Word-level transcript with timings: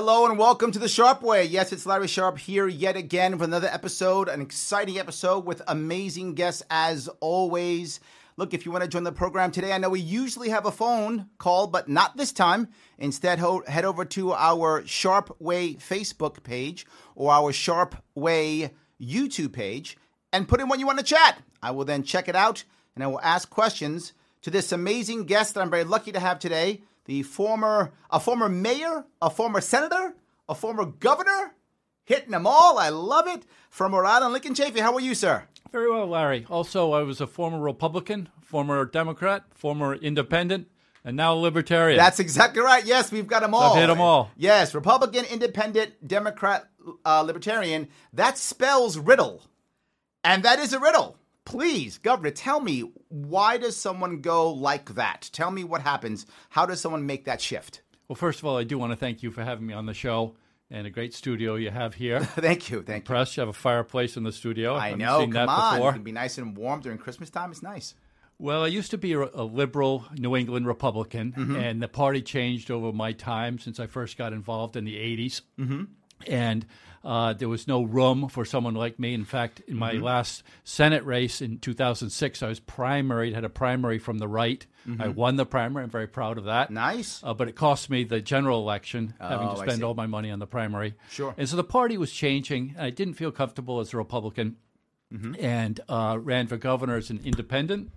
Hello 0.00 0.26
and 0.26 0.38
welcome 0.38 0.70
to 0.70 0.78
the 0.78 0.88
Sharpe 0.88 1.22
Way. 1.22 1.46
Yes, 1.46 1.72
it's 1.72 1.84
Larry 1.84 2.06
Sharpe 2.06 2.38
here 2.38 2.68
yet 2.68 2.96
again 2.96 3.32
with 3.32 3.42
another 3.42 3.66
episode, 3.66 4.28
an 4.28 4.40
exciting 4.40 4.96
episode 4.96 5.44
with 5.44 5.60
amazing 5.66 6.34
guests 6.34 6.62
as 6.70 7.08
always. 7.18 7.98
Look, 8.36 8.54
if 8.54 8.64
you 8.64 8.70
want 8.70 8.84
to 8.84 8.88
join 8.88 9.02
the 9.02 9.10
program 9.10 9.50
today, 9.50 9.72
I 9.72 9.78
know 9.78 9.90
we 9.90 9.98
usually 9.98 10.50
have 10.50 10.66
a 10.66 10.70
phone 10.70 11.30
call, 11.38 11.66
but 11.66 11.88
not 11.88 12.16
this 12.16 12.32
time. 12.32 12.68
Instead, 12.96 13.40
ho- 13.40 13.64
head 13.66 13.84
over 13.84 14.04
to 14.04 14.34
our 14.34 14.86
Sharpe 14.86 15.34
Way 15.40 15.74
Facebook 15.74 16.44
page 16.44 16.86
or 17.16 17.32
our 17.32 17.52
Sharpe 17.52 17.96
Way 18.14 18.70
YouTube 19.02 19.52
page 19.52 19.98
and 20.32 20.46
put 20.46 20.60
in 20.60 20.68
what 20.68 20.78
you 20.78 20.86
want 20.86 21.00
to 21.00 21.04
chat. 21.04 21.42
I 21.60 21.72
will 21.72 21.84
then 21.84 22.04
check 22.04 22.28
it 22.28 22.36
out 22.36 22.62
and 22.94 23.02
I 23.02 23.08
will 23.08 23.20
ask 23.20 23.50
questions 23.50 24.12
to 24.42 24.50
this 24.50 24.70
amazing 24.70 25.24
guest 25.24 25.54
that 25.54 25.60
I'm 25.60 25.70
very 25.70 25.82
lucky 25.82 26.12
to 26.12 26.20
have 26.20 26.38
today 26.38 26.82
the 27.08 27.22
former 27.24 27.90
a 28.10 28.20
former 28.20 28.48
mayor, 28.48 29.04
a 29.20 29.30
former 29.30 29.60
senator, 29.60 30.14
a 30.48 30.54
former 30.54 30.84
governor, 30.84 31.54
hitting 32.04 32.30
them 32.30 32.46
all. 32.46 32.78
I 32.78 32.90
love 32.90 33.26
it. 33.26 33.42
From 33.70 33.94
Rhode 33.94 34.06
Island, 34.06 34.32
Lincoln 34.34 34.54
Chafee. 34.54 34.80
How 34.80 34.94
are 34.94 35.00
you, 35.00 35.14
sir? 35.14 35.44
Very 35.72 35.90
well, 35.90 36.06
Larry. 36.06 36.46
Also, 36.48 36.92
I 36.92 37.02
was 37.02 37.20
a 37.20 37.26
former 37.26 37.58
Republican, 37.60 38.28
former 38.42 38.84
Democrat, 38.84 39.44
former 39.54 39.94
Independent, 39.94 40.68
and 41.04 41.16
now 41.16 41.32
Libertarian. 41.32 41.98
That's 41.98 42.20
exactly 42.20 42.62
right. 42.62 42.84
Yes, 42.86 43.10
we've 43.10 43.26
got 43.26 43.40
them 43.40 43.54
all. 43.54 43.74
I've 43.74 43.80
hit 43.80 43.90
'em 43.90 44.00
all. 44.00 44.30
Yes, 44.36 44.74
Republican, 44.74 45.24
Independent, 45.26 46.06
Democrat, 46.06 46.68
uh, 47.04 47.22
Libertarian. 47.22 47.88
That 48.12 48.36
spells 48.38 48.98
riddle, 48.98 49.42
and 50.24 50.42
that 50.42 50.58
is 50.58 50.72
a 50.74 50.78
riddle. 50.80 51.16
Please, 51.48 51.98
Governor, 51.98 52.30
tell 52.30 52.60
me 52.60 52.80
why 53.08 53.56
does 53.56 53.76
someone 53.76 54.20
go 54.20 54.50
like 54.52 54.94
that? 54.96 55.30
Tell 55.32 55.50
me 55.50 55.64
what 55.64 55.80
happens. 55.80 56.26
How 56.50 56.66
does 56.66 56.80
someone 56.80 57.06
make 57.06 57.24
that 57.24 57.40
shift? 57.40 57.82
well, 58.06 58.16
first 58.16 58.38
of 58.38 58.44
all, 58.46 58.56
I 58.58 58.64
do 58.64 58.78
want 58.78 58.92
to 58.92 58.96
thank 58.96 59.22
you 59.22 59.30
for 59.30 59.42
having 59.44 59.66
me 59.66 59.74
on 59.74 59.86
the 59.86 59.94
show 59.94 60.34
and 60.70 60.86
a 60.86 60.90
great 60.90 61.14
studio 61.14 61.54
you 61.56 61.70
have 61.70 61.94
here. 61.94 62.20
thank 62.24 62.70
you, 62.70 62.82
thank 62.82 63.04
you. 63.04 63.06
Press, 63.06 63.36
you 63.36 63.40
have 63.40 63.48
a 63.48 63.52
fireplace 63.54 64.16
in 64.16 64.22
the 64.24 64.32
studio. 64.32 64.74
I 64.76 64.86
haven't 64.90 64.98
know. 65.00 65.20
Seen 65.20 65.32
Come 65.32 65.46
that 65.46 65.48
on, 65.48 65.74
before. 65.76 65.90
it 65.90 65.92
can 65.94 66.02
be 66.02 66.12
nice 66.12 66.36
and 66.38 66.56
warm 66.56 66.80
during 66.80 66.98
Christmas 66.98 67.30
time. 67.30 67.50
It's 67.50 67.62
nice. 67.62 67.94
Well, 68.38 68.62
I 68.64 68.68
used 68.68 68.90
to 68.92 68.98
be 68.98 69.14
a, 69.14 69.20
a 69.34 69.42
liberal 69.44 70.04
New 70.16 70.36
England 70.36 70.66
Republican, 70.66 71.32
Mm-hmm. 71.32 71.56
and 71.56 71.82
the 71.82 71.88
party 71.88 72.22
changed 72.22 72.70
over 72.70 72.92
my 72.92 73.12
time 73.12 73.58
since 73.58 73.80
I 73.80 73.86
first 73.86 74.16
got 74.18 74.32
involved 74.32 74.76
in 74.76 74.84
the 74.84 74.94
80s. 74.96 75.40
Mm-hmm. 75.58 75.84
And 76.26 76.66
uh, 77.04 77.32
there 77.32 77.48
was 77.48 77.66
no 77.68 77.82
room 77.82 78.28
for 78.28 78.44
someone 78.44 78.74
like 78.74 78.98
me. 78.98 79.14
In 79.14 79.24
fact, 79.24 79.60
in 79.60 79.74
Mm-hmm. 79.74 79.78
my 79.80 79.92
last 79.92 80.42
Senate 80.64 81.04
race 81.04 81.40
in 81.40 81.58
2006, 81.58 82.42
I 82.42 82.48
was 82.48 82.60
primaried, 82.60 83.34
had 83.34 83.44
a 83.44 83.48
primary 83.48 83.98
from 83.98 84.18
the 84.18 84.28
right. 84.28 84.66
Mm-hmm. 84.86 85.02
I 85.02 85.08
won 85.08 85.36
the 85.36 85.46
primary. 85.46 85.84
I'm 85.84 85.90
very 85.90 86.06
proud 86.08 86.38
of 86.38 86.44
that. 86.44 86.70
Nice. 86.70 87.20
Uh, 87.22 87.34
but 87.34 87.48
it 87.48 87.54
cost 87.56 87.88
me 87.90 88.04
the 88.04 88.20
general 88.20 88.60
election, 88.60 89.14
having 89.20 89.48
Oh, 89.48 89.54
to 89.54 89.60
spend 89.62 89.82
all 89.84 89.94
my 89.94 90.06
money 90.06 90.30
on 90.30 90.38
the 90.38 90.46
primary. 90.46 90.94
Sure. 91.10 91.34
And 91.38 91.48
so 91.48 91.56
the 91.56 91.64
party 91.64 91.96
was 91.96 92.12
changing. 92.12 92.74
I 92.78 92.90
didn't 92.90 93.14
feel 93.14 93.30
comfortable 93.32 93.80
as 93.80 93.92
a 93.94 93.96
Republican 93.96 94.56
Mm-hmm. 95.12 95.36
and 95.42 95.80
uh, 95.88 96.18
ran 96.20 96.48
for 96.48 96.58
governor 96.58 96.96
as 96.96 97.08
an 97.08 97.20
independent. 97.24 97.90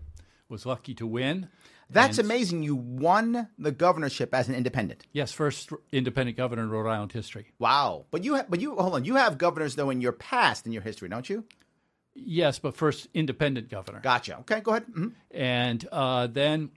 Was 0.47 0.65
lucky 0.65 0.93
to 0.95 1.05
win. 1.07 1.49
That's 1.91 2.17
And- 2.17 2.25
amazing. 2.25 2.63
You 2.63 2.75
won 2.75 3.49
the 3.59 3.71
governorship 3.71 4.33
as 4.33 4.47
an 4.49 4.55
independent. 4.55 5.05
Yes, 5.11 5.31
first 5.31 5.71
independent 5.91 6.37
governor 6.37 6.63
in 6.63 6.69
Rhode 6.69 6.89
Island 6.89 7.11
history. 7.11 7.51
Wow. 7.59 8.05
But 8.11 8.23
you, 8.23 8.35
ha- 8.37 8.45
but 8.49 8.61
you, 8.61 8.75
hold 8.75 8.93
on. 8.95 9.05
You 9.05 9.15
have 9.15 9.37
governors 9.37 9.75
though 9.75 9.89
in 9.89 10.01
your 10.01 10.11
past 10.13 10.65
in 10.65 10.71
your 10.71 10.81
history, 10.81 11.09
don't 11.09 11.29
you? 11.29 11.43
Yes, 12.13 12.59
but 12.59 12.75
first 12.75 13.07
independent 13.13 13.69
governor. 13.69 13.99
Gotcha. 14.01 14.39
Okay, 14.39 14.59
go 14.61 14.71
ahead. 14.71 14.85
Mhm. 14.87 15.13
And 15.31 15.87
uh, 15.91 16.27
then 16.27 16.71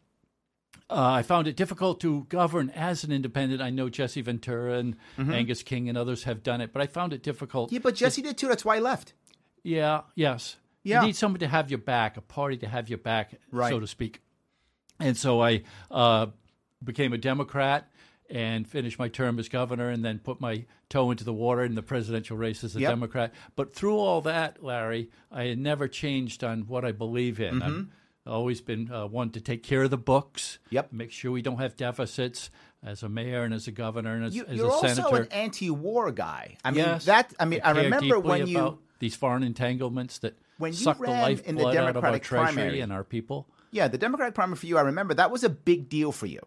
uh, 0.91 1.11
I 1.13 1.23
found 1.23 1.49
it 1.49 1.57
difficult 1.57 2.01
to 2.03 2.25
govern 2.29 2.71
as 2.71 3.05
an 3.05 3.11
independent. 3.13 3.61
I 3.63 3.71
know 3.71 3.89
Jesse 3.89 4.21
Ventura 4.21 4.75
and 4.79 4.97
Angus 5.19 5.63
King 5.63 5.89
and 5.89 5.97
others 5.99 6.25
have 6.25 6.43
done 6.43 6.61
it, 6.61 6.73
but 6.73 6.83
I 6.83 6.87
found 6.87 7.13
it 7.13 7.23
difficult. 7.23 7.73
Yeah, 7.73 7.81
but 7.83 7.95
Jesse 7.95 8.23
did 8.23 8.37
too. 8.39 8.49
That's 8.49 8.65
why 8.65 8.77
he 8.77 8.83
left. 8.83 9.13
Yeah, 9.63 10.03
yes. 10.15 10.57
Yeah. 10.83 11.01
You 11.01 11.07
need 11.07 11.17
somebody 11.17 11.47
to 11.47 11.51
have 11.51 11.71
your 11.71 11.79
back, 11.79 12.17
a 12.19 12.21
party 12.21 12.59
to 12.59 12.69
have 12.69 12.89
your 12.91 12.99
back, 12.99 13.33
Right. 13.51 13.71
so 13.71 13.81
to 13.81 13.87
speak. 13.87 14.21
And 15.01 15.17
so 15.17 15.43
I 15.43 15.63
uh, 15.91 16.27
became 16.83 17.13
a 17.13 17.19
Democrat 17.19 17.91
and 18.31 18.67
finished 18.67 18.99
my 18.99 19.09
term 19.09 19.39
as 19.39 19.49
governor 19.49 19.91
and 19.91 20.05
then 20.05 20.19
put 20.19 20.41
my 20.41 20.65
toe 20.89 21.11
into 21.11 21.25
the 21.25 21.33
water 21.33 21.63
in 21.65 21.75
the 21.75 21.83
presidential 21.83 22.37
race 22.37 22.65
as 22.65 22.75
a 22.75 22.81
Yep. 22.81 22.91
Democrat. 22.91 23.35
But 23.55 23.75
through 23.75 23.99
all 23.99 24.21
that, 24.23 24.63
Larry, 24.63 25.11
I 25.31 25.45
had 25.45 25.59
never 25.59 25.89
changed 25.89 26.43
on 26.43 26.63
what 26.63 26.85
I 26.85 26.93
believe 26.93 27.39
in. 27.41 27.63
I've 27.63 27.87
always 28.27 28.61
been 28.63 28.91
uh, 28.91 29.07
one 29.07 29.31
to 29.31 29.41
take 29.41 29.63
care 29.63 29.83
of 29.83 29.91
the 29.91 29.99
books, 29.99 30.59
Mm-hmm. 30.67 30.75
Yep. 30.75 30.93
make 30.93 31.11
sure 31.13 31.31
we 31.33 31.43
don't 31.43 31.59
have 31.59 31.77
deficits 31.77 32.51
as 32.83 33.03
a 33.03 33.09
mayor 33.09 33.45
and 33.45 33.53
as 33.53 33.67
a 33.67 33.73
governor 33.73 34.15
and 34.15 34.25
as, 34.25 34.35
You, 34.37 34.45
as 34.47 34.57
you're 34.57 34.67
a 34.69 34.73
also 34.73 34.89
senator. 34.89 35.23
an 35.23 35.29
anti-war 35.33 36.11
guy. 36.13 36.57
I 36.65 36.71
mean, 36.71 36.79
Yes. 36.85 37.05
that. 37.07 37.33
I 37.39 37.45
mean, 37.45 37.61
I, 37.63 37.73
care 37.75 37.83
remember 37.85 38.19
when 38.21 38.47
you. 38.47 38.59
about 38.59 38.79
these 39.01 39.15
foreign 39.17 39.43
entanglements 39.43 40.19
that 40.21 40.39
When 40.59 40.73
you 40.73 40.79
suck 40.79 40.97
the 40.99 41.05
ran 41.05 41.39
in 41.45 41.57
the 41.57 41.63
lifeblood 41.65 41.77
out 41.77 41.97
of 41.97 42.05
our 42.05 42.19
treasury 42.19 42.81
and 42.81 42.91
our 42.93 43.05
people. 43.05 43.49
Yeah, 43.75 43.89
the 43.89 43.99
Democratic 43.99 44.35
primary 44.35 44.57
for 44.57 44.67
you. 44.67 44.79
I 44.79 44.83
remember 44.83 45.15
that 45.15 45.31
was 45.31 45.45
a 45.45 45.49
big 45.51 45.89
deal 45.89 46.13
for 46.13 46.27
you, 46.27 46.41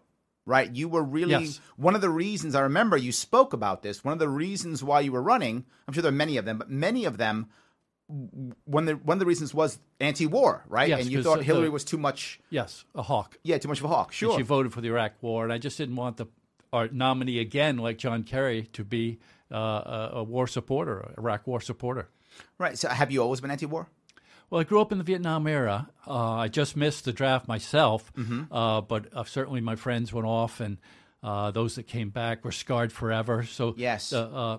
right? 0.46 0.74
You 0.74 0.88
were 0.88 1.02
really 1.02 1.32
Yes. 1.44 1.60
one 1.76 1.94
of 1.94 2.00
the 2.00 2.10
reasons. 2.10 2.54
I 2.54 2.60
remember 2.62 2.96
you 2.96 3.12
spoke 3.12 3.52
about 3.52 3.82
this. 3.82 4.02
One 4.02 4.12
of 4.12 4.18
the 4.18 4.28
reasons 4.28 4.82
why 4.82 5.00
you 5.00 5.12
were 5.12 5.22
running. 5.22 5.64
I'm 5.86 5.92
sure 5.94 6.02
there 6.02 6.08
are 6.12 6.24
many 6.26 6.36
of 6.38 6.44
them, 6.46 6.58
but 6.58 6.70
many 6.70 7.04
of 7.04 7.18
them. 7.18 7.46
One 8.64 8.88
of 8.88 8.98
the 8.98 9.04
one 9.04 9.16
of 9.16 9.20
the 9.20 9.26
reasons 9.26 9.52
was 9.52 9.78
anti-war, 10.00 10.64
right? 10.68 10.88
Yes, 10.88 11.02
and 11.02 11.10
you 11.12 11.22
thought 11.22 11.38
the- 11.38 11.44
Hillary 11.44 11.68
was 11.68 11.84
too 11.84 11.98
much. 11.98 12.40
Yes, 12.48 12.86
a 12.94 13.02
hawk. 13.02 13.36
Yeah, 13.42 13.58
too 13.58 13.68
much 13.68 13.80
of 13.80 13.84
a 13.84 13.88
hawk. 13.88 14.12
Sure. 14.12 14.34
She 14.36 14.42
voted 14.42 14.72
for 14.72 14.80
the 14.80 14.88
Iraq 14.88 15.12
War, 15.20 15.44
and 15.44 15.52
I 15.52 15.58
just 15.58 15.76
didn't 15.76 15.96
want 15.96 16.16
the 16.16 16.26
our 16.72 16.88
nominee 16.88 17.38
again, 17.38 17.76
like 17.76 17.98
John 17.98 18.22
Kerry, 18.24 18.62
to 18.72 18.84
be 18.84 19.18
uh, 19.52 19.56
a, 19.56 20.10
a 20.14 20.22
war 20.24 20.46
supporter, 20.46 21.14
Iraq 21.18 21.46
War 21.46 21.60
supporter. 21.60 22.08
Right. 22.58 22.78
So 22.78 22.88
have 22.88 23.10
you 23.12 23.22
always 23.22 23.40
been 23.42 23.50
anti-war? 23.50 23.88
Well, 24.50 24.60
I 24.60 24.64
grew 24.64 24.80
up 24.80 24.92
in 24.92 24.98
the 24.98 25.04
Vietnam 25.04 25.46
era. 25.46 25.90
Uh, 26.06 26.32
I 26.34 26.48
just 26.48 26.76
missed 26.76 27.04
the 27.04 27.12
draft 27.12 27.46
myself, 27.48 28.12
Mm-hmm. 28.14 28.52
uh, 28.52 28.80
but 28.80 29.06
uh, 29.12 29.24
certainly 29.24 29.60
my 29.60 29.76
friends 29.76 30.12
went 30.12 30.26
off, 30.26 30.60
and 30.60 30.78
uh, 31.22 31.50
those 31.50 31.74
that 31.74 31.86
came 31.86 32.10
back 32.10 32.44
were 32.44 32.52
scarred 32.52 32.92
forever. 32.92 33.44
So 33.44 33.74
Yes. 33.76 34.10
the 34.10 34.20
uh, 34.22 34.58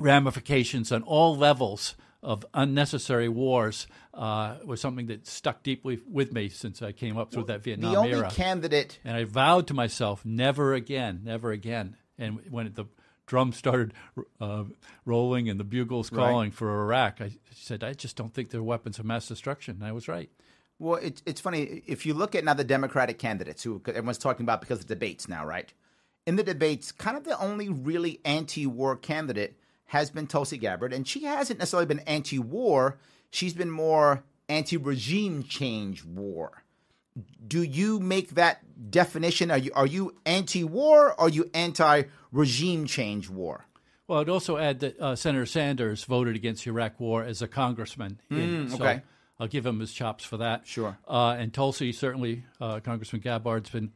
ramifications 0.00 0.92
on 0.92 1.02
all 1.02 1.36
levels 1.36 1.94
of 2.22 2.44
unnecessary 2.54 3.28
wars 3.28 3.86
uh, 4.12 4.56
was 4.64 4.80
something 4.80 5.06
that 5.06 5.26
stuck 5.26 5.62
deeply 5.62 6.00
with 6.10 6.32
me 6.32 6.48
since 6.48 6.82
I 6.82 6.92
came 6.92 7.16
up 7.16 7.30
through 7.32 7.44
that 7.44 7.62
Vietnam 7.62 7.92
the 7.92 7.98
only 7.98 8.12
era. 8.12 8.30
candidate. 8.30 8.98
And 9.04 9.16
I 9.16 9.24
vowed 9.24 9.66
to 9.68 9.74
myself, 9.74 10.24
never 10.24 10.74
again, 10.74 11.20
never 11.24 11.52
again. 11.52 11.96
And 12.18 12.40
when 12.50 12.72
the 12.74 12.86
drum 13.26 13.52
started 13.52 13.92
uh, 14.40 14.64
rolling 15.04 15.48
and 15.48 15.60
the 15.60 15.64
bugles 15.64 16.10
calling 16.10 16.50
for 16.50 16.82
Iraq, 16.82 17.20
I 17.20 17.32
said, 17.52 17.84
I 17.84 17.92
just 17.92 18.16
don't 18.16 18.32
think 18.32 18.50
they're 18.50 18.62
weapons 18.62 18.98
of 18.98 19.04
mass 19.04 19.28
destruction. 19.28 19.76
And 19.76 19.84
I 19.84 19.92
was 19.92 20.08
right. 20.08 20.30
Well, 20.78 20.96
it, 20.96 21.22
it's 21.26 21.40
funny 21.40 21.82
if 21.86 22.06
you 22.06 22.14
look 22.14 22.34
at 22.34 22.44
now 22.44 22.54
the 22.54 22.64
Democratic 22.64 23.18
candidates 23.18 23.62
who 23.62 23.82
everyone's 23.86 24.18
talking 24.18 24.44
about 24.44 24.60
because 24.60 24.80
of 24.80 24.86
debates 24.86 25.28
now, 25.28 25.44
right? 25.44 25.72
In 26.26 26.36
the 26.36 26.42
debates, 26.42 26.92
kind 26.92 27.16
of 27.16 27.24
the 27.24 27.38
only 27.40 27.68
really 27.68 28.20
anti-war 28.24 28.96
candidate 28.96 29.58
has 29.86 30.10
been 30.10 30.26
Tulsi 30.26 30.58
Gabbard, 30.58 30.92
and 30.92 31.06
she 31.06 31.24
hasn't 31.24 31.58
necessarily 31.60 31.86
been 31.86 32.00
anti-war. 32.00 32.98
She's 33.30 33.54
been 33.54 33.70
more 33.70 34.24
anti-regime 34.48 35.44
change 35.44 36.04
war. 36.04 36.62
Do 37.46 37.62
you 37.62 38.00
make 38.00 38.30
that 38.30 38.90
definition? 38.90 39.50
Are 39.50 39.58
you 39.58 39.70
are 39.74 39.86
you 39.86 40.14
anti-war 40.26 41.12
or 41.12 41.20
are 41.20 41.28
you 41.28 41.50
anti-regime 41.54 42.86
change 42.86 43.30
war? 43.30 43.66
Well, 44.08 44.20
I'd 44.20 44.28
also 44.28 44.56
add 44.56 44.80
that 44.80 45.00
uh, 45.00 45.16
Senator 45.16 45.46
Sanders 45.46 46.04
voted 46.04 46.36
against 46.36 46.64
the 46.64 46.70
Iraq 46.70 47.00
War 47.00 47.24
as 47.24 47.42
a 47.42 47.48
congressman. 47.48 48.20
in- 48.30 48.70
so 48.70 48.76
okay. 48.76 49.02
I'll 49.38 49.48
give 49.48 49.66
him 49.66 49.80
his 49.80 49.92
chops 49.92 50.24
for 50.24 50.38
that. 50.38 50.66
Sure. 50.66 50.96
Uh, 51.06 51.36
and 51.38 51.52
Tulsi, 51.52 51.92
certainly, 51.92 52.44
uh, 52.60 52.80
Congressman 52.80 53.20
Gabbard's 53.20 53.68
been 53.68 53.92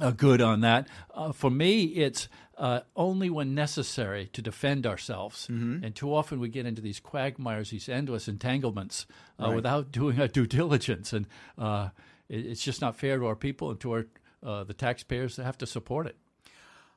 uh, 0.00 0.12
good 0.12 0.40
on 0.40 0.60
that. 0.60 0.88
Uh, 1.12 1.32
for 1.32 1.50
me, 1.50 1.84
it's 1.84 2.28
uh, 2.56 2.80
only 2.94 3.30
when 3.30 3.54
necessary 3.54 4.28
to 4.32 4.42
defend 4.42 4.86
ourselves. 4.86 5.48
Mm-hmm. 5.48 5.84
And 5.84 5.94
too 5.94 6.14
often 6.14 6.38
we 6.38 6.48
get 6.48 6.66
into 6.66 6.82
these 6.82 7.00
quagmires, 7.00 7.70
these 7.70 7.88
endless 7.88 8.28
entanglements 8.28 9.06
uh, 9.38 9.50
without 9.50 9.90
doing 9.90 10.20
our 10.20 10.28
due 10.28 10.46
diligence. 10.46 11.12
And 11.12 11.26
uh, 11.58 11.88
it's 12.28 12.62
just 12.62 12.80
not 12.80 12.96
fair 12.96 13.18
to 13.18 13.26
our 13.26 13.36
people 13.36 13.70
and 13.70 13.80
to 13.80 13.92
our 13.92 14.06
uh, 14.42 14.64
the 14.64 14.74
taxpayers 14.74 15.36
that 15.36 15.44
have 15.44 15.58
to 15.58 15.66
support 15.66 16.06
it. 16.06 16.16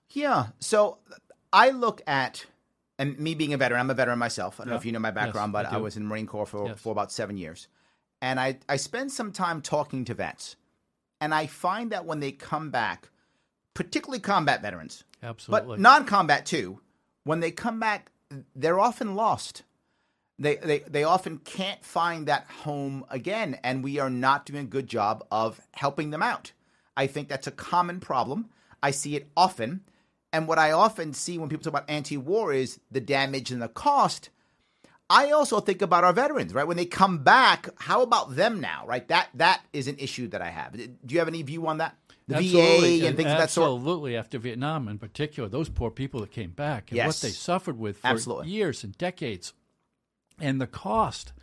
Yeah. 0.09 0.47
So 0.59 0.97
I 1.53 1.69
look 1.69 2.01
at, 2.07 2.45
and 2.99 3.17
me 3.19 3.35
being 3.35 3.53
a 3.53 3.57
veteran, 3.57 3.79
I'm 3.79 3.89
a 3.89 3.93
veteran 3.93 4.19
myself. 4.19 4.59
I 4.59 4.63
don't 4.63 4.71
know 4.71 4.77
if 4.77 4.85
you 4.85 4.91
know 4.91 4.99
my 4.99 5.11
background, 5.11 5.53
Yes, 5.53 5.63
but 5.63 5.73
I 5.73 5.77
I, 5.77 5.81
was 5.81 5.95
in 5.97 6.05
Marine 6.05 6.27
Corps 6.27 6.45
for, 6.45 6.67
Yes. 6.67 6.79
for 6.79 6.91
about 6.91 7.11
seven 7.11 7.37
years. 7.37 7.67
and 8.21 8.39
I, 8.39 8.57
I 8.67 8.77
spend 8.77 9.11
some 9.11 9.31
time 9.31 9.61
talking 9.61 10.03
to 10.05 10.13
vets. 10.13 10.55
And 11.21 11.33
I 11.33 11.47
find 11.47 11.91
that 11.91 12.05
when 12.05 12.19
they 12.19 12.31
come 12.31 12.69
back, 12.69 13.09
particularly 13.73 14.19
combat 14.19 14.61
veterans, 14.61 15.03
Absolutely. 15.23 15.67
but 15.77 15.79
non 15.79 16.05
combat 16.05 16.45
too, 16.45 16.79
when 17.23 17.39
they 17.39 17.51
come 17.51 17.79
back, 17.79 18.11
they're 18.55 18.79
often 18.79 19.15
lost. 19.15 19.63
They, 20.39 20.55
they, 20.57 20.79
they 20.79 21.03
often 21.03 21.39
can't 21.39 21.83
find 21.83 22.27
that 22.27 22.45
home 22.63 23.05
again, 23.09 23.59
and 23.63 23.83
we 23.83 23.99
are 23.99 24.09
not 24.09 24.45
doing 24.45 24.61
a 24.61 24.67
good 24.67 24.87
job 24.87 25.25
of 25.31 25.59
helping 25.71 26.11
them 26.11 26.21
out. 26.21 26.51
I 26.95 27.07
think 27.07 27.27
that's 27.27 27.47
a 27.47 27.51
common 27.51 27.99
problem. 27.99 28.49
I 28.81 28.91
see 28.91 29.15
it 29.15 29.27
often. 29.35 29.81
And 30.31 30.47
what 30.47 30.59
I 30.59 30.71
often 30.71 31.13
see 31.13 31.37
when 31.37 31.49
people 31.49 31.63
talk 31.63 31.73
about 31.73 31.89
anti 31.89 32.17
war 32.17 32.53
is 32.53 32.79
the 32.91 32.99
damage 32.99 33.51
and 33.51 33.61
the 33.61 33.67
cost. 33.67 34.29
I 35.09 35.31
also 35.31 35.61
think 35.61 35.81
about 35.81 36.03
our 36.03 36.11
veterans, 36.11 36.53
right? 36.53 36.67
When 36.67 36.75
they 36.77 36.85
come 36.85 37.19
back, 37.19 37.69
how 37.77 38.01
about 38.01 38.35
them 38.35 38.59
now, 38.59 38.83
right? 38.85 39.07
That 39.07 39.29
that 39.35 39.61
is 39.71 39.87
an 39.87 39.97
issue 39.99 40.27
that 40.29 40.41
I 40.41 40.49
have. 40.49 40.73
Do 40.75 41.13
you 41.13 41.19
have 41.19 41.29
any 41.29 41.43
view 41.43 41.65
on 41.67 41.77
that? 41.77 41.95
The 42.27 42.35
Absolutely. 42.35 42.99
VA 42.99 43.07
and 43.07 43.15
things 43.15 43.31
of 43.31 43.37
that 43.37 43.49
sort. 43.49 43.71
Absolutely. 43.71 44.17
After 44.17 44.37
Vietnam, 44.37 44.89
in 44.89 44.99
particular, 44.99 45.47
those 45.47 45.69
poor 45.69 45.89
people 45.89 46.19
that 46.19 46.31
came 46.31 46.51
back 46.51 46.91
and 46.91 46.97
Yes. 46.97 47.07
what 47.07 47.15
they 47.21 47.29
suffered 47.29 47.79
with 47.79 47.99
for 47.99 48.07
Absolutely. 48.07 48.49
years 48.49 48.83
and 48.83 48.97
decades, 48.97 49.53
and 50.39 50.61
the 50.61 50.67
cost, 50.67 51.33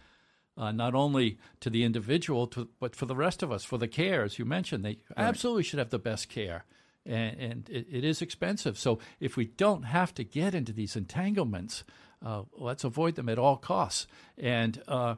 uh, 0.56 0.73
not 0.73 0.94
only 0.94 1.38
to 1.61 1.70
the 1.70 1.85
individual, 1.85 2.46
to, 2.49 2.69
but 2.79 2.94
for 2.94 3.06
the 3.06 3.17
rest 3.17 3.43
of 3.43 3.50
us, 3.50 3.64
for 3.64 3.79
the 3.79 3.88
care, 3.88 4.23
as 4.23 4.38
you 4.38 4.44
mentioned, 4.44 4.85
they 4.85 4.99
absolutely 5.17 5.62
should 5.64 5.79
have 5.79 5.91
the 5.91 5.99
best 5.99 6.29
care. 6.29 6.64
And, 7.06 7.41
and 7.41 7.70
it, 7.70 7.87
it 7.91 8.05
is 8.05 8.23
expensive. 8.23 8.79
So 8.79 8.99
if 9.20 9.37
we 9.37 9.46
don't 9.46 9.82
have 9.82 10.14
to 10.14 10.25
get 10.25 10.55
into 10.55 10.73
these 10.73 10.96
entanglements, 10.96 11.85
uh, 12.25 12.44
let's 12.56 12.85
avoid 12.85 13.17
them 13.17 13.29
at 13.29 13.38
all 13.38 13.56
costs. 13.56 14.06
And 14.38 14.82
uh, 14.88 15.17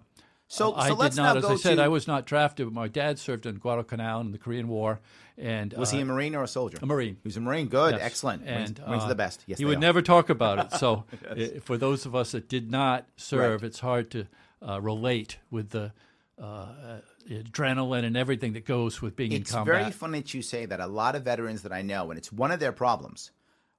So- 0.48 0.74
I 0.74 0.88
so 0.88 0.94
did 0.94 0.98
let's 1.00 1.16
not, 1.16 1.36
as 1.36 1.44
I 1.44 1.56
said, 1.56 1.76
to- 1.76 1.82
I 1.82 1.88
was 1.88 2.06
not 2.06 2.24
drafted. 2.26 2.70
My 2.72 2.88
dad 2.88 3.18
served 3.18 3.46
in 3.46 3.56
Guadalcanal 3.56 4.20
in 4.20 4.30
the 4.32 4.38
Korean 4.38 4.68
War, 4.68 5.00
and 5.36 5.72
Was 5.74 5.92
uh, 5.92 5.96
he 5.96 6.02
a 6.02 6.04
Marine 6.04 6.34
or 6.34 6.44
a 6.44 6.48
soldier? 6.48 6.78
a 6.80 6.86
Marine. 6.86 7.14
He 7.22 7.28
was 7.28 7.36
a 7.36 7.40
Marine. 7.40 7.66
Good, 7.68 7.94
Yes. 7.94 8.00
excellent. 8.02 8.44
Marines, 8.44 8.70
And 8.70 8.78
Marines 8.86 9.02
are 9.02 9.06
uh, 9.06 9.08
the 9.08 9.14
best. 9.16 9.42
Yes, 9.46 9.58
he 9.58 9.64
would 9.64 9.78
are. 9.78 9.80
never 9.80 10.02
talk 10.02 10.30
about 10.30 10.58
it. 10.72 10.72
So, 10.78 11.04
i 11.30 11.58
for 11.64 11.76
those 11.76 12.06
of 12.06 12.14
us 12.14 12.32
that 12.32 12.48
did 12.48 12.70
not 12.70 13.06
serve, 13.16 13.62
Right. 13.62 13.66
it's 13.68 13.80
hard 13.80 14.10
to 14.12 14.26
uh, 14.66 14.80
relate 14.80 15.38
with 15.50 15.70
the 15.70 15.92
uh, 16.40 16.44
uh, 16.44 17.00
adrenaline 17.28 18.04
and 18.04 18.16
everything 18.16 18.52
that 18.52 18.64
goes 18.66 19.00
with 19.02 19.16
being 19.16 19.32
It's 19.32 19.50
in 19.50 19.56
combat. 19.56 19.74
It's 19.74 19.82
very 19.84 19.92
funny 19.92 20.20
that 20.20 20.32
you 20.34 20.42
say 20.42 20.64
that. 20.66 20.80
A 20.80 20.86
lot 20.86 21.16
of 21.16 21.22
veterans 21.24 21.62
that 21.62 21.72
I 21.72 21.82
know, 21.82 22.10
and 22.10 22.18
it's 22.18 22.30
one 22.32 22.52
of 22.52 22.60
their 22.60 22.72
problems. 22.72 23.30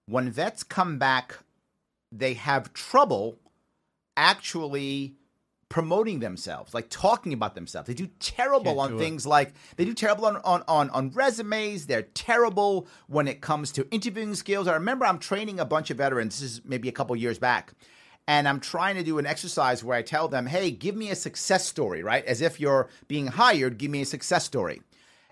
When 0.08 0.30
vets 0.31 0.64
come 0.64 0.98
back, 0.98 1.38
they 2.12 2.34
have 2.36 2.74
trouble 2.74 3.38
actually 4.16 5.17
promoting 5.69 6.19
themselves, 6.19 6.74
like 6.74 6.90
talking 6.90 7.34
about 7.34 7.56
themselves. 7.56 7.88
They 7.88 7.94
do 7.94 8.08
terrible 8.19 8.75
Can't 8.75 8.80
on 8.80 8.90
do 8.92 8.96
it. 8.98 9.00
things 9.00 9.28
like 9.28 9.54
they 9.75 9.86
do 9.86 9.94
terrible 9.94 10.25
on, 10.25 10.38
on, 10.38 10.64
on, 10.68 10.90
on 10.92 11.10
resumes. 11.12 11.86
They're 11.88 12.04
terrible 12.04 12.88
when 13.08 13.28
it 13.28 13.42
comes 13.42 13.72
to 13.74 13.88
interviewing 13.92 14.36
skills. 14.36 14.68
I 14.68 14.74
remember 14.74 15.06
I'm 15.06 15.19
training 15.19 15.60
a 15.60 15.66
bunch 15.66 15.90
of 15.90 15.98
veterans. 15.98 16.40
This 16.40 16.52
is 16.52 16.62
maybe 16.64 16.88
a 16.88 16.94
couple 16.94 17.16
years 17.16 17.38
back. 17.38 17.74
And 18.30 18.48
I'm 18.48 18.60
trying 18.60 18.96
to 18.96 19.04
do 19.04 19.19
an 19.19 19.25
exercise 19.25 19.84
where 19.84 19.98
I 19.98 20.02
tell 20.02 20.28
them, 20.28 20.48
hey, 20.48 20.69
give 20.72 20.96
me 20.96 21.12
a 21.12 21.16
success 21.16 21.66
story, 21.66 22.04
right? 22.04 22.25
As 22.25 22.42
if 22.42 22.60
you're 22.60 22.90
being 23.08 23.28
hired, 23.28 23.78
give 23.78 23.90
me 23.90 24.02
a 24.02 24.06
success 24.06 24.44
story. 24.44 24.81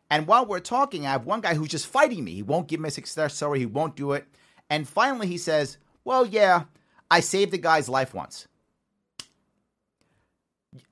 And 0.10 0.28
while 0.28 0.46
we're 0.46 0.60
talking, 0.60 1.06
I 1.06 1.12
have 1.12 1.26
one 1.26 1.42
guy 1.42 1.56
who's 1.56 1.70
just 1.70 1.88
fighting 1.88 2.24
me. 2.24 2.36
He 2.36 2.44
won't 2.44 2.68
give 2.68 2.80
me 2.80 2.88
a 2.88 2.92
success 2.92 3.34
story. 3.34 3.60
He 3.60 3.66
won't 3.66 3.96
do 3.96 4.14
it. 4.14 4.26
And 4.70 4.88
finally, 4.88 5.28
he 5.28 5.38
says, 5.38 5.78
Well, 6.06 6.26
yeah, 6.26 6.66
I 7.12 7.20
saved 7.20 7.54
a 7.54 7.58
guy's 7.58 7.90
life 7.90 8.14
once. 8.14 8.48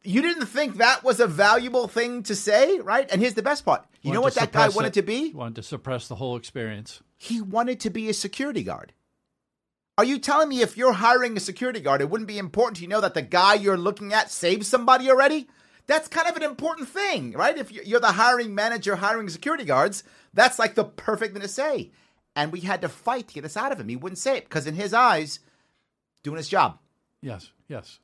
You 0.03 0.21
didn't 0.21 0.45
think 0.45 0.77
that 0.77 1.03
was 1.03 1.19
a 1.19 1.27
valuable 1.27 1.87
thing 1.87 2.23
to 2.23 2.35
say, 2.35 2.79
right? 2.79 3.09
And 3.11 3.21
here's 3.21 3.33
the 3.33 3.41
best 3.41 3.65
part. 3.65 3.85
You 4.01 4.13
know 4.13 4.21
what 4.21 4.35
that 4.35 4.51
guy 4.51 4.69
wanted 4.69 4.89
it. 4.89 4.93
to 4.95 5.01
be? 5.01 5.33
Wanted 5.33 5.55
to 5.55 5.63
suppress 5.63 6.07
the 6.07 6.15
whole 6.15 6.35
experience. 6.35 7.01
He 7.17 7.41
wanted 7.41 7.79
to 7.81 7.89
be 7.89 8.09
a 8.09 8.13
security 8.13 8.63
guard. 8.63 8.93
Are 9.97 10.03
you 10.03 10.17
telling 10.17 10.49
me 10.49 10.61
if 10.61 10.75
you're 10.75 10.93
hiring 10.93 11.37
a 11.37 11.39
security 11.39 11.79
guard, 11.79 12.01
it 12.01 12.09
wouldn't 12.09 12.27
be 12.27 12.39
important 12.39 12.77
to 12.77 12.83
you 12.83 12.89
know 12.89 13.01
that 13.01 13.13
the 13.13 13.21
guy 13.21 13.53
you're 13.53 13.77
looking 13.77 14.11
at 14.11 14.31
saved 14.31 14.65
somebody 14.65 15.09
already? 15.09 15.47
That's 15.85 16.07
kind 16.07 16.27
of 16.27 16.35
an 16.35 16.43
important 16.43 16.89
thing, 16.89 17.33
right? 17.33 17.57
If 17.57 17.71
you're 17.71 17.99
the 17.99 18.07
hiring 18.13 18.55
manager 18.55 18.95
hiring 18.95 19.29
security 19.29 19.65
guards, 19.65 20.03
that's 20.33 20.57
like 20.57 20.75
the 20.75 20.85
perfect 20.85 21.33
thing 21.33 21.41
to 21.41 21.47
say. 21.47 21.91
And 22.35 22.51
we 22.51 22.61
had 22.61 22.81
to 22.81 22.89
fight 22.89 23.27
to 23.27 23.33
get 23.35 23.41
this 23.41 23.57
out 23.57 23.71
of 23.71 23.79
him. 23.79 23.89
He 23.89 23.95
wouldn't 23.95 24.17
say 24.17 24.37
it 24.37 24.45
because, 24.45 24.65
in 24.65 24.73
his 24.73 24.93
eyes, 24.93 25.39
doing 26.23 26.37
his 26.37 26.49
job. 26.49 26.79
Yes, 27.21 27.51
yes. 27.67 27.99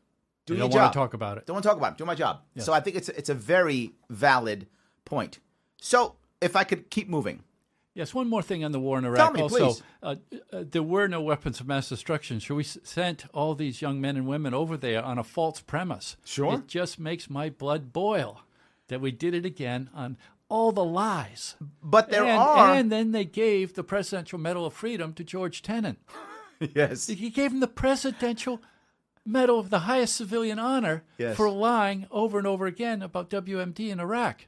Doing 0.50 0.57
you 0.57 0.63
don't 0.63 0.74
your 0.74 0.81
want 0.81 0.94
to 0.94 1.00
talk 1.00 1.13
about 1.13 1.38
it. 1.38 1.46
Don't 1.46 1.56
want 1.56 1.63
to 1.63 1.69
talk 1.69 1.78
about 1.78 1.94
it. 1.94 1.98
Do 1.98 2.06
my 2.06 2.16
job. 2.16 2.42
Yes. 2.56 2.66
So 2.66 2.74
I 2.74 2.80
think 2.80 2.96
it's 2.96 3.10
it's 3.10 3.30
a 3.30 3.34
very 3.36 3.94
valid 4.10 4.68
point. 5.06 5.40
So 5.81 6.16
if 6.42 6.56
I 6.56 6.63
could 6.63 6.90
keep 6.90 7.07
moving, 7.07 7.44
Yes, 7.96 8.13
one 8.13 8.30
more 8.30 8.42
thing 8.42 8.63
on 8.63 8.72
the 8.72 8.80
war 8.80 8.98
in 8.98 9.04
Iraq. 9.04 9.34
Me, 9.34 9.42
also. 9.42 9.84
Uh, 10.01 10.16
uh, 10.54 10.63
there 10.69 10.84
were 10.84 11.07
no 11.07 11.22
weapons 11.22 11.60
of 11.60 11.68
mass 11.68 11.90
destruction. 11.90 12.40
So 12.40 12.56
we 12.56 12.63
sent 12.63 13.25
all 13.34 13.56
these 13.56 13.81
young 13.81 14.00
men 14.00 14.16
and 14.16 14.25
women 14.25 14.54
over 14.54 14.78
there 14.78 15.04
on 15.04 15.18
a 15.18 15.24
false 15.24 15.60
premise. 15.60 16.16
Sure. 16.24 16.54
It 16.54 16.68
just 16.68 16.98
makes 16.98 17.30
my 17.30 17.50
blood 17.50 17.92
boil 17.92 18.42
that 18.88 19.02
we 19.02 19.12
did 19.12 19.34
it 19.34 19.45
again 19.45 19.90
on 19.94 20.18
all 20.50 20.72
the 20.72 20.84
lies. 20.86 21.56
but 21.84 22.10
there 22.10 22.24
and, 22.24 22.40
are 22.40 22.74
and 22.74 22.92
then 22.92 23.12
they 23.12 23.25
gave 23.25 23.74
the 23.74 23.84
Presidential 23.84 24.40
Medal 24.40 24.66
of 24.66 24.74
Freedom 24.74 25.13
to 25.13 25.24
George 25.24 25.62
Tenet. 25.62 25.98
yes, 26.60 27.07
He 27.07 27.30
gave 27.30 27.52
him 27.52 27.60
the 27.60 27.68
Presidential 27.68 28.62
Medal 29.31 29.60
of 29.60 29.70
the 29.70 29.80
highest 29.80 30.16
civilian 30.16 30.58
honor 30.60 31.04
Yes. 31.18 31.36
for 31.38 31.50
lying 31.50 32.08
over 32.12 32.38
and 32.38 32.48
over 32.48 32.66
again 32.66 33.02
about 33.02 33.30
WMD 33.30 33.90
in 33.92 34.00
Iraq. 34.00 34.48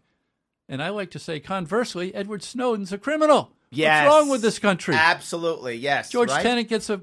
And 0.68 0.82
I 0.82 0.90
like 0.90 1.12
to 1.12 1.20
say, 1.20 1.40
conversely, 1.40 2.14
Edward 2.16 2.42
Snowden's 2.44 2.92
a 2.94 2.98
criminal. 2.98 3.52
yes. 3.70 4.06
What's 4.06 4.16
wrong 4.22 4.30
with 4.30 4.42
this 4.42 4.60
country? 4.60 4.96
Absolutely, 4.96 5.76
yes. 5.76 6.10
George 6.10 6.30
right? 6.30 6.42
Tenet 6.44 6.68
gets 6.68 6.90
a 6.90 7.02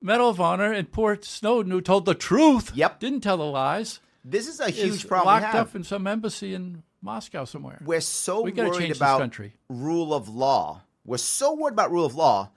Medal 0.00 0.28
of 0.28 0.40
Honor, 0.40 0.72
and 0.72 0.90
poor 0.92 1.18
Snowden, 1.20 1.72
who 1.72 1.80
told 1.80 2.04
the 2.04 2.14
truth, 2.14 2.70
Yep. 2.74 3.00
didn't 3.00 3.20
tell 3.20 3.36
the 3.36 3.44
lies, 3.44 3.98
This 4.24 4.46
is 4.46 4.60
a 4.60 4.68
is 4.68 4.76
huge 4.76 5.08
problem. 5.08 5.36
we 5.36 5.42
locked 5.42 5.54
up 5.56 5.74
in 5.74 5.82
some 5.84 6.06
embassy 6.06 6.54
in 6.54 6.82
Moscow 7.02 7.44
somewhere. 7.44 7.80
We're 7.84 8.00
so 8.00 8.42
We 8.42 8.52
worried 8.52 8.94
about 8.96 9.18
country. 9.20 9.54
rule 9.68 10.14
of 10.14 10.28
law. 10.28 10.82
We're 11.04 11.16
so 11.18 11.54
worried 11.54 11.72
about 11.72 11.90
rule 11.90 12.04
of 12.04 12.14
law 12.14 12.50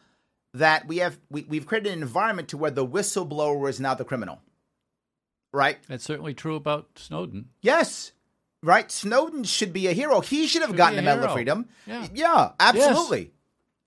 that 0.53 0.87
we 0.87 0.97
have 0.97 1.17
we, 1.29 1.43
we've 1.43 1.65
created 1.65 1.93
an 1.93 2.01
environment 2.01 2.49
to 2.49 2.57
where 2.57 2.71
the 2.71 2.85
whistleblower 2.85 3.69
is 3.69 3.79
now 3.79 3.93
the 3.93 4.05
criminal. 4.05 4.41
Right? 5.53 5.77
That's 5.87 6.03
certainly 6.03 6.33
true 6.33 6.55
about 6.55 6.87
Snowden. 6.95 7.49
Yes. 7.61 8.13
Right? 8.63 8.91
Snowden 8.91 9.43
should 9.43 9.73
be 9.73 9.87
a 9.87 9.93
hero. 9.93 10.21
He 10.21 10.47
should 10.47 10.61
have 10.61 10.71
Should 10.71 10.77
gotten 10.77 10.99
a 10.99 11.01
Medal 11.01 11.25
of. 11.25 11.33
Freedom. 11.33 11.67
Yeah. 11.85 12.07
Yeah, 12.13 12.51
absolutely. 12.59 13.31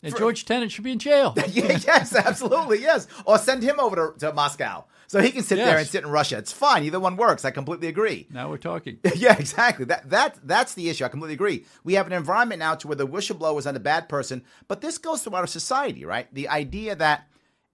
And 0.02 0.14
George 0.16 0.44
Tenet 0.44 0.70
should 0.70 0.84
be 0.84 0.92
in 0.92 0.98
jail. 0.98 1.34
Yes, 1.48 2.14
absolutely, 2.14 2.80
yes. 2.80 3.06
Or 3.24 3.38
send 3.38 3.62
him 3.62 3.80
over 3.80 4.12
to, 4.12 4.18
to 4.18 4.32
Moscow 4.34 4.84
so 5.06 5.20
he 5.20 5.30
can 5.30 5.42
sit 5.42 5.56
there 5.56 5.78
and 5.78 5.86
sit 5.86 6.04
in 6.04 6.10
Russia. 6.10 6.38
It's 6.38 6.52
fine. 6.52 6.84
Either 6.84 7.00
one 7.00 7.16
works. 7.16 7.44
I 7.44 7.50
completely 7.50 7.88
agree. 7.88 8.26
now 8.30 8.48
we're 8.48 8.58
talking. 8.58 8.98
Yeah, 9.16 9.36
exactly. 9.38 9.84
That 9.84 10.10
that 10.10 10.38
that's 10.42 10.74
the 10.74 10.88
issue. 10.88 11.04
I 11.04 11.08
completely 11.08 11.34
agree. 11.34 11.66
We 11.84 11.94
have 11.94 12.06
an 12.06 12.12
environment 12.12 12.58
now 12.58 12.74
to 12.76 12.88
where 12.88 12.96
the 12.96 13.06
whistleblower 13.06 13.58
is 13.58 13.64
not 13.64 13.76
a 13.76 13.80
bad 13.80 14.08
person, 14.08 14.44
but 14.68 14.80
this 14.80 14.98
goes 14.98 15.22
throughout 15.22 15.40
our 15.40 15.46
society, 15.46 16.04
right? 16.04 16.32
The 16.34 16.48
idea 16.48 16.96
that 16.96 17.28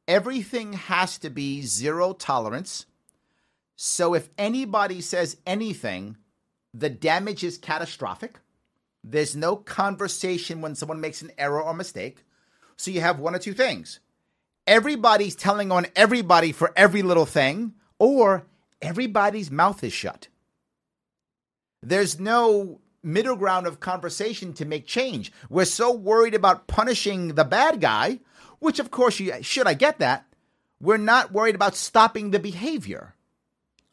everything 0.09 0.73
has 0.75 1.19
to 1.19 1.31
be 1.31 1.63
zero 1.63 2.13
tolerance. 2.13 2.87
So 3.77 4.15
if 4.15 4.29
anybody 4.37 5.01
says 5.01 5.37
anything, 5.47 6.17
the 6.75 6.91
damage 6.91 7.43
is 7.45 7.59
catastrophic. 7.59 8.39
There's 9.03 9.35
no 9.35 9.57
conversation 9.57 10.61
when 10.61 10.75
someone 10.75 11.01
makes 11.01 11.23
an 11.23 11.33
error 11.39 11.63
or 11.63 11.73
mistake. 11.75 12.25
So 12.77 12.91
you 12.91 13.01
have 13.01 13.19
one 13.19 13.35
or 13.35 13.39
two 13.39 13.55
things. 13.55 14.01
Everybody's 14.67 15.35
telling 15.35 15.73
on 15.73 15.87
everybody 15.97 16.52
for 16.52 16.73
every 16.76 17.02
little 17.02 17.26
thing, 17.26 17.75
or 17.99 18.47
everybody's 18.81 19.50
mouth 19.50 19.83
is 19.83 19.93
shut. 19.93 20.29
There's 21.83 22.21
no 22.21 22.81
middle 23.02 23.37
ground 23.37 23.67
of 23.67 23.81
conversation 23.81 24.52
to 24.55 24.64
make 24.64 24.87
change. 24.87 25.33
We're 25.49 25.64
so 25.64 25.93
worried 25.93 26.35
about 26.35 26.67
punishing 26.67 27.29
the 27.29 27.45
bad 27.45 27.81
guy, 27.81 28.21
which 28.59 28.79
of 28.79 28.90
course 28.90 29.19
you 29.19 29.33
should 29.43 29.67
I 29.67 29.75
get 29.75 29.99
that. 29.99 30.26
We're 30.81 30.99
not 30.99 31.33
worried 31.33 31.55
about 31.55 31.75
stopping 31.75 32.31
the 32.31 32.38
behavior. 32.38 33.14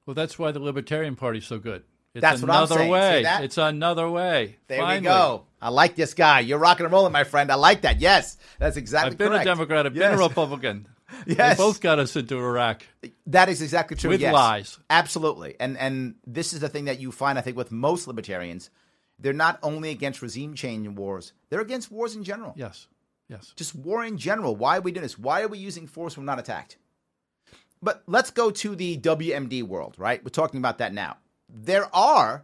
Well, 0.05 0.13
that's 0.13 0.38
why 0.39 0.51
the 0.51 0.59
Libertarian 0.59 1.15
Party's 1.15 1.45
so 1.45 1.59
good. 1.59 1.83
It's 2.13 2.21
That's 2.21 2.41
what 2.41 2.50
I'm 2.50 2.57
another 2.57 2.75
saying. 2.75 2.91
Way. 2.91 3.24
It's 3.41 3.57
another 3.57 4.09
way. 4.09 4.57
There 4.67 4.79
Finally. 4.79 5.00
we 5.01 5.03
go. 5.03 5.43
I 5.61 5.69
like 5.69 5.95
this 5.95 6.13
guy. 6.13 6.41
You're 6.41 6.59
rocking 6.59 6.85
and 6.85 6.93
rolling, 6.93 7.11
my 7.11 7.23
friend. 7.23 7.51
I 7.51 7.55
like 7.55 7.81
that. 7.81 7.99
Yes, 7.99 8.37
that's 8.59 8.77
exactly 8.77 9.11
I've 9.11 9.17
been 9.17 9.29
correct. 9.29 9.45
a 9.45 9.49
Democrat. 9.49 9.85
I've 9.85 9.95
Yes. 9.95 10.11
been 10.11 10.19
a 10.19 10.27
Republican. 10.27 10.87
Yes. 11.25 11.55
They 11.57 11.63
both 11.63 11.79
got 11.79 11.99
us 11.99 12.17
into 12.17 12.37
Iraq. 12.37 12.85
That 13.27 13.47
is 13.47 13.61
exactly 13.61 13.95
true. 13.95 14.09
With 14.09 14.19
yes. 14.19 14.33
lies. 14.33 14.77
Absolutely. 14.89 15.55
And 15.57 15.77
and 15.77 16.15
this 16.27 16.51
is 16.51 16.59
the 16.59 16.67
thing 16.67 16.83
that 16.85 16.99
you 16.99 17.13
find, 17.13 17.39
I 17.39 17.41
think, 17.41 17.55
with 17.55 17.71
most 17.71 18.07
libertarians. 18.07 18.69
They're 19.17 19.31
not 19.31 19.57
only 19.63 19.89
against 19.89 20.21
regime 20.21 20.53
change 20.53 20.85
wars, 20.89 21.31
they're 21.49 21.61
against 21.61 21.91
wars 21.93 22.13
in 22.17 22.25
general. 22.25 22.53
Yes. 22.57 22.87
Yes. 23.29 23.53
Just 23.55 23.73
war 23.73 24.03
in 24.03 24.17
general. 24.17 24.57
Why 24.57 24.77
are 24.77 24.81
we 24.81 24.91
doing 24.91 25.03
this? 25.03 25.17
Why 25.17 25.43
are 25.43 25.47
we 25.47 25.59
using 25.59 25.87
force 25.87 26.17
when 26.17 26.25
we're 26.25 26.31
not 26.33 26.39
attacked? 26.39 26.75
But 27.81 28.03
let's 28.05 28.31
go 28.31 28.51
to 28.51 28.75
the 28.75 28.97
WMD 28.97 29.63
world, 29.63 29.95
right? 29.97 30.21
We're 30.21 30.29
talking 30.29 30.57
about 30.59 30.79
that 30.79 30.93
now. 30.93 31.17
There 31.47 31.87
are 31.95 32.43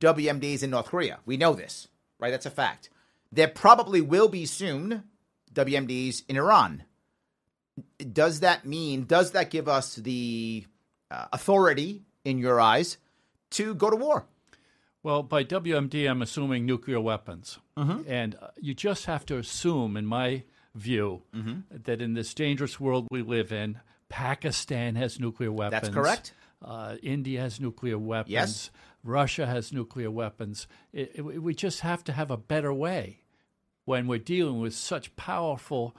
WMDs 0.00 0.62
in 0.62 0.70
North 0.70 0.86
Korea. 0.86 1.18
We 1.26 1.36
know 1.36 1.54
this, 1.54 1.88
right? 2.18 2.30
That's 2.30 2.46
a 2.46 2.50
fact. 2.50 2.90
There 3.32 3.48
probably 3.48 4.00
will 4.00 4.28
be 4.28 4.46
soon 4.46 5.04
WMDs 5.52 6.22
in 6.28 6.36
Iran. 6.36 6.84
Does 8.12 8.40
that 8.40 8.64
mean, 8.64 9.04
does 9.04 9.32
that 9.32 9.50
give 9.50 9.68
us 9.68 9.94
the 9.96 10.66
uh, 11.10 11.26
authority, 11.32 12.02
in 12.24 12.38
your 12.38 12.60
eyes, 12.60 12.98
to 13.50 13.74
go 13.74 13.90
to 13.90 13.96
war? 13.96 14.26
Well, 15.02 15.22
by 15.22 15.44
WMD, 15.44 16.10
I'm 16.10 16.22
assuming 16.22 16.66
nuclear 16.66 17.00
weapons. 17.00 17.58
Mm-hmm. 17.76 18.10
And 18.10 18.34
uh, 18.40 18.48
you 18.60 18.74
just 18.74 19.06
have 19.06 19.24
to 19.26 19.38
assume, 19.38 19.96
in 19.96 20.06
my 20.06 20.42
view, 20.74 21.22
Mm-hmm. 21.34 21.60
that 21.84 22.02
in 22.02 22.14
this 22.14 22.34
dangerous 22.34 22.80
world 22.80 23.06
we 23.10 23.22
live 23.22 23.52
in, 23.52 23.78
Pakistan 24.08 24.96
has 24.96 25.20
nuclear 25.20 25.52
weapons. 25.52 25.82
That's 25.82 25.94
correct. 25.94 26.32
Uh, 26.60 26.96
India 27.02 27.40
has 27.40 27.60
nuclear 27.60 27.98
weapons. 27.98 28.32
Yes. 28.32 28.70
Russia 29.04 29.46
has 29.46 29.72
nuclear 29.72 30.10
weapons. 30.10 30.66
It, 30.92 31.12
it, 31.14 31.22
we 31.22 31.54
just 31.54 31.80
have 31.80 32.02
to 32.04 32.12
have 32.12 32.30
a 32.30 32.36
better 32.36 32.72
way 32.72 33.20
when 33.84 34.06
we're 34.06 34.18
dealing 34.18 34.60
with 34.60 34.74
such 34.74 35.14
powerful 35.16 35.96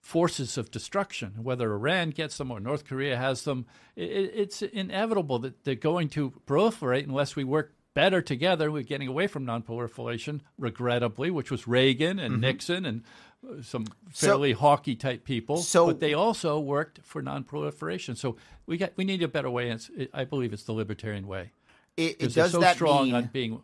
forces 0.00 0.56
of 0.56 0.70
destruction. 0.70 1.34
Whether 1.42 1.72
Iran 1.72 2.10
gets 2.10 2.38
them 2.38 2.50
or 2.50 2.60
North 2.60 2.84
Korea 2.84 3.16
has 3.16 3.42
them, 3.44 3.66
it, 3.96 4.30
it's 4.34 4.62
inevitable 4.62 5.38
that 5.40 5.64
they're 5.64 5.74
going 5.74 6.08
to 6.10 6.32
proliferate 6.46 7.04
unless 7.04 7.36
we 7.36 7.44
work 7.44 7.74
better 7.94 8.22
together. 8.22 8.70
We're 8.70 8.82
getting 8.84 9.08
away 9.08 9.26
from 9.26 9.44
nonproliferation, 9.44 10.40
regrettably, 10.58 11.30
which 11.30 11.50
was 11.50 11.66
Reagan 11.66 12.18
and 12.18 12.40
Nixon 12.40 12.84
and 12.86 13.02
uh, 13.48 13.62
some 13.62 13.86
fairly 14.10 14.52
hawky 14.52 14.94
type 14.94 15.24
people. 15.24 15.58
so- 15.58 15.86
but 15.88 16.00
they 16.00 16.14
also 16.14 16.58
worked 16.60 17.00
for 17.02 17.22
nonproliferation. 17.22 18.16
So 18.16 18.36
we 18.66 18.76
got 18.76 18.92
we 18.96 19.04
need 19.04 19.22
a 19.22 19.28
better 19.28 19.50
way. 19.50 19.70
And 19.70 19.80
it's, 19.96 20.10
I 20.14 20.24
believe 20.24 20.52
it's 20.52 20.64
the 20.64 20.72
libertarian 20.72 21.26
way. 21.26 21.52
It, 21.98 22.16
it 22.22 22.34
does 22.34 22.52
so 22.52 22.60
that 22.60 22.76
strong 22.76 23.06
mean? 23.06 23.14
on 23.14 23.30
being 23.32 23.60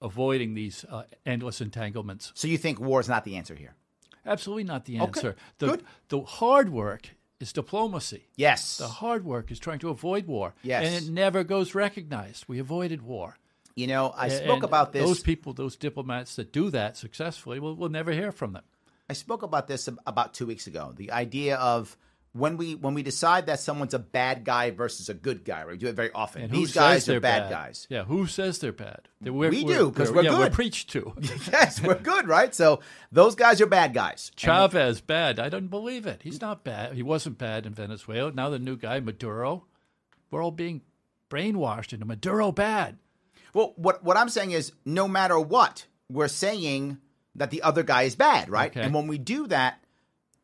avoiding 0.00 0.54
these 0.54 0.84
uh, 0.88 1.04
endless 1.24 1.60
entanglements. 1.60 2.32
so 2.34 2.48
you 2.48 2.58
think 2.58 2.80
war 2.80 3.00
is 3.00 3.08
not 3.08 3.24
the 3.24 3.36
answer 3.36 3.54
here? 3.54 3.74
Absolutely 4.24 4.64
not 4.64 4.84
the 4.84 4.96
Okay, 4.96 5.02
answer. 5.06 5.36
The 5.58 5.66
good. 5.66 5.84
the 6.08 6.20
hard 6.22 6.68
work 6.70 7.10
is 7.38 7.52
diplomacy. 7.52 8.26
Yes. 8.36 8.78
The 8.78 8.88
hard 8.88 9.24
work 9.24 9.50
is 9.50 9.58
trying 9.58 9.78
to 9.80 9.90
avoid 9.90 10.26
war. 10.26 10.54
Yes. 10.62 10.84
And 10.86 10.94
it 10.94 11.12
never 11.12 11.44
goes 11.44 11.74
recognized. 11.74 12.44
We 12.48 12.58
avoided 12.58 13.02
war. 13.02 13.36
You 13.76 13.86
know, 13.86 14.12
I 14.16 14.28
spoke 14.28 14.54
and 14.56 14.64
about 14.64 14.92
this. 14.92 15.04
Those 15.04 15.20
people, 15.22 15.52
those 15.52 15.76
diplomats 15.76 16.36
that 16.36 16.50
do 16.50 16.70
that 16.70 16.96
successfully, 16.96 17.60
we'll, 17.60 17.74
we'll 17.74 17.90
never 17.90 18.10
hear 18.10 18.32
from 18.32 18.54
them. 18.54 18.64
I 19.08 19.12
spoke 19.12 19.42
about 19.42 19.68
this 19.68 19.88
about 20.06 20.32
two 20.34 20.46
weeks 20.46 20.66
ago. 20.66 20.92
The 20.96 21.12
idea 21.12 21.56
of 21.56 21.96
when 22.36 22.56
we 22.56 22.74
when 22.74 22.94
we 22.94 23.02
decide 23.02 23.46
that 23.46 23.60
someone's 23.60 23.94
a 23.94 23.98
bad 23.98 24.44
guy 24.44 24.70
versus 24.70 25.08
a 25.08 25.14
good 25.14 25.44
guy, 25.44 25.60
right? 25.64 25.72
We 25.72 25.76
do 25.78 25.86
it 25.88 25.94
very 25.94 26.10
often. 26.12 26.42
And 26.42 26.52
These 26.52 26.72
guys 26.72 27.06
they're 27.06 27.16
are 27.16 27.20
bad, 27.20 27.50
guys. 27.50 27.86
Yeah, 27.90 28.04
who 28.04 28.26
says 28.26 28.58
they're 28.58 28.72
bad? 28.72 29.08
We're- 29.20 29.50
We 29.50 29.64
we're- 29.64 29.78
do, 29.78 29.90
'cause 29.92 30.10
we're 30.12 30.22
yeah, 30.22 30.38
we're 30.38 30.44
good. 30.44 30.52
preached 30.52 30.90
to. 30.90 31.14
yes, 31.52 31.82
we're 31.82 31.94
good, 31.98 32.28
right? 32.28 32.54
So 32.54 32.80
those 33.10 33.34
guys 33.34 33.60
are 33.60 33.66
bad 33.66 33.94
guys. 33.94 34.30
Chavez 34.36 35.00
bad. 35.00 35.38
I 35.38 35.48
don't 35.48 35.68
believe 35.68 36.06
it. 36.06 36.20
He's 36.22 36.40
not 36.40 36.64
bad. 36.64 36.94
He 36.94 37.02
wasn't 37.02 37.38
bad 37.38 37.66
in 37.66 37.74
Venezuela. 37.74 38.30
Now 38.32 38.50
the 38.50 38.58
new 38.58 38.76
guy 38.76 39.00
Maduro. 39.00 39.64
We're 40.30 40.42
all 40.42 40.50
being 40.50 40.82
brainwashed 41.30 41.92
into 41.92 42.04
Maduro 42.06 42.52
bad. 42.52 42.98
Well, 43.54 43.72
what 43.76 44.02
what 44.04 44.16
I'm 44.16 44.28
saying 44.28 44.50
is, 44.52 44.72
no 44.84 45.08
matter 45.08 45.38
what, 45.40 45.86
we're 46.10 46.28
saying 46.28 46.98
that 47.34 47.50
the 47.50 47.62
other 47.62 47.82
guy 47.82 48.02
is 48.02 48.16
bad, 48.16 48.48
right? 48.50 48.70
Okay. 48.70 48.80
And 48.82 48.92
when 48.94 49.06
we 49.06 49.18
do 49.18 49.46
that, 49.48 49.82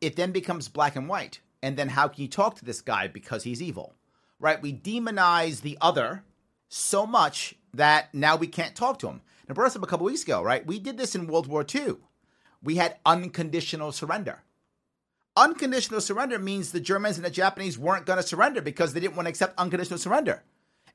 it 0.01 0.15
then 0.15 0.31
becomes 0.31 0.67
black 0.69 0.95
and 0.95 1.07
white. 1.07 1.39
And 1.63 1.77
then 1.77 1.87
how 1.87 2.09
can 2.09 2.21
you 2.21 2.27
talk 2.27 2.57
to 2.57 2.65
this 2.65 2.81
guy 2.81 3.07
because 3.07 3.45
he's 3.45 3.61
evil, 3.61 3.95
right? 4.37 4.61
We 4.61 4.73
demonize 4.73 5.61
the 5.61 5.77
other 5.79 6.23
so 6.67 7.07
much 7.07 7.55
that 7.73 8.13
now 8.13 8.35
we 8.35 8.47
can't 8.47 8.75
talk 8.75 8.99
to 8.99 9.07
him. 9.07 9.21
I 9.49 9.53
brought 9.53 9.67
this 9.67 9.77
up 9.77 9.83
a 9.83 9.87
couple 9.87 10.05
weeks 10.05 10.23
ago, 10.23 10.43
right? 10.43 10.65
We 10.65 10.77
did 10.77 10.97
this 10.97 11.15
in 11.15 11.25
World 11.25 11.47
War 11.47 11.65
II. 11.73 11.95
We 12.61 12.75
had 12.75 12.97
unconditional 13.05 13.93
surrender. 13.93 14.43
Unconditional 15.37 16.01
surrender 16.01 16.37
means 16.37 16.71
the 16.71 16.81
Germans 16.81 17.15
and 17.15 17.25
the 17.25 17.31
Japanese 17.31 17.79
weren't 17.79 18.05
going 18.05 18.17
to 18.17 18.27
surrender 18.27 18.61
because 18.61 18.93
they 18.93 18.99
didn't 18.99 19.15
want 19.15 19.27
to 19.27 19.29
accept 19.29 19.57
unconditional 19.57 19.99
surrender. 19.99 20.43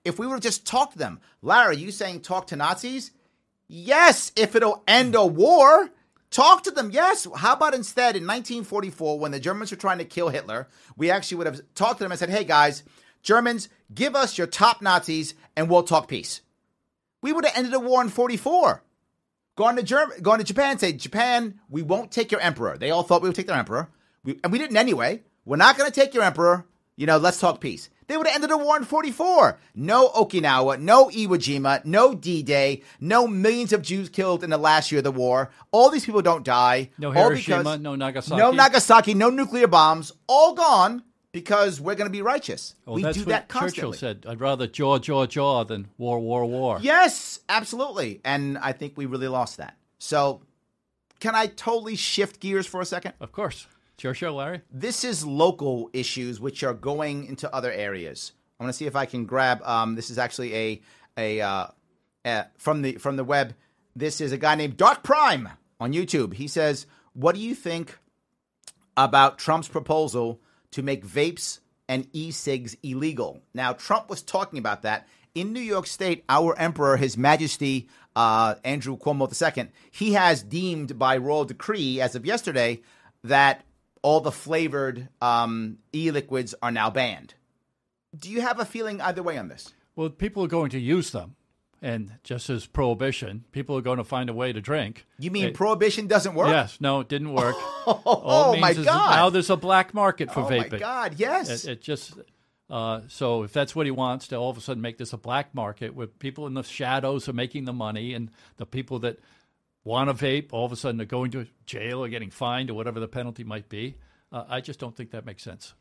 If 0.04 0.18
we 0.18 0.26
were 0.26 0.38
just 0.38 0.66
talk 0.66 0.92
to 0.92 0.98
them, 0.98 1.20
Larry, 1.40 1.78
you 1.78 1.90
saying 1.92 2.20
talk 2.20 2.46
to 2.48 2.56
Nazis? 2.56 3.12
Yes, 3.68 4.32
if 4.36 4.54
it'll 4.54 4.82
end 4.86 5.14
a 5.14 5.24
war, 5.24 5.90
talk 6.30 6.62
to 6.64 6.70
them. 6.70 6.90
Yes. 6.90 7.26
How 7.36 7.54
about 7.54 7.74
instead 7.74 8.16
in 8.16 8.22
1944, 8.24 9.18
when 9.18 9.32
the 9.32 9.40
Germans 9.40 9.70
were 9.70 9.76
trying 9.76 9.98
to 9.98 10.04
kill 10.04 10.28
Hitler, 10.28 10.68
we 10.96 11.10
actually 11.10 11.38
would 11.38 11.46
have 11.46 11.60
talked 11.74 11.98
to 11.98 12.04
them 12.04 12.12
and 12.12 12.18
said, 12.18 12.30
hey 12.30 12.44
guys, 12.44 12.82
Germans, 13.22 13.68
give 13.94 14.14
us 14.14 14.38
your 14.38 14.46
top 14.46 14.82
Nazis 14.82 15.34
and 15.56 15.68
we'll 15.68 15.82
talk 15.82 16.08
peace. 16.08 16.40
We 17.20 17.32
would 17.32 17.44
have 17.44 17.56
ended 17.56 17.72
the 17.72 17.80
war 17.80 18.02
in 18.02 18.08
44. 18.08 18.82
Gone 19.56 19.76
to 19.76 19.82
Germ- 19.82 20.12
gone 20.22 20.38
to 20.38 20.44
Japan, 20.44 20.78
say, 20.78 20.92
Japan, 20.92 21.58
we 21.68 21.82
won't 21.82 22.12
take 22.12 22.30
your 22.30 22.40
emperor. 22.40 22.78
They 22.78 22.92
all 22.92 23.02
thought 23.02 23.22
we 23.22 23.28
would 23.28 23.34
take 23.34 23.48
their 23.48 23.56
emperor. 23.56 23.88
We, 24.22 24.38
and 24.44 24.52
we 24.52 24.58
didn't 24.58 24.76
anyway. 24.76 25.22
We're 25.44 25.56
not 25.56 25.76
going 25.76 25.90
to 25.90 26.00
take 26.00 26.14
your 26.14 26.22
emperor. 26.22 26.64
You 26.94 27.06
know, 27.06 27.16
let's 27.16 27.40
talk 27.40 27.60
peace. 27.60 27.90
They 28.08 28.16
would 28.16 28.26
have 28.26 28.34
ended 28.34 28.50
the 28.50 28.58
war 28.58 28.76
in 28.76 28.84
44. 28.84 29.58
No 29.74 30.08
Okinawa, 30.08 30.80
no 30.80 31.08
Iwo 31.08 31.36
Jima, 31.36 31.84
no 31.84 32.14
D 32.14 32.42
Day, 32.42 32.82
no 33.00 33.28
millions 33.28 33.72
of 33.72 33.82
Jews 33.82 34.08
killed 34.08 34.42
in 34.42 34.50
the 34.50 34.58
last 34.58 34.90
year 34.90 34.98
of 34.98 35.04
the 35.04 35.12
war. 35.12 35.50
All 35.70 35.90
these 35.90 36.06
people 36.06 36.22
don't 36.22 36.44
die. 36.44 36.90
No 36.98 37.10
Hiroshima, 37.10 37.76
no 37.78 37.94
Nagasaki. 37.94 38.36
No 38.40 38.50
Nagasaki, 38.50 39.14
no 39.14 39.28
nuclear 39.28 39.68
bombs. 39.68 40.10
All 40.26 40.54
gone 40.54 41.04
because 41.32 41.80
we're 41.80 41.94
going 41.94 42.08
to 42.08 42.12
be 42.12 42.22
righteous. 42.22 42.74
Well, 42.86 42.96
we 42.96 43.02
do 43.02 43.24
that 43.26 43.48
Churchill 43.48 43.60
constantly. 43.60 43.98
said. 43.98 44.24
I'd 44.26 44.40
rather 44.40 44.66
jaw, 44.66 44.98
jaw, 44.98 45.26
jaw 45.26 45.64
than 45.64 45.88
war, 45.98 46.18
war, 46.18 46.46
war. 46.46 46.78
Yes, 46.80 47.40
absolutely. 47.48 48.20
And 48.24 48.56
I 48.58 48.72
think 48.72 48.94
we 48.96 49.04
really 49.06 49.28
lost 49.28 49.58
that. 49.58 49.76
So, 49.98 50.40
can 51.20 51.34
I 51.34 51.46
totally 51.46 51.96
shift 51.96 52.40
gears 52.40 52.66
for 52.66 52.80
a 52.80 52.86
second? 52.86 53.12
Of 53.20 53.32
course. 53.32 53.66
It's 53.98 54.04
your 54.04 54.14
show, 54.14 54.32
Larry. 54.32 54.60
This 54.70 55.02
is 55.02 55.26
local 55.26 55.90
issues 55.92 56.38
which 56.38 56.62
are 56.62 56.72
going 56.72 57.24
into 57.24 57.52
other 57.52 57.72
areas. 57.72 58.30
I 58.60 58.62
want 58.62 58.72
to 58.72 58.78
see 58.78 58.86
if 58.86 58.94
I 58.94 59.06
can 59.06 59.26
grab. 59.26 59.60
Um, 59.64 59.96
this 59.96 60.08
is 60.08 60.18
actually 60.18 60.54
a 60.54 60.82
a 61.16 61.40
uh, 61.40 61.66
uh, 62.24 62.44
from 62.58 62.82
the 62.82 62.92
from 62.92 63.16
the 63.16 63.24
web. 63.24 63.56
This 63.96 64.20
is 64.20 64.30
a 64.30 64.38
guy 64.38 64.54
named 64.54 64.76
Dark 64.76 65.02
Prime 65.02 65.48
on 65.80 65.92
YouTube. 65.92 66.34
He 66.34 66.46
says, 66.46 66.86
"What 67.12 67.34
do 67.34 67.40
you 67.40 67.56
think 67.56 67.98
about 68.96 69.36
Trump's 69.36 69.66
proposal 69.66 70.40
to 70.70 70.80
make 70.80 71.04
vapes 71.04 71.58
and 71.88 72.06
e-cigs 72.12 72.76
illegal?" 72.84 73.42
Now, 73.52 73.72
Trump 73.72 74.08
was 74.08 74.22
talking 74.22 74.60
about 74.60 74.82
that 74.82 75.08
in 75.34 75.52
New 75.52 75.58
York 75.58 75.88
State. 75.88 76.22
Our 76.28 76.56
Emperor, 76.56 76.98
His 76.98 77.16
Majesty 77.16 77.88
uh, 78.14 78.54
Andrew 78.62 78.96
Cuomo 78.96 79.26
II, 79.26 79.70
he 79.90 80.12
has 80.12 80.44
deemed 80.44 81.00
by 81.00 81.16
royal 81.16 81.44
decree 81.44 82.00
as 82.00 82.14
of 82.14 82.24
yesterday 82.24 82.80
that 83.24 83.64
all 84.02 84.20
the 84.20 84.32
flavored 84.32 85.08
um, 85.20 85.78
e-liquids 85.94 86.54
are 86.62 86.70
now 86.70 86.90
banned. 86.90 87.34
Do 88.18 88.30
you 88.30 88.40
have 88.40 88.58
a 88.60 88.64
feeling 88.64 89.00
either 89.00 89.22
way 89.22 89.38
on 89.38 89.48
this? 89.48 89.72
Well, 89.96 90.10
people 90.10 90.44
are 90.44 90.48
going 90.48 90.70
to 90.70 90.78
use 90.78 91.10
them. 91.10 91.34
And 91.80 92.14
just 92.24 92.50
as 92.50 92.66
prohibition, 92.66 93.44
people 93.52 93.76
are 93.78 93.80
going 93.80 93.98
to 93.98 94.04
find 94.04 94.28
a 94.28 94.32
way 94.34 94.52
to 94.52 94.60
drink. 94.60 95.06
You 95.18 95.30
mean 95.30 95.46
It- 95.46 95.54
prohibition 95.54 96.08
doesn't 96.08 96.34
work? 96.34 96.48
Yes, 96.48 96.78
no, 96.80 97.00
it 97.00 97.08
didn't 97.08 97.32
work. 97.32 97.54
Oh, 97.90 98.02
All 98.04 98.50
it 98.50 98.56
means 98.56 98.60
my 98.60 98.70
is 98.72 98.84
God! 98.84 99.10
Now 99.16 99.30
there's 99.30 99.48
a 99.48 99.56
black 99.56 99.94
market 99.94 100.30
for 100.30 100.40
oh 100.40 100.44
vaping. 100.46 100.72
my 100.72 100.78
God! 100.78 101.14
Yes. 101.16 101.64
It, 101.64 101.70
it 101.70 101.80
just 101.80 102.12
uh, 102.68 103.00
so 103.08 103.44
if 103.44 103.52
that's 103.54 103.74
what 103.74 103.86
he 103.86 103.90
wants 103.90 104.28
to 104.28 104.36
all 104.36 104.50
of 104.50 104.58
a 104.58 104.60
sudden 104.60 104.82
make 104.82 104.98
this 104.98 105.14
a 105.14 105.16
black 105.16 105.54
market 105.54 105.94
where 105.94 106.06
people 106.06 106.46
in 106.46 106.52
the 106.52 106.62
shadows 106.62 107.30
are 107.30 107.32
making 107.32 107.64
the 107.64 107.72
money 107.72 108.12
and 108.12 108.30
the 108.58 108.66
people 108.66 108.98
that 108.98 109.20
want 109.88 110.08
to 110.16 110.24
vape 110.24 110.48
all 110.52 110.64
of 110.66 110.72
a 110.72 110.76
sudden 110.76 110.96
they're 110.98 111.06
going 111.06 111.30
to 111.32 111.46
jail 111.66 112.04
or 112.04 112.08
getting 112.08 112.30
fined 112.30 112.70
or 112.70 112.74
whatever 112.74 113.00
the 113.00 113.08
penalty 113.08 113.42
might 113.44 113.68
be. 113.68 113.96
Uh, 114.30 114.44
I 114.48 114.60
just 114.60 114.78
don't 114.78 114.94
think 114.96 115.10
that 115.12 115.24
makes 115.26 115.42
sense. 115.42 115.74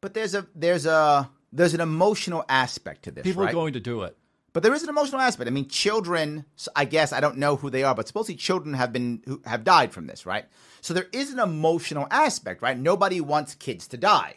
but 0.00 0.14
there's 0.14 0.34
a 0.34 0.46
there's 0.54 0.86
a 0.86 1.28
there's 1.52 1.74
an 1.74 1.80
emotional 1.80 2.44
aspect 2.48 3.04
to 3.04 3.10
this, 3.10 3.24
People 3.24 3.42
right? 3.44 3.50
are 3.50 3.54
going 3.54 3.72
to 3.72 3.80
do 3.80 4.02
it. 4.02 4.16
But 4.52 4.62
there 4.62 4.74
is 4.74 4.82
an 4.82 4.88
emotional 4.88 5.20
aspect. 5.20 5.46
I 5.48 5.50
mean, 5.52 5.68
children. 5.68 6.44
I 6.74 6.84
guess 6.84 7.12
I 7.12 7.20
don't 7.20 7.36
know 7.38 7.56
who 7.56 7.70
they 7.70 7.84
are, 7.84 7.94
but 7.94 8.06
supposedly 8.08 8.36
children 8.36 8.74
have 8.74 8.92
been 8.92 9.22
who 9.26 9.40
have 9.44 9.62
died 9.64 9.92
from 9.92 10.06
this, 10.06 10.26
right? 10.26 10.46
So 10.80 10.94
there 10.94 11.08
is 11.12 11.32
an 11.32 11.38
emotional 11.38 12.06
aspect, 12.10 12.62
right? 12.62 12.78
Nobody 12.78 13.20
wants 13.20 13.54
kids 13.54 13.88
to 13.88 13.96
die. 13.96 14.36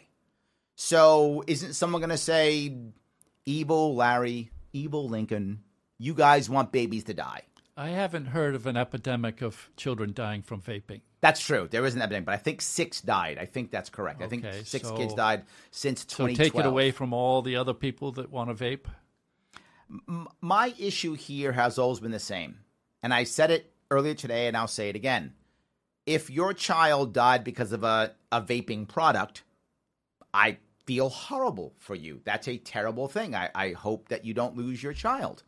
So 0.74 1.44
isn't 1.46 1.74
someone 1.74 2.00
going 2.00 2.10
to 2.10 2.16
say, 2.18 2.74
"Evil 3.44 3.94
Larry, 3.94 4.50
evil 4.72 5.08
Lincoln, 5.08 5.62
you 5.98 6.14
guys 6.14 6.48
want 6.48 6.72
babies 6.72 7.04
to 7.04 7.14
die"? 7.14 7.42
I 7.76 7.88
haven't 7.88 8.26
heard 8.26 8.54
of 8.54 8.66
an 8.66 8.76
epidemic 8.76 9.40
of 9.40 9.70
children 9.76 10.12
dying 10.12 10.42
from 10.42 10.60
vaping. 10.60 11.00
That's 11.20 11.40
true. 11.40 11.68
There 11.70 11.86
is 11.86 11.94
an 11.94 12.02
epidemic, 12.02 12.26
but 12.26 12.34
I 12.34 12.38
think 12.38 12.60
six 12.60 13.00
died. 13.00 13.38
I 13.38 13.46
think 13.46 13.70
that's 13.70 13.88
correct. 13.88 14.20
I 14.20 14.26
think 14.26 14.44
six 14.64 14.88
so- 14.88 14.96
kids 14.96 15.14
died 15.14 15.44
since 15.70 16.04
So 16.08 16.26
take 16.26 16.54
it 16.54 16.66
away 16.66 16.90
from 16.90 17.12
all 17.12 17.40
the 17.42 17.56
other 17.56 17.74
people 17.74 18.12
that 18.12 18.30
want 18.30 18.56
to 18.56 18.64
vape. 18.64 18.86
my 20.40 20.74
issue 20.78 21.14
here 21.14 21.52
has 21.52 21.78
always 21.78 22.00
been 22.00 22.10
the 22.10 22.18
same. 22.18 22.58
And 23.02 23.12
I 23.14 23.24
said 23.24 23.50
it 23.50 23.72
earlier 23.90 24.14
today 24.14 24.48
and 24.48 24.56
I'll 24.56 24.68
say 24.68 24.88
it 24.88 24.96
again. 24.96 25.34
If 26.04 26.30
your 26.30 26.52
child 26.52 27.12
died 27.12 27.44
because 27.44 27.72
of 27.72 27.84
a, 27.84 28.12
a 28.30 28.42
vaping 28.42 28.88
product, 28.88 29.44
I 30.34 30.58
feel 30.86 31.08
horrible 31.08 31.74
for 31.78 31.94
you. 31.94 32.20
That's 32.24 32.48
a 32.48 32.58
terrible 32.58 33.08
thing. 33.08 33.34
I, 33.34 33.50
I 33.54 33.70
hope 33.72 34.08
that 34.08 34.24
you 34.24 34.34
don't 34.34 34.56
lose 34.56 34.82
your 34.82 34.92
child. 34.92 35.42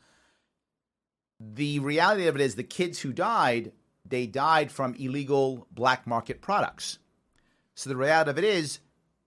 The 1.53 1.79
reality 1.81 2.27
of 2.27 2.37
it 2.37 2.41
is 2.41 2.55
the 2.55 2.63
kids 2.63 3.01
who 3.01 3.13
died, 3.13 3.73
they 4.07 4.27
died 4.27 4.71
from 4.71 4.95
illegal 4.95 5.67
black 5.71 6.07
market 6.07 6.41
products. 6.41 6.99
So 7.75 7.91
the 7.91 7.97
reality 7.97 8.31
of 8.31 8.39
it 8.39 8.45
is 8.45 8.79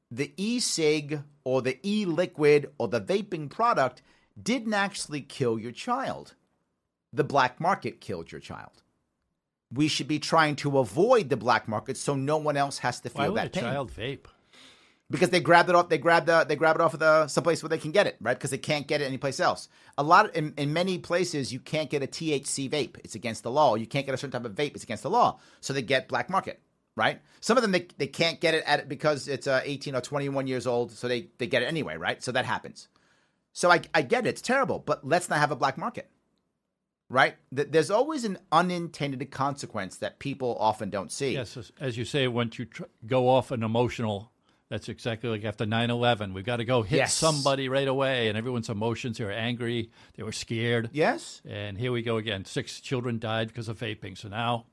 the 0.10 0.34
e 0.38 0.60
cig 0.60 1.22
or 1.44 1.62
the 1.62 1.80
e 1.88 2.06
liquid 2.06 2.72
or 2.78 2.88
the 2.88 3.02
vaping 3.02 3.50
product 3.50 4.02
didn't 4.42 4.74
actually 4.74 5.22
kill 5.22 5.60
your 5.60 5.72
child. 5.72 6.36
The 7.12 7.24
black 7.24 7.60
market 7.60 8.02
killed 8.02 8.32
your 8.32 8.42
child. 8.42 8.84
We 9.72 9.88
should 9.88 10.08
be 10.08 10.20
trying 10.20 10.56
to 10.58 10.80
avoid 10.80 11.30
the 11.30 11.38
black 11.38 11.68
market 11.68 11.98
so 11.98 12.16
no 12.16 12.38
one 12.38 12.56
else 12.56 12.78
has 12.80 13.02
to 13.02 13.10
feel 13.10 13.24
Why 13.24 13.30
would 13.30 13.38
that 13.38 13.48
a 13.48 13.50
pain 13.50 13.64
child 13.64 13.92
vape? 13.92 14.28
Because 15.10 15.30
they 15.30 15.40
grabbed 15.40 15.70
it 15.70 15.76
off. 15.76 15.90
They 15.90 15.98
grabbed 15.98 16.28
the, 16.28 16.44
they 16.44 16.56
grab 16.56 16.76
it 16.76 16.82
off 16.82 16.94
of 16.94 17.00
the 17.00 17.28
someplace 17.28 17.64
where 17.64 17.70
they 17.70 17.78
can 17.78 17.92
get 17.92 18.08
it, 18.08 18.18
right? 18.20 18.38
Because 18.38 18.50
they 18.52 18.58
can't 18.58 18.88
get 18.88 19.02
it 19.02 19.06
anyplace 19.06 19.40
else. 19.40 19.70
A 19.98 20.04
lot 20.04 20.26
of, 20.26 20.36
in, 20.36 20.54
in 20.58 20.74
many 20.74 20.98
places 20.98 21.54
you 21.54 21.60
can't 21.60 21.90
get 21.90 22.04
a 22.04 22.08
THC 22.08 22.70
vape; 22.70 22.98
it's 23.04 23.16
against 23.16 23.44
the 23.44 23.52
law. 23.52 23.76
You 23.76 23.88
can't 23.88 24.06
get 24.06 24.16
a 24.16 24.18
certain 24.18 24.42
type 24.42 24.50
of 24.50 24.56
vape; 24.56 24.76
it's 24.76 24.84
against 24.84 25.04
the 25.04 25.10
law. 25.10 25.40
So 25.62 25.74
they 25.74 25.82
get 25.82 26.08
black 26.08 26.30
market, 26.30 26.60
right? 26.96 27.22
Some 27.40 27.58
of 27.58 27.62
them 27.64 27.72
they, 27.72 27.88
they 27.98 28.08
can't 28.08 28.40
get 28.42 28.54
it 28.54 28.64
at 28.66 28.90
because 28.90 29.28
it's 29.28 29.48
uh, 29.48 29.62
18 29.64 29.96
or 29.96 30.02
21 30.02 30.48
years 30.48 30.68
old, 30.68 30.92
so 30.92 31.08
they 31.08 31.30
they 31.38 31.48
get 31.48 31.62
it 31.64 31.68
anyway, 31.68 31.96
right? 31.98 32.22
So 32.22 32.32
that 32.34 32.46
happens. 32.46 32.88
So 33.54 33.72
I 33.72 33.82
I 33.94 34.02
get 34.02 34.26
it; 34.26 34.30
it's 34.30 34.42
terrible, 34.42 34.80
but 34.80 35.08
let's 35.08 35.30
not 35.30 35.40
have 35.40 35.52
a 35.52 35.56
black 35.56 35.78
market, 35.78 36.10
right? 37.10 37.36
Th- 37.56 37.70
There's 37.72 37.90
always 37.90 38.24
an 38.26 38.38
unintended 38.52 39.32
consequence 39.32 39.98
that 39.98 40.20
people 40.20 40.58
often 40.60 40.90
don't 40.90 41.12
see. 41.12 41.34
Yes, 41.34 41.56
as, 41.58 41.72
as 41.80 41.98
you 41.98 42.06
say, 42.06 42.28
once 42.28 42.60
you 42.60 42.66
tr- 42.66 42.84
go 43.06 43.30
off 43.30 43.50
an 43.52 43.64
emotional, 43.64 44.32
that's 44.70 44.90
exactly 44.90 45.30
like 45.30 45.46
after 45.46 45.66
9 45.66 45.90
11. 45.90 46.34
We've 46.34 46.46
got 46.46 46.58
to 46.58 46.66
go 46.66 46.82
hit 46.82 46.98
Yes. 46.98 47.14
somebody 47.14 47.70
right 47.70 47.88
away, 47.88 48.28
and 48.28 48.38
everyone's 48.38 48.70
emotions, 48.70 49.18
they 49.18 49.24
were 49.26 49.32
angry, 49.32 49.92
they 50.16 50.24
were 50.24 50.32
scared. 50.32 50.90
Yes. 50.94 51.42
And 51.48 51.78
here 51.78 51.92
we 51.92 52.02
go 52.02 52.18
again. 52.18 52.46
Six 52.46 52.80
children 52.82 53.20
died 53.20 53.48
because 53.48 53.68
of 53.68 53.80
vaping. 53.80 54.18
So 54.18 54.28
now 54.28 54.66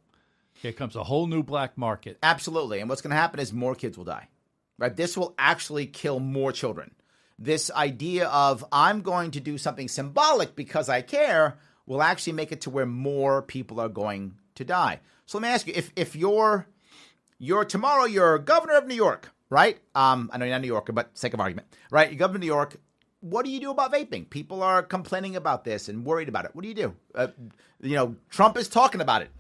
here 0.55 0.73
comes 0.73 0.97
a 0.97 1.05
whole 1.05 1.27
new 1.27 1.43
black 1.43 1.77
market. 1.79 2.19
Absolutely. 2.23 2.81
And 2.81 2.89
what's 2.89 3.03
going 3.03 3.11
to 3.11 3.17
happen 3.17 3.41
is 3.41 3.53
more 3.53 3.75
kids 3.75 3.97
will 3.97 4.05
die. 4.05 4.29
Right? 4.79 4.95
This 4.97 5.17
will 5.17 5.35
actually 5.39 5.87
kill 5.87 6.19
more 6.19 6.51
children. 6.51 6.93
This 7.39 7.71
idea 7.71 8.27
of 8.29 8.65
I'm 8.73 9.03
going 9.03 9.33
to 9.33 9.41
do 9.41 9.59
something 9.59 9.89
symbolic 9.89 10.55
because 10.57 10.89
I 10.89 11.03
care 11.03 11.57
will 11.87 12.03
actually 12.03 12.33
make 12.35 12.51
it 12.53 12.63
to 12.63 12.71
where 12.71 12.87
more 12.87 13.43
people 13.43 13.81
are 13.81 13.89
going 13.89 14.35
to 14.55 14.65
die. 14.65 15.01
So 15.27 15.39
let 15.39 15.43
me 15.43 15.49
ask 15.49 15.67
you 15.67 15.73
if 15.77 15.91
if 15.97 16.15
you're 16.17 16.67
you're 17.39 17.65
tomorrow 17.65 18.05
you're 18.05 18.39
governor 18.39 18.75
of 18.75 18.87
New 18.87 18.95
York, 18.95 19.31
right? 19.55 19.79
Um 19.95 20.31
I 20.33 20.39
know 20.39 20.45
you're 20.45 20.55
not 20.55 20.59
a 20.59 20.63
New 20.63 20.75
Yorker, 20.77 20.93
but 20.93 21.17
sake 21.17 21.35
of 21.35 21.41
argument, 21.41 21.67
right? 21.91 22.11
You're 22.11 22.19
governor 22.19 22.37
of 22.39 22.41
New 22.43 22.47
York. 22.59 22.77
What 23.21 23.45
do 23.47 23.51
you 23.51 23.61
do 23.61 23.71
about 23.71 23.93
vaping? 23.93 24.29
People 24.29 24.63
are 24.63 24.83
complaining 24.83 25.35
about 25.37 25.65
this 25.65 25.89
and 25.89 26.05
worried 26.05 26.29
about 26.29 26.45
it. 26.45 26.51
What 26.55 26.63
do 26.63 26.69
you 26.69 26.75
do? 26.75 26.95
Uh, 27.15 27.29
you 27.81 27.95
know, 27.95 28.17
Trump 28.29 28.59
is 28.59 28.69
talking 28.69 29.01
about 29.01 29.23
it. 29.23 29.31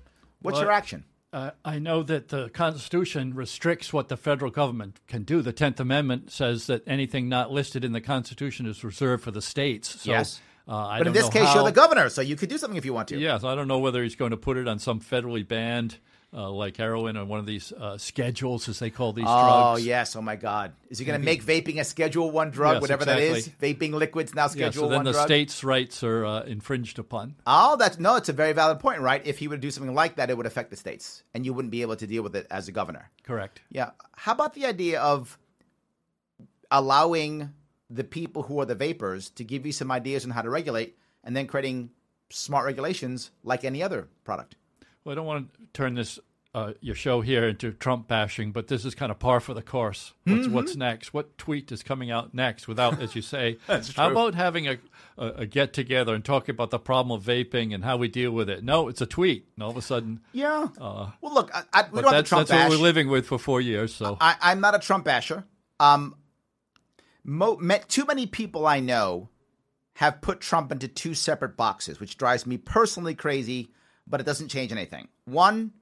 What's 0.41 0.55
Well, 0.55 0.65
your 0.65 0.73
action? 0.73 1.05
Uh, 1.35 1.51
I 1.65 1.81
know 1.81 2.03
that 2.05 2.29
the 2.29 2.49
Constitution 2.49 3.35
restricts 3.35 3.93
what 3.93 4.09
the 4.09 4.17
federal 4.17 4.51
government 4.53 5.01
can 5.09 5.25
do. 5.25 5.43
The 5.43 5.53
Tenth 5.53 5.81
Amendment 5.81 6.31
says 6.31 6.69
that 6.69 6.83
anything 6.87 7.29
not 7.29 7.51
listed 7.51 7.85
in 7.85 7.93
the 7.93 8.01
Constitution 8.01 8.67
is 8.67 8.85
reserved 8.85 9.25
for 9.25 9.33
the 9.33 9.43
states. 9.43 10.03
So, 10.03 10.13
Yes. 10.13 10.41
uh, 10.69 10.77
I 10.77 10.99
But 10.99 11.09
in 11.09 11.13
this 11.13 11.29
case, 11.29 11.49
how, 11.49 11.55
you're 11.57 11.65
the 11.65 11.73
governor, 11.73 12.09
so 12.09 12.21
you 12.23 12.37
could 12.37 12.49
do 12.49 12.57
something 12.57 12.77
if 12.79 12.85
you 12.85 12.95
want 12.95 13.09
to. 13.09 13.19
Yes, 13.19 13.43
I 13.43 13.55
don't 13.57 13.67
know 13.67 13.81
whether 13.81 14.03
he's 14.03 14.15
going 14.15 14.31
to 14.31 14.37
put 14.37 14.57
it 14.57 14.69
on 14.69 14.79
some 14.79 15.01
federally 15.01 15.47
banned, 15.47 15.99
uh, 16.35 16.51
like 16.51 16.77
heroin, 16.77 17.17
on 17.17 17.29
one 17.29 17.39
of 17.39 17.47
these 17.47 17.73
uh, 17.73 17.97
schedules, 17.97 18.69
as 18.69 18.81
they 18.81 18.91
call 18.91 19.13
these 19.13 19.25
Oh 19.29 19.45
drugs. 19.47 19.81
Oh 19.81 19.85
yes! 19.85 20.17
Oh 20.17 20.21
my 20.23 20.35
God! 20.37 20.73
Is 20.91 20.99
he 20.99 21.05
going 21.05 21.19
to 21.19 21.25
make 21.25 21.45
vaping 21.45 21.79
a 21.79 21.85
Schedule 21.85 22.31
One 22.31 22.51
drug, 22.51 22.75
Yes, 22.75 22.81
whatever 22.83 23.05
that 23.05 23.21
is? 23.21 23.49
Vaping 23.63 23.93
liquids 23.93 24.35
now 24.35 24.43
Yeah, 24.43 24.49
Schedule 24.49 24.83
so 24.85 24.89
then 24.89 24.99
One 24.99 25.05
the 25.05 25.13
drug. 25.13 25.27
states' 25.27 25.63
rights 25.63 26.03
are 26.03 26.27
uh, 26.27 26.43
infringed 26.43 26.99
upon. 26.99 27.37
Oh, 27.47 27.77
that's 27.77 27.99
no. 27.99 28.17
It's 28.17 28.29
a 28.29 28.33
very 28.33 28.53
valid 28.53 28.81
point, 28.81 29.01
right? 29.01 29.23
If 29.25 29.39
he 29.39 29.47
would 29.49 29.61
do 29.61 29.71
something 29.71 29.95
like 29.95 30.17
that, 30.17 30.29
it 30.29 30.37
would 30.37 30.47
affect 30.47 30.71
the 30.71 30.77
states, 30.77 31.23
and 31.35 31.47
you 31.47 31.55
wouldn't 31.55 31.71
be 31.71 31.83
able 31.83 31.97
to 31.97 32.07
deal 32.07 32.23
with 32.23 32.35
it 32.35 32.47
as 32.51 32.67
a 32.67 32.73
governor. 32.73 33.11
Correct. 33.23 33.61
Yeah. 33.71 33.91
How 34.17 34.33
about 34.33 34.55
the 34.55 34.67
idea 34.67 35.01
of 35.01 35.39
allowing 36.71 37.51
the 37.91 38.05
people 38.05 38.43
who 38.43 38.59
are 38.61 38.67
the 38.67 38.75
vapors 38.75 39.31
to 39.31 39.45
give 39.45 39.65
you 39.65 39.73
some 39.73 39.93
ideas 39.93 40.25
on 40.25 40.31
how 40.33 40.43
to 40.43 40.51
regulate, 40.51 40.97
and 41.23 41.37
then 41.37 41.47
creating 41.47 41.91
smart 42.31 42.65
regulations 42.67 43.31
like 43.45 43.65
any 43.65 43.83
other 43.83 44.09
product? 44.25 44.57
Well, 45.05 45.13
I 45.13 45.17
don't 45.17 45.27
want 45.27 45.53
to 45.55 45.61
turn 45.73 45.95
this 45.95 46.19
uh, 46.55 46.73
your 46.81 46.95
show 46.95 47.21
here 47.21 47.49
into 47.49 47.73
Trump 47.73 48.07
bashing, 48.07 48.53
but 48.53 48.69
this 48.69 48.85
is 48.85 48.95
kind 48.95 49.11
of 49.11 49.19
par 49.19 49.41
for 49.41 49.55
the 49.55 49.63
course. 49.63 50.13
What's, 50.25 50.47
Mm-hmm. 50.47 50.55
what's 50.55 50.77
next? 50.77 51.13
What 51.13 51.37
tweet 51.37 51.73
is 51.73 51.83
coming 51.83 52.13
out 52.13 52.33
next? 52.33 52.69
Without, 52.69 53.03
as 53.03 53.17
you 53.17 53.23
say, 53.23 53.59
how 53.97 54.11
about 54.11 54.37
having 54.37 54.69
a, 54.69 54.79
a, 55.19 55.27
a 55.39 55.47
get 55.47 55.73
together 55.73 56.15
and 56.15 56.25
talking 56.25 56.55
about 56.55 56.71
the 56.71 56.79
problem 56.79 57.11
of 57.19 57.25
vaping 57.27 57.75
and 57.75 57.83
how 57.85 57.97
we 57.97 58.07
deal 58.07 58.31
with 58.31 58.49
it? 58.49 58.63
No, 58.63 58.87
it's 58.87 59.01
a 59.01 59.07
tweet, 59.07 59.49
and 59.57 59.65
all 59.65 59.71
of 59.71 59.77
a 59.77 59.83
sudden, 59.83 60.21
Yeah. 60.33 60.69
well, 60.79 61.13
look, 61.23 61.51
I, 61.53 61.63
I, 61.73 61.85
we 61.91 61.99
Uh, 61.99 62.03
don't 62.03 62.05
have 62.05 62.11
that's, 62.13 62.29
to 62.29 62.29
Trump 62.29 62.49
that's 62.49 62.51
what 62.51 62.57
bash. 62.57 62.71
we're 62.71 62.83
living 62.83 63.09
with 63.09 63.27
for 63.27 63.39
four 63.39 63.61
years. 63.61 63.93
So 63.93 64.17
I, 64.21 64.37
I'm 64.41 64.61
not 64.61 64.77
a 64.77 64.79
Trump 64.79 65.05
basher. 65.05 65.45
Um, 65.81 66.15
mo, 67.25 67.57
met, 67.57 67.89
too 67.89 68.05
many 68.07 68.27
people 68.27 68.65
I 68.65 68.79
know 68.79 69.29
have 69.97 70.21
put 70.21 70.41
Trump 70.41 70.71
into 70.71 70.87
two 70.87 71.15
separate 71.15 71.57
boxes, 71.57 71.99
which 71.99 72.17
drives 72.17 72.47
me 72.47 72.59
personally 72.59 73.17
crazy, 73.17 73.71
but 74.07 74.21
it 74.21 74.25
doesn't 74.27 74.49
change 74.49 74.73
anything. 74.73 75.09
One, 75.25 75.73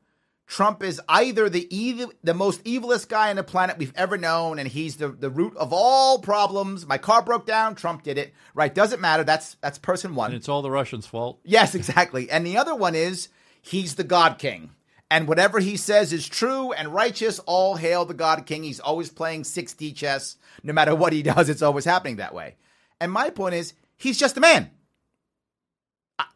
Trump 0.47 0.83
is 0.83 1.01
either 1.09 1.49
the 1.49 1.75
evil, 1.75 2.13
the 2.23 2.35
most 2.35 2.63
evilest 2.65 3.09
guy 3.09 3.31
on 3.31 3.37
the 3.37 3.43
planet 3.43 3.79
we've 3.79 3.93
ever 3.97 4.19
known, 4.19 4.59
and 4.59 4.69
he's 4.69 4.97
the, 4.97 5.09
the 5.09 5.31
root 5.31 5.57
of 5.57 5.73
all 5.73 6.19
problems. 6.19 6.87
My 6.87 6.99
car 6.99 7.23
broke 7.23 7.47
down, 7.47 7.75
Trump 7.75 8.03
did 8.03 8.19
it. 8.19 8.35
Right? 8.55 8.75
Doesn't 8.75 9.01
matter. 9.01 9.25
That's 9.25 9.57
that's 9.63 9.79
person 9.79 10.15
one. 10.15 10.31
and 10.31 10.37
it's 10.37 10.49
all 10.49 10.63
the 10.63 10.71
Russians' 10.71 11.07
fault. 11.07 11.41
Yes, 11.45 11.75
exactly. 11.77 12.31
And 12.31 12.47
the 12.47 12.59
other 12.59 12.75
one 12.75 12.95
is 12.95 13.29
he's 13.63 13.95
the 13.95 14.05
God 14.05 14.39
King. 14.39 14.71
And 15.11 15.29
whatever 15.29 15.61
he 15.61 15.77
says 15.77 16.13
is 16.13 16.27
true 16.27 16.73
and 16.73 16.89
righteous. 16.89 17.39
All 17.41 17.77
hail 17.77 18.05
the 18.05 18.15
God 18.15 18.47
King. 18.47 18.63
He's 18.63 18.81
always 18.81 19.11
playing 19.11 19.43
6D 19.43 19.95
chess. 19.95 20.37
No 20.63 20.73
matter 20.73 20.95
what 20.95 21.13
he 21.13 21.23
does, 21.23 21.49
it's 21.49 21.63
always 21.63 21.85
happening 21.85 22.17
that 22.17 22.35
way. 22.35 22.57
And 23.01 23.13
my 23.13 23.31
point 23.31 23.55
is, 23.55 23.75
he's 23.97 24.19
just 24.19 24.37
a 24.37 24.41
man. 24.41 24.71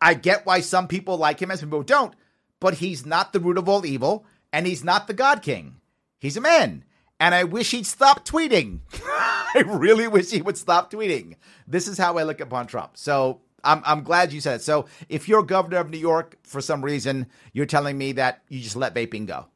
I- 0.00 0.14
get 0.14 0.46
why 0.46 0.60
some 0.60 0.88
people 0.88 1.16
like 1.16 1.40
him 1.40 1.50
some 1.56 1.68
people 1.68 1.82
don't, 1.82 2.14
but 2.60 2.74
he's 2.74 3.04
not 3.04 3.32
the 3.32 3.40
root 3.40 3.58
of 3.58 3.68
all 3.68 3.84
evil, 3.84 4.24
and 4.52 4.66
he's 4.66 4.84
not 4.84 5.06
the 5.06 5.14
God 5.14 5.42
King. 5.42 5.76
He's 6.18 6.36
a 6.36 6.40
man. 6.40 6.84
And 7.18 7.34
I 7.34 7.44
wish 7.44 7.70
he'd 7.70 7.86
stop 7.86 8.26
tweeting. 8.26 8.80
I 9.04 9.62
really 9.66 10.06
wish 10.06 10.30
he 10.30 10.42
would 10.42 10.58
stop 10.58 10.90
tweeting. 10.90 11.36
This 11.66 11.88
is 11.88 11.96
how 11.96 12.18
I 12.18 12.24
look 12.24 12.40
upon 12.40 12.66
Trump. 12.66 12.96
So 12.96 13.40
I'm, 13.64 13.82
I'm 13.84 14.02
glad 14.02 14.32
you 14.32 14.40
said 14.40 14.56
it. 14.56 14.62
So 14.62 14.86
if 15.08 15.28
you're 15.28 15.42
governor 15.42 15.78
of 15.78 15.90
New 15.90 15.98
York 15.98 16.36
for 16.42 16.60
some 16.60 16.84
reason, 16.84 17.26
you're 17.52 17.66
telling 17.66 17.96
me 17.96 18.12
that 18.12 18.42
you 18.48 18.60
just 18.60 18.76
let 18.76 18.94
vaping 18.94 19.26
go. 19.26 19.46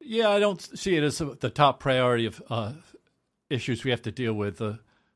Yeah, 0.00 0.30
I 0.30 0.38
don't 0.38 0.60
see 0.60 0.96
it 0.96 1.02
as 1.02 1.18
the 1.18 1.50
top 1.50 1.80
priority 1.80 2.26
of 2.26 2.42
uh, 2.50 2.72
issues 3.48 3.84
we 3.84 3.90
have 3.90 4.02
to 4.02 4.12
deal 4.12 4.34
with. 4.34 4.60
Uh, 4.60 4.74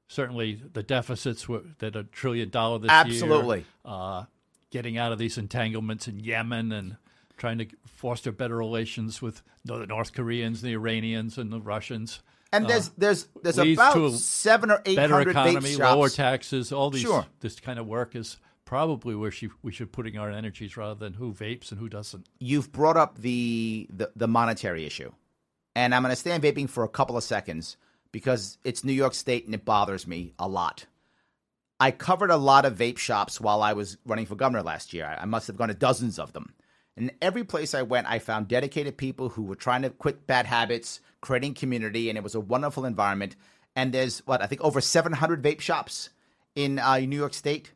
certainly, 0.09 0.61
the 0.73 0.83
deficits 0.83 1.49
were, 1.49 1.63
that 1.79 1.95
a 1.95 2.05
trillion 2.05 2.51
dollar 2.51 2.79
this 2.81 2.91
Absolutely. 2.91 3.59
year. 3.59 3.67
Uh, 3.85 4.25
getting 4.71 4.99
out 4.99 5.13
of 5.13 5.19
these 5.19 5.39
entanglements 5.39 6.09
in 6.09 6.19
Yemen 6.19 6.73
and 6.73 6.97
trying 7.37 7.59
to 7.59 7.67
foster 7.87 8.33
better 8.33 8.57
relations 8.57 9.23
with 9.23 9.43
the 9.65 9.87
North 9.87 10.13
Koreans, 10.13 10.61
the 10.63 10.73
Iranians, 10.73 11.39
and 11.39 11.53
the 11.53 11.61
Russians. 11.61 12.21
And 12.53 12.67
there's 12.67 12.89
there's 12.91 13.29
there's 13.43 13.59
Uh, 13.59 13.63
leads 13.63 13.81
to 13.81 14.07
about 14.07 14.13
seven 14.15 14.71
or 14.71 14.83
eight 14.87 14.97
Better 14.97 15.21
economy, 15.21 15.77
lower 15.77 16.09
taxes, 16.09 16.73
all 16.73 16.91
these. 16.91 17.03
Sure. 17.03 17.27
This 17.41 17.61
kind 17.61 17.79
of 17.79 17.87
work 17.87 18.17
is 18.17 18.39
probably 18.65 19.15
where 19.15 19.31
she, 19.31 19.49
we 19.63 19.73
should 19.73 19.93
putting 19.93 20.19
our 20.19 20.31
energies 20.31 20.77
rather 20.77 20.95
than 20.95 21.15
who 21.15 21.33
vapes 21.33 21.71
and 21.71 21.81
who 21.81 21.89
doesn't. 21.89 22.27
you've 22.39 22.73
brought 22.73 22.97
up 22.97 23.19
the 23.19 23.87
the, 23.91 24.11
the 24.17 24.29
monetary 24.29 24.87
issue, 24.87 25.13
and 25.77 25.95
I'm 25.95 26.03
going 26.03 26.13
to 26.13 26.17
stay 26.17 26.33
on 26.33 26.41
vaping 26.41 26.69
for 26.71 26.85
a 26.85 26.89
couple 26.89 27.17
of 27.17 27.25
seconds 27.25 27.77
because 28.13 28.59
it's 28.65 28.85
New 28.85 28.93
York 28.93 29.15
State 29.15 29.47
and 29.47 29.55
it 29.55 29.65
bothers 29.65 30.07
me 30.07 30.33
a 30.39 30.49
lot. 30.49 30.87
I 31.81 31.91
covered 31.91 32.31
a 32.31 32.37
lot 32.37 32.65
of 32.65 32.77
vape 32.77 32.99
shops 32.99 33.41
while 33.41 33.63
I 33.63 33.73
was 33.73 33.99
running 34.05 34.27
for 34.27 34.35
governor 34.35 34.63
last 34.63 34.93
year. 34.93 35.17
I 35.19 35.25
must 35.27 35.47
have 35.47 35.57
gone 35.57 35.69
to 35.69 35.75
dozens 35.75 36.19
of 36.19 36.33
them. 36.33 36.55
And 36.97 37.13
every 37.23 37.45
place 37.45 37.75
I 37.75 37.83
went, 37.83 38.11
I 38.11 38.19
found 38.19 38.49
dedicated 38.49 38.97
people 38.97 39.29
who 39.29 39.43
were 39.43 39.55
trying 39.55 39.83
to 39.83 39.91
quit 39.91 40.27
bad 40.27 40.47
habits, 40.47 41.01
creating 41.21 41.55
community, 41.55 42.09
and 42.09 42.19
it 42.19 42.25
was 42.25 42.35
a 42.35 42.41
wonderful 42.41 42.85
environment. 42.85 43.37
And 43.77 43.93
there's 43.93 44.27
what 44.27 44.43
I 44.43 44.47
think 44.47 44.61
over 44.63 44.81
700 44.81 45.41
vape 45.41 45.61
shops 45.61 46.11
in 46.57 46.81
uh, 46.81 46.99
New 46.99 47.17
York 47.17 47.35
State 47.35 47.73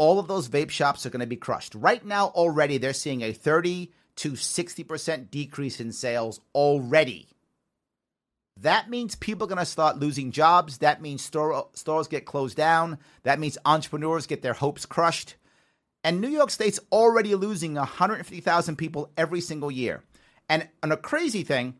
all 0.00 0.18
of 0.18 0.28
those 0.28 0.48
vape 0.48 0.70
shops 0.70 1.04
are 1.04 1.10
going 1.10 1.20
to 1.20 1.26
be 1.26 1.36
crushed. 1.36 1.74
Right 1.74 2.02
now, 2.02 2.28
already, 2.28 2.78
they're 2.78 2.94
seeing 2.94 3.20
a 3.20 3.34
30 3.34 3.92
to 4.16 4.32
60% 4.32 5.30
decrease 5.30 5.78
in 5.78 5.92
sales 5.92 6.40
already. 6.54 7.28
That 8.56 8.90
means 8.90 9.14
people 9.14 9.44
are 9.44 9.48
going 9.48 9.58
to 9.58 9.64
start 9.64 9.98
losing 9.98 10.32
jobs. 10.32 10.78
That 10.78 11.00
means 11.00 11.22
store, 11.22 11.68
stores 11.74 12.08
get 12.08 12.26
closed 12.26 12.56
down. 12.56 12.98
That 13.22 13.38
means 13.38 13.58
entrepreneurs 13.64 14.26
get 14.26 14.42
their 14.42 14.52
hopes 14.52 14.86
crushed. 14.86 15.36
And 16.04 16.20
New 16.20 16.28
York 16.28 16.50
State's 16.50 16.80
already 16.92 17.34
losing 17.34 17.74
150,000 17.74 18.76
people 18.76 19.10
every 19.16 19.40
single 19.40 19.70
year. 19.70 20.02
And 20.48 20.68
on 20.82 20.92
a 20.92 20.96
crazy 20.96 21.42
thing, 21.42 21.76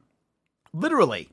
literally, 0.72 1.28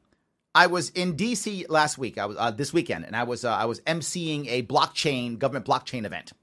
I 0.56 0.67
was 0.67 0.89
in 0.89 1.15
DC 1.15 1.69
last 1.69 1.97
week. 1.97 2.17
I 2.17 2.26
was 2.26 2.38
uh, 2.38 2.52
this 2.52 2.73
weekend, 2.73 3.06
and 3.06 3.15
I 3.15 3.23
was 3.23 3.45
uh, 3.45 3.52
I 3.54 3.65
was 3.65 3.80
emceeing 3.82 4.47
a 4.47 4.63
blockchain 4.63 5.38
government 5.38 5.65
blockchain 5.65 6.06
event 6.06 6.34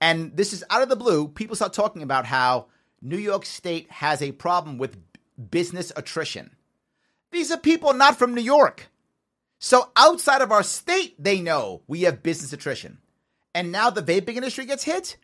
And 0.00 0.36
this 0.36 0.52
is 0.52 0.62
out 0.70 0.82
of 0.82 0.88
the 0.88 0.96
blue. 0.96 1.28
People 1.28 1.56
start 1.56 1.72
talking 1.72 2.02
about 2.02 2.26
how 2.26 2.66
New 3.02 3.18
York 3.18 3.44
State 3.44 3.90
has 3.90 4.22
a 4.22 4.32
problem 4.32 4.78
with 4.78 4.96
business 5.50 5.92
attrition. 5.96 6.50
These 7.30 7.50
are 7.50 7.58
people 7.58 7.92
not 7.92 8.18
from 8.18 8.34
New 8.34 8.42
York. 8.42 8.90
So 9.58 9.90
outside 9.94 10.42
of 10.42 10.50
our 10.50 10.62
state, 10.62 11.14
they 11.22 11.40
know 11.40 11.82
we 11.86 12.02
have 12.02 12.22
business 12.22 12.52
attrition. 12.52 12.98
And 13.54 13.70
now 13.70 13.90
the 13.90 14.02
vaping 14.02 14.36
industry 14.36 14.64
gets 14.64 14.84
hit. 14.84 15.16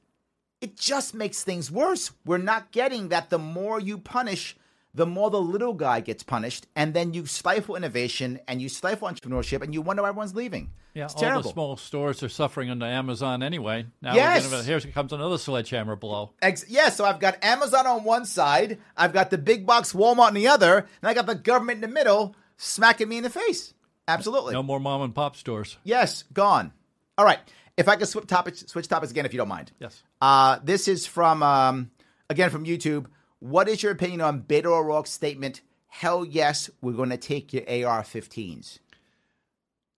It 0.61 0.77
just 0.77 1.15
makes 1.15 1.43
things 1.43 1.71
worse. 1.71 2.13
We're 2.25 2.39
not 2.39 2.71
getting 2.73 3.09
that 3.09 3.31
the 3.31 3.39
more 3.39 3.81
you 3.81 3.99
punish, 3.99 4.57
the 4.97 5.07
more 5.07 5.31
the 5.31 5.41
little 5.41 5.75
guy 5.75 6.01
gets 6.01 6.23
punished, 6.23 6.67
and 6.75 6.93
then 6.95 7.15
you 7.15 7.27
stifle 7.27 7.77
innovation 7.77 8.41
and 8.49 8.61
you 8.61 8.69
stifle 8.69 9.07
entrepreneurship, 9.09 9.63
and 9.63 9.73
you 9.73 9.83
wonder 9.83 10.03
why 10.03 10.09
everyone's 10.09 10.35
leaving. 10.35 10.73
Yeah, 10.95 11.05
it's 11.05 11.15
all 11.15 11.21
terrible. 11.21 11.43
the 11.43 11.49
small 11.51 11.77
stores 11.77 12.23
are 12.23 12.29
suffering 12.31 12.71
under 12.71 12.87
Amazon 12.87 13.43
anyway. 13.43 13.85
Now 14.01 14.15
Yes. 14.15 14.49
gonna, 14.49 14.63
here 14.65 14.81
comes 14.81 15.13
another 15.13 15.37
sledgehammer 15.37 15.95
blow. 15.95 16.33
Ex- 16.41 16.65
yeah, 16.69 16.89
so 16.89 17.05
I've 17.05 17.21
got 17.21 17.37
Amazon 17.45 17.87
on 17.87 18.03
one 18.05 18.25
side, 18.25 18.79
I've 18.97 19.13
got 19.13 19.29
the 19.31 19.37
big 19.39 19.67
box 19.67 19.93
Walmart 19.93 20.29
on 20.29 20.35
the 20.35 20.49
other, 20.49 20.79
and 20.79 21.09
I 21.09 21.13
got 21.13 21.27
the 21.27 21.35
government 21.35 21.77
in 21.85 21.91
the 21.91 21.95
middle 21.95 22.35
smacking 22.57 23.09
me 23.09 23.19
in 23.19 23.23
the 23.23 23.31
face. 23.31 23.75
Absolutely. 24.09 24.55
No 24.55 24.63
more 24.63 24.81
mom 24.81 25.03
and 25.03 25.15
pop 25.15 25.37
stores. 25.37 25.77
Yes, 25.85 26.25
gone. 26.33 26.73
All 27.19 27.25
right. 27.25 27.41
If 27.77 27.89
I 27.89 27.97
could 27.97 28.09
switch 28.09 28.27
topics, 28.27 28.65
switch 28.67 28.89
topics 28.89 29.11
again, 29.11 29.27
if 29.27 29.35
you 29.35 29.39
don't 29.39 29.49
mind. 29.49 29.73
Yes. 29.79 30.03
Uh, 30.23 30.59
this 30.65 30.89
is 30.89 31.07
from 31.07 31.43
um, 31.43 31.91
again 32.31 32.49
from 32.49 32.65
YouTube. 32.65 33.07
What 33.41 33.69
is 33.69 33.83
your 33.83 33.93
opinion 33.93 34.21
on 34.21 34.43
Beto 34.43 34.67
O'Rourke's 34.67 35.11
statement? 35.11 35.61
Hell 35.89 36.25
yes, 36.25 36.71
we're 36.81 36.93
going 36.93 37.11
to 37.11 37.17
take 37.17 37.53
your 37.53 37.63
AR-15s. 37.63 38.79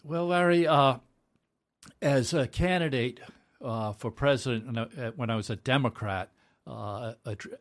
Well, 0.04 0.26
Larry, 0.28 0.66
uh, 0.66 0.98
as 2.00 2.32
a 2.34 2.46
candidate 2.46 3.20
uh, 3.60 3.92
for 3.92 4.10
president, 4.10 4.76
when 5.16 5.30
I- 5.30 5.36
was 5.36 5.50
a 5.50 5.56
Democrat, 5.56 6.30
uh, 6.66 7.14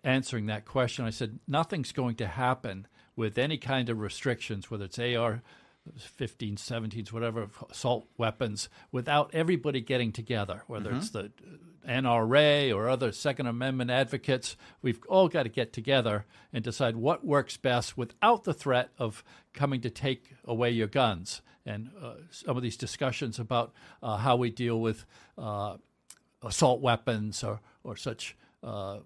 answering 0.03 0.47
that 0.47 0.65
question, 0.65 1.05
I 1.05 1.09
said 1.09 1.39
nothing's 1.47 1.91
going 1.91 2.15
to 2.17 2.27
happen 2.27 2.87
with 3.15 3.37
any 3.37 3.57
kind 3.57 3.89
of 3.89 3.99
restrictions, 3.99 4.69
whether 4.69 4.85
it's 4.85 4.99
AR 4.99 5.41
15, 5.97 6.57
17s, 6.57 7.11
whatever, 7.13 7.49
assault 7.71 8.07
weapons, 8.17 8.69
without 8.91 9.31
everybody 9.33 9.79
getting 9.81 10.11
together, 10.11 10.63
whether 10.67 10.91
it's 10.93 11.09
the 11.11 11.31
NRA 11.87 12.75
or 12.75 12.89
other 12.89 13.11
Second 13.11 13.47
Amendment 13.47 13.89
advocates. 13.89 14.57
We've 14.81 14.99
all 15.07 15.29
got 15.29 15.43
to 15.43 15.49
get 15.49 15.73
together 15.73 16.25
and 16.51 16.63
decide 16.63 16.95
what 16.95 17.25
works 17.25 17.57
best 17.57 17.97
without 17.97 18.43
the 18.43 18.53
threat 18.53 18.89
of 18.97 19.23
coming 19.53 19.81
to 19.81 19.89
take 19.89 20.31
away 20.45 20.71
your 20.71 20.87
guns. 20.87 21.41
And 21.65 21.89
uh, 22.01 22.15
some 22.31 22.57
of 22.57 22.63
these 22.63 22.77
discussions 22.77 23.39
about 23.39 23.73
uh, 24.01 24.17
how 24.17 24.35
we 24.37 24.49
deal 24.49 24.79
with 24.79 25.05
uh, 25.37 25.77
assault 26.43 26.81
weapons 26.81 27.43
or, 27.43 27.59
or 27.83 27.97
such 27.97 28.35
uh, 28.63 28.99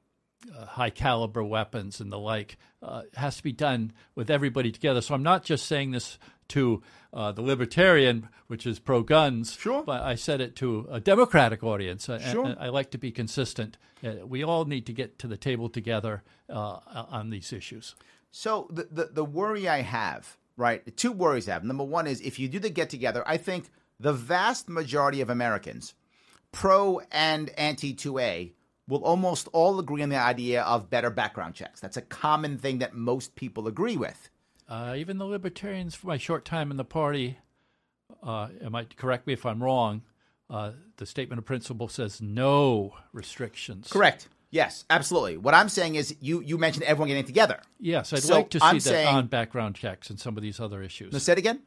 uh, 0.55 0.65
high 0.65 0.89
caliber 0.89 1.43
weapons 1.43 1.99
and 1.99 2.11
the 2.11 2.17
like 2.17 2.57
uh, 2.81 3.03
has 3.13 3.37
to 3.37 3.43
be 3.43 3.51
done 3.51 3.93
with 4.15 4.29
everybody 4.29 4.71
together. 4.71 5.01
So 5.01 5.13
I'm 5.13 5.23
not 5.23 5.43
just 5.43 5.65
saying 5.65 5.91
this 5.91 6.17
to 6.55 6.81
uh, 7.13 7.31
the 7.33 7.41
libertarian, 7.41 8.29
which 8.47 8.65
is 8.65 8.79
pro 8.79 9.03
guns, 9.03 9.53
Sure. 9.59 9.83
but 9.83 10.01
I 10.01 10.15
said 10.15 10.39
it 10.41 10.55
to 10.57 10.87
a 10.89 10.99
Democratic 10.99 11.63
audience. 11.63 12.07
I- 12.09 12.19
Sure. 12.19 12.55
I, 12.59 12.67
I 12.67 12.69
like 12.69 12.91
to 12.91 12.97
be 12.97 13.11
consistent. 13.11 13.77
Uh, 14.03 14.25
we 14.25 14.43
all 14.43 14.65
need 14.65 14.85
to 14.85 14.93
get 14.93 15.19
to 15.19 15.27
the 15.27 15.37
table 15.37 15.69
together 15.69 16.23
uh, 16.49 16.79
on 17.11 17.29
these 17.29 17.51
issues. 17.53 17.95
So 18.31 18.67
the, 18.71 18.87
the 18.89 19.05
the 19.11 19.25
worry 19.25 19.67
I 19.67 19.81
have, 19.81 20.37
right? 20.57 20.83
the 20.85 20.91
Two 20.91 21.11
worries 21.11 21.47
I 21.49 21.53
have. 21.53 21.63
Number 21.65 21.83
one 21.83 22.07
is 22.07 22.21
if 22.21 22.39
you 22.39 22.47
do 22.47 22.59
the 22.59 22.69
get 22.69 22.89
together, 22.89 23.23
I 23.27 23.37
think 23.37 23.69
the 23.99 24.13
vast 24.13 24.69
majority 24.69 25.21
of 25.21 25.29
Americans, 25.29 25.93
pro 26.51 27.01
and 27.11 27.49
anti 27.51 27.93
2A, 27.93 28.53
will 28.87 29.03
almost 29.03 29.47
all 29.53 29.79
agree 29.79 30.01
on 30.01 30.09
the 30.09 30.15
idea 30.17 30.63
of 30.63 30.89
better 30.89 31.09
background 31.09 31.55
checks. 31.55 31.79
That's 31.81 31.97
a 31.97 32.01
common 32.01 32.57
thing 32.57 32.79
that 32.79 32.95
most 32.95 33.35
people 33.35 33.67
agree 33.67 33.97
with. 33.97 34.29
Uh, 34.71 34.95
even 34.95 35.17
the 35.17 35.25
libertarians, 35.25 35.95
for 35.95 36.07
my 36.07 36.17
short 36.17 36.45
time 36.45 36.71
in 36.71 36.77
the 36.77 36.85
party, 36.85 37.37
uh, 38.23 38.47
might 38.69 38.95
correct 38.95 39.27
me 39.27 39.33
if 39.33 39.45
I'm 39.45 39.61
wrong. 39.61 40.01
Uh, 40.49 40.71
the 40.95 41.05
statement 41.05 41.39
of 41.39 41.45
principle 41.45 41.89
says 41.89 42.21
no 42.21 42.93
restrictions. 43.11 43.89
Correct. 43.91 44.29
Yes, 44.49 44.85
absolutely. 44.89 45.35
What 45.35 45.53
I'm 45.53 45.67
saying 45.67 45.95
is 45.95 46.15
you 46.21 46.41
you 46.41 46.57
mentioned 46.57 46.83
everyone 46.85 47.09
getting 47.09 47.25
together. 47.25 47.59
Yes, 47.81 48.13
I'd 48.13 48.23
So 48.23 48.35
like 48.35 48.49
to 48.51 48.59
see 48.59 48.65
I'm 48.65 48.75
that 48.75 48.81
saying- 48.81 49.07
on 49.15 49.27
background 49.27 49.75
checks 49.75 50.09
and 50.09 50.17
some 50.17 50.37
of 50.37 50.43
these 50.43 50.59
other 50.61 50.81
issues. 50.81 51.11
Now, 51.11 51.19
say 51.19 51.33
it 51.33 51.37
again. 51.37 51.61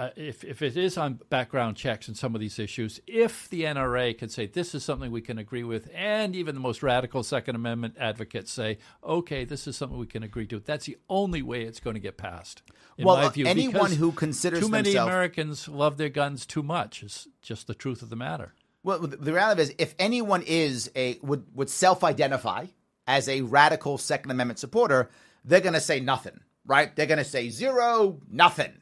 Uh, 0.00 0.08
if 0.16 0.44
if 0.44 0.62
it 0.62 0.78
is 0.78 0.96
on 0.96 1.20
background 1.28 1.76
checks 1.76 2.08
and 2.08 2.16
some 2.16 2.34
of 2.34 2.40
these 2.40 2.58
issues, 2.58 3.00
if 3.06 3.50
the 3.50 3.64
NRA 3.64 4.16
can 4.16 4.30
say 4.30 4.46
this 4.46 4.74
is 4.74 4.82
something 4.82 5.10
we 5.10 5.20
can 5.20 5.36
agree 5.36 5.62
with, 5.62 5.90
and 5.94 6.34
even 6.34 6.54
the 6.54 6.60
most 6.60 6.82
radical 6.82 7.22
Second 7.22 7.54
Amendment 7.54 7.96
advocates 8.00 8.50
say, 8.50 8.78
okay, 9.04 9.44
this 9.44 9.66
is 9.66 9.76
something 9.76 9.98
we 9.98 10.06
can 10.06 10.22
agree 10.22 10.46
to, 10.46 10.58
that's 10.58 10.86
the 10.86 10.96
only 11.10 11.42
way 11.42 11.64
it's 11.64 11.80
going 11.80 11.94
to 11.94 12.00
get 12.00 12.16
passed. 12.16 12.62
In 12.96 13.04
Well, 13.04 13.18
my 13.18 13.28
view, 13.28 13.46
anyone 13.46 13.92
who 13.92 14.10
considers 14.10 14.60
too 14.60 14.70
many 14.70 14.84
themselves- 14.84 15.10
Americans 15.10 15.68
love 15.68 15.98
their 15.98 16.08
guns 16.08 16.46
too 16.46 16.62
much 16.62 17.02
is 17.02 17.28
just 17.42 17.66
the 17.66 17.74
truth 17.74 18.00
of 18.00 18.08
the 18.08 18.16
matter. 18.16 18.54
Well, 18.82 19.00
the 19.00 19.34
reality 19.34 19.60
is, 19.60 19.74
if 19.76 19.94
anyone 19.98 20.42
is 20.46 20.90
a 20.96 21.18
would 21.20 21.44
would 21.54 21.68
self-identify 21.68 22.68
as 23.06 23.28
a 23.28 23.42
radical 23.42 23.98
Second 23.98 24.30
Amendment 24.30 24.58
supporter, 24.58 25.10
they're 25.44 25.60
going 25.60 25.74
to 25.74 25.80
say 25.80 26.00
nothing, 26.00 26.40
right? 26.64 26.96
They're 26.96 27.04
going 27.04 27.18
to 27.18 27.24
say 27.24 27.50
zero, 27.50 28.18
nothing. 28.30 28.72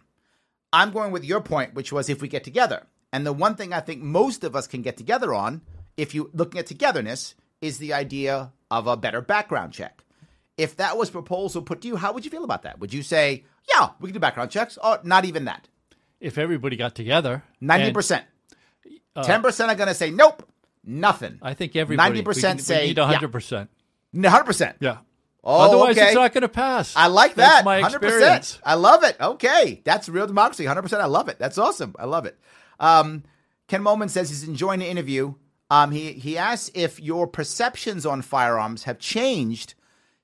I'm 0.72 0.90
going 0.90 1.12
with 1.12 1.24
your 1.24 1.40
point, 1.40 1.74
which 1.74 1.92
was 1.92 2.08
if 2.08 2.20
we 2.22 2.28
get 2.28 2.44
together. 2.44 2.86
And 3.12 3.24
the 3.26 3.32
one 3.32 3.54
thing 3.54 3.72
I 3.72 3.80
think 3.80 4.02
most 4.02 4.44
of 4.44 4.54
us 4.54 4.66
can 4.66 4.82
get 4.82 4.96
together 4.96 5.32
on, 5.32 5.62
if 5.96 6.14
you 6.14 6.30
looking 6.34 6.58
at 6.58 6.66
togetherness, 6.66 7.34
is 7.60 7.78
the 7.78 7.92
idea 7.94 8.52
of 8.70 8.86
a 8.86 8.96
better 8.96 9.20
background 9.20 9.72
check. 9.72 10.02
If 10.56 10.76
that 10.76 10.96
was 10.98 11.08
proposal 11.10 11.62
put 11.62 11.80
to 11.82 11.88
you, 11.88 11.96
how 11.96 12.12
would 12.12 12.24
you 12.24 12.30
feel 12.30 12.44
about 12.44 12.62
that? 12.62 12.78
Would 12.80 12.92
you 12.92 13.02
say, 13.02 13.44
yeah, 13.74 13.90
we 14.00 14.08
can 14.08 14.14
do 14.14 14.20
background 14.20 14.50
checks, 14.50 14.76
or 14.82 14.98
not 15.04 15.24
even 15.24 15.46
that? 15.46 15.68
If 16.20 16.36
everybody 16.36 16.76
got 16.76 16.94
together, 16.94 17.44
ninety 17.60 17.86
percent, 17.94 18.24
uh, 19.16 19.22
Ten 19.22 19.40
percent 19.40 19.70
are 19.70 19.76
going 19.76 19.88
to 19.88 19.94
say 19.94 20.10
nope, 20.10 20.46
nothing. 20.84 21.38
I 21.42 21.54
think 21.54 21.76
everybody 21.76 22.22
90% 22.22 22.26
we 22.26 22.42
can- 22.42 22.56
we 22.56 22.62
say, 22.62 22.92
hundred 22.94 23.32
percent. 23.32 23.70
Hundred 24.14 24.44
percent. 24.44 24.76
Yeah. 24.80 24.98
Oh, 25.44 25.60
Otherwise, 25.60 25.96
okay. 25.96 26.06
it's 26.06 26.14
not 26.14 26.32
going 26.32 26.42
to 26.42 26.48
pass. 26.48 26.94
I 26.96 27.06
like 27.06 27.34
That's 27.34 27.56
that. 27.58 27.64
my 27.64 27.80
Hundred 27.80 28.02
experience. 28.02 28.58
I 28.64 28.74
love 28.74 29.04
it. 29.04 29.16
Okay, 29.20 29.80
that's 29.84 30.08
real 30.08 30.26
democracy. 30.26 30.64
Hundred 30.64 30.82
percent. 30.82 31.00
I 31.00 31.06
love 31.06 31.28
it. 31.28 31.38
That's 31.38 31.58
awesome. 31.58 31.94
I 31.98 32.06
love 32.06 32.26
it. 32.26 32.38
Um, 32.80 33.22
Ken 33.68 33.82
Moman 33.82 34.10
says 34.10 34.28
he's 34.30 34.46
enjoying 34.46 34.80
the 34.80 34.88
interview. 34.88 35.34
Um, 35.70 35.92
he 35.92 36.12
he 36.12 36.36
asks 36.36 36.70
if 36.74 36.98
your 37.00 37.26
perceptions 37.26 38.04
on 38.04 38.22
firearms 38.22 38.84
have 38.84 38.98
changed 38.98 39.74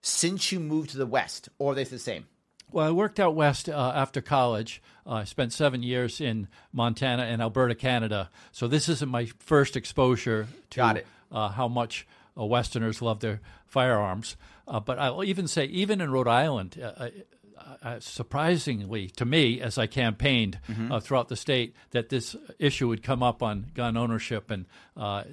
since 0.00 0.50
you 0.50 0.58
moved 0.58 0.90
to 0.90 0.98
the 0.98 1.06
West, 1.06 1.48
or 1.58 1.72
are 1.72 1.74
they 1.74 1.84
the 1.84 1.98
same? 1.98 2.26
Well, 2.70 2.88
I 2.88 2.90
worked 2.90 3.20
out 3.20 3.36
west 3.36 3.68
uh, 3.68 3.92
after 3.94 4.20
college. 4.20 4.82
Uh, 5.06 5.12
I 5.12 5.24
spent 5.24 5.52
seven 5.52 5.84
years 5.84 6.20
in 6.20 6.48
Montana 6.72 7.22
and 7.22 7.40
Alberta, 7.40 7.76
Canada. 7.76 8.30
So 8.50 8.66
this 8.66 8.88
isn't 8.88 9.08
my 9.08 9.26
first 9.38 9.76
exposure 9.76 10.48
to. 10.70 11.02
Uh, 11.30 11.48
how 11.48 11.68
much 11.68 12.06
uh, 12.38 12.44
Westerners 12.44 13.00
love 13.00 13.20
their 13.20 13.40
firearms. 13.66 14.36
Uh, 14.66 14.80
but 14.80 14.98
I'll 14.98 15.24
even 15.24 15.46
say, 15.48 15.64
even 15.66 16.00
in 16.00 16.10
Rhode 16.10 16.28
Island, 16.28 16.78
uh, 16.82 16.86
uh, 16.86 17.10
uh, 17.82 18.00
surprisingly 18.00 19.08
to 19.10 19.24
me, 19.24 19.60
as 19.60 19.78
I 19.78 19.86
campaigned 19.86 20.58
Mm-hmm. 20.68 20.92
uh, 20.92 21.00
throughout 21.00 21.28
the 21.28 21.36
state, 21.36 21.74
that 21.90 22.08
this 22.08 22.34
issue 22.58 22.88
would 22.88 23.02
come 23.02 23.22
up 23.22 23.42
on 23.42 23.66
gun 23.74 23.96
ownership, 23.96 24.50
and 24.50 24.66
uh, 24.96 25.24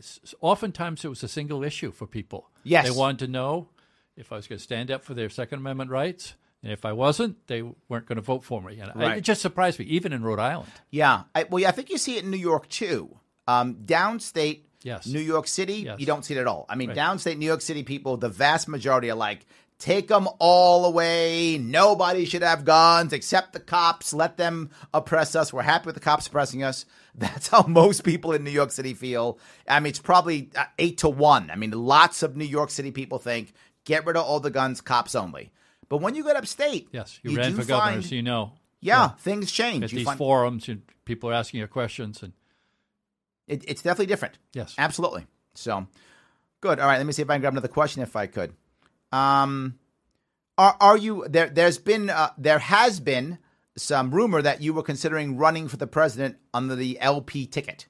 oftentimes 0.41 1.03
it 1.05 1.07
was 1.09 1.23
a 1.23 1.27
single 1.27 1.63
issue 1.63 1.91
for 1.91 2.05
people. 2.07 2.49
Yes. 2.63 2.85
they 2.85 2.91
wanted 2.91 3.19
to 3.25 3.27
know 3.31 3.69
if 4.15 4.31
I 4.31 4.35
was 4.35 4.47
going 4.47 4.57
to 4.57 4.63
stand 4.63 4.91
up 4.91 5.03
for 5.03 5.13
their 5.13 5.29
Second 5.29 5.59
Amendment 5.59 5.89
rights. 5.89 6.35
And 6.63 6.71
if 6.71 6.85
I 6.85 6.91
wasn't, 6.93 7.47
they 7.47 7.63
weren't 7.89 8.05
going 8.05 8.17
to 8.17 8.21
vote 8.21 8.43
for 8.43 8.61
me. 8.61 8.79
And 8.79 8.91
I- 9.01 9.15
it 9.15 9.21
just 9.21 9.41
surprised 9.41 9.79
me, 9.79 9.85
even 9.85 10.13
in 10.13 10.21
Rhode 10.23 10.37
Island. 10.39 10.69
Yeah. 10.91 11.23
I, 11.33 11.45
well, 11.45 11.59
yeah, 11.59 11.69
I 11.69 11.71
think 11.71 11.89
you 11.89 11.97
see 11.97 12.17
it 12.17 12.23
in 12.23 12.29
New 12.29 12.37
York 12.37 12.69
too. 12.69 13.17
Um, 13.47 13.75
downstate, 13.85 14.61
Yes. 14.83 15.05
New 15.07 15.19
York 15.19 15.47
City, 15.47 15.83
Yes. 15.85 15.99
you 15.99 16.05
don't 16.05 16.23
see 16.25 16.33
it 16.35 16.39
at 16.39 16.47
all. 16.47 16.65
I 16.69 16.75
mean, 16.75 16.89
Right. 16.89 16.97
downstate 16.97 17.37
New 17.37 17.45
York 17.45 17.61
City 17.61 17.83
people, 17.83 18.17
the 18.17 18.29
vast 18.29 18.67
majority 18.67 19.09
are 19.11 19.15
like, 19.15 19.45
take 19.79 20.07
them 20.07 20.27
all 20.39 20.85
away. 20.85 21.57
Nobody 21.57 22.25
should 22.25 22.43
have 22.43 22.65
guns 22.65 23.13
except 23.13 23.53
the 23.53 23.59
cops. 23.59 24.13
Let 24.13 24.37
them 24.37 24.69
oppress 24.93 25.35
us. 25.35 25.51
We're 25.51 25.61
happy 25.63 25.85
with 25.87 25.95
the 25.95 26.01
cops 26.01 26.27
oppressing 26.27 26.63
us. 26.63 26.85
That's 27.15 27.47
how 27.49 27.63
most 27.67 28.03
people 28.03 28.31
in 28.33 28.43
New 28.43 28.51
York 28.51 28.71
City 28.71 28.93
feel. 28.93 29.37
I 29.67 29.79
mean, 29.79 29.89
it's 29.89 29.99
probably 29.99 30.49
uh, 30.55 30.65
eight 30.79 30.99
to 30.99 31.09
one. 31.09 31.49
I 31.51 31.55
mean, 31.55 31.71
lots 31.71 32.23
of 32.23 32.35
New 32.37 32.45
York 32.45 32.69
City 32.69 32.91
people 32.91 33.19
think, 33.19 33.53
get 33.85 34.05
rid 34.05 34.15
of 34.17 34.23
all 34.25 34.39
the 34.39 34.49
guns, 34.51 34.81
cops 34.81 35.13
only. 35.15 35.51
But 35.89 35.97
when 35.97 36.15
you 36.15 36.23
get 36.23 36.37
upstate, 36.37 36.87
Yes, 36.93 37.19
you, 37.21 37.35
ran 37.35 37.51
do 37.51 37.57
for 37.61 37.65
governor, 37.67 37.91
find- 37.93 38.05
so 38.05 38.15
you 38.15 38.21
know. 38.23 38.53
yeah, 38.79 39.09
things 39.09 39.51
change. 39.51 39.83
At 39.83 39.91
You 39.91 39.97
these 39.99 40.05
find- 40.05 40.17
forums, 40.17 40.67
you, 40.67 40.81
people 41.05 41.29
are 41.29 41.33
asking 41.33 41.59
you 41.59 41.67
questions, 41.67 42.23
and 42.23 42.31
It, 43.51 43.65
it's 43.67 43.81
definitely 43.81 44.05
different. 44.07 44.37
Yes. 44.53 44.73
Absolutely. 44.77 45.27
So, 45.53 45.85
good. 46.61 46.79
All 46.79 46.87
right. 46.87 46.97
Let 46.97 47.05
me 47.05 47.11
see 47.11 47.21
if 47.21 47.29
I 47.29 47.33
can 47.33 47.41
grab 47.41 47.53
another 47.53 47.67
question 47.67 48.01
if 48.01 48.15
I 48.15 48.25
could. 48.27 48.53
Um, 49.11 49.77
are 50.57 50.77
are 50.79 50.97
you 50.97 51.25
there? 51.29 51.49
There's 51.49 51.77
been 51.77 52.09
uh, 52.09 52.29
there 52.37 52.59
has 52.59 52.99
been 53.01 53.39
some 53.75 54.11
rumor 54.11 54.41
that 54.41 54.61
you 54.61 54.73
were 54.73 54.83
considering 54.83 55.35
running 55.37 55.67
for 55.67 55.77
the 55.77 55.87
president 55.87 56.37
under 56.53 56.75
the 56.75 56.97
LP 57.01 57.45
ticket. 57.45 57.87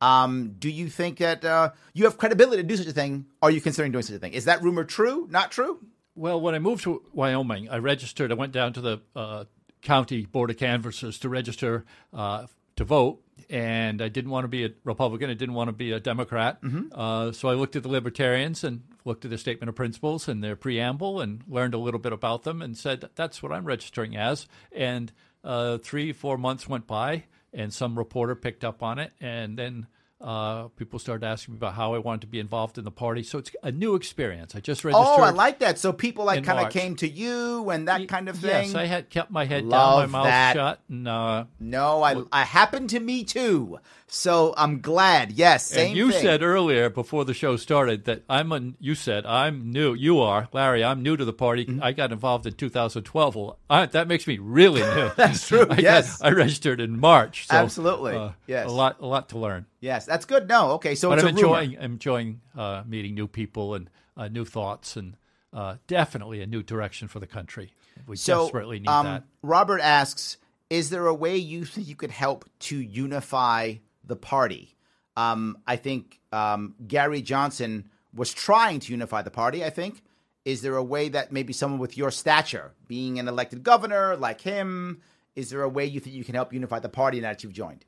Um, 0.00 0.54
do 0.58 0.70
you 0.70 0.88
think 0.88 1.18
that 1.18 1.44
uh, 1.44 1.70
you 1.94 2.04
have 2.04 2.18
credibility 2.18 2.62
to 2.62 2.68
do 2.68 2.76
such 2.76 2.86
a 2.86 2.92
thing? 2.92 3.26
Are 3.40 3.50
you 3.50 3.60
considering 3.60 3.92
doing 3.92 4.02
such 4.02 4.16
a 4.16 4.18
thing? 4.18 4.32
Is 4.32 4.44
that 4.46 4.62
rumor 4.62 4.84
true? 4.84 5.26
Not 5.30 5.50
true? 5.50 5.78
Well, 6.14 6.40
when 6.40 6.54
I 6.54 6.58
moved 6.58 6.84
to 6.84 7.02
Wyoming, 7.12 7.68
I 7.70 7.78
registered. 7.78 8.30
I 8.30 8.34
went 8.34 8.52
down 8.52 8.72
to 8.74 8.80
the 8.80 9.00
uh, 9.16 9.44
county 9.80 10.26
board 10.26 10.50
of 10.50 10.58
canvassers 10.58 11.18
to 11.20 11.28
register 11.28 11.84
uh, 12.12 12.46
to 12.76 12.84
vote, 12.84 13.22
and 13.52 14.00
I 14.00 14.08
didn't 14.08 14.30
want 14.30 14.44
to 14.44 14.48
be 14.48 14.64
a 14.64 14.70
Republican. 14.82 15.28
I 15.28 15.34
didn't 15.34 15.54
want 15.54 15.68
to 15.68 15.72
be 15.72 15.92
a 15.92 16.00
Democrat. 16.00 16.62
Mm-hmm. 16.62 16.86
Uh, 16.90 17.32
so 17.32 17.50
I 17.50 17.52
looked 17.52 17.76
at 17.76 17.82
the 17.82 17.90
Libertarians 17.90 18.64
and 18.64 18.80
looked 19.04 19.26
at 19.26 19.30
their 19.30 19.38
statement 19.38 19.68
of 19.68 19.74
principles 19.74 20.26
and 20.26 20.42
their 20.42 20.56
preamble 20.56 21.20
and 21.20 21.44
learned 21.46 21.74
a 21.74 21.78
little 21.78 22.00
bit 22.00 22.14
about 22.14 22.44
them 22.44 22.62
and 22.62 22.78
said 22.78 23.10
that's 23.14 23.42
what 23.42 23.52
I'm 23.52 23.66
registering 23.66 24.16
as. 24.16 24.48
And 24.74 25.12
uh, 25.44 25.76
three, 25.78 26.12
four 26.12 26.38
months 26.38 26.66
went 26.66 26.86
by, 26.86 27.24
and 27.52 27.74
some 27.74 27.98
reporter 27.98 28.34
picked 28.34 28.64
up 28.64 28.82
on 28.82 28.98
it, 28.98 29.12
and 29.20 29.58
then 29.58 29.86
uh, 30.22 30.68
people 30.68 30.98
started 30.98 31.26
asking 31.26 31.54
me 31.54 31.58
about 31.58 31.74
how 31.74 31.94
I 31.94 31.98
wanted 31.98 32.22
to 32.22 32.26
be 32.28 32.38
involved 32.38 32.78
in 32.78 32.84
the 32.84 32.90
party. 32.90 33.22
So 33.22 33.38
it's 33.38 33.50
a 33.62 33.72
new 33.72 33.94
experience. 33.94 34.54
I 34.54 34.60
just 34.60 34.84
registered. 34.84 35.06
Oh, 35.06 35.22
I 35.22 35.30
like 35.30 35.58
that. 35.58 35.78
So 35.78 35.92
people 35.92 36.24
like 36.24 36.44
kind 36.44 36.64
of 36.64 36.72
came 36.72 36.96
to 36.96 37.08
you 37.08 37.70
and 37.70 37.88
that 37.88 38.06
kind 38.08 38.28
of 38.28 38.38
thing. 38.38 38.66
Yes, 38.66 38.74
I 38.74 38.86
had 38.86 39.10
kept 39.10 39.30
my 39.30 39.44
head 39.44 39.64
Love 39.64 40.02
down, 40.02 40.10
my 40.10 40.18
mouth 40.18 40.26
that. 40.28 40.52
shut, 40.54 40.80
and 40.88 41.08
uh, 41.08 41.44
no, 41.58 42.02
I 42.02 42.22
I 42.32 42.42
happened 42.44 42.90
to 42.90 43.00
me 43.00 43.24
too. 43.24 43.78
So 44.06 44.52
I'm 44.58 44.80
glad. 44.82 45.32
Yes, 45.32 45.66
same 45.68 45.88
and 45.88 45.96
you 45.96 46.10
thing. 46.12 46.20
said 46.20 46.42
earlier 46.42 46.90
before 46.90 47.24
the 47.24 47.32
show 47.32 47.56
started 47.56 48.04
that 48.04 48.22
I'm 48.28 48.52
a. 48.52 48.72
You 48.78 48.94
said 48.94 49.24
I'm 49.26 49.72
new. 49.72 49.94
You 49.94 50.20
are 50.20 50.48
Larry. 50.52 50.84
I'm 50.84 51.02
new 51.02 51.16
to 51.16 51.24
the 51.24 51.32
party. 51.32 51.64
Mm-hmm. 51.64 51.82
I 51.82 51.92
got 51.92 52.12
involved 52.12 52.46
in 52.46 52.52
2012. 52.52 53.34
Well, 53.36 53.58
I, 53.70 53.86
that 53.86 54.08
makes 54.08 54.26
me 54.26 54.36
really 54.38 54.80
new. 54.96 55.10
That's 55.16 55.48
true, 55.48 55.62
I 55.70 55.76
got- 55.76 55.82
yes. 55.82 56.20
I 56.20 56.30
registered 56.30 56.80
in 56.80 57.00
March. 57.00 57.46
So, 57.48 57.56
Absolutely, 57.56 58.14
uh, 58.14 58.30
yes. 58.46 58.66
A 58.66 58.70
lot, 58.70 58.98
a 59.00 59.06
lot 59.06 59.30
to 59.30 59.38
learn. 59.38 59.64
Yes, 59.82 60.06
that's 60.06 60.24
good. 60.24 60.48
No, 60.48 60.70
okay. 60.72 60.94
So 60.94 61.10
but 61.10 61.18
it's 61.18 61.26
I'm 61.26 61.36
a 61.36 61.40
rumor. 61.42 61.58
enjoying 61.60 61.78
I'm 61.78 61.92
enjoying 61.92 62.40
uh, 62.56 62.82
meeting 62.86 63.14
new 63.14 63.28
people 63.28 63.74
and 63.74 63.90
uh, 64.16 64.28
new 64.28 64.46
thoughts 64.46 64.96
and 64.96 65.16
uh, 65.52 65.76
definitely 65.86 66.40
a 66.40 66.46
new 66.46 66.62
direction 66.62 67.08
for 67.08 67.20
the 67.20 67.26
country. 67.26 67.74
We 68.06 68.16
So, 68.16 68.44
desperately 68.44 68.78
need 68.78 68.88
um, 68.88 69.04
that. 69.04 69.24
Robert 69.42 69.80
asks, 69.80 70.38
is 70.70 70.88
there 70.88 71.06
a 71.06 71.14
way 71.14 71.36
you 71.36 71.66
think 71.66 71.86
you 71.86 71.94
could 71.96 72.10
help 72.10 72.48
to 72.60 72.78
unify 72.78 73.74
the 74.02 74.16
party? 74.16 74.74
Um, 75.14 75.58
I 75.66 75.76
think 75.76 76.20
um, 76.32 76.74
Gary 76.86 77.20
Johnson 77.20 77.90
was 78.14 78.32
trying 78.32 78.80
to 78.80 78.92
unify 78.92 79.20
the 79.20 79.30
party. 79.30 79.62
I 79.62 79.68
think. 79.70 80.02
Is 80.44 80.60
there 80.62 80.74
a 80.74 80.82
way 80.82 81.08
that 81.10 81.30
maybe 81.30 81.52
someone 81.52 81.78
with 81.78 81.96
your 81.96 82.10
stature, 82.10 82.72
being 82.88 83.20
an 83.20 83.28
elected 83.28 83.62
governor 83.62 84.16
like 84.16 84.40
him, 84.40 85.00
is 85.36 85.50
there 85.50 85.62
a 85.62 85.68
way 85.68 85.84
you 85.86 86.00
think 86.00 86.16
you 86.16 86.24
can 86.24 86.34
help 86.34 86.52
unify 86.52 86.80
the 86.80 86.88
party 86.88 87.20
now 87.20 87.28
that 87.28 87.44
you've 87.44 87.52
joined? 87.52 87.84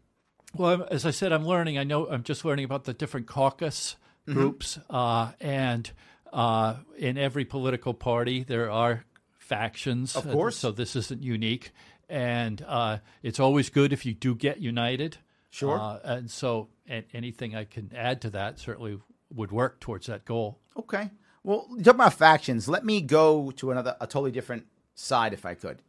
Well, 0.55 0.87
as 0.91 1.05
I 1.07 1.11
said, 1.11 1.33
I'm 1.33 1.47
learning. 1.47 1.79
I 1.79 1.85
know 1.85 2.07
I'm 2.09 2.23
just 2.23 2.45
learning 2.45 2.65
about 2.65 2.85
the 2.85 2.93
different 2.95 3.27
caucus 3.27 3.97
Mm-hmm. 4.27 4.41
groups, 4.41 4.79
uh, 4.89 5.33
and 5.39 5.91
uh, 6.33 6.77
in 6.97 7.19
every 7.19 7.45
political 7.45 7.93
party 7.93 8.43
there 8.43 8.71
are 8.71 9.05
factions. 9.37 10.17
Of 10.17 10.27
Uh, 10.27 10.33
course. 10.33 10.57
so 10.57 10.71
this 10.73 10.97
isn't 10.97 11.23
unique, 11.23 11.73
and 12.09 12.65
uh, 12.67 12.99
it's 13.23 13.39
always 13.39 13.69
good 13.69 13.93
if 13.93 14.07
you 14.07 14.15
do 14.15 14.35
get 14.35 14.61
united. 14.63 15.19
Sure. 15.51 15.79
Uh, 15.79 15.99
and 16.05 16.31
so, 16.31 16.69
a- 16.89 17.05
anything 17.13 17.55
I 17.55 17.65
can 17.65 17.91
add 17.95 18.23
to 18.23 18.31
that 18.31 18.59
certainly 18.59 18.99
would 19.31 19.53
work 19.53 19.79
towards 19.81 20.07
that 20.07 20.25
goal. 20.25 20.59
Okay. 20.75 21.11
Well, 21.43 21.67
talking 21.69 21.89
about 21.89 22.15
factions, 22.15 22.67
let 22.67 22.83
me 22.83 23.03
go 23.03 23.51
to 23.51 23.73
another, 23.73 23.97
a 24.01 24.07
totally 24.07 24.31
different 24.33 24.65
side, 24.95 25.35
if 25.35 25.45
I 25.45 25.53
could. 25.53 25.83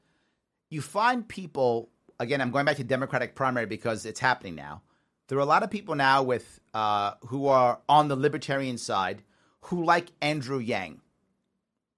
You 0.69 0.81
find 0.81 1.25
people, 1.25 1.89
again, 2.19 2.41
I'm 2.41 2.51
going 2.51 2.65
back 2.65 2.77
to 2.77 2.83
Democratic 2.83 3.35
primary 3.35 3.65
because 3.65 4.05
it's 4.05 4.19
happening 4.19 4.55
now. 4.55 4.81
There 5.27 5.37
are 5.37 5.41
a 5.41 5.45
lot 5.45 5.63
of 5.63 5.71
people 5.71 5.95
now 5.95 6.21
with 6.21 6.59
uh, 6.73 7.13
who 7.27 7.47
are 7.47 7.79
on 7.89 8.07
the 8.07 8.15
libertarian 8.15 8.77
side 8.77 9.23
who 9.61 9.83
like 9.83 10.11
Andrew 10.21 10.59
Yang, 10.59 11.01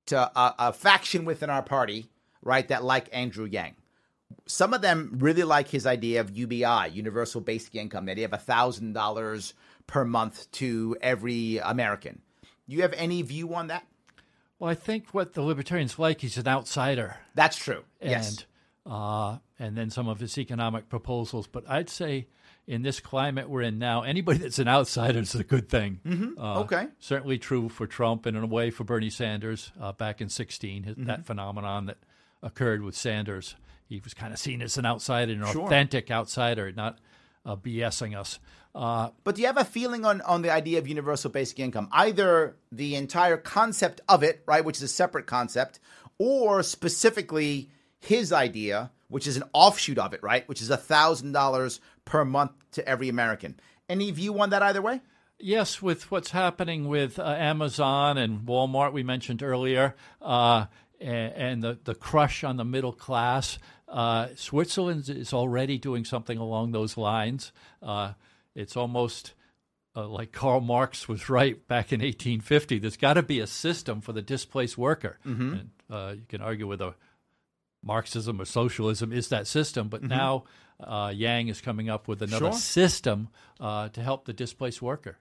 to 0.06 0.18
a, 0.18 0.56
a 0.60 0.74
faction 0.74 1.26
within 1.26 1.50
our 1.50 1.62
party, 1.62 2.10
right? 2.42 2.68
That 2.70 2.84
like 2.84 3.10
Andrew 3.12 3.46
Yang. 3.46 3.76
Some 4.46 4.74
of 4.74 4.82
them 4.82 5.18
really 5.20 5.44
like 5.44 5.68
his 5.68 5.86
idea 5.86 6.22
of 6.22 6.32
UBI, 6.32 6.90
universal 6.92 7.42
basic 7.42 7.76
income, 7.76 8.06
the 8.06 8.14
idea 8.14 8.30
of 8.32 8.42
thousand 8.42 8.94
dollars 8.94 9.54
per 9.86 10.06
month 10.06 10.50
to 10.54 10.96
every 11.02 11.58
American. 11.58 12.22
You 12.66 12.82
have 12.82 12.94
any 12.94 13.22
view 13.22 13.54
on 13.54 13.68
that? 13.68 13.86
Well, 14.60 14.72
I 14.72 14.76
think 14.76 15.14
what 15.14 15.34
the 15.34 15.42
libertarians 15.42 16.00
like, 16.00 16.24
is 16.24 16.38
an 16.38 16.48
outsider. 16.48 17.18
That's 17.36 17.58
true. 17.58 17.84
and 18.02 18.12
yes. 18.12 18.46
Uh, 18.88 19.38
and 19.60 19.78
then 19.78 19.90
some 19.90 20.08
of 20.08 20.20
his 20.20 20.38
economic 20.38 20.90
proposals. 20.90 21.46
But 21.48 21.70
I'd 21.70 21.90
say 21.90 22.28
in 22.68 22.82
this 22.82 23.00
climate 23.00 23.50
we're 23.50 23.62
in 23.64 23.80
now, 23.80 24.04
anybody 24.04 24.40
that's 24.40 24.60
an 24.60 24.68
outsider 24.68 25.20
is 25.20 25.36
a 25.36 25.44
good 25.44 25.70
thing. 25.70 26.00
Mm-hmm. 26.06 26.40
Uh, 26.42 26.60
Okay. 26.62 26.88
certainly 27.00 27.38
true 27.38 27.70
for 27.70 27.86
Trump, 27.88 28.26
and 28.26 28.36
in 28.38 28.44
a 28.44 28.48
way 28.48 28.72
for 28.72 28.84
Bernie 28.84 29.10
Sanders 29.10 29.72
uh, 29.80 29.92
back 29.94 30.22
in 30.22 30.30
'16. 30.30 30.84
Mm-hmm. 30.86 31.06
That 31.06 31.26
phenomenon 31.26 31.86
that 31.88 31.98
occurred 32.44 32.82
with 32.84 32.96
Sanders, 32.96 33.56
he 33.90 34.00
was 34.04 34.14
kind 34.14 34.32
of 34.34 34.40
seen 34.40 34.62
as 34.62 34.78
an 34.78 34.86
outsider, 34.86 35.34
an 35.34 35.46
Sure. 35.52 35.66
authentic 35.66 36.10
outsider, 36.12 36.72
not 36.72 37.00
uh, 37.46 37.56
BSing 37.56 38.18
us. 38.18 38.40
Uh, 38.76 39.10
But 39.24 39.36
do 39.36 39.42
you 39.42 39.48
have 39.48 39.58
a 39.58 39.64
feeling 39.66 40.06
on, 40.06 40.22
on 40.22 40.44
the 40.44 40.52
idea 40.52 40.78
of 40.78 40.88
universal 40.88 41.32
basic 41.32 41.60
income? 41.60 41.90
Either 41.92 42.58
the 42.72 42.94
entire 42.96 43.38
concept 43.38 44.02
of 44.08 44.22
it, 44.22 44.44
right, 44.46 44.64
which 44.64 44.78
is 44.78 44.84
a 44.84 44.88
separate 44.88 45.26
concept, 45.26 45.80
or 46.20 46.62
specifically 46.62 47.70
his 48.08 48.32
idea, 48.32 48.92
which 49.10 49.28
is 49.28 49.38
an 49.38 49.44
offshoot 49.54 49.98
of 49.98 50.14
it, 50.14 50.24
right, 50.24 50.48
which 50.48 50.62
is 50.62 50.70
$1,000 50.70 51.80
per 52.06 52.26
month 52.26 52.52
to 52.72 52.88
every 52.88 53.10
American. 53.10 53.60
Any 53.90 54.12
view 54.12 54.40
on 54.40 54.50
that 54.52 54.64
either 54.64 54.82
way? 54.82 55.02
Yes, 55.40 55.82
with 55.82 56.10
what's 56.10 56.32
happening 56.32 56.88
with 56.88 57.20
uh, 57.20 57.24
Amazon 57.24 58.18
and 58.18 58.48
Walmart, 58.48 58.94
we 58.94 59.04
mentioned 59.04 59.44
earlier, 59.44 59.94
uh, 60.22 60.66
and, 61.00 61.34
and 61.34 61.64
the, 61.64 61.78
the 61.84 61.94
crush 61.94 62.44
on 62.44 62.58
the 62.58 62.66
middle 62.66 62.94
class, 62.94 63.60
uh, 63.88 64.30
Switzerland 64.36 65.10
is 65.10 65.34
already 65.34 65.78
doing 65.78 66.06
something 66.06 66.38
along 66.38 66.72
those 66.72 66.98
lines. 66.98 67.52
Uh, 67.84 68.14
it's 68.56 68.76
almost 68.76 69.34
uh, 69.96 70.08
like 70.08 70.32
Karl 70.32 70.62
Marx 70.62 71.08
was 71.08 71.30
right 71.30 71.68
back 71.68 71.92
in 71.92 72.00
1850. 72.00 72.80
There's 72.80 72.98
got 72.98 73.14
to 73.14 73.24
be 73.24 73.40
a 73.40 73.48
system 73.48 74.02
for 74.02 74.14
the 74.14 74.22
displaced 74.22 74.78
worker. 74.78 75.20
And, 75.52 75.70
uh, 75.90 76.14
you 76.16 76.26
can 76.28 76.42
argue 76.42 76.68
whether 76.68 76.96
Marxism 77.84 78.42
or 78.42 78.46
socialism 78.46 79.14
is 79.14 79.30
that 79.30 79.48
system, 79.48 79.88
but 79.90 80.04
now 80.04 80.44
uh, 80.80 81.12
Yang 81.16 81.48
is 81.50 81.62
coming 81.62 81.90
up 81.90 82.08
with 82.08 82.22
another 82.22 82.52
Sure. 82.52 82.54
system 82.54 83.30
uh, 83.60 83.90
to 83.90 84.02
help 84.02 84.26
the 84.26 84.34
displaced 84.34 84.82
worker. 84.82 85.18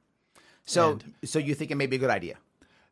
So, 0.65 0.99
so 1.25 1.39
you 1.39 1.55
think 1.55 1.71
it 1.71 1.77
may 1.77 1.87
be 1.87 1.97
a 1.97 1.99
good 1.99 2.11
idea? 2.11 2.37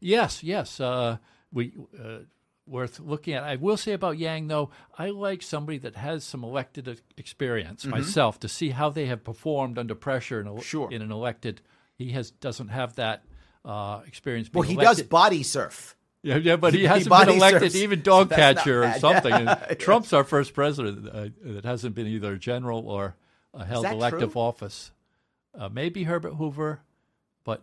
Yes, 0.01 0.43
yes. 0.43 0.79
Uh, 0.81 1.17
we 1.53 1.73
uh, 1.99 2.19
worth 2.67 3.01
looking 3.01 3.35
at. 3.35 3.43
I 3.43 3.57
will 3.57 3.77
say 3.77 3.93
about 3.93 4.17
Yang 4.19 4.49
though, 4.49 4.71
I 4.97 5.11
like 5.11 5.43
somebody 5.43 5.79
that 5.79 5.97
has 5.97 6.25
some 6.25 6.45
elected 6.45 7.01
experience 7.17 7.85
myself 7.85 8.39
to 8.41 8.49
see 8.49 8.71
how 8.71 8.91
they 8.91 9.07
have 9.07 9.25
performed 9.25 9.79
under 9.79 9.95
pressure 9.95 10.41
in, 10.41 10.47
a, 10.47 10.61
Sure. 10.61 10.91
in 10.93 11.03
an 11.03 11.11
elected. 11.11 11.61
He 11.97 12.11
has 12.13 12.31
doesn't 12.31 12.69
have 12.69 12.95
that 12.97 13.25
uh, 13.65 14.03
experience. 14.07 14.51
Well, 14.53 14.63
being 14.63 14.79
he 14.79 14.85
does 14.85 15.03
body 15.03 15.43
surf. 15.43 15.97
Yeah, 16.25 16.37
yeah, 16.37 16.57
but 16.57 16.73
he, 16.73 16.85
hasn't 16.87 17.15
been 17.15 17.37
elected 17.37 17.75
even 17.77 18.01
dog 18.01 18.31
catcher 18.31 18.85
or 18.85 18.93
something. 18.95 19.33
Yeah. 19.45 19.75
Trump's 19.79 20.13
our 20.13 20.25
first 20.25 20.55
president 20.55 21.09
uh, 21.09 21.29
that 21.43 21.65
hasn't 21.65 21.95
been 21.95 22.07
either 22.07 22.33
a 22.33 22.39
general 22.39 22.89
or 22.89 23.15
uh, 23.53 23.65
held 23.65 23.85
elective 23.87 24.33
true? 24.33 24.41
office. 24.41 24.91
Uh, 25.57 25.69
maybe 25.69 26.05
Herbert 26.05 26.35
Hoover, 26.35 26.81
but 27.45 27.63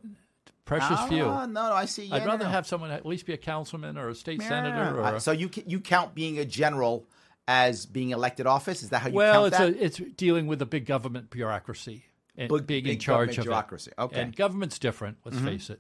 precious 0.66 1.00
few. 1.10 1.26
Ah, 1.26 1.46
no, 1.46 1.70
no, 1.70 1.74
I 1.74 1.86
see. 1.86 2.06
Yeah, 2.06 2.16
I'd 2.16 2.26
rather 2.26 2.46
no. 2.46 2.52
have 2.52 2.68
someone 2.68 2.92
at 2.92 3.06
least 3.06 3.26
be 3.26 3.34
a 3.34 3.38
councilman 3.38 3.98
or 3.98 4.10
a 4.10 4.16
state 4.16 4.42
senator. 4.42 5.00
Or 5.00 5.04
Uh, 5.04 5.20
so 5.20 5.32
you 5.32 5.50
you 5.66 5.80
count 5.80 6.14
being 6.14 6.38
a 6.38 6.46
general 6.46 7.06
as 7.48 7.86
being 7.86 8.12
elected 8.12 8.46
office? 8.46 8.84
Is 8.84 8.90
that 8.90 9.02
how 9.02 9.10
you 9.10 9.16
well, 9.16 9.34
count 9.34 9.48
it's 9.48 9.58
that? 9.58 10.00
a, 10.00 10.04
it's 10.04 10.16
dealing 10.16 10.48
with 10.48 10.62
a 10.62 10.66
big 10.68 10.86
government 10.86 11.30
bureaucracy 11.30 12.06
and 12.38 12.50
Big- 12.50 12.68
being 12.68 12.86
in 12.86 13.00
charge 13.00 13.38
of 13.38 13.46
bureaucracy. 13.46 13.92
it. 13.98 14.02
Okay. 14.02 14.16
Mm-hmm. 14.16 14.24
and 14.26 14.36
government's 14.36 14.80
different. 14.80 15.18
Let's 15.26 15.40
face 15.40 15.70
it. 15.70 15.80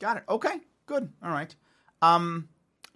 Got 0.00 0.18
it. 0.18 0.24
Okay. 0.28 0.60
Good. 0.86 1.12
All 1.22 1.30
right. 1.30 1.54
Um, 2.02 2.48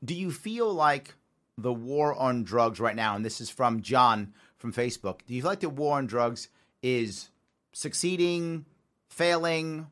do 0.04 0.14
you 0.14 0.30
feel 0.30 0.72
like 0.72 1.14
the 1.58 1.72
war 1.72 2.14
on 2.14 2.44
drugs 2.44 2.80
right 2.80 2.96
now, 2.96 3.14
and 3.14 3.24
this 3.24 3.40
is 3.40 3.50
from 3.50 3.82
John 3.82 4.32
from 4.56 4.72
Facebook, 4.72 5.20
do 5.26 5.34
you 5.34 5.42
feel 5.42 5.50
like 5.50 5.60
the 5.60 5.68
war 5.68 5.98
on 5.98 6.06
drugs 6.06 6.48
is 6.82 7.30
succeeding, 7.72 8.64
failing? 9.08 9.86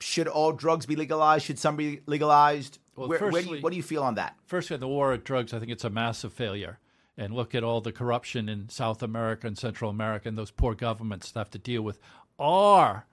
Should 0.00 0.28
all 0.28 0.52
drugs 0.52 0.86
be 0.86 0.96
legalized? 0.96 1.44
Should 1.44 1.58
some 1.58 1.76
be 1.76 2.00
legalized? 2.06 2.78
Well, 2.96 3.08
where, 3.08 3.18
where 3.18 3.30
do 3.30 3.36
you, 3.36 3.42
firstly- 3.42 3.60
what 3.60 3.70
do 3.70 3.76
you 3.76 3.82
feel 3.82 4.02
on 4.02 4.14
that? 4.14 4.36
First, 4.46 4.72
on 4.72 4.80
the 4.80 4.88
war 4.88 5.12
on 5.12 5.20
drugs, 5.24 5.52
I 5.52 5.58
think 5.58 5.70
it's 5.70 5.84
a 5.84 5.90
massive 5.90 6.32
failure. 6.32 6.78
And 7.16 7.34
look 7.34 7.54
at 7.54 7.62
all 7.62 7.82
the 7.82 7.92
corruption 7.92 8.48
in 8.48 8.70
South 8.70 9.02
America 9.02 9.46
and 9.46 9.58
Central 9.58 9.90
America 9.90 10.28
and 10.28 10.38
those 10.38 10.50
poor 10.50 10.74
governments 10.74 11.30
that 11.32 11.40
have 11.40 11.50
to 11.50 11.58
deal 11.58 11.82
with 11.82 11.98
our 12.38 13.04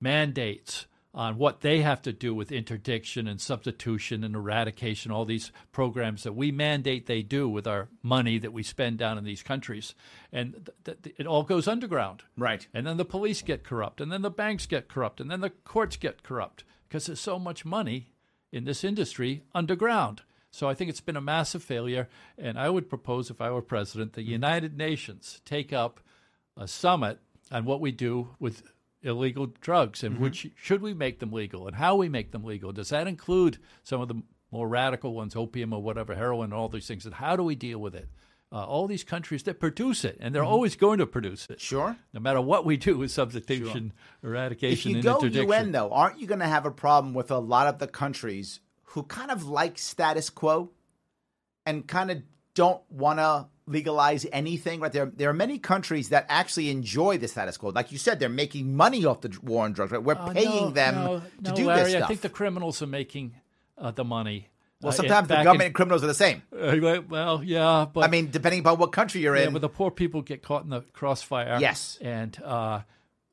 mandates 0.00 0.86
on 1.12 1.38
what 1.38 1.60
they 1.60 1.82
have 1.82 2.00
to 2.02 2.12
do 2.12 2.32
with 2.34 2.52
interdiction 2.52 3.26
and 3.26 3.40
substitution 3.40 4.22
and 4.22 4.36
eradication, 4.36 5.10
all 5.10 5.24
these 5.24 5.50
programs 5.72 6.22
that 6.22 6.36
we 6.36 6.52
mandate 6.52 7.06
they 7.06 7.22
do 7.22 7.48
with 7.48 7.66
our 7.66 7.88
money 8.02 8.38
that 8.38 8.52
we 8.52 8.62
spend 8.62 8.98
down 8.98 9.18
in 9.18 9.24
these 9.24 9.42
countries. 9.42 9.94
And 10.32 10.70
th- 10.84 11.02
th- 11.02 11.16
it 11.18 11.26
all 11.26 11.42
goes 11.42 11.66
underground. 11.66 12.22
Right. 12.36 12.66
And 12.72 12.86
then 12.86 12.96
the 12.96 13.04
police 13.04 13.42
get 13.42 13.64
corrupt, 13.64 14.00
and 14.00 14.12
then 14.12 14.22
the 14.22 14.30
banks 14.30 14.66
get 14.66 14.88
corrupt, 14.88 15.20
and 15.20 15.30
then 15.30 15.40
the 15.40 15.50
courts 15.50 15.96
get 15.96 16.22
corrupt 16.22 16.62
because 16.88 17.06
there's 17.06 17.20
so 17.20 17.38
much 17.38 17.64
money 17.64 18.12
in 18.52 18.64
this 18.64 18.84
industry 18.84 19.42
underground. 19.52 20.22
So 20.52 20.68
I 20.68 20.74
think 20.74 20.90
it's 20.90 21.00
been 21.00 21.16
a 21.16 21.20
massive 21.20 21.62
failure. 21.62 22.08
And 22.36 22.58
I 22.58 22.70
would 22.70 22.88
propose, 22.88 23.30
if 23.30 23.40
I 23.40 23.50
were 23.50 23.62
president, 23.62 24.12
the 24.12 24.22
United 24.22 24.76
Nations 24.76 25.40
take 25.44 25.72
up 25.72 26.00
a 26.56 26.66
summit 26.66 27.18
on 27.50 27.64
what 27.64 27.80
we 27.80 27.92
do 27.92 28.30
with 28.38 28.62
illegal 29.02 29.46
drugs 29.60 30.02
and 30.02 30.18
which 30.18 30.48
should 30.54 30.82
we 30.82 30.94
make 30.94 31.20
them 31.20 31.32
legal 31.32 31.66
and 31.66 31.76
how 31.76 31.96
we 31.96 32.08
make 32.08 32.32
them 32.32 32.44
legal. 32.44 32.72
Does 32.72 32.90
that 32.90 33.06
include 33.06 33.58
some 33.82 34.00
of 34.00 34.08
the 34.08 34.22
more 34.50 34.68
radical 34.68 35.14
ones, 35.14 35.36
opium 35.36 35.72
or 35.72 35.82
whatever, 35.82 36.14
heroin, 36.14 36.52
all 36.52 36.68
these 36.68 36.86
things? 36.86 37.06
And 37.06 37.14
how 37.14 37.36
do 37.36 37.42
we 37.42 37.54
deal 37.54 37.78
with 37.78 37.94
it? 37.94 38.08
Uh, 38.52 38.64
all 38.64 38.88
these 38.88 39.04
countries 39.04 39.44
that 39.44 39.60
produce 39.60 40.04
it, 40.04 40.16
and 40.18 40.34
they're 40.34 40.42
always 40.42 40.74
going 40.74 40.98
to 40.98 41.06
produce 41.06 41.46
it. 41.48 41.60
Sure. 41.60 41.96
No 42.12 42.18
matter 42.18 42.40
what 42.40 42.64
we 42.64 42.76
do 42.76 42.98
with 42.98 43.12
substitution, 43.12 43.92
If 44.18 44.24
eradication, 44.24 44.90
you 44.90 44.96
and 44.96 45.04
go. 45.04 45.20
UN 45.22 45.70
though, 45.70 45.92
aren't 45.92 46.18
you 46.18 46.26
going 46.26 46.40
to 46.40 46.48
have 46.48 46.66
a 46.66 46.70
problem 46.72 47.14
with 47.14 47.30
a 47.30 47.38
lot 47.38 47.68
of 47.68 47.78
the 47.78 47.86
countries 47.86 48.58
who 48.82 49.04
kind 49.04 49.30
of 49.30 49.46
like 49.46 49.78
status 49.78 50.30
quo 50.30 50.70
and 51.64 51.86
kind 51.86 52.10
of 52.10 52.22
don't 52.62 52.80
want 53.04 53.18
to 53.24 53.32
legalize 53.66 54.22
anything? 54.42 54.76
Right 54.82 54.92
there, 54.92 55.06
there 55.20 55.30
are 55.32 55.38
many 55.46 55.58
countries 55.72 56.06
that 56.14 56.24
actually 56.28 56.68
enjoy 56.70 57.12
the 57.22 57.28
status 57.28 57.56
quo. 57.56 57.70
Like 57.70 57.92
you 57.92 57.98
said, 58.06 58.14
they're 58.20 58.28
making 58.44 58.64
money 58.84 59.04
off 59.08 59.18
the 59.24 59.30
war 59.42 59.64
on 59.66 59.72
drugs. 59.72 59.92
Right, 59.92 60.02
we're 60.08 60.14
Uh, 60.14 60.32
paying 60.32 60.64
no, 60.68 60.70
them 60.82 60.94
no, 60.94 61.20
to 61.44 61.50
no, 61.50 61.56
do 61.56 61.64
Larry, 61.66 61.80
this 61.82 61.90
stuff. 61.92 62.04
I 62.04 62.08
think 62.08 62.20
the 62.28 62.34
criminals 62.40 62.82
are 62.82 62.86
making 63.00 63.26
uh, 63.78 63.90
the 64.00 64.04
money. 64.04 64.40
well, 64.82 64.90
Uh, 64.90 64.96
sometimes 65.00 65.28
the 65.28 65.36
government 65.36 65.60
in- 65.62 65.66
and 65.66 65.74
criminals 65.74 66.02
are 66.04 66.10
the 66.14 66.22
same. 66.26 66.42
Uh, 66.52 67.00
well, 67.08 67.42
yeah, 67.44 67.86
but 67.94 68.02
I 68.04 68.08
mean, 68.08 68.30
depending 68.30 68.60
upon 68.60 68.78
what 68.78 68.92
country 68.92 69.20
you're 69.22 69.36
yeah, 69.36 69.46
in. 69.48 69.52
but 69.54 69.62
the 69.62 69.68
poor 69.78 69.90
people 69.90 70.20
get 70.22 70.42
caught 70.42 70.62
in 70.64 70.70
the 70.70 70.82
crossfire. 70.98 71.58
Yes. 71.60 71.98
and 72.02 72.32
uh, 72.42 72.80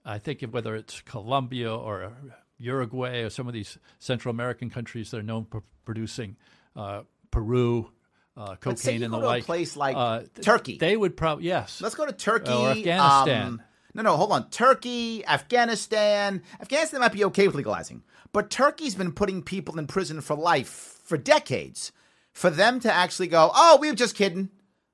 I 0.06 0.20
think 0.20 0.42
whether 0.56 0.74
it's 0.82 1.02
Colombia 1.02 1.72
or 1.88 2.14
Uruguay 2.60 3.22
or 3.26 3.30
some 3.30 3.48
of 3.48 3.54
these 3.54 3.78
Central 4.00 4.32
American 4.38 4.70
countries 4.70 5.12
that 5.12 5.18
are 5.18 5.24
known 5.32 5.46
for 5.52 5.64
producing 5.86 6.38
uh, 6.76 7.02
Peru, 7.32 7.92
uh, 8.38 8.56
cocaine, 8.56 8.60
But 8.74 8.80
say 8.80 8.96
you 8.98 9.04
and 9.04 9.12
go 9.14 9.18
the 9.20 9.22
to 9.24 9.28
a 9.28 9.30
like. 9.30 9.46
place 9.46 9.76
like 9.76 9.96
uh, 9.98 10.22
Turkey. 10.42 10.78
They 10.78 10.96
would 10.96 11.18
probably 11.18 11.46
yes. 11.46 11.82
Let's 11.82 11.96
go 11.96 12.06
to 12.06 12.12
Turkey 12.14 12.52
Or 12.52 12.70
Afghanistan. 12.70 13.48
um, 13.48 13.62
no, 13.94 14.04
no, 14.04 14.16
hold 14.16 14.32
on. 14.32 14.50
Turkey, 14.52 15.26
Afghanistan. 15.26 16.44
Afghanistan 16.62 17.00
might 17.00 17.12
be 17.14 17.26
okay 17.26 17.48
with 17.48 17.56
legalizing, 17.56 18.04
but 18.32 18.50
Turkey's 18.50 18.96
been 18.96 19.12
putting 19.12 19.42
people 19.42 19.80
in 19.80 19.88
prison 19.88 20.22
for 20.22 20.36
life 20.36 21.00
for 21.04 21.18
decades. 21.18 21.92
For 22.34 22.52
them 22.52 22.80
to 22.82 22.94
actually 22.94 23.30
go, 23.30 23.50
oh, 23.56 23.78
we 23.82 23.90
were 23.90 23.96
just 23.96 24.16
kidding. 24.16 24.50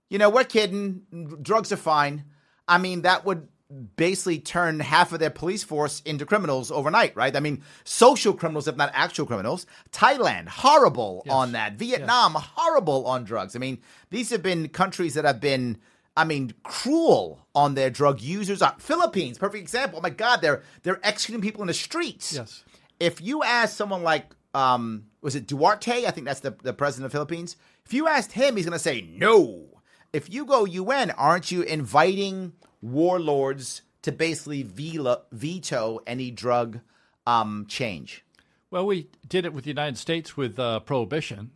You 0.09 0.17
know, 0.17 0.29
we're 0.29 0.45
kidding. 0.45 1.01
Drugs 1.41 1.73
are 1.73 1.77
fine. 1.77 2.23
I 2.69 2.77
mean, 2.77 3.01
that 3.01 3.25
would 3.25 3.49
basically 3.95 4.39
turn 4.39 4.79
half 4.79 5.11
of 5.11 5.19
their 5.19 5.29
police 5.29 5.63
force 5.63 6.01
into 6.01 6.25
criminals 6.25 6.71
overnight, 6.71 7.15
right? 7.15 7.35
I 7.35 7.39
mean, 7.39 7.63
social 7.83 8.33
criminals, 8.33 8.67
if 8.67 8.75
not 8.75 8.91
actual 8.93 9.25
criminals. 9.25 9.65
Thailand, 9.91 10.47
horrible 10.47 11.23
on 11.29 11.53
that. 11.53 11.73
Vietnam, 11.73 12.33
horrible 12.35 13.05
on 13.05 13.23
drugs. 13.23 13.55
I 13.55 13.59
mean, 13.59 13.79
these 14.09 14.29
have 14.29 14.43
been 14.43 14.69
countries 14.69 15.13
that 15.15 15.25
have 15.25 15.39
been, 15.39 15.77
I 16.15 16.23
mean, 16.23 16.53
cruel 16.63 17.47
on 17.55 17.75
their 17.75 17.89
drug 17.89 18.21
users. 18.21 18.61
Uh, 18.61 18.71
Philippines, 18.77 19.37
perfect 19.37 19.61
example. 19.61 19.99
Oh 19.99 20.01
my 20.01 20.09
God, 20.09 20.41
they're 20.41 20.61
they're 20.83 20.99
executing 21.03 21.41
people 21.41 21.61
in 21.61 21.67
the 21.67 21.73
streets. 21.73 22.33
Yes. 22.33 22.63
If 22.99 23.21
you 23.21 23.43
ask 23.43 23.75
someone 23.75 24.03
like, 24.03 24.35
um, 24.53 25.05
was 25.21 25.35
it 25.35 25.47
Duarte? 25.47 26.05
I 26.05 26.11
think 26.11 26.25
that's 26.27 26.41
the, 26.41 26.51
the 26.61 26.73
president 26.73 27.05
of 27.05 27.11
the 27.11 27.15
Philippines. 27.15 27.57
If 27.85 27.93
you 27.93 28.07
asked 28.07 28.33
him, 28.33 28.55
he's 28.55 28.65
going 28.65 28.73
to 28.73 28.79
say 28.79 29.01
no. 29.01 29.65
If 30.13 30.31
you 30.31 30.45
go 30.45 30.65
UN, 30.65 31.11
aren't 31.11 31.51
you 31.51 31.63
inviting 31.63 32.53
warlords 32.83 33.81
to 34.03 34.11
basically 34.11 34.63
veto 34.63 35.99
any 36.05 36.29
drug 36.29 36.81
um, 37.25 37.65
change? 37.67 38.23
Well, 38.69 38.85
we 38.85 39.07
did 39.27 39.45
it 39.45 39.53
with 39.53 39.63
the 39.63 39.69
United 39.69 39.97
States 39.97 40.35
with 40.35 40.59
uh, 40.59 40.81
prohibition 40.81 41.51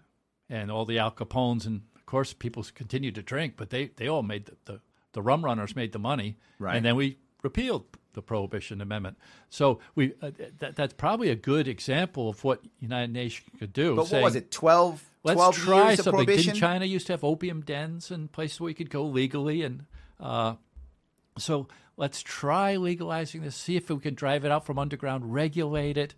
and 0.49 0.71
all 0.71 0.85
the 0.85 0.97
Al 0.97 1.11
Capones, 1.11 1.65
and 1.65 1.81
of 1.95 2.05
course, 2.05 2.33
people 2.33 2.65
continued 2.73 3.15
to 3.15 3.21
drink, 3.21 3.55
but 3.57 3.69
they, 3.69 3.87
they 3.97 4.07
all 4.07 4.23
made 4.23 4.45
the, 4.45 4.55
the, 4.65 4.81
the 5.13 5.21
rum 5.21 5.43
runners 5.43 5.75
made 5.75 5.91
the 5.91 5.99
money, 5.99 6.37
Right. 6.59 6.75
And 6.75 6.85
then 6.85 6.95
we 6.95 7.17
repealed 7.43 7.85
the 8.13 8.21
prohibition 8.21 8.81
amendment. 8.81 9.17
So 9.49 9.79
we 9.93 10.13
uh, 10.21 10.31
that, 10.57 10.75
that's 10.75 10.93
probably 10.93 11.29
a 11.29 11.35
good 11.35 11.67
example 11.67 12.29
of 12.29 12.43
what 12.43 12.61
United 12.79 13.13
Nations 13.13 13.47
could 13.59 13.73
do. 13.73 13.95
But 13.95 14.07
saying, 14.07 14.23
what 14.23 14.29
was 14.29 14.35
it, 14.35 14.49
12, 14.49 15.03
Let's 15.23 15.57
try 15.57 15.89
years 15.89 15.99
of 15.99 16.05
something. 16.05 16.25
prohibition? 16.25 16.53
Didn't 16.53 16.59
China 16.59 16.85
used 16.85 17.07
to 17.07 17.13
have 17.13 17.23
opium 17.23 17.61
dens 17.61 18.09
and 18.09 18.31
places 18.31 18.59
where 18.59 18.69
you 18.69 18.75
could 18.75 18.89
go 18.89 19.03
legally? 19.03 19.61
And 19.61 19.85
uh, 20.19 20.55
so 21.37 21.67
let's 21.95 22.21
try 22.21 22.75
legalizing 22.75 23.41
this. 23.41 23.55
See 23.55 23.75
if 23.75 23.89
we 23.89 23.99
can 23.99 24.13
drive 24.13 24.45
it 24.45 24.51
out 24.51 24.65
from 24.65 24.79
underground, 24.79 25.33
regulate 25.33 25.97
it, 25.97 26.15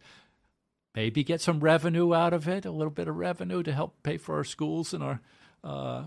maybe 0.96 1.24
get 1.24 1.42
some 1.42 1.60
revenue 1.60 2.14
out 2.14 2.34
of 2.34 2.48
it, 2.48 2.66
a 2.66 2.72
little 2.72 2.92
bit 2.92 3.08
of 3.08 3.16
revenue 3.16 3.64
to 3.64 3.74
help 3.74 4.02
pay 4.04 4.18
for 4.18 4.36
our 4.36 4.44
schools 4.44 4.94
and 4.94 5.04
our 5.04 5.22
uh, 5.64 6.04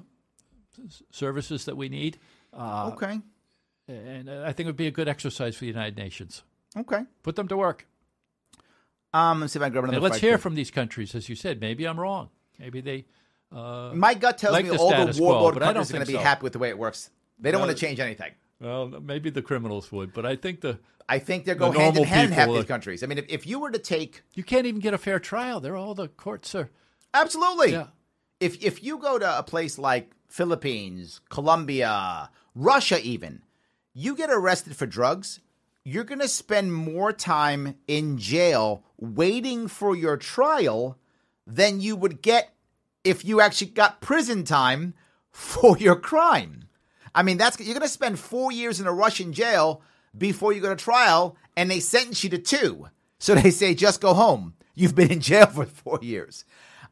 services 1.10 1.64
that 1.66 1.76
we 1.76 1.88
need. 1.88 2.18
Uh, 2.52 2.90
okay. 2.92 3.20
and 3.88 4.30
I 4.30 4.52
think 4.52 4.66
it 4.66 4.70
would 4.70 4.76
be 4.76 4.86
a 4.86 4.92
good 4.92 5.08
exercise 5.08 5.56
for 5.56 5.60
the 5.60 5.68
United 5.68 5.96
Nations. 5.96 6.42
Okay. 6.76 7.02
Put 7.22 7.36
them 7.36 7.48
to 7.48 7.56
work. 7.56 7.86
Um, 9.14 9.40
let's 9.40 9.52
see 9.52 9.58
if 9.58 9.62
I 9.62 9.66
can 9.66 9.72
grab 9.72 9.84
another 9.84 10.00
let's 10.00 10.18
hear 10.18 10.38
from 10.38 10.54
these 10.54 10.70
countries, 10.70 11.14
as 11.14 11.28
you 11.28 11.34
said. 11.34 11.60
Maybe 11.60 11.86
I'm 11.86 12.00
wrong. 12.00 12.30
Maybe 12.58 12.80
they. 12.80 13.04
Uh, 13.54 13.92
My 13.94 14.14
gut 14.14 14.38
tells 14.38 14.54
like 14.54 14.64
me 14.64 14.70
all 14.70 14.88
the 14.88 15.12
quo, 15.12 15.26
warlord 15.26 15.54
but 15.54 15.62
I 15.62 15.66
don't 15.66 15.74
countries 15.74 15.90
are 15.90 15.92
going 15.94 16.06
to 16.06 16.12
be 16.12 16.18
so. 16.18 16.22
happy 16.22 16.42
with 16.42 16.54
the 16.54 16.58
way 16.58 16.70
it 16.70 16.78
works. 16.78 17.10
They 17.38 17.50
don't 17.50 17.60
No. 17.60 17.66
want 17.66 17.76
to 17.76 17.86
change 17.86 18.00
anything. 18.00 18.32
Well, 18.62 18.88
maybe 18.88 19.28
the 19.30 19.42
criminals 19.42 19.90
would, 19.92 20.12
but 20.12 20.24
I 20.24 20.36
think 20.36 20.60
the 20.60 20.78
I 21.08 21.18
think 21.18 21.44
they 21.44 21.54
The 21.54 21.58
go 21.58 21.72
hand 21.72 21.96
in 21.98 22.04
hand 22.04 22.28
in 22.28 22.32
half 22.32 22.48
these 22.48 22.64
countries. 22.64 23.02
I 23.02 23.06
mean, 23.06 23.18
if, 23.18 23.26
if 23.28 23.46
you 23.46 23.58
were 23.58 23.70
to 23.70 23.78
take 23.78 24.22
you 24.34 24.44
can't 24.44 24.66
even 24.66 24.80
get 24.80 24.94
a 24.94 24.98
fair 24.98 25.18
trial. 25.18 25.60
They're 25.60 25.76
all 25.76 25.94
the 25.94 26.08
courts 26.08 26.54
are. 26.54 26.70
absolutely, 27.12 27.72
Yeah. 27.72 27.88
if 28.40 28.62
if 28.64 28.82
you 28.82 28.98
go 28.98 29.18
to 29.18 29.38
a 29.38 29.42
place 29.42 29.78
like 29.78 30.12
Philippines, 30.28 31.20
Colombia, 31.28 32.30
Russia, 32.54 32.98
even, 33.02 33.42
you 33.92 34.14
get 34.16 34.30
arrested 34.30 34.76
for 34.76 34.86
drugs, 34.86 35.40
you're 35.84 36.04
going 36.04 36.20
to 36.20 36.28
spend 36.28 36.72
more 36.72 37.12
time 37.12 37.74
in 37.88 38.16
jail 38.16 38.84
waiting 38.98 39.68
for 39.68 39.94
your 39.96 40.16
trial 40.16 40.96
than 41.46 41.80
you 41.80 41.96
would 41.96 42.22
get 42.22 42.54
if 43.04 43.24
you 43.24 43.40
actually 43.40 43.66
got 43.72 44.00
prison 44.00 44.44
time 44.44 44.94
for 45.30 45.76
your 45.78 45.96
crime. 45.96 46.68
I 47.14 47.22
mean, 47.22 47.36
that's 47.38 47.58
you're 47.60 47.74
going 47.74 47.82
to 47.82 47.88
spend 47.88 48.18
four 48.18 48.52
years 48.52 48.80
in 48.80 48.86
a 48.86 48.92
Russian 48.92 49.32
jail 49.32 49.82
before 50.16 50.52
you 50.52 50.60
go 50.60 50.68
to 50.70 50.76
trial, 50.76 51.36
and 51.56 51.70
they 51.70 51.80
sentence 51.80 52.22
you 52.24 52.30
to 52.30 52.38
two. 52.38 52.88
So 53.18 53.34
they 53.34 53.50
say, 53.50 53.74
just 53.74 54.00
go 54.00 54.14
home. 54.14 54.54
You've 54.74 54.94
been 54.94 55.10
in 55.12 55.20
jail 55.20 55.46
for 55.46 55.66
four 55.66 55.98
years. 56.02 56.44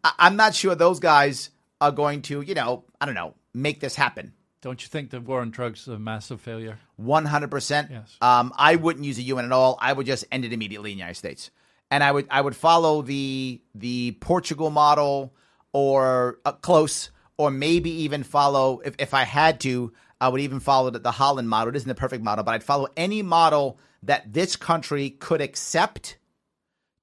I- 0.04 0.12
I'm 0.18 0.36
not 0.36 0.54
sure 0.54 0.74
those 0.74 1.00
guys 1.00 1.50
are 1.80 1.90
going 1.92 2.22
to, 2.22 2.40
you 2.42 2.54
know, 2.54 2.84
I 3.00 3.06
don't 3.06 3.14
know, 3.14 3.34
make 3.54 3.80
this 3.80 3.94
happen. 3.94 4.32
Don't 4.62 4.82
you 4.82 4.88
think 4.88 5.08
the 5.10 5.20
war 5.20 5.40
on 5.40 5.50
drugs 5.50 5.80
is 5.82 5.88
a 5.88 5.98
massive 5.98 6.40
failure? 6.40 6.78
One 6.96 7.24
hundred 7.24 7.50
percent. 7.50 7.90
Yes. 7.90 8.14
Um, 8.20 8.52
I 8.58 8.76
wouldn't 8.76 9.06
use 9.06 9.16
a 9.18 9.22
UN 9.22 9.46
at 9.46 9.52
all. 9.52 9.78
I 9.80 9.94
would 9.94 10.04
just 10.04 10.26
end 10.30 10.44
it 10.44 10.52
immediately 10.52 10.92
in 10.92 10.98
the 10.98 11.00
United 11.00 11.16
States, 11.16 11.50
and 11.90 12.04
I 12.04 12.12
would 12.12 12.26
I 12.30 12.42
would 12.42 12.54
follow 12.54 13.00
the 13.00 13.62
the 13.74 14.12
Portugal 14.20 14.68
model 14.68 15.32
or 15.72 16.40
uh, 16.44 16.52
close, 16.52 17.10
or 17.38 17.50
maybe 17.50 17.90
even 18.02 18.22
follow 18.22 18.80
if 18.84 18.94
if 18.98 19.14
I 19.14 19.24
had 19.24 19.60
to. 19.60 19.92
I 20.20 20.28
would 20.28 20.40
even 20.40 20.60
follow 20.60 20.90
the, 20.90 20.98
the 20.98 21.12
Holland 21.12 21.48
model. 21.48 21.70
It 21.70 21.76
isn't 21.76 21.88
the 21.88 21.94
perfect 21.94 22.22
model, 22.22 22.44
but 22.44 22.54
I'd 22.54 22.64
follow 22.64 22.88
any 22.96 23.22
model 23.22 23.78
that 24.02 24.32
this 24.32 24.56
country 24.56 25.10
could 25.10 25.40
accept 25.40 26.16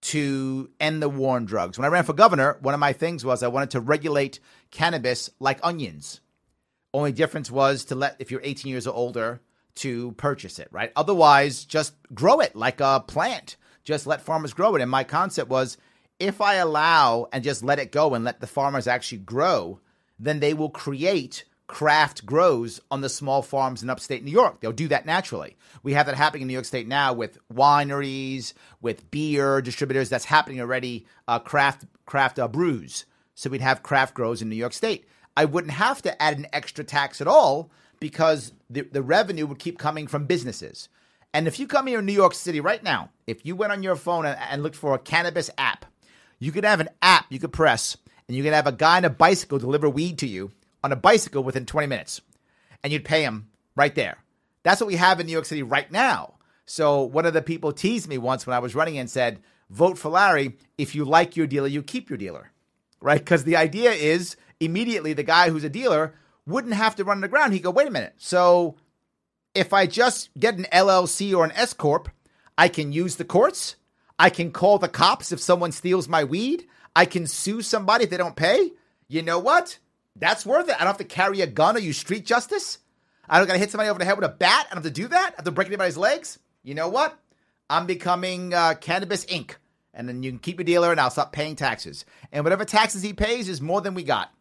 to 0.01 0.69
end 0.79 1.01
the 1.01 1.09
war 1.09 1.35
on 1.35 1.45
drugs. 1.45 1.77
When 1.77 1.85
I 1.85 1.89
ran 1.89 2.03
for 2.03 2.13
governor, 2.13 2.57
one 2.61 2.73
of 2.73 2.79
my 2.79 2.93
things 2.93 3.25
was 3.25 3.41
I 3.41 3.47
wanted 3.47 3.71
to 3.71 3.81
regulate 3.81 4.39
cannabis 4.71 5.29
like 5.39 5.59
onions. 5.63 6.21
Only 6.93 7.11
difference 7.11 7.51
was 7.51 7.85
to 7.85 7.95
let 7.95 8.15
if 8.19 8.31
you're 8.31 8.41
18 8.43 8.69
years 8.69 8.87
or 8.87 8.93
older 8.93 9.41
to 9.75 10.13
purchase 10.13 10.59
it, 10.59 10.67
right? 10.71 10.91
Otherwise, 10.95 11.65
just 11.65 11.93
grow 12.13 12.39
it 12.39 12.55
like 12.55 12.79
a 12.79 13.03
plant. 13.05 13.57
Just 13.83 14.07
let 14.07 14.21
farmers 14.21 14.53
grow 14.53 14.75
it. 14.75 14.81
And 14.81 14.89
my 14.89 15.03
concept 15.03 15.49
was 15.49 15.77
if 16.19 16.41
I 16.41 16.55
allow 16.55 17.27
and 17.31 17.43
just 17.43 17.63
let 17.63 17.79
it 17.79 17.91
go 17.91 18.13
and 18.13 18.23
let 18.23 18.39
the 18.39 18.47
farmers 18.47 18.87
actually 18.87 19.19
grow, 19.19 19.79
then 20.19 20.39
they 20.39 20.53
will 20.53 20.69
create 20.69 21.43
craft 21.67 22.25
grows 22.25 22.79
on 22.89 23.01
the 23.01 23.09
small 23.09 23.41
farms 23.41 23.83
in 23.83 23.89
upstate 23.89 24.23
New 24.23 24.31
York. 24.31 24.59
They'll 24.59 24.71
do 24.71 24.87
that 24.87 25.05
naturally. 25.05 25.57
We 25.83 25.93
have 25.93 26.05
that 26.05 26.15
happening 26.15 26.43
in 26.43 26.47
New 26.47 26.53
York 26.53 26.65
State 26.65 26.87
now 26.87 27.13
with 27.13 27.37
wineries, 27.53 28.53
with 28.81 29.11
beer 29.11 29.61
distributors. 29.61 30.09
That's 30.09 30.25
happening 30.25 30.61
already. 30.61 31.05
Uh, 31.27 31.39
craft 31.39 31.85
craft 32.05 32.39
uh, 32.39 32.47
brews. 32.47 33.05
So 33.35 33.49
we'd 33.49 33.61
have 33.61 33.83
craft 33.83 34.13
grows 34.15 34.41
in 34.41 34.49
New 34.49 34.55
York 34.55 34.73
State. 34.73 35.05
I 35.35 35.45
wouldn't 35.45 35.73
have 35.73 36.01
to 36.03 36.21
add 36.21 36.37
an 36.37 36.47
extra 36.51 36.83
tax 36.83 37.21
at 37.21 37.27
all 37.27 37.69
because 37.99 38.53
the, 38.69 38.81
the 38.81 39.03
revenue 39.03 39.45
would 39.45 39.59
keep 39.59 39.77
coming 39.77 40.07
from 40.07 40.25
businesses. 40.25 40.89
And 41.33 41.47
if 41.47 41.59
you 41.59 41.67
come 41.67 41.87
here 41.87 41.99
in 41.99 42.05
New 42.05 42.13
York 42.13 42.33
City 42.33 42.59
right 42.59 42.81
now, 42.81 43.09
if 43.27 43.45
you 43.45 43.55
went 43.55 43.71
on 43.71 43.83
your 43.83 43.95
phone 43.95 44.25
and, 44.25 44.39
and 44.49 44.63
looked 44.63 44.75
for 44.75 44.95
a 44.95 44.99
cannabis 44.99 45.51
app, 45.57 45.85
you 46.39 46.51
could 46.51 46.63
have 46.63 46.79
an 46.79 46.89
app 47.01 47.25
you 47.29 47.39
could 47.39 47.51
press, 47.53 47.97
and 48.27 48.37
you 48.37 48.43
could 48.43 48.53
have 48.53 48.67
a 48.67 48.71
guy 48.71 48.97
on 48.97 49.05
a 49.05 49.09
bicycle 49.09 49.59
deliver 49.59 49.89
weed 49.89 50.17
to 50.19 50.27
you 50.27 50.51
on 50.87 50.93
a 50.93 50.95
bicycle 50.95 51.43
within 51.43 51.65
20 51.65 51.85
minutes, 51.87 52.21
and 52.81 52.93
you'd 52.93 53.03
pay 53.03 53.21
him 53.21 53.49
right 53.75 53.93
there. 53.93 54.17
That's 54.63 54.79
what 54.79 54.87
we 54.87 54.95
have 54.95 55.19
in 55.19 55.25
New 55.25 55.33
York 55.33 55.45
City 55.45 55.61
right 55.61 55.91
now. 55.91 56.35
So 56.65 57.03
one 57.03 57.25
of 57.25 57.33
the 57.33 57.41
people 57.41 57.73
teased 57.73 58.07
me 58.07 58.17
once 58.17 58.47
when 58.47 58.55
I 58.55 58.59
was 58.59 58.73
running 58.73 58.97
and 58.97 59.09
said, 59.09 59.41
"Vote 59.69 59.97
for 59.97 60.09
Larry. 60.09 60.57
If 60.77 60.95
you 60.95 61.03
like 61.03 61.35
your 61.35 61.45
dealer, 61.45 61.67
you 61.67 61.83
keep 61.83 62.09
your 62.09 62.17
dealer." 62.17 62.51
Right? 63.01 63.19
Because 63.19 63.43
the 63.43 63.57
idea 63.57 63.91
is 63.91 64.37
immediately 64.61 65.11
the 65.11 65.23
guy 65.23 65.49
who's 65.49 65.65
a 65.65 65.69
dealer 65.69 66.15
wouldn't 66.45 66.73
have 66.73 66.95
to 66.95 67.03
run 67.03 67.19
the 67.21 67.27
ground. 67.27 67.53
He'd 67.53 67.63
go, 67.63 67.71
"Wait 67.71 67.87
a 67.87 67.91
minute. 67.91 68.13
So 68.17 68.75
if 69.53 69.73
I 69.73 69.87
just 69.87 70.29
get 70.39 70.57
an 70.57 70.67
LLC 70.71 71.33
or 71.33 71.43
an 71.43 71.51
S 71.51 71.73
corp, 71.73 72.09
I 72.57 72.69
can 72.69 72.93
use 72.93 73.17
the 73.17 73.25
courts. 73.25 73.75
I 74.17 74.29
can 74.29 74.51
call 74.51 74.79
the 74.79 74.87
cops 74.87 75.31
if 75.31 75.41
someone 75.41 75.71
steals 75.73 76.07
my 76.07 76.23
weed. 76.23 76.65
I 76.95 77.05
can 77.05 77.27
sue 77.27 77.61
somebody 77.61 78.05
if 78.05 78.09
they 78.09 78.17
don't 78.17 78.35
pay. 78.35 78.71
You 79.07 79.21
know 79.21 79.39
what? 79.39 79.79
That's 80.19 80.45
worth 80.45 80.69
it. 80.69 80.75
I 80.75 80.79
don't 80.79 80.87
have 80.87 80.97
to 80.97 81.03
carry 81.03 81.41
a 81.41 81.47
gun 81.47 81.75
or 81.75 81.79
use 81.79 81.97
street 81.97 82.25
justice. 82.25 82.79
I 83.29 83.37
don't 83.37 83.47
got 83.47 83.53
to 83.53 83.59
hit 83.59 83.71
somebody 83.71 83.89
over 83.89 83.99
the 83.99 84.05
head 84.05 84.17
with 84.17 84.29
a 84.29 84.33
bat. 84.33 84.67
I 84.69 84.73
don't 84.73 84.83
have 84.83 84.93
to 84.93 85.01
do 85.01 85.07
that. 85.09 85.33
I 85.33 85.35
have 85.37 85.45
to 85.45 85.51
break 85.51 85.67
anybody's 85.67 85.97
legs. 85.97 86.39
You 86.63 86.75
know 86.75 86.87
what? 86.89 87.17
I'm 87.69 87.85
becoming 87.85 88.53
uh, 88.53 88.75
Cannabis 88.75 89.25
Inc. 89.25 89.55
And 89.93 90.07
then 90.07 90.23
you 90.23 90.31
can 90.31 90.39
keep 90.39 90.59
your 90.59 90.65
dealer 90.65 90.91
and 90.91 90.99
I'll 90.99 91.09
stop 91.09 91.33
paying 91.33 91.55
taxes. 91.55 92.05
And 92.31 92.43
whatever 92.43 92.65
taxes 92.65 93.01
he 93.01 93.13
pays 93.13 93.49
is 93.49 93.61
more 93.61 93.81
than 93.81 93.95
we 93.95 94.03
got. 94.03 94.31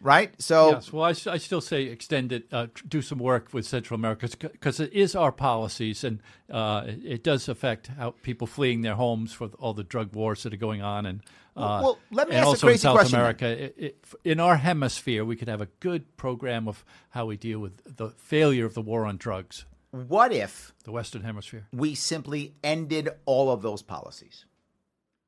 Right? 0.00 0.40
So, 0.40 0.70
Yes, 0.72 0.92
well, 0.92 1.04
I 1.04 1.12
still 1.12 1.60
say 1.60 1.84
extend 1.84 2.32
it, 2.32 2.46
uh, 2.52 2.68
do 2.86 3.02
some 3.02 3.18
work 3.18 3.52
with 3.52 3.66
Central 3.66 3.96
America 3.96 4.28
because 4.38 4.80
it 4.80 4.92
is 4.92 5.16
our 5.16 5.32
policies 5.32 6.04
and 6.04 6.20
uh, 6.50 6.84
it, 6.86 7.00
it 7.04 7.24
does 7.24 7.48
affect 7.48 7.88
how 7.88 8.14
people 8.22 8.46
fleeing 8.46 8.82
their 8.82 8.94
homes 8.94 9.32
for 9.32 9.50
all 9.58 9.74
the 9.74 9.84
drug 9.84 10.14
wars 10.14 10.44
that 10.44 10.54
are 10.54 10.58
going 10.58 10.82
on. 10.82 11.04
And, 11.06 11.22
uh, 11.56 11.80
well, 11.82 11.98
let 12.12 12.28
me 12.28 12.36
and 12.36 12.40
ask 12.40 12.46
a 12.46 12.48
also 12.48 12.66
crazy 12.68 12.74
in 12.74 12.78
South 12.80 12.96
question. 12.96 13.18
America, 13.18 13.64
it, 13.64 13.74
it, 13.76 14.04
in 14.24 14.38
our 14.38 14.56
hemisphere, 14.56 15.24
we 15.24 15.34
could 15.34 15.48
have 15.48 15.60
a 15.60 15.68
good 15.80 16.16
program 16.16 16.68
of 16.68 16.84
how 17.10 17.26
we 17.26 17.36
deal 17.36 17.58
with 17.58 17.96
the 17.96 18.10
failure 18.10 18.66
of 18.66 18.74
the 18.74 18.82
war 18.82 19.04
on 19.04 19.16
drugs, 19.16 19.64
what 19.90 20.32
if 20.32 20.74
the 20.84 20.92
Western 20.92 21.22
Hemisphere. 21.22 21.66
we 21.72 21.94
simply 21.94 22.54
ended 22.62 23.08
all 23.24 23.50
of 23.50 23.62
those 23.62 23.82
policies? 23.82 24.44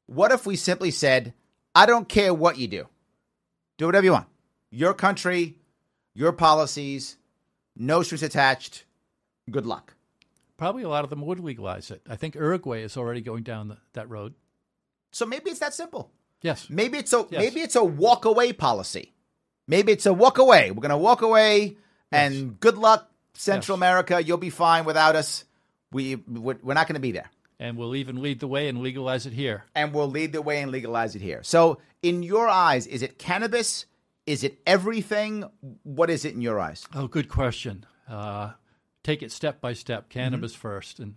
What 0.07 0.33
if 0.33 0.45
we 0.45 0.57
simply 0.57 0.91
said, 0.91 1.35
I 1.75 1.87
don't 1.87 2.09
care 2.09 2.35
what 2.35 2.59
you 2.59 2.69
do, 2.69 2.89
do 3.79 3.87
whatever 3.87 4.05
you 4.05 4.13
want. 4.13 4.27
Your 4.71 4.95
country, 4.95 5.57
your 6.15 6.33
policies, 6.33 7.17
no 7.77 8.03
strings 8.03 8.23
attached. 8.23 8.85
Good 9.51 9.67
luck. 9.67 9.95
Probably 10.57 10.83
a 10.83 10.89
lot 10.89 11.05
of 11.05 11.11
them 11.11 11.23
would 11.23 11.41
legalize 11.41 11.91
it. 11.91 12.03
I 12.09 12.17
think 12.17 12.35
Uruguay 12.35 12.83
is 12.83 12.97
already 12.97 13.21
going 13.21 13.43
down 13.43 13.69
the, 13.69 13.79
that 13.95 14.09
road. 14.11 14.35
So 15.11 15.27
maybe 15.27 15.51
it's 15.51 15.61
that 15.61 15.75
simple. 15.75 16.11
Yes. 16.43 16.69
Maybe 16.71 16.99
it's 16.99 17.13
a 17.13 17.27
Yes. 17.31 17.41
maybe 17.43 17.61
it's 17.61 17.77
a 17.77 17.85
walk 17.85 18.25
away 18.25 18.53
policy. 18.53 19.13
Maybe 19.67 19.93
it's 19.93 20.07
a 20.07 20.13
walk 20.13 20.39
away. 20.39 20.71
We're 20.71 20.81
gonna 20.83 20.99
walk 20.99 21.23
away, 21.23 21.77
and 22.13 22.59
good 22.61 22.77
luck, 22.79 23.11
Central 23.35 23.77
Yes. 23.77 23.79
America. 23.79 24.23
You'll 24.23 24.37
be 24.39 24.51
fine 24.51 24.85
without 24.85 25.17
us. 25.17 25.45
We 25.93 26.17
we're 26.17 26.59
we're 26.63 26.75
not 26.75 26.87
gonna 26.87 27.01
be 27.01 27.13
there. 27.13 27.31
And 27.59 27.77
we'll 27.77 27.95
even 27.97 28.23
lead 28.23 28.41
the 28.41 28.49
way 28.49 28.69
and 28.69 28.81
legalize 28.81 29.27
it 29.27 29.33
here. 29.35 29.65
and 29.75 29.93
we'll 29.93 30.09
lead 30.11 30.33
the 30.33 30.41
way 30.43 30.63
and 30.63 30.71
legalize 30.73 31.15
it 31.15 31.21
here. 31.23 31.43
So, 31.43 31.79
in 32.03 32.23
your 32.23 32.49
eyes, 32.49 32.87
is 32.87 33.03
it 33.03 33.19
cannabis? 33.19 33.85
Is 34.31 34.45
it 34.45 34.61
everything? 34.65 35.45
What 35.83 36.09
is 36.09 36.25
it 36.25 36.35
in 36.35 36.41
your 36.41 36.61
eyes? 36.61 36.87
Oh, 36.95 37.09
good 37.09 37.29
question. 37.29 37.85
Uh, 38.09 38.53
take 39.03 39.25
it 39.25 39.33
step 39.33 39.61
by 39.61 39.73
step. 39.73 40.03
Mm-hmm. 40.03 40.21
Cannabis 40.21 40.55
first, 40.55 41.01
and 41.01 41.17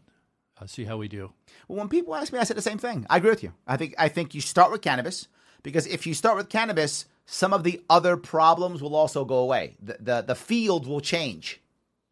uh, 0.59 0.66
see 0.66 0.86
how 0.86 0.97
we 0.97 1.07
do. 1.07 1.32
Well, 1.68 1.78
when 1.78 1.89
people 1.89 2.16
ask 2.16 2.34
me, 2.34 2.39
I 2.39 2.43
said 2.43 2.57
the 2.57 2.64
same 2.64 2.80
thing. 2.80 3.05
I 3.11 3.18
agree 3.18 3.30
with 3.30 3.43
you. 3.43 3.53
I 3.68 3.78
think 3.78 3.93
I 3.99 4.09
think 4.09 4.34
you 4.34 4.41
start 4.41 4.72
with 4.72 4.82
cannabis 4.82 5.28
because 5.61 5.86
if 5.86 6.07
you 6.07 6.16
start 6.16 6.38
with 6.38 6.49
cannabis, 6.49 7.05
some 7.28 7.53
of 7.53 7.64
the 7.64 7.84
other 7.88 8.18
problems 8.18 8.82
will 8.82 8.95
also 8.95 9.26
go 9.26 9.38
away. 9.38 9.76
The 9.80 9.97
the, 9.99 10.22
the 10.22 10.36
field 10.36 10.88
will 10.88 10.99
change, 10.99 11.61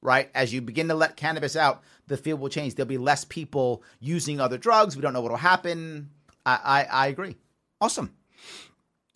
right? 0.04 0.30
As 0.36 0.54
you 0.54 0.62
begin 0.62 0.88
to 0.89 0.93
let 0.93 1.18
cannabis 1.18 1.56
out, 1.56 1.82
the 2.06 2.18
field 2.18 2.39
will 2.39 2.49
change. 2.49 2.76
There'll 2.76 2.88
be 2.88 2.99
less 2.99 3.26
people 3.26 3.82
using 3.99 4.39
other 4.39 4.60
drugs. 4.60 4.95
We 4.95 5.02
don't 5.02 5.14
know 5.14 5.22
what 5.22 5.32
will 5.32 5.38
happen. 5.38 6.12
I, 6.45 6.60
I, 6.64 6.84
I 6.84 7.08
agree. 7.08 7.38
Awesome. 7.80 8.14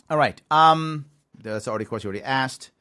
All 0.10 0.18
right. 0.18 0.42
Um, 0.50 1.06
that's 1.54 1.68
already 1.68 1.86
a 1.86 1.88
question 1.88 2.08
you 2.08 2.12
already 2.12 2.24
asked. 2.26 2.72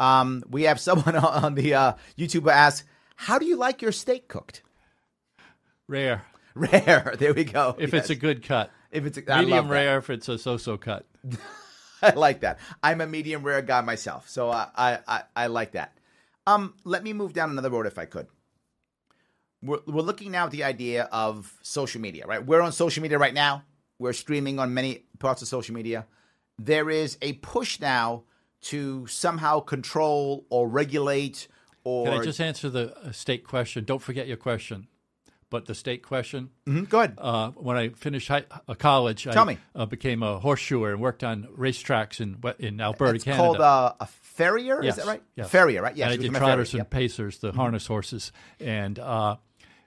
Um, 0.00 0.42
we 0.48 0.62
have 0.64 0.80
someone 0.80 1.16
on 1.16 1.54
the 1.54 1.74
uh, 1.74 1.92
YouTube 2.18 2.50
ask, 2.50 2.86
"How 3.16 3.38
do 3.38 3.46
you 3.46 3.56
like 3.56 3.82
your 3.82 3.92
steak 3.92 4.28
cooked?" 4.28 4.62
Rare. 5.88 6.24
Rare. 6.54 7.14
There 7.18 7.34
we 7.34 7.44
go. 7.44 7.74
If 7.78 7.92
Yes. 7.92 8.02
it's 8.02 8.10
a 8.10 8.14
good 8.14 8.42
cut. 8.42 8.70
if 8.92 9.04
it's 9.06 9.18
a, 9.18 9.22
Medium 9.22 9.68
rare 9.68 9.98
if 9.98 10.08
it's 10.08 10.28
a 10.28 10.38
so-so 10.38 10.76
cut. 10.76 11.04
I 12.02 12.10
like 12.10 12.40
that. 12.40 12.58
I'm 12.82 13.00
a 13.00 13.06
medium 13.06 13.42
rare 13.42 13.60
guy 13.62 13.80
myself, 13.80 14.28
so 14.28 14.50
I, 14.50 14.68
I, 14.76 14.98
I, 15.08 15.22
I 15.34 15.46
like 15.48 15.72
that. 15.72 15.96
Um, 16.46 16.74
let 16.84 17.02
me 17.02 17.12
move 17.12 17.32
down 17.32 17.50
another 17.50 17.70
road 17.70 17.86
if 17.86 17.98
I 17.98 18.04
could. 18.04 18.26
We're, 19.62 19.80
we're 19.86 20.02
looking 20.02 20.30
now 20.30 20.44
at 20.44 20.50
the 20.50 20.64
idea 20.64 21.04
of 21.10 21.52
social 21.62 22.00
media, 22.00 22.26
right? 22.26 22.44
We're 22.44 22.60
on 22.60 22.72
social 22.72 23.02
media 23.02 23.18
right 23.18 23.32
now. 23.34 23.64
We're 23.98 24.12
streaming 24.12 24.58
on 24.58 24.74
many 24.74 25.06
parts 25.18 25.40
of 25.42 25.48
social 25.48 25.74
media. 25.74 26.06
There 26.58 26.90
is 26.90 27.18
a 27.22 27.34
push 27.34 27.80
now 27.80 28.22
to 28.62 29.06
somehow 29.06 29.60
control 29.60 30.46
or 30.50 30.68
regulate 30.68 31.48
or. 31.84 32.06
Can 32.06 32.20
I 32.20 32.22
just 32.24 32.40
answer 32.40 32.70
the 32.70 32.96
uh, 32.96 33.12
state 33.12 33.44
question? 33.46 33.84
Don't 33.84 34.02
forget 34.02 34.26
your 34.26 34.36
question. 34.36 34.86
But 35.50 35.66
the 35.66 35.74
state 35.74 36.02
question. 36.02 36.50
Mhm, 36.66 36.88
Go 36.88 36.98
ahead. 36.98 37.14
Uh, 37.16 37.50
when 37.50 37.76
I 37.76 37.90
finished 37.90 38.26
high, 38.26 38.44
uh, 38.66 38.74
college, 38.74 39.22
Tell 39.24 39.38
I 39.44 39.52
me. 39.54 39.58
Uh, 39.72 39.86
became 39.86 40.22
a 40.24 40.40
horseshoer 40.40 40.90
and 40.92 41.00
worked 41.00 41.22
on 41.22 41.44
racetracks 41.56 42.20
in 42.20 42.42
in 42.58 42.80
Alberta, 42.80 43.14
it's 43.14 43.24
Canada. 43.24 43.42
called 43.42 43.60
uh, 43.60 43.92
a 44.00 44.06
farrier, 44.06 44.82
Yes, 44.82 44.98
is 44.98 45.04
that 45.04 45.08
right? 45.10 45.22
yes. 45.36 45.48
Farrier, 45.50 45.80
right? 45.82 45.94
Yes. 45.96 46.06
and 46.06 46.12
I 46.12 46.16
did 46.16 46.22
became 46.22 46.34
a 46.36 46.38
farrier, 46.40 46.54
trotters 46.56 46.72
and 46.72 46.78
yep. 46.78 46.86
Mm-hmm. 46.88 46.98
pacers, 46.98 47.38
the 47.38 47.52
harness 47.52 47.86
horses. 47.86 48.32
And 48.58 48.98
uh, 48.98 49.36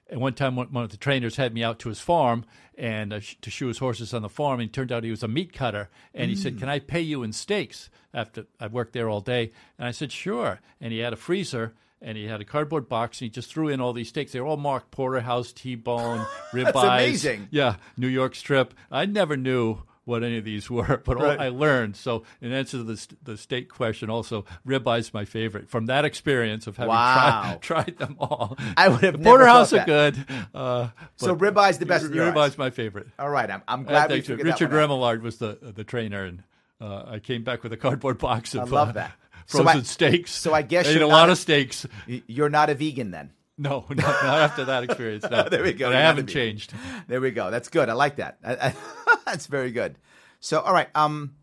and 0.08 0.20
one 0.20 0.34
time, 0.34 0.56
one, 0.56 0.68
one 0.72 0.84
of 0.84 0.90
the 0.90 0.96
trainers 0.96 1.36
had 1.36 1.52
me 1.54 1.62
out 1.62 1.78
to 1.80 1.88
his 1.88 2.00
farm 2.00 2.44
and 2.76 3.12
uh, 3.12 3.20
sh- 3.20 3.36
to 3.42 3.50
shoe 3.50 3.68
his 3.68 3.78
horses 3.78 4.14
on 4.14 4.22
the 4.22 4.28
farm. 4.28 4.60
And 4.60 4.68
it 4.68 4.72
turned 4.72 4.90
out 4.92 5.04
he 5.04 5.10
was 5.10 5.22
a 5.22 5.28
meat 5.28 5.52
cutter. 5.52 5.90
And 6.14 6.30
he 6.30 6.36
Mm. 6.36 6.40
said, 6.40 6.58
"Can 6.58 6.68
I 6.68 6.78
pay 6.78 7.00
you 7.00 7.22
in 7.22 7.32
steaks?" 7.32 7.90
After 8.14 8.46
I 8.58 8.68
worked 8.68 8.94
there 8.94 9.08
all 9.10 9.20
day, 9.20 9.52
and 9.78 9.86
I 9.86 9.90
said, 9.90 10.10
"Sure." 10.12 10.60
And 10.80 10.92
he 10.92 11.00
had 11.00 11.12
a 11.12 11.16
freezer. 11.16 11.74
And 12.00 12.16
he 12.16 12.26
had 12.26 12.40
a 12.40 12.44
cardboard 12.44 12.88
box, 12.88 13.20
and 13.20 13.26
he 13.26 13.30
just 13.30 13.50
threw 13.52 13.66
in 13.66 13.80
all 13.80 13.92
these 13.92 14.08
steaks. 14.08 14.30
They 14.30 14.38
were 14.40 14.46
all 14.46 14.56
marked 14.56 14.92
porterhouse, 14.92 15.50
T-bone, 15.52 16.24
ribeye. 16.52 16.94
amazing. 16.94 17.48
Yeah, 17.50 17.74
New 17.96 18.06
York 18.06 18.36
strip. 18.36 18.72
I 18.88 19.04
never 19.04 19.36
knew 19.36 19.78
what 20.08 20.24
any 20.24 20.38
of 20.38 20.44
these 20.44 20.68
were, 20.76 21.00
but 21.04 21.16
all 21.18 21.22
Right. 21.24 21.38
I 21.38 21.48
learned. 21.50 21.94
So, 21.96 22.24
in 22.40 22.52
answer 22.52 22.78
to 22.78 22.82
the, 22.82 23.06
the 23.22 23.36
state 23.36 23.68
question, 23.68 24.10
also 24.10 24.44
ribeye's 24.66 25.12
my 25.14 25.24
favorite 25.24 25.68
from 25.68 25.86
that 25.86 26.04
experience 26.04 26.66
of 26.66 26.76
having 26.78 26.88
Wow. 26.90 27.58
tried, 27.60 27.86
tried 27.86 27.98
them 27.98 28.16
all. 28.18 28.56
I 28.76 28.88
would 28.88 29.02
have 29.02 29.18
the 29.18 29.22
porterhouse 29.24 29.72
are 29.72 29.84
good. 29.84 30.16
Uh, 30.54 30.88
So 31.16 31.34
ribeye's 31.36 31.78
the 31.78 31.86
best. 31.86 32.06
Ribeye's 32.06 32.58
my 32.58 32.70
favorite. 32.70 33.08
All 33.18 33.30
right, 33.30 33.50
I'm, 33.50 33.62
I'm 33.68 33.80
And 33.80 33.88
glad 33.88 34.10
we 34.10 34.20
figured 34.22 34.46
Richard 34.46 34.70
that 34.70 34.88
one 34.90 34.90
out. 34.90 34.90
Remillard 35.18 35.20
was 35.22 35.36
the 35.38 35.58
the 35.62 35.84
trainer, 35.84 36.24
and 36.24 36.42
uh, 36.80 37.04
I 37.06 37.18
came 37.18 37.44
back 37.44 37.62
with 37.62 37.72
a 37.72 37.76
cardboard 37.76 38.18
box 38.18 38.54
of 38.54 38.72
love 38.72 38.88
uh, 38.90 38.92
that. 38.92 39.12
So 39.46 39.62
frozen 39.62 39.80
I- 39.80 39.82
steaks. 39.84 40.32
so 40.32 40.52
I 40.54 40.62
guess 40.62 40.86
I 40.86 40.90
ate 40.90 41.02
a 41.02 41.06
lot 41.06 41.30
of 41.30 41.38
steaks. 41.38 41.86
You're 42.06 42.50
not 42.50 42.70
a 42.70 42.74
vegan 42.74 43.10
then. 43.10 43.30
No, 43.60 43.84
not, 43.88 43.98
not 43.98 44.38
after 44.38 44.66
that 44.66 44.84
experience. 44.84 45.24
No. 45.28 45.48
There 45.50 45.64
we 45.64 45.72
go. 45.72 45.90
I 45.90 45.94
haven't 45.94 46.28
changed. 46.28 46.72
There 47.08 47.20
we 47.20 47.32
go. 47.32 47.50
That's 47.50 47.68
good. 47.68 47.88
I 47.88 47.94
like 47.94 48.16
that. 48.16 48.38
I, 48.44 48.54
I, 48.68 48.74
that's 49.26 49.46
very 49.46 49.72
good. 49.72 49.98
So, 50.38 50.60
all 50.60 50.72
right. 50.72 50.88
Um, 50.94 51.34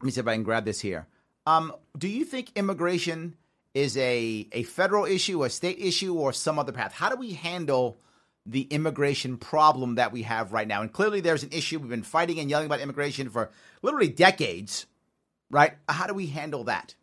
let 0.00 0.06
me 0.06 0.12
see 0.12 0.20
if 0.20 0.28
I 0.28 0.34
can 0.34 0.44
grab 0.44 0.64
this 0.64 0.80
here. 0.80 1.08
Um, 1.44 1.72
do 1.98 2.06
you 2.06 2.24
think 2.24 2.52
immigration 2.54 3.34
is 3.74 3.96
a 3.96 4.48
a 4.52 4.62
federal 4.62 5.06
issue, 5.06 5.42
a 5.42 5.50
state 5.50 5.78
issue, 5.80 6.14
or 6.14 6.32
some 6.32 6.58
other 6.58 6.72
path? 6.72 6.92
How 6.92 7.08
do 7.08 7.16
we 7.16 7.32
handle 7.32 7.98
the 8.44 8.62
immigration 8.62 9.36
problem 9.36 9.96
that 9.96 10.12
we 10.12 10.22
have 10.22 10.52
right 10.52 10.68
now? 10.68 10.82
And 10.82 10.92
clearly, 10.92 11.20
there's 11.20 11.42
an 11.42 11.50
issue. 11.50 11.80
We've 11.80 11.90
been 11.90 12.04
fighting 12.04 12.38
and 12.38 12.48
yelling 12.48 12.66
about 12.66 12.80
immigration 12.80 13.28
for 13.28 13.50
literally 13.82 14.08
decades, 14.08 14.86
right? 15.50 15.72
How 15.88 16.06
do 16.06 16.14
we 16.14 16.26
handle 16.26 16.64
that? 16.64 16.94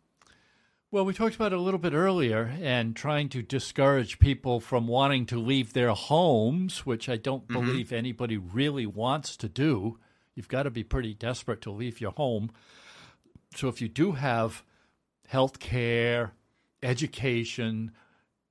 Well, 0.94 1.04
we 1.04 1.12
talked 1.12 1.34
about 1.34 1.52
it 1.52 1.58
a 1.58 1.60
little 1.60 1.80
bit 1.80 1.92
earlier 1.92 2.54
and 2.62 2.94
trying 2.94 3.28
to 3.30 3.42
discourage 3.42 4.20
people 4.20 4.60
from 4.60 4.86
wanting 4.86 5.26
to 5.26 5.40
leave 5.40 5.72
their 5.72 5.90
homes, 5.90 6.86
which 6.86 7.08
I 7.08 7.16
don't 7.16 7.48
believe 7.48 7.92
anybody 7.92 8.36
really 8.36 8.86
wants 8.86 9.36
to 9.38 9.48
do. 9.48 9.98
You've 10.36 10.46
got 10.46 10.62
to 10.62 10.70
be 10.70 10.84
pretty 10.84 11.12
desperate 11.12 11.60
to 11.62 11.72
leave 11.72 12.00
your 12.00 12.12
home. 12.12 12.52
So 13.56 13.66
if 13.66 13.80
you 13.80 13.88
do 13.88 14.12
have 14.12 14.62
health 15.26 15.58
care, 15.58 16.30
education, 16.80 17.90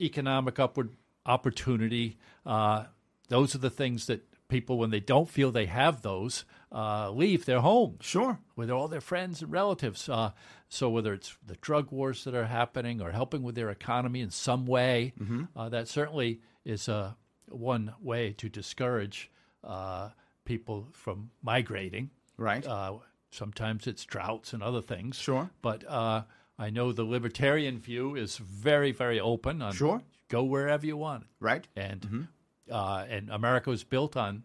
economic 0.01 0.59
upward 0.59 0.97
opportunity, 1.25 2.17
uh, 2.45 2.87
those 3.29 3.55
are 3.55 3.59
the 3.59 3.69
things 3.69 4.07
that 4.07 4.27
people, 4.49 4.77
when 4.77 4.89
they 4.89 4.99
don't 4.99 5.29
feel 5.29 5.49
they 5.49 5.67
have 5.67 6.01
those, 6.01 6.43
uh, 6.73 7.09
leave 7.09 7.45
their 7.45 7.61
homes 7.61 8.03
Sure. 8.03 8.39
with 8.55 8.69
all 8.69 8.87
their 8.87 8.99
friends 8.99 9.41
and 9.41 9.51
relatives. 9.51 10.09
Uh, 10.09 10.31
so 10.73 10.89
whether 10.89 11.13
it's 11.13 11.37
the 11.45 11.55
drug 11.67 11.91
wars 11.91 12.23
that 12.23 12.33
are 12.35 12.45
happening 12.47 13.01
or 13.01 13.11
helping 13.11 13.43
with 13.43 13.55
their 13.55 13.69
economy 13.69 14.21
in 14.21 14.31
some 14.31 14.65
way, 14.65 15.13
uh, 15.55 15.69
that 15.69 15.87
certainly 15.87 16.39
is 16.65 16.89
uh, 16.89 17.13
one 17.47 17.93
way 18.01 18.33
to 18.33 18.49
discourage 18.49 19.29
uh, 19.63 20.09
people 20.45 20.87
from 20.91 21.29
migrating. 21.41 22.09
Right. 22.37 22.65
Uh, 22.65 22.93
sometimes 23.31 23.87
it's 23.87 24.03
droughts 24.05 24.53
and 24.53 24.61
other 24.63 24.81
things. 24.81 25.15
Sure. 25.17 25.49
But 25.61 25.83
uh, 25.87 26.23
I 26.57 26.69
know 26.69 26.91
the 26.91 27.03
libertarian 27.03 27.79
view 27.79 28.15
is 28.15 28.37
very, 28.37 28.91
very 28.91 29.19
open. 29.19 29.61
On 29.61 29.73
Sure. 29.73 30.01
Go 30.29 30.43
wherever 30.43 30.85
you 30.85 30.97
want. 30.97 31.25
right. 31.39 31.67
And 31.75 32.27
uh, 32.71 33.05
and 33.09 33.29
America 33.29 33.69
was 33.69 33.83
built 33.83 34.15
on 34.17 34.43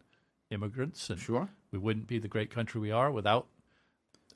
immigrants, 0.51 1.09
and 1.11 1.19
Sure. 1.21 1.49
we 1.73 1.79
wouldn't 1.79 2.07
be 2.07 2.19
the 2.19 2.29
great 2.29 2.51
country 2.51 2.81
we 2.81 2.91
are 2.91 3.11
without 3.11 3.47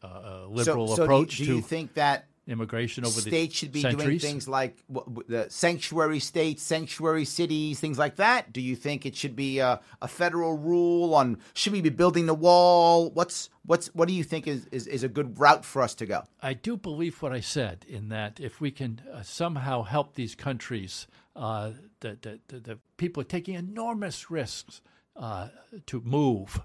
uh, 0.03 0.07
a 0.07 0.47
liberal 0.47 0.89
so, 0.89 0.97
so 0.97 1.03
approach 1.05 1.37
do 1.37 1.43
you, 1.43 1.49
do 1.49 1.55
you 1.57 1.61
to 1.63 1.67
think 1.67 1.95
that 1.95 2.27
immigration 2.47 3.05
over 3.05 3.13
states 3.13 3.25
the 3.25 3.31
states 3.31 3.57
should 3.57 3.73
be 3.73 3.83
centuries. 3.83 4.07
doing 4.07 4.19
things 4.19 4.49
like 4.49 4.77
w- 4.93 5.23
the 5.29 5.47
sanctuary 5.49 6.19
states, 6.19 6.63
sanctuary 6.63 7.25
cities, 7.25 7.79
things 7.79 7.99
like 7.99 8.17
that? 8.17 8.53
Do 8.53 8.61
you 8.61 8.75
think 8.75 9.07
it 9.07 9.15
should 9.15 9.37
be 9.37 9.59
a, 9.61 9.81
a 10.01 10.09
federal 10.09 10.59
rule 10.59 11.15
on 11.15 11.39
should 11.55 11.73
we 11.73 11.81
be 11.81 11.91
building 11.91 12.27
the 12.27 12.35
wall? 12.35 13.11
What's 13.11 13.51
what's 13.65 13.89
what 13.95 14.09
do 14.09 14.15
you 14.15 14.25
think 14.25 14.47
is, 14.47 14.67
is, 14.73 14.87
is 14.87 15.05
a 15.05 15.09
good 15.09 15.39
route 15.39 15.65
for 15.65 15.83
us 15.83 15.95
to 15.97 16.07
go? 16.07 16.25
I 16.41 16.55
do 16.55 16.77
believe 16.77 17.23
what 17.23 17.33
I 17.33 17.41
said 17.41 17.87
in 17.89 18.09
that 18.09 18.41
if 18.41 18.61
we 18.61 18.71
can 18.71 19.01
uh, 19.13 19.23
somehow 19.23 19.83
help 19.83 20.15
these 20.15 20.35
countries, 20.35 21.07
uh, 21.37 21.73
the, 22.01 22.19
the, 22.21 22.41
the, 22.49 22.61
the 22.61 22.79
people 22.97 23.21
are 23.21 23.25
taking 23.25 23.55
enormous 23.55 24.31
risks 24.31 24.83
uh, 25.17 25.49
to 25.87 26.01
move, 26.01 26.61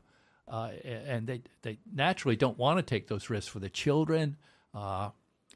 uh, 0.48 0.72
and 0.86 1.28
they, 1.28 1.42
they 1.62 1.80
naturally 1.94 2.36
don't 2.36 2.58
want 2.58 2.78
to 2.78 2.84
take 2.84 3.08
those 3.08 3.30
risks 3.30 3.50
for 3.50 3.60
the 3.60 3.70
children. 3.70 4.38
Uh, 4.74 5.10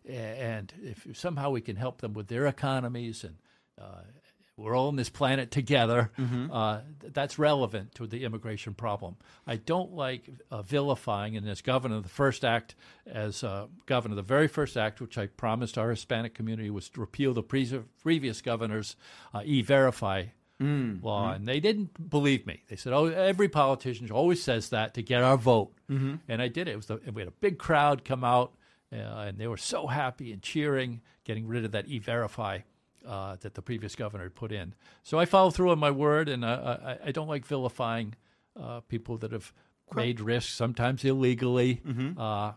and 0.08 0.74
if 0.82 1.18
somehow 1.18 1.52
we 1.52 1.62
can 1.62 1.76
help 1.76 2.02
them 2.02 2.14
with 2.14 2.28
their 2.28 2.48
economies 2.48 3.24
and 3.24 3.36
uh, 3.80 4.02
we're 4.58 4.76
all 4.76 4.89
on 4.89 4.96
this 4.96 5.10
planet 5.10 5.50
together. 5.50 6.12
Uh, 6.52 6.82
th- 7.00 7.14
that's 7.14 7.39
relevant 7.39 7.96
to 7.96 8.06
the 8.06 8.24
immigration 8.24 8.74
problem. 8.74 9.16
I 9.48 9.56
don't 9.56 9.94
like 9.94 10.30
uh, 10.52 10.62
vilifying 10.62 11.36
in 11.36 11.46
this 11.46 11.62
governor. 11.62 12.00
The 12.02 12.10
first 12.10 12.44
act, 12.46 12.76
as 13.08 13.44
uh, 13.44 13.68
governor, 13.86 14.16
the 14.16 14.22
very 14.22 14.48
first 14.48 14.78
act, 14.78 15.02
which 15.02 15.18
I 15.18 15.28
promised 15.28 15.78
our 15.78 15.89
Hispanic 15.89 16.34
community, 16.34 16.70
was 16.70 16.89
to 16.89 17.00
repeal 17.00 17.34
the 17.34 17.44
pre- 17.44 17.82
previous 18.02 18.42
governor's 18.42 18.96
uh, 19.34 19.42
e-verify 20.62 21.05
law, 21.05 21.34
and 21.34 21.47
they 21.47 21.59
didn't 21.59 22.09
believe 22.09 22.45
me. 22.45 22.64
They 22.70 22.76
said, 22.76 22.93
"Oh, 22.93 23.05
every 23.05 23.49
politician 23.49 24.09
always 24.12 24.41
says 24.41 24.70
that 24.70 24.93
to 24.95 25.01
get 25.01 25.24
our 25.24 25.38
vote," 25.38 25.74
mm-hmm. 25.89 26.16
and 26.28 26.41
I 26.41 26.47
did 26.47 26.68
it. 26.68 26.72
it 26.72 26.76
was 26.76 26.88
the, 26.88 26.99
we 27.14 27.22
had 27.22 27.30
a 27.30 27.34
big 27.39 27.57
crowd 27.57 28.05
come 28.05 28.24
out, 28.24 28.53
uh, 28.93 28.97
and 28.97 29.38
they 29.38 29.47
were 29.47 29.57
so 29.57 29.88
happy 29.88 30.32
and 30.32 30.41
cheering, 30.41 31.01
getting 31.24 31.47
rid 31.47 31.66
of 31.66 31.72
that 31.72 31.88
e-verify 31.88 32.59
uh, 33.07 33.38
that 33.41 33.53
the 33.53 33.62
previous 33.62 33.95
governor 33.95 34.24
had 34.24 34.36
put 34.36 34.51
in. 34.51 34.74
So 35.03 35.20
I 35.20 35.26
follow 35.26 35.51
through 35.51 35.72
on 35.72 35.80
my 35.80 35.91
word, 35.91 36.30
and 36.30 36.45
uh, 36.45 36.78
I, 36.84 36.97
I 37.07 37.12
don't 37.12 37.28
like 37.28 37.45
vilifying 37.45 38.16
uh, 38.59 38.82
people 38.82 39.18
that 39.18 39.32
have 39.32 39.53
made 39.95 40.20
risks, 40.20 40.53
sometimes 40.53 41.03
illegally, 41.03 41.82
uh, 42.18 42.22
uh, 42.22 42.51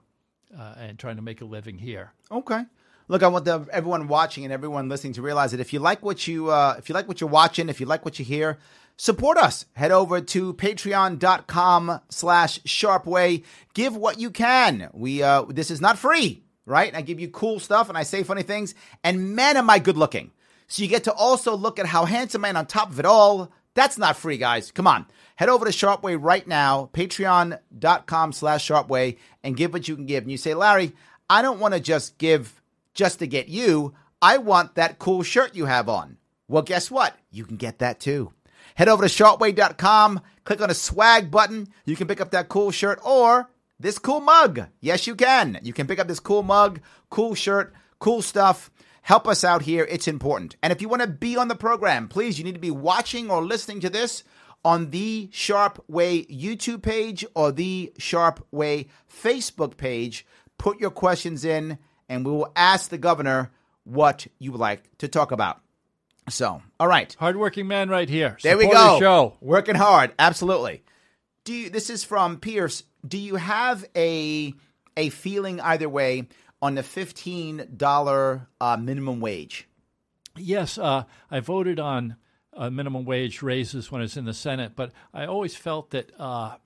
and 0.78 0.98
trying 0.98 1.16
to 1.16 1.22
make 1.22 1.40
a 1.40 1.44
living 1.44 1.78
here. 1.78 2.12
Okay. 2.30 2.64
Look, 3.06 3.22
I 3.22 3.28
want 3.28 3.44
the, 3.44 3.66
everyone 3.70 4.08
watching 4.08 4.44
and 4.44 4.52
everyone 4.52 4.88
listening 4.88 5.12
to 5.14 5.22
realize 5.22 5.50
that 5.50 5.60
if 5.60 5.72
you 5.72 5.78
like 5.78 6.02
what 6.02 6.26
you 6.26 6.50
uh, 6.50 6.76
if 6.78 6.88
you 6.88 6.94
like 6.94 7.06
what 7.06 7.20
you're 7.20 7.28
watching, 7.28 7.68
if 7.68 7.80
you 7.80 7.86
like 7.86 8.04
what 8.04 8.18
you 8.18 8.24
hear, 8.24 8.58
support 8.96 9.36
us. 9.36 9.66
Head 9.74 9.90
over 9.90 10.20
to 10.20 10.54
patreon.com 10.54 12.00
slash 12.08 12.60
sharpway. 12.62 13.44
Give 13.74 13.94
what 13.94 14.18
you 14.18 14.30
can. 14.30 14.88
We 14.92 15.22
uh, 15.22 15.42
this 15.48 15.70
is 15.70 15.80
not 15.80 15.98
free, 15.98 16.44
right? 16.64 16.94
I 16.94 17.02
give 17.02 17.20
you 17.20 17.28
cool 17.28 17.60
stuff 17.60 17.88
and 17.88 17.98
I 17.98 18.04
say 18.04 18.22
funny 18.22 18.42
things, 18.42 18.74
and 19.02 19.34
man 19.36 19.56
am 19.56 19.68
I 19.68 19.78
good 19.78 19.98
looking. 19.98 20.30
So 20.66 20.82
you 20.82 20.88
get 20.88 21.04
to 21.04 21.12
also 21.12 21.56
look 21.56 21.78
at 21.78 21.86
how 21.86 22.06
handsome 22.06 22.44
I 22.44 22.48
am 22.48 22.56
on 22.56 22.66
top 22.66 22.90
of 22.90 22.98
it 22.98 23.04
all. 23.04 23.52
That's 23.74 23.98
not 23.98 24.16
free, 24.16 24.38
guys. 24.38 24.70
Come 24.70 24.86
on. 24.86 25.06
Head 25.36 25.48
over 25.48 25.64
to 25.64 25.72
Sharpway 25.72 26.16
right 26.18 26.46
now, 26.46 26.90
patreon.com 26.92 28.32
slash 28.32 28.68
sharpway, 28.68 29.18
and 29.42 29.56
give 29.56 29.72
what 29.72 29.88
you 29.88 29.96
can 29.96 30.06
give. 30.06 30.22
And 30.22 30.30
you 30.30 30.38
say, 30.38 30.54
Larry, 30.54 30.92
I 31.28 31.42
don't 31.42 31.58
want 31.58 31.74
to 31.74 31.80
just 31.80 32.16
give 32.18 32.62
just 32.94 33.18
to 33.18 33.26
get 33.26 33.48
you. 33.48 33.94
I 34.22 34.38
want 34.38 34.76
that 34.76 34.98
cool 34.98 35.22
shirt 35.22 35.54
you 35.54 35.66
have 35.66 35.88
on. 35.88 36.16
Well, 36.48 36.62
guess 36.62 36.90
what? 36.90 37.16
You 37.30 37.44
can 37.44 37.56
get 37.56 37.78
that 37.80 38.00
too. 38.00 38.32
Head 38.76 38.88
over 38.88 39.06
to 39.06 39.08
sharpway.com, 39.08 40.20
click 40.44 40.60
on 40.60 40.68
the 40.68 40.74
swag 40.74 41.30
button. 41.30 41.68
You 41.84 41.96
can 41.96 42.08
pick 42.08 42.20
up 42.20 42.30
that 42.30 42.48
cool 42.48 42.70
shirt 42.70 42.98
or 43.04 43.50
this 43.78 43.98
cool 43.98 44.20
mug. 44.20 44.66
Yes, 44.80 45.06
you 45.06 45.14
can. 45.14 45.58
You 45.62 45.72
can 45.72 45.86
pick 45.86 45.98
up 45.98 46.08
this 46.08 46.20
cool 46.20 46.42
mug, 46.42 46.80
cool 47.10 47.34
shirt, 47.34 47.74
cool 47.98 48.22
stuff. 48.22 48.70
Help 49.02 49.28
us 49.28 49.44
out 49.44 49.62
here. 49.62 49.86
It's 49.90 50.08
important. 50.08 50.56
And 50.62 50.72
if 50.72 50.80
you 50.80 50.88
want 50.88 51.02
to 51.02 51.08
be 51.08 51.36
on 51.36 51.48
the 51.48 51.54
program, 51.54 52.08
please, 52.08 52.38
you 52.38 52.44
need 52.44 52.54
to 52.54 52.60
be 52.60 52.70
watching 52.70 53.30
or 53.30 53.44
listening 53.44 53.80
to 53.80 53.90
this 53.90 54.24
on 54.64 54.90
the 54.90 55.28
Sharpe 55.30 55.84
Way 55.88 56.24
YouTube 56.24 56.82
page 56.82 57.24
or 57.34 57.52
the 57.52 57.92
Sharpe 57.98 58.46
Way 58.50 58.86
Facebook 59.12 59.76
page. 59.76 60.26
Put 60.56 60.80
your 60.80 60.90
questions 60.90 61.44
in 61.44 61.78
and 62.08 62.24
we 62.24 62.32
will 62.32 62.52
ask 62.56 62.90
the 62.90 62.98
governor 62.98 63.50
what 63.84 64.26
you 64.38 64.52
would 64.52 64.60
like 64.60 64.82
to 64.98 65.08
talk 65.08 65.32
about. 65.32 65.60
So, 66.28 66.62
all 66.80 66.88
right. 66.88 67.14
Hardworking 67.18 67.68
man 67.68 67.88
right 67.90 68.08
here. 68.08 68.38
There 68.42 68.56
we 68.56 68.66
go. 68.66 68.98
show. 68.98 69.36
Working 69.40 69.74
hard, 69.74 70.12
absolutely. 70.18 70.82
Do 71.44 71.52
you, 71.52 71.70
this 71.70 71.90
is 71.90 72.02
from 72.04 72.38
Pierce. 72.40 72.82
Do 73.06 73.18
you 73.18 73.36
have 73.36 73.84
a 73.94 74.54
a 74.96 75.10
feeling 75.10 75.60
either 75.60 75.88
way 75.88 76.28
on 76.62 76.74
the 76.74 76.82
fifteen 76.82 77.68
dollar 77.76 78.48
uh, 78.60 78.78
minimum 78.78 79.20
wage? 79.20 79.68
Yes, 80.36 80.78
uh, 80.78 81.04
I 81.30 81.40
voted 81.40 81.78
on 81.78 82.16
uh, 82.54 82.70
minimum 82.70 83.04
wage 83.04 83.42
raises 83.42 83.92
when 83.92 84.00
I 84.00 84.04
was 84.04 84.16
in 84.16 84.24
the 84.24 84.32
Senate, 84.32 84.72
but 84.74 84.92
I 85.12 85.26
always 85.26 85.54
felt 85.54 85.90
that 85.90 86.10
uh, 86.18 86.56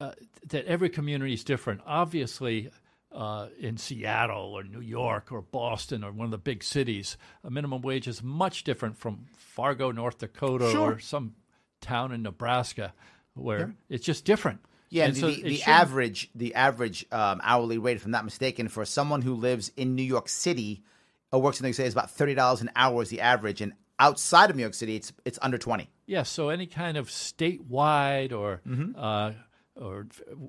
uh, 0.00 0.12
that 0.48 0.66
every 0.66 0.88
community 0.88 1.34
is 1.34 1.44
different. 1.44 1.82
Obviously, 1.86 2.70
uh, 3.14 3.48
in 3.58 3.76
Seattle 3.76 4.52
or 4.54 4.62
New 4.62 4.80
York 4.80 5.30
or 5.32 5.42
Boston 5.42 6.02
or 6.04 6.12
one 6.12 6.24
of 6.24 6.30
the 6.30 6.38
big 6.38 6.62
cities, 6.64 7.16
a 7.44 7.50
minimum 7.50 7.82
wage 7.82 8.08
is 8.08 8.22
much 8.22 8.64
different 8.64 8.96
from 8.98 9.26
Fargo, 9.36 9.90
North 9.92 10.18
Dakota, 10.18 10.70
Sure. 10.70 10.92
or 10.94 10.98
some 10.98 11.34
town 11.80 12.12
in 12.12 12.22
Nebraska, 12.22 12.92
where 13.34 13.74
it's 13.88 14.04
just 14.04 14.24
different. 14.24 14.60
Yeah, 14.90 15.06
And 15.06 15.14
the, 15.14 15.20
so 15.20 15.26
the, 15.30 15.42
the 15.42 15.62
average 15.64 16.30
the 16.34 16.54
average 16.54 17.06
um, 17.12 17.40
hourly 17.42 17.78
rate, 17.78 17.96
if 17.96 18.04
I'm 18.04 18.10
not 18.10 18.24
mistaken, 18.24 18.68
for 18.68 18.84
someone 18.84 19.22
who 19.22 19.34
lives 19.34 19.72
in 19.76 19.94
New 19.94 20.02
York 20.02 20.28
City 20.28 20.82
or 21.32 21.40
works 21.40 21.58
in 21.60 21.64
New 21.64 21.68
York 21.68 21.76
City 21.76 21.86
is 21.88 21.94
about 21.94 22.10
thirty 22.10 22.34
dollars 22.34 22.60
an 22.60 22.70
hour 22.76 23.02
is 23.02 23.08
the 23.08 23.20
average, 23.22 23.60
and 23.62 23.72
outside 23.98 24.50
of 24.50 24.56
New 24.56 24.62
York 24.62 24.74
City, 24.74 24.96
it's 24.96 25.10
it's 25.24 25.38
under 25.40 25.56
twenty. 25.56 25.88
Yes, 26.04 26.28
so 26.28 26.50
any 26.50 26.66
kind 26.66 26.98
of 26.98 27.08
statewide 27.08 28.32
or 28.32 28.60
Mm-hmm. 28.68 28.92
uh, 28.96 29.32
or 29.80 30.06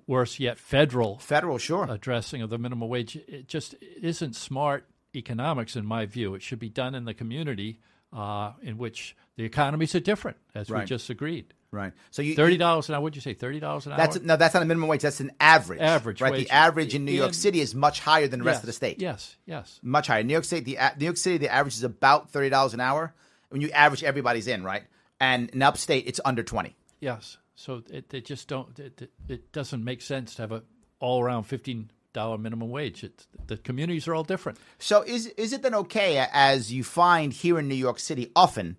worse 0.08 0.40
yet, 0.40 0.58
federal 0.58 1.18
Federal, 1.20 1.58
sure. 1.58 1.88
addressing 1.90 2.42
of 2.42 2.50
the 2.50 2.58
minimum 2.58 2.90
wage 2.90 3.16
it 3.16 3.48
just 3.48 3.76
isn't 4.02 4.36
smart 4.36 4.86
economics 5.16 5.76
in 5.76 5.86
my 5.86 6.06
view. 6.06 6.36
It 6.36 6.42
should 6.42 6.60
be 6.60 6.70
done 6.70 6.96
in 6.96 7.06
the 7.06 7.14
community 7.14 7.80
uh, 8.12 8.52
in 8.62 8.78
which 8.78 9.16
the 9.38 9.44
economies 9.44 9.96
are 9.96 10.00
different, 10.00 10.38
as 10.54 10.70
we 10.70 10.84
just 10.86 11.10
agreed. 11.10 11.54
right. 11.72 11.94
So 12.12 12.22
you 12.22 12.36
Thirty 12.36 12.58
dollars 12.58 12.90
an 12.90 12.96
hour. 12.96 13.02
What'd 13.02 13.16
you 13.16 13.22
say? 13.22 13.34
Thirty 13.34 13.60
dollars 13.60 13.86
an 13.88 13.94
hour. 13.94 13.98
That's 13.98 14.20
no, 14.22 14.36
that's 14.36 14.54
not 14.54 14.62
a 14.62 14.66
minimum 14.66 14.90
wage. 14.90 15.02
That's 15.02 15.20
an 15.20 15.32
average. 15.40 15.80
Average 15.82 16.22
right? 16.22 16.32
wage. 16.34 16.48
The 16.48 16.54
average 16.54 16.94
in 16.94 17.06
New 17.06 17.12
York 17.12 17.30
In- 17.30 17.34
City 17.34 17.60
is 17.62 17.74
much 17.74 18.00
higher 18.02 18.28
than 18.28 18.40
the 18.40 18.46
rest 18.46 18.62
of 18.62 18.68
the 18.68 18.74
state. 18.74 19.00
Yes, 19.00 19.36
yes. 19.46 19.80
much 19.82 20.08
higher. 20.08 20.22
New 20.24 20.34
York 20.34 20.46
State, 20.46 20.66
the 20.66 20.78
New 21.00 21.06
York 21.06 21.18
City, 21.18 21.38
the 21.38 21.52
average 21.52 21.74
is 21.76 21.84
about 21.84 22.30
thirty 22.30 22.50
dollars 22.50 22.74
an 22.76 22.80
hour. 22.82 23.14
When 23.50 23.62
you 23.62 23.70
average, 23.72 24.04
everybody's 24.04 24.48
in, 24.48 24.64
right? 24.64 24.84
And 25.20 25.50
in 25.52 25.62
upstate, 25.62 26.06
it's 26.08 26.20
under 26.26 26.44
twenty. 26.44 26.76
Yes. 27.00 27.38
So 27.56 27.84
it, 27.90 28.10
they 28.10 28.22
just 28.22 28.48
don't. 28.48 28.78
It, 28.80 29.12
it, 29.28 29.52
doesn't 29.52 29.84
make 29.84 30.02
sense 30.02 30.36
to 30.36 30.42
have 30.44 30.52
a 30.52 30.64
all 31.00 31.22
around 31.22 31.44
fifteen 31.44 31.92
dollar 32.12 32.38
minimum 32.38 32.70
wage. 32.70 33.04
It, 33.04 33.28
the 33.48 33.58
communities 33.58 34.08
are 34.08 34.16
all 34.16 34.24
different. 34.24 34.58
So 34.80 35.04
is 35.04 35.28
is 35.28 35.54
it 35.54 35.62
then 35.62 35.76
okay, 35.76 36.26
as 36.34 36.74
you 36.74 36.84
find 36.84 37.32
here 37.32 37.60
in 37.60 37.68
New 37.68 37.76
York 37.76 38.00
City 38.00 38.32
often, 38.36 38.78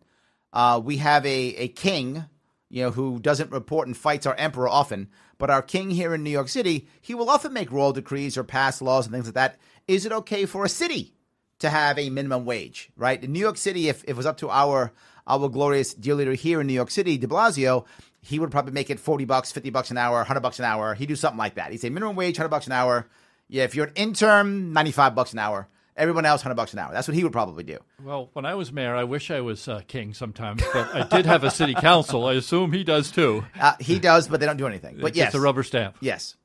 uh, 0.53 0.81
we 0.83 0.97
have 0.99 1.25
a, 1.25 1.55
a 1.57 1.68
king, 1.68 2.25
you 2.68 2.83
know, 2.83 2.91
who 2.91 3.20
doesn't 3.20 3.53
report 3.53 3.87
and 3.87 3.97
fights 3.97 4.27
our 4.27 4.35
emperor 4.37 4.68
often, 4.68 5.09
but 5.39 5.51
our 5.51 5.62
king 5.62 5.91
here 5.91 6.14
in 6.14 6.22
New 6.22 6.31
York 6.31 6.49
City, 6.49 6.89
he 7.01 7.14
will 7.14 7.31
often 7.31 7.53
make 7.53 7.70
royal 7.70 7.93
decrees 7.93 8.37
or 8.37 8.45
pass 8.45 8.83
laws 8.83 9.07
and 9.07 9.14
things 9.14 9.27
like 9.27 9.35
that. 9.35 9.59
Is 9.87 10.07
it 10.07 10.12
okay 10.12 10.47
for 10.47 10.64
a 10.64 10.68
city 10.68 11.14
to 11.59 11.70
have 11.70 11.99
a 11.99 12.11
minimum 12.11 12.45
wage, 12.45 12.91
right? 12.97 13.22
In 13.22 13.33
New 13.33 13.41
York 13.41 13.57
City, 13.57 13.89
if, 13.89 14.03
if 14.05 14.11
it 14.11 14.16
was 14.16 14.27
up 14.27 14.39
to 14.39 14.51
our 14.51 14.93
our 15.27 15.49
glorious 15.49 15.95
dear 15.95 16.14
leader 16.14 16.35
here 16.35 16.61
in 16.61 16.66
New 16.66 16.72
York 16.75 16.91
City, 16.91 17.16
De 17.18 17.27
Blasio, 17.27 17.85
he 18.20 18.39
would 18.39 18.51
probably 18.51 18.72
make 18.72 18.91
it 18.91 19.01
forty 19.01 19.25
bucks, 19.25 19.53
fifty 19.53 19.70
bucks 19.70 19.91
an 19.91 19.99
hour, 19.99 20.22
hundred 20.25 20.41
bucks 20.41 20.59
an 20.59 20.64
hour. 20.64 20.95
He'd 20.95 21.07
do 21.07 21.16
something 21.16 21.39
like 21.39 21.55
that. 21.55 21.70
He'd 21.72 21.81
say 21.81 21.91
minimum 21.91 22.16
wage, 22.16 22.37
hundred 22.37 22.49
bucks 22.51 22.66
an 22.66 22.72
hour. 22.72 23.07
Yeah, 23.49 23.64
if 23.64 23.75
you're 23.75 23.87
an 23.87 23.93
intern, 23.95 24.72
ninety 24.72 24.93
five 24.93 25.14
bucks 25.14 25.33
an 25.33 25.39
hour. 25.39 25.68
Everyone 25.97 26.25
else, 26.27 26.43
hundred 26.43 26.57
bucks 26.57 26.72
an 26.72 26.81
hour. 26.81 26.93
That's 26.93 27.07
what 27.07 27.14
he 27.14 27.22
would 27.22 27.33
probably 27.33 27.62
do. 27.62 27.79
Well, 28.03 28.29
when 28.33 28.45
I 28.45 28.55
was 28.57 28.72
mayor, 28.72 28.97
I 28.97 29.05
wish 29.05 29.31
I 29.31 29.41
was 29.43 29.68
uh, 29.68 29.83
king 29.87 30.12
sometimes, 30.12 30.61
but 30.72 30.93
I 30.95 31.07
did 31.16 31.25
have 31.27 31.45
a 31.45 31.51
city 31.53 31.72
council. 31.79 32.27
I 32.27 32.33
assume 32.35 32.72
he 32.72 32.83
does 32.83 33.12
too. 33.12 33.45
Uh, 33.61 33.75
he 33.79 34.01
does, 34.01 34.27
but 34.27 34.41
they 34.41 34.47
don't 34.47 34.57
do 34.57 34.66
anything. 34.66 34.97
But 35.01 35.09
It's 35.11 35.18
yes, 35.18 35.27
just 35.29 35.37
a 35.37 35.41
rubber 35.41 35.62
stamp. 35.62 35.97
yes, 36.01 36.37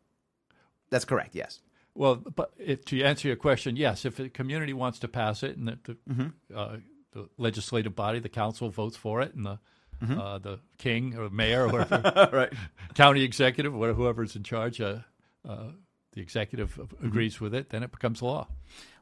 that's 0.92 1.06
correct. 1.06 1.34
Yes, 1.34 1.62
Well, 1.96 2.16
but 2.18 2.52
if, 2.60 2.86
to 2.86 3.02
answer 3.02 3.28
your 3.28 3.38
question, 3.38 3.76
yes, 3.76 4.06
if 4.06 4.18
the 4.18 4.30
community 4.30 4.74
wants 4.74 5.00
to 5.00 5.08
pass 5.08 5.42
it 5.42 5.58
and 5.58 5.68
the, 5.70 5.80
the, 5.84 5.98
Mm-hmm. 6.14 6.28
uh, 6.56 6.78
the 7.12 7.30
legislative 7.38 7.96
body, 7.96 8.20
the 8.20 8.30
council 8.30 8.70
votes 8.70 8.98
for 8.98 9.22
it, 9.22 9.34
and 9.34 9.46
the 9.46 9.60
mm-hmm. 10.02 10.20
uh, 10.20 10.40
the 10.40 10.60
king 10.78 11.18
or 11.18 11.30
mayor 11.30 11.66
or 11.66 11.70
whatever, 11.70 12.30
right. 12.34 12.54
county 12.94 13.24
executive, 13.24 13.76
or 13.76 13.94
whoever's 13.94 14.36
in 14.36 14.44
charge, 14.44 14.82
uh, 14.82 15.00
uh, 15.48 15.70
the 16.14 16.22
executive 16.22 16.76
mm-hmm. 16.76 17.06
agrees 17.06 17.40
with 17.40 17.54
it, 17.54 17.70
then 17.70 17.84
it 17.84 17.92
becomes 17.92 18.22
law. 18.22 18.48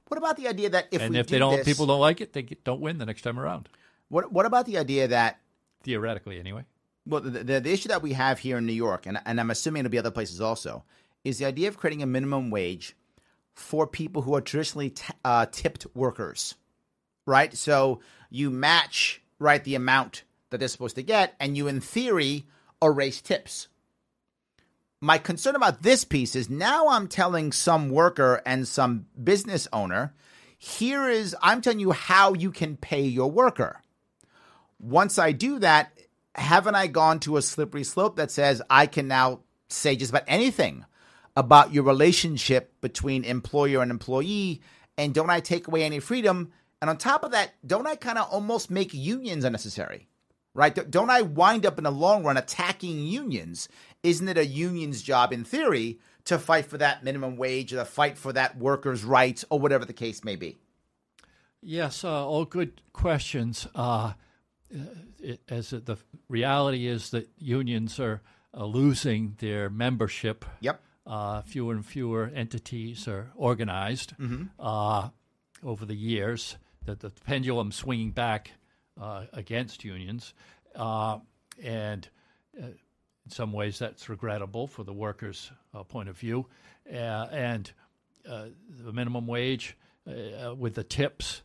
What 0.07 0.17
about 0.17 0.37
the 0.37 0.47
idea 0.47 0.69
that 0.69 0.87
if 0.91 1.01
and 1.01 1.15
if 1.15 1.27
they 1.27 1.39
don't, 1.39 1.57
this, 1.57 1.65
people 1.65 1.85
don't 1.85 1.99
like 1.99 2.21
it, 2.21 2.33
they 2.33 2.43
get, 2.43 2.63
don't 2.63 2.79
win 2.79 2.97
the 2.97 3.05
next 3.05 3.23
time 3.23 3.39
around. 3.39 3.69
What 4.09 4.31
What 4.31 4.45
about 4.45 4.65
the 4.65 4.77
idea 4.77 5.09
that 5.09 5.39
theoretically, 5.83 6.39
anyway? 6.39 6.65
Well, 7.05 7.21
the, 7.21 7.43
the, 7.43 7.59
the 7.61 7.71
issue 7.71 7.87
that 7.89 8.01
we 8.01 8.13
have 8.13 8.39
here 8.39 8.57
in 8.57 8.65
New 8.65 8.73
York, 8.73 9.05
and, 9.05 9.19
and 9.25 9.39
I'm 9.39 9.49
assuming 9.49 9.81
it'll 9.81 9.91
be 9.91 9.97
other 9.97 10.11
places 10.11 10.41
also, 10.41 10.83
is 11.23 11.39
the 11.39 11.45
idea 11.45 11.69
of 11.69 11.77
creating 11.77 12.03
a 12.03 12.05
minimum 12.05 12.51
wage 12.51 12.95
for 13.53 13.87
people 13.87 14.21
who 14.21 14.35
are 14.35 14.41
traditionally 14.41 14.91
t- 14.91 15.13
uh, 15.23 15.45
tipped 15.51 15.87
workers, 15.93 16.55
right? 17.27 17.55
So 17.55 17.99
you 18.31 18.49
match 18.49 19.21
right 19.37 19.63
the 19.63 19.75
amount 19.75 20.23
that 20.49 20.57
they're 20.57 20.67
supposed 20.67 20.95
to 20.95 21.03
get, 21.03 21.35
and 21.39 21.55
you, 21.55 21.67
in 21.67 21.81
theory, 21.81 22.47
erase 22.81 23.21
tips. 23.21 23.67
My 24.99 25.19
concern 25.19 25.55
about 25.55 25.83
this 25.83 26.03
piece 26.03 26.35
is 26.35 26.49
now 26.49 26.87
I'm 26.87 27.07
telling 27.07 27.51
some 27.51 27.89
worker 27.89 28.41
and 28.45 28.67
some 28.67 29.05
business 29.21 29.67
owner, 29.71 30.15
here 30.57 31.07
is, 31.07 31.35
I'm 31.41 31.61
telling 31.61 31.79
you 31.79 31.91
how 31.91 32.33
you 32.33 32.51
can 32.51 32.77
pay 32.77 33.03
your 33.03 33.29
worker. 33.29 33.83
Once 34.79 35.19
I 35.19 35.33
do 35.33 35.59
that, 35.59 35.91
haven't 36.33 36.75
I 36.75 36.87
gone 36.87 37.19
to 37.21 37.37
a 37.37 37.41
slippery 37.41 37.83
slope 37.83 38.15
that 38.15 38.31
says 38.31 38.61
I 38.69 38.87
can 38.87 39.07
now 39.07 39.41
say 39.69 39.95
just 39.95 40.11
about 40.11 40.23
anything 40.27 40.85
about 41.35 41.73
your 41.73 41.83
relationship 41.83 42.73
between 42.81 43.23
employer 43.23 43.81
and 43.81 43.91
employee? 43.91 44.61
And 44.97 45.13
don't 45.13 45.29
I 45.29 45.41
take 45.41 45.67
away 45.67 45.83
any 45.83 45.99
freedom? 45.99 46.51
And 46.81 46.89
on 46.89 46.97
top 46.97 47.23
of 47.23 47.31
that, 47.31 47.53
don't 47.65 47.87
I 47.87 47.95
kind 47.95 48.17
of 48.17 48.29
almost 48.31 48.69
make 48.69 48.93
unions 48.93 49.43
unnecessary? 49.43 50.07
Right? 50.53 50.89
Don't 50.89 51.11
I 51.11 51.21
wind 51.21 51.65
up 51.65 51.77
in 51.77 51.83
the 51.83 51.91
long 51.91 52.23
run 52.23 52.37
attacking 52.37 53.05
unions? 53.05 53.69
Isn't 54.01 54.27
it 54.27 54.37
a 54.37 54.45
union's 54.45 55.03
job, 55.03 55.31
in 55.31 55.43
theory, 55.43 55.99
to 56.25 56.39
fight 56.39 56.65
for 56.65 56.77
that 56.79 57.03
minimum 57.03 57.37
wage 57.37 57.73
or 57.73 57.77
to 57.77 57.85
fight 57.85 58.17
for 58.17 58.33
that 58.33 58.57
worker's 58.57 59.03
rights 59.03 59.45
or 59.49 59.59
whatever 59.59 59.85
the 59.85 59.93
case 59.93 60.23
may 60.23 60.35
be? 60.35 60.57
Yes, 61.61 62.03
uh, 62.03 62.27
all 62.27 62.45
good 62.45 62.81
questions. 62.91 63.67
Uh, 63.75 64.13
it, 65.19 65.41
as 65.47 65.69
the 65.69 65.97
reality 66.27 66.87
is 66.87 67.11
that 67.11 67.29
unions 67.37 67.99
are 67.99 68.21
uh, 68.53 68.65
losing 68.65 69.35
their 69.39 69.69
membership. 69.69 70.45
Yep. 70.61 70.81
Uh, 71.05 71.41
fewer 71.43 71.73
and 71.73 71.85
fewer 71.85 72.29
entities 72.33 73.07
are 73.07 73.31
organized 73.35 74.13
mm-hmm. 74.17 74.45
uh, 74.59 75.09
over 75.63 75.85
the 75.85 75.95
years. 75.95 76.57
That 76.87 76.99
the 76.99 77.11
pendulum 77.25 77.71
swinging 77.71 78.11
back 78.11 78.51
uh, 78.99 79.25
against 79.33 79.83
unions, 79.83 80.33
uh, 80.75 81.19
and 81.61 82.07
uh, 82.57 82.67
in 82.67 83.29
some 83.29 83.53
ways 83.53 83.77
that's 83.77 84.09
regrettable 84.09 84.67
for 84.67 84.83
the 84.83 84.93
workers' 84.93 85.51
point 85.89 86.09
of 86.09 86.17
view. 86.17 86.47
and 86.89 87.71
the 88.25 88.91
minimum 88.93 89.27
wage 89.27 89.77
with 90.57 90.75
the 90.75 90.83
tips 90.83 91.41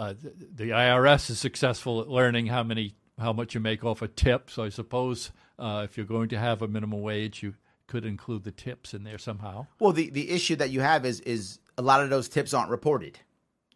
uh, 0.00 0.14
the, 0.14 0.32
the, 0.54 0.70
IRS 0.70 1.28
is 1.28 1.38
successful 1.38 2.00
at 2.00 2.08
learning 2.08 2.46
how 2.46 2.62
many 2.62 2.94
how 3.18 3.34
much 3.34 3.54
you 3.54 3.60
make 3.60 3.84
off 3.84 4.00
a 4.00 4.08
tip. 4.08 4.50
So 4.50 4.64
I 4.64 4.70
suppose 4.70 5.30
uh, 5.58 5.82
if 5.84 5.98
you're 5.98 6.06
going 6.06 6.30
to 6.30 6.38
have 6.38 6.62
a 6.62 6.68
minimum 6.68 7.02
wage, 7.02 7.42
you 7.42 7.54
could 7.86 8.06
include 8.06 8.44
the 8.44 8.50
tips 8.50 8.94
in 8.94 9.04
there 9.04 9.18
somehow. 9.18 9.66
Well, 9.78 9.92
the, 9.92 10.08
the 10.08 10.30
issue 10.30 10.56
that 10.56 10.70
you 10.70 10.80
have 10.80 11.04
is 11.04 11.20
is 11.20 11.58
a 11.76 11.82
lot 11.82 12.02
of 12.02 12.08
those 12.08 12.28
tips 12.28 12.54
aren't 12.54 12.70
reported, 12.70 13.18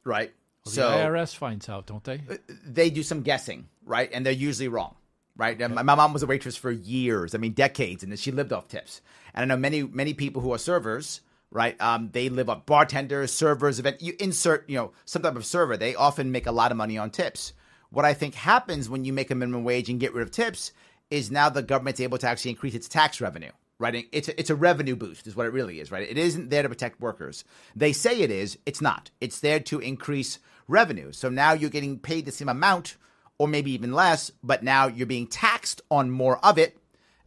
right? 0.05 0.33
Well, 0.65 0.75
so 0.75 0.91
the 0.91 0.97
IRS 0.97 1.37
finds 1.37 1.69
out, 1.69 1.87
don't 1.87 2.05
they? 2.05 2.23
Uh, 2.29 2.37
they 2.65 2.91
do 2.91 3.03
some 3.03 3.23
guessing, 3.23 3.69
right? 3.85 4.11
And 4.13 4.25
they're 4.25 4.33
usually 4.33 4.69
wrong, 4.69 4.95
right? 5.37 5.59
My, 5.59 5.83
my 5.83 5.95
mom 5.95 6.13
was 6.13 6.23
a 6.23 6.27
waitress 6.27 6.57
for 6.57 6.71
years. 6.71 7.35
I 7.35 7.39
mean, 7.39 7.53
decades, 7.53 8.03
and 8.03 8.19
she 8.19 8.33
lived 8.33 8.53
off 8.53 8.69
tips. 8.69 9.01
And 9.35 9.43
I 9.43 9.55
know 9.55 9.61
many 9.61 9.83
many 9.83 10.15
people 10.15 10.43
who 10.43 10.53
are 10.53 10.59
servers 10.59 11.21
right? 11.55 11.81
Um, 11.81 12.11
they 12.13 12.29
live 12.29 12.51
off 12.51 12.67
bartenders, 12.67 13.33
servers, 13.33 13.79
event. 13.79 14.03
You 14.03 14.15
insert, 14.19 14.69
you 14.69 14.77
know, 14.77 14.93
some 15.07 15.23
type 15.23 15.37
of 15.37 15.47
server. 15.47 15.77
They 15.77 15.95
often 15.95 16.33
make 16.33 16.47
a 16.47 16.53
lot 16.53 16.73
of 16.73 16.77
money 16.77 16.99
on 16.99 17.11
tips. 17.11 17.55
What 17.91 18.05
I 18.05 18.13
think 18.13 18.35
happens 18.35 18.91
when 18.91 19.05
you 19.05 19.13
make 19.13 19.31
a 19.31 19.35
minimum 19.37 19.65
wage 19.65 19.89
and 19.89 20.01
get 20.01 20.13
rid 20.13 20.25
of 20.25 20.33
tips 20.33 20.73
is 21.11 21.31
now 21.31 21.49
the 21.49 21.63
government's 21.63 22.01
able 22.01 22.19
to 22.19 22.29
actually 22.29 22.51
increase 22.51 22.75
its 22.75 22.89
tax 22.89 23.21
revenue. 23.21 23.53
Right, 23.79 24.07
it's 24.12 24.29
a, 24.29 24.39
it's 24.39 24.51
a 24.51 24.55
revenue 24.55 24.95
boost, 24.95 25.27
is 25.27 25.35
what 25.35 25.47
it 25.47 25.53
really 25.53 25.81
is. 25.81 25.91
Right, 25.91 26.09
it 26.09 26.16
isn't 26.16 26.51
there 26.51 26.62
to 26.62 26.68
protect 26.68 27.01
workers. 27.01 27.45
They 27.75 27.93
say 27.93 28.20
it 28.20 28.31
is. 28.31 28.57
It's 28.66 28.81
not. 28.81 29.11
It's 29.20 29.41
there 29.41 29.61
to 29.61 29.81
increase 29.81 30.39
revenue. 30.68 31.12
So 31.12 31.29
now 31.29 31.53
you're 31.53 31.70
getting 31.70 31.99
paid 31.99 32.25
the 32.25 32.33
same 32.33 32.49
amount, 32.49 32.97
or 33.37 33.49
maybe 33.49 33.72
even 33.72 33.93
less, 33.93 34.31
but 34.43 34.62
now 34.62 34.87
you're 34.87 35.07
being 35.07 35.27
taxed 35.27 35.83
on 35.91 36.11
more 36.11 36.39
of 36.45 36.57
it 36.57 36.79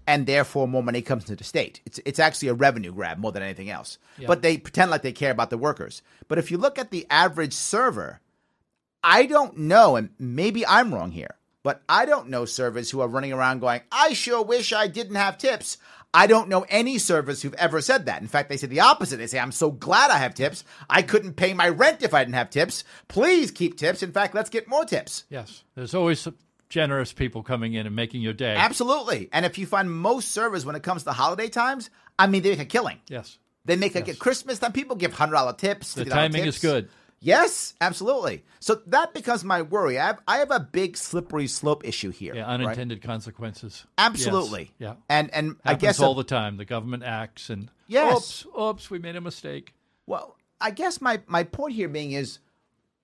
and 0.08 0.26
therefore 0.26 0.68
more 0.68 0.82
money 0.82 1.02
comes 1.02 1.26
to 1.26 1.36
the 1.36 1.43
state. 1.43 1.82
It's 1.86 2.00
it's 2.06 2.20
actually 2.20 2.48
a 2.48 2.54
revenue 2.54 2.93
grab 2.93 3.20
more 3.20 3.34
than 3.34 3.43
anything 3.43 3.70
else. 3.70 4.00
Yeah. 4.18 4.28
But 4.28 4.41
they 4.41 4.58
pretend 4.58 4.89
like 4.89 5.02
they 5.02 5.12
care 5.12 5.32
about 5.32 5.50
the 5.50 5.58
workers. 5.58 6.02
But 6.28 6.38
if 6.38 6.50
you 6.50 6.58
look 6.58 6.80
at 6.80 6.91
the 6.91 7.06
average 7.10 7.54
server, 7.54 8.22
I 9.04 9.26
don't 9.26 9.58
know, 9.58 9.98
and 9.98 10.10
maybe 10.18 10.66
I'm 10.66 10.93
wrong 10.93 11.12
here, 11.12 11.36
but 11.68 11.84
I 11.89 12.05
don't 12.05 12.30
know 12.30 12.45
servers 12.45 12.89
who 12.89 13.01
are 13.01 13.09
running 13.09 13.34
around 13.34 13.59
going, 13.59 13.82
"I 13.91 14.13
sure 14.13 14.41
wish 14.41 14.72
I 14.72 14.88
didn't 14.88 15.15
have 15.15 15.38
tips." 15.38 15.78
I 16.13 16.26
don't 16.26 16.47
know 16.47 16.65
any 16.70 16.97
servers 16.97 17.41
who've 17.41 17.53
ever 17.55 17.82
said 17.82 18.05
that. 18.05 18.22
In 18.22 18.30
fact, 18.30 18.47
they 18.47 18.55
say 18.55 18.68
the 18.68 18.80
opposite. 18.80 19.18
They 19.18 19.28
say, 19.28 19.39
I'm 19.39 19.51
so 19.51 19.70
glad 19.70 20.09
I 20.09 20.18
have 20.18 20.34
tips. 20.34 20.63
I 20.89 21.01
couldn't 21.01 21.34
pay 21.34 21.53
my 21.53 21.68
rent 21.68 22.01
if 22.03 22.13
I 22.13 22.24
didn't 22.24 22.36
have 22.36 22.49
tips. 22.49 22.86
Please 23.09 23.51
keep 23.51 23.78
tips. 23.78 24.01
In 24.01 24.13
fact, 24.13 24.34
let's 24.34 24.49
get 24.49 24.70
more 24.70 24.86
tips. 24.86 25.26
Yes. 25.30 25.65
There's 25.76 25.93
always 25.93 26.26
generous 26.70 27.11
people 27.11 27.43
coming 27.43 27.74
in 27.74 27.86
and 27.86 27.93
making 27.93 28.22
your 28.22 28.32
day. 28.32 28.55
Absolutely. 28.55 29.28
And 29.34 29.45
if 29.45 29.57
you 29.57 29.65
find 29.65 29.91
most 29.91 30.32
servers 30.32 30.65
when 30.65 30.78
it 30.78 30.84
comes 30.84 31.03
to 31.03 31.11
holiday 31.11 31.49
times, 31.49 31.89
I 32.18 32.28
mean, 32.28 32.41
they 32.41 32.51
make 32.51 32.59
a 32.59 32.65
killing. 32.65 32.99
Yes. 33.09 33.38
They 33.65 33.76
make 33.76 33.95
a 33.95 34.03
yes. 34.03 34.18
Christmas 34.18 34.59
time. 34.59 34.72
People 34.72 34.95
give 34.95 35.11
hundred 35.11 35.34
dollar 35.34 35.53
tips. 35.53 35.93
The 35.93 36.05
timing 36.05 36.45
tips. 36.45 36.55
is 36.55 36.61
good. 36.61 36.89
Yes, 37.20 37.74
absolutely. 37.82 38.43
So 38.59 38.76
that 38.88 39.13
becomes 39.13 39.43
my 39.43 39.63
worry. 39.63 39.97
I 39.97 40.07
have 40.07 40.22
I 40.28 40.38
have 40.38 40.51
a 40.51 40.59
big 40.59 40.97
slippery 40.97 41.47
slope 41.47 41.86
issue 41.86 42.11
here. 42.11 42.36
Yeah, 42.36 42.45
unintended 42.45 42.99
right? 42.99 43.03
consequences. 43.03 43.86
Absolutely. 43.97 44.72
Yes. 44.78 44.89
Yeah. 44.89 44.93
And 45.09 45.34
and 45.34 45.47
Happens 45.47 45.61
I 45.65 45.74
guess 45.76 45.99
all 45.99 46.13
a, 46.13 46.18
the 46.18 46.24
time. 46.24 46.57
The 46.57 46.65
government 46.65 47.03
acts 47.03 47.49
and 47.49 47.70
yes. 47.88 48.15
oops, 48.15 48.45
oops, 48.59 48.91
we 48.91 48.99
made 48.99 49.15
a 49.15 49.22
mistake. 49.22 49.74
Well, 50.05 50.38
I 50.61 50.72
guess 50.72 51.01
my 51.01 51.22
my 51.28 51.43
point 51.43 51.74
here 51.74 51.89
being 51.89 52.11
is 52.11 52.39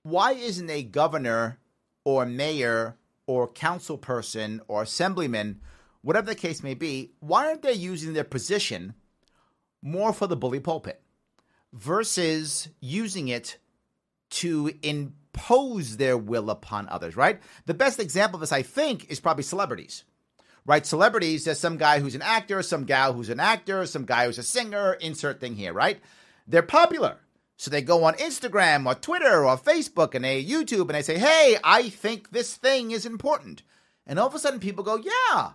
why 0.03 0.33
isn't 0.33 0.69
a 0.69 0.83
governor 0.83 1.59
or 2.03 2.25
mayor 2.25 2.97
or 3.25 3.47
council 3.47 3.97
person 3.97 4.61
or 4.67 4.83
assemblyman, 4.83 5.59
whatever 6.01 6.27
the 6.27 6.35
case 6.35 6.61
may 6.61 6.73
be, 6.73 7.11
why 7.19 7.47
aren't 7.47 7.61
they 7.61 7.73
using 7.73 8.13
their 8.13 8.23
position 8.23 8.93
more 9.81 10.13
for 10.13 10.27
the 10.27 10.35
bully 10.35 10.59
pulpit 10.59 11.01
versus 11.71 12.69
using 12.79 13.27
it 13.27 13.57
to 14.33 14.71
impose 14.81 15.97
their 15.97 16.17
will 16.17 16.49
upon 16.49 16.89
others, 16.89 17.15
right? 17.15 17.39
The 17.65 17.73
best 17.73 17.99
example 17.99 18.37
of 18.37 18.41
this, 18.41 18.51
I 18.51 18.63
think, 18.63 19.09
is 19.09 19.19
probably 19.19 19.43
celebrities, 19.43 20.03
right? 20.65 20.85
Celebrities, 20.85 21.45
there's 21.45 21.59
some 21.59 21.77
guy 21.77 21.99
who's 21.99 22.15
an 22.15 22.21
actor, 22.21 22.61
some 22.63 22.85
gal 22.85 23.13
who's 23.13 23.29
an 23.29 23.39
actor, 23.39 23.85
some 23.85 24.05
guy 24.05 24.25
who's 24.25 24.39
a 24.39 24.43
singer, 24.43 24.93
insert 24.93 25.39
thing 25.39 25.55
here, 25.55 25.73
right? 25.73 25.99
They're 26.47 26.63
popular. 26.63 27.17
So 27.57 27.69
they 27.69 27.81
go 27.81 28.03
on 28.03 28.15
Instagram 28.15 28.85
or 28.87 28.95
Twitter 28.95 29.45
or 29.45 29.57
Facebook 29.57 30.15
and 30.15 30.25
they 30.25 30.43
YouTube 30.43 30.81
and 30.81 30.95
they 30.95 31.01
say, 31.03 31.19
hey, 31.19 31.57
I 31.63 31.89
think 31.89 32.31
this 32.31 32.55
thing 32.55 32.91
is 32.91 33.05
important. 33.05 33.63
And 34.07 34.19
all 34.19 34.27
of 34.27 34.35
a 34.35 34.39
sudden 34.39 34.59
people 34.59 34.83
go, 34.83 34.97
yeah, 34.97 35.51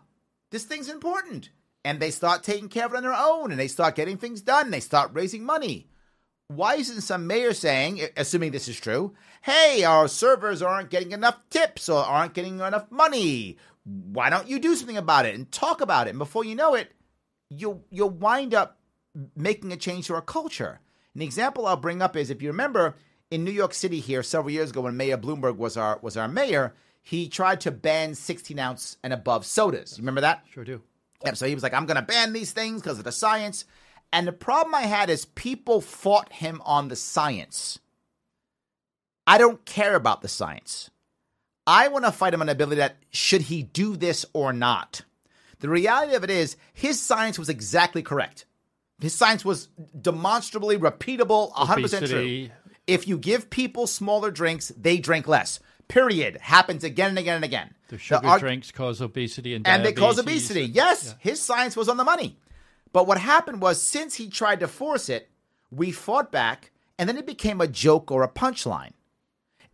this 0.51 0.64
thing's 0.64 0.89
important. 0.89 1.51
And 1.85 2.01
they 2.01 2.11
start 2.11 2.43
taking 2.45 2.68
care 2.68 2.87
of 2.87 2.93
it 2.93 2.99
on 2.99 3.03
their 3.03 3.12
own 3.12 3.51
and 3.51 3.59
they 3.59 3.68
start 3.68 3.97
getting 3.97 4.16
things 4.16 4.41
done. 4.41 4.70
They 4.70 4.81
start 4.81 5.11
raising 5.12 5.45
money. 5.45 5.89
Why 6.49 6.76
isn't 6.76 7.03
some 7.03 7.26
mayor 7.26 7.53
saying, 7.53 8.01
assuming 8.16 8.53
this 8.53 8.68
is 8.68 8.80
true, 8.80 9.14
hey, 9.42 9.84
our 9.84 10.09
servers 10.09 10.62
aren't 10.62 10.88
getting 10.88 11.12
enough 11.12 11.38
tips 11.51 11.90
or 11.90 12.03
aren't 12.03 12.32
getting 12.32 12.61
enough 12.61 12.90
money? 12.90 13.59
Why 13.84 14.30
don't 14.30 14.49
you 14.49 14.59
do 14.59 14.74
something 14.74 14.96
about 14.96 15.26
it 15.26 15.34
and 15.34 15.53
talk 15.53 15.82
about 15.82 16.07
it? 16.07 16.11
And 16.11 16.18
before 16.18 16.46
you 16.46 16.55
know 16.55 16.74
it, 16.74 16.92
you'll, 17.51 17.84
you'll 17.90 18.09
wind 18.09 18.55
up 18.55 18.78
making 19.36 19.72
a 19.72 19.76
change 19.76 20.07
to 20.07 20.14
our 20.14 20.22
culture. 20.22 20.80
An 21.14 21.20
example 21.20 21.66
I'll 21.66 21.76
bring 21.76 22.01
up 22.01 22.16
is 22.16 22.30
if 22.30 22.40
you 22.40 22.49
remember 22.49 22.96
in 23.30 23.44
New 23.44 23.51
York 23.51 23.74
City 23.74 24.01
here 24.01 24.22
several 24.22 24.51
years 24.51 24.70
ago 24.70 24.80
when 24.80 24.96
Mayor 24.96 25.18
Bloomberg 25.18 25.57
was 25.57 25.76
our 25.76 25.99
was 26.01 26.16
our 26.16 26.28
mayor, 26.28 26.74
he 27.03 27.28
tried 27.28 27.61
to 27.62 27.70
ban 27.70 28.14
16 28.14 28.59
ounce 28.59 28.96
and 29.03 29.12
above 29.12 29.44
sodas. 29.44 29.99
You 29.99 30.03
remember 30.03 30.22
that? 30.22 30.44
Sure 30.51 30.64
do. 30.64 30.80
Yep. 31.26 31.36
So 31.36 31.46
he 31.46 31.55
was 31.55 31.62
like, 31.62 31.74
I'm 31.74 31.84
going 31.86 31.96
to 31.96 32.03
ban 32.03 32.32
these 32.32 32.53
things 32.53 32.80
because 32.80 32.99
of 32.99 33.05
the 33.05 33.12
science. 33.12 33.64
And 34.12 34.26
the 34.26 34.32
problem 34.32 34.74
I 34.74 34.82
had 34.82 35.11
is 35.11 35.24
people 35.24 35.80
fought 35.80 36.32
him 36.32 36.62
on 36.64 36.88
the 36.88 36.96
science. 36.96 37.78
I 39.26 39.36
don't 39.36 39.64
care 39.64 39.94
about 39.94 40.22
the 40.22 40.28
science. 40.28 40.90
I 41.66 41.88
want 41.88 42.06
to 42.06 42.12
fight 42.12 42.32
him 42.32 42.40
on 42.40 42.46
the 42.46 42.52
ability 42.52 42.76
that 42.78 42.96
should 43.11 43.42
he 43.42 43.62
do 43.62 43.96
this 43.96 44.24
or 44.32 44.54
not. 44.54 45.02
The 45.61 45.68
reality 45.68 46.14
of 46.14 46.24
it 46.24 46.30
is, 46.30 46.56
his 46.72 47.00
science 47.00 47.38
was 47.38 47.50
exactly 47.50 48.02
correct. 48.02 48.46
His 49.00 49.14
science 49.14 49.44
was 49.44 49.68
demonstrably 50.00 50.78
repeatable, 50.78 51.52
100% 51.52 52.09
true. 52.09 52.48
If 52.86 53.06
you 53.06 53.18
give 53.18 53.50
people 53.50 53.86
smaller 53.86 54.30
drinks, 54.30 54.72
they 54.76 54.98
drink 54.98 55.28
less. 55.28 55.61
Period. 55.88 56.38
Happens 56.38 56.84
again 56.84 57.11
and 57.11 57.18
again 57.18 57.36
and 57.36 57.44
again. 57.44 57.74
The 57.88 57.98
sugar 57.98 58.26
ar- 58.26 58.38
drinks 58.38 58.70
cause 58.70 59.00
obesity 59.00 59.54
and 59.54 59.66
and 59.66 59.84
they 59.84 59.92
cause 59.92 60.18
obesity. 60.18 60.64
Yes, 60.64 61.14
his 61.18 61.40
science 61.40 61.76
was 61.76 61.88
on 61.88 61.96
the 61.96 62.04
money. 62.04 62.38
But 62.93 63.07
what 63.07 63.18
happened 63.18 63.61
was, 63.61 63.82
since 63.82 64.14
he 64.14 64.28
tried 64.28 64.61
to 64.61 64.68
force 64.68 65.09
it, 65.09 65.30
we 65.70 65.91
fought 65.91 66.32
back, 66.32 66.70
and 66.99 67.09
then 67.09 67.16
it 67.16 67.26
became 67.26 67.61
a 67.61 67.68
joke 67.68 68.11
or 68.11 68.22
a 68.22 68.28
punchline. 68.28 68.93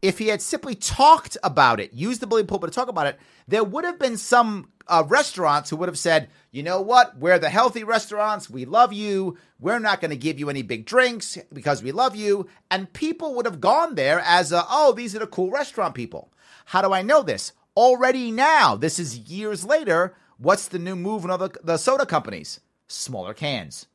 If 0.03 0.19
he 0.19 0.29
had 0.29 0.43
simply 0.43 0.75
talked 0.75 1.39
about 1.43 1.81
it, 1.81 1.95
used 1.95 2.21
the 2.21 2.27
bully 2.27 2.45
pulpit 2.45 2.71
to 2.71 2.75
talk 2.75 2.89
about 2.89 3.07
it, 3.07 3.19
there 3.49 3.65
would 3.65 3.85
have 3.85 3.99
been 3.99 4.19
some 4.19 4.71
uh, 4.87 5.03
restaurants 5.07 5.71
who 5.71 5.77
would 5.77 5.89
have 5.89 5.99
said, 5.99 6.29
you 6.51 6.63
know 6.63 6.81
what, 6.81 7.17
we're 7.17 7.39
the 7.39 7.49
healthy 7.49 7.85
restaurants, 7.85 8.51
we 8.51 8.67
love 8.67 8.93
you, 8.93 9.39
we're 9.59 9.79
not 9.79 10.01
going 10.03 10.11
to 10.11 10.17
give 10.17 10.39
you 10.39 10.51
any 10.51 10.61
big 10.61 10.85
drinks 10.85 11.39
because 11.53 11.83
we 11.83 11.91
love 11.91 12.15
you. 12.15 12.47
And 12.71 12.93
people 12.93 13.35
would 13.35 13.47
have 13.47 13.63
gone 13.63 13.95
there 13.95 14.21
as, 14.21 14.53
a, 14.53 14.67
oh, 14.69 14.93
these 14.93 15.17
are 15.17 15.21
the 15.21 15.27
cool 15.27 15.51
restaurant 15.51 15.95
people. 15.95 16.31
How 16.67 16.83
do 16.83 16.93
I 16.93 17.01
know 17.01 17.23
this? 17.23 17.53
Already 17.77 18.31
now, 18.31 18.77
this 18.77 18.99
is 18.99 19.19
years 19.19 19.65
later, 19.65 20.15
what's 20.37 20.69
the 20.69 20.79
new 20.79 20.97
move 20.97 21.25
in 21.25 21.31
all 21.31 21.39
the, 21.39 21.51
the 21.63 21.79
soda 21.79 22.05
companies? 22.05 22.61
Smaller 22.87 23.35
cans. 23.35 23.87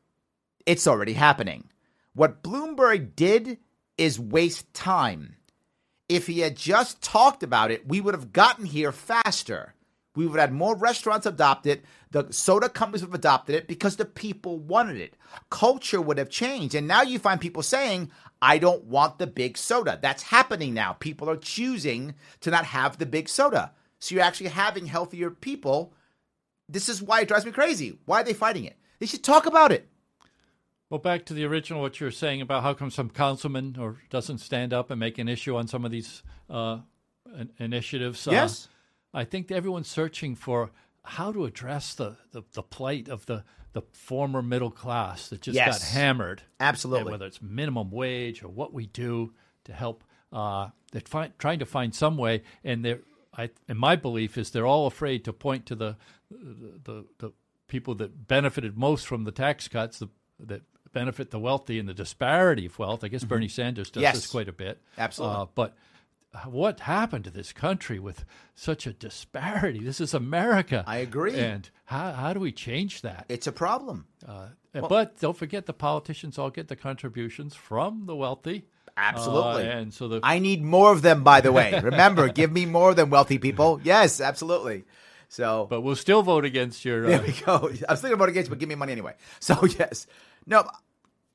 It's 0.66 0.88
already 0.88 1.14
happening. 1.14 1.70
What 2.14 2.44
Bloomberg 2.44 3.16
did 3.16 3.58
is 3.98 4.20
waste 4.20 4.74
time. 4.74 5.36
If 6.08 6.28
he 6.28 6.40
had 6.40 6.58
just 6.58 7.02
talked 7.02 7.44
about 7.44 7.72
it, 7.72 7.88
we 7.88 8.02
would 8.02 8.14
have 8.14 8.34
gotten 8.34 8.66
here 8.66 8.92
faster. 8.92 9.76
We 10.16 10.26
would 10.26 10.40
have 10.40 10.50
had 10.50 10.58
more 10.58 10.76
restaurants 10.76 11.28
adopt 11.28 11.68
it. 11.68 11.86
The 12.12 12.28
soda 12.32 12.68
companies 12.68 13.02
would 13.02 13.12
have 13.12 13.20
adopted 13.20 13.56
it 13.56 13.68
because 13.68 13.96
the 13.96 14.06
people 14.06 14.58
wanted 14.58 14.98
it. 14.98 15.16
Culture 15.52 16.02
would 16.02 16.18
have 16.18 16.30
changed. 16.30 16.74
And 16.74 16.88
now 16.88 17.04
you 17.04 17.20
find 17.20 17.40
people 17.40 17.62
saying, 17.62 18.10
I 18.42 18.58
don't 18.58 18.86
want 18.86 19.20
the 19.20 19.28
big 19.28 19.58
soda. 19.58 20.00
That's 20.02 20.24
happening 20.24 20.74
now. 20.74 20.94
People 20.94 21.30
are 21.30 21.38
choosing 21.38 22.16
to 22.42 22.50
not 22.50 22.66
have 22.66 22.98
the 22.98 23.06
big 23.06 23.30
soda. 23.30 23.72
So 24.00 24.16
you're 24.16 24.24
actually 24.24 24.50
having 24.50 24.88
healthier 24.88 25.30
people. 25.30 25.94
This 26.68 26.90
is 26.90 27.02
why 27.02 27.22
it 27.22 27.28
drives 27.28 27.46
me 27.46 27.52
crazy. 27.52 28.00
Why 28.06 28.22
are 28.22 28.24
they 28.24 28.34
fighting 28.34 28.66
it? 28.66 28.78
They 29.00 29.06
should 29.06 29.24
talk 29.24 29.46
about 29.46 29.72
it. 29.72 29.88
Well, 30.90 31.00
back 31.00 31.26
to 31.26 31.34
the 31.34 31.46
original, 31.46 31.82
what 31.82 32.00
you're 32.00 32.12
saying 32.12 32.42
about 32.42 32.64
how 32.64 32.74
come 32.74 32.90
some 32.90 33.10
councilman 33.10 33.76
or 33.80 33.98
doesn't 34.10 34.40
stand 34.40 34.74
up 34.74 34.90
and 34.90 35.00
make 35.00 35.18
an 35.20 35.28
issue 35.28 35.56
on 35.56 35.68
some 35.68 35.86
of 35.86 35.92
these 35.92 36.24
uh, 36.50 36.80
initiatives. 37.60 38.28
Yes. 38.30 38.68
Uh, 39.14 39.18
I 39.20 39.24
think 39.26 39.52
everyone's 39.52 39.88
searching 39.88 40.36
for 40.36 40.72
how 41.04 41.32
to 41.32 41.46
address 41.46 41.94
the, 41.94 42.18
the, 42.32 42.44
the 42.54 42.64
plight 42.64 43.08
of 43.08 43.26
the, 43.28 43.44
the 43.74 43.82
former 43.92 44.42
middle 44.42 44.72
class 44.72 45.30
that 45.30 45.42
just 45.42 45.56
Yes. 45.56 45.80
got 45.80 45.88
hammered. 45.90 46.42
Absolutely. 46.60 47.02
And 47.02 47.12
whether 47.12 47.26
it's 47.26 47.42
minimum 47.42 47.92
wage 47.92 48.44
or 48.44 48.48
what 48.50 48.74
we 48.74 48.88
do 48.88 49.34
to 49.66 49.74
help, 49.74 50.04
uh, 50.34 50.70
they're 50.92 51.02
fi- 51.06 51.32
trying 51.38 51.60
to 51.60 51.66
find 51.66 51.94
some 51.94 52.18
way. 52.18 52.42
And 52.64 52.84
they're, 52.84 53.02
I, 53.38 53.52
and 53.68 53.78
my 53.78 53.96
belief 53.96 54.38
is 54.40 54.50
they're 54.52 54.66
all 54.68 54.88
afraid 54.88 55.24
to 55.26 55.34
point 55.34 55.68
to 55.68 55.76
the, 55.76 55.98
the, 56.32 56.80
the, 56.84 57.06
the 57.20 57.32
people 57.70 57.96
that 57.96 58.28
benefited 58.28 58.78
most 58.78 59.08
from 59.08 59.24
the 59.24 59.32
tax 59.32 59.68
cuts, 59.70 60.00
the, 60.00 60.10
that 60.40 60.64
benefit 60.92 61.32
the 61.32 61.40
wealthy 61.40 61.80
and 61.80 61.88
the 61.88 61.94
disparity 61.94 62.66
of 62.66 62.78
wealth. 62.78 63.04
I 63.04 63.08
guess 63.08 63.24
Bernie 63.24 63.48
Sanders 63.48 63.90
does 63.90 64.02
Mm-hmm. 64.02 64.04
Yes. 64.04 64.16
this 64.16 64.28
quite 64.28 64.50
a 64.50 64.54
bit. 64.54 64.82
Absolutely. 64.98 65.38
Uh, 65.38 65.46
but 65.56 65.76
what 66.46 66.82
happened 66.82 67.24
to 67.26 67.30
this 67.32 67.54
country 67.54 68.00
with 68.00 68.26
such 68.56 68.86
a 68.86 68.94
disparity? 68.94 69.80
This 69.84 70.02
is 70.02 70.14
America. 70.14 70.84
I 70.86 70.98
agree. 70.98 71.36
And 71.36 71.70
how, 71.86 72.12
how 72.12 72.34
do 72.34 72.40
we 72.40 72.52
change 72.52 73.02
that? 73.02 73.26
It's 73.30 73.48
a 73.48 73.52
problem. 73.52 74.06
Uh, 74.28 74.48
but 74.74 75.20
don't 75.20 75.38
forget 75.38 75.66
the 75.66 75.74
politicians 75.74 76.38
all 76.38 76.50
get 76.52 76.68
the 76.68 76.76
contributions 76.76 77.56
from 77.56 78.06
the 78.06 78.16
wealthy. 78.16 78.66
Absolutely. 78.98 79.68
Uh, 79.68 79.72
and 79.78 79.94
so 79.94 80.08
the 80.08 80.20
I 80.24 80.40
need 80.40 80.62
more 80.64 80.92
of 80.92 81.02
them, 81.02 81.24
by 81.24 81.42
the 81.42 81.52
way. 81.52 81.80
Remember, 81.84 82.28
give 82.28 82.52
me 82.52 82.66
more 82.66 82.94
than 82.94 83.10
wealthy 83.10 83.38
people. 83.40 83.80
Yes, 83.84 84.20
absolutely. 84.22 84.84
So 85.30 85.68
but 85.70 85.82
we'll 85.82 85.96
still 85.96 86.22
vote 86.24 86.44
against 86.44 86.84
your. 86.84 87.06
there 87.08 87.20
Uh, 87.20 87.24
we 87.24 87.32
go. 87.46 87.54
I 87.88 87.94
was 87.94 88.02
thinking 88.02 88.14
about 88.14 88.30
against, 88.30 88.50
but 88.50 88.60
give 88.60 88.68
me 88.68 88.76
money 88.76 88.92
anyway. 88.92 89.14
So 89.40 89.64
yes, 89.78 90.08
no. 90.46 90.68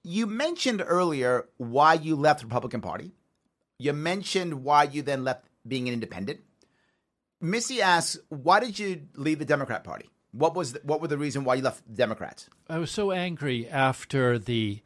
You 0.03 0.27
mentioned 0.27 0.83
earlier 0.87 1.47
why 1.57 1.95
you 1.95 2.15
left 2.17 2.41
the 2.41 2.47
Republican 2.47 2.83
Party. 2.83 3.13
You 3.79 3.93
mentioned 3.95 4.63
why 4.63 4.83
you 4.85 5.01
then 5.03 5.25
left 5.25 5.47
being 5.67 5.89
an 5.89 5.95
independent. 5.95 6.41
Missy 7.41 7.81
asks, 7.81 8.19
why 8.29 8.61
did 8.61 8.79
you 8.79 9.03
leave 9.17 9.39
the 9.39 9.45
Democrat 9.45 9.83
Party? 9.85 10.11
What 10.33 10.55
was 10.55 10.73
the, 10.75 10.81
what 10.83 11.01
were 11.01 11.09
the 11.09 11.17
reason 11.19 11.45
why 11.45 11.55
you 11.55 11.63
left 11.63 11.87
the 11.87 11.95
Democrats? 11.95 12.49
I 12.69 12.79
was 12.79 12.91
so 12.91 13.13
angry 13.13 13.69
after 13.69 14.39
the 14.39 14.83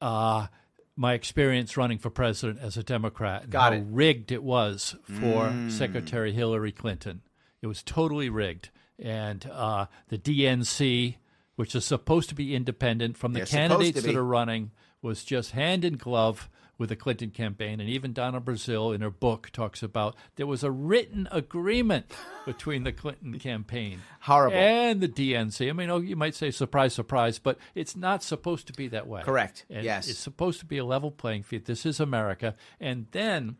uh, 0.00 0.48
my 0.96 1.14
experience 1.14 1.76
running 1.76 1.98
for 1.98 2.10
president 2.10 2.58
as 2.60 2.76
a 2.76 2.82
Democrat 2.82 3.44
and 3.44 3.52
Got 3.52 3.72
how 3.72 3.78
it. 3.78 3.84
rigged 3.88 4.32
it 4.32 4.42
was 4.42 4.96
for 5.20 5.52
Secretary 5.68 6.32
Hillary 6.32 6.72
Clinton. 6.72 7.22
It 7.62 7.66
was 7.66 7.82
totally 7.82 8.30
rigged, 8.30 8.70
and 8.98 9.46
uh, 9.50 9.86
the 10.08 10.18
DNC, 10.18 11.16
which 11.56 11.74
is 11.74 11.84
supposed 11.84 12.28
to 12.30 12.34
be 12.34 12.54
independent 12.54 13.16
from 13.16 13.32
the 13.32 13.40
They're 13.40 13.46
candidates 13.46 14.02
that 14.02 14.14
are 14.14 14.24
running, 14.24 14.70
was 15.02 15.24
just 15.24 15.52
hand 15.52 15.84
in 15.84 15.96
glove 15.96 16.48
with 16.80 16.88
the 16.88 16.96
Clinton 16.96 17.30
campaign. 17.30 17.78
And 17.78 17.90
even 17.90 18.14
Donna 18.14 18.40
Brazile, 18.40 18.94
in 18.94 19.02
her 19.02 19.10
book, 19.10 19.50
talks 19.52 19.82
about 19.82 20.16
there 20.36 20.46
was 20.46 20.64
a 20.64 20.70
written 20.70 21.28
agreement 21.30 22.10
between 22.46 22.84
the 22.84 22.92
Clinton 22.92 23.38
campaign 23.38 24.00
Horrible. 24.20 24.56
and 24.56 25.02
the 25.02 25.08
DNC. 25.08 25.68
I 25.68 25.72
mean, 25.74 25.90
oh, 25.90 25.98
you 25.98 26.16
might 26.16 26.34
say 26.34 26.50
surprise, 26.50 26.94
surprise, 26.94 27.38
but 27.38 27.58
it's 27.74 27.94
not 27.94 28.22
supposed 28.22 28.66
to 28.68 28.72
be 28.72 28.88
that 28.88 29.06
way. 29.06 29.20
Correct. 29.22 29.66
And 29.68 29.84
Yes. 29.84 30.08
It's 30.08 30.18
supposed 30.18 30.58
to 30.60 30.66
be 30.66 30.78
a 30.78 30.84
level 30.84 31.10
playing 31.10 31.42
field. 31.42 31.66
This 31.66 31.84
is 31.84 32.00
America. 32.00 32.54
And 32.80 33.08
then, 33.10 33.56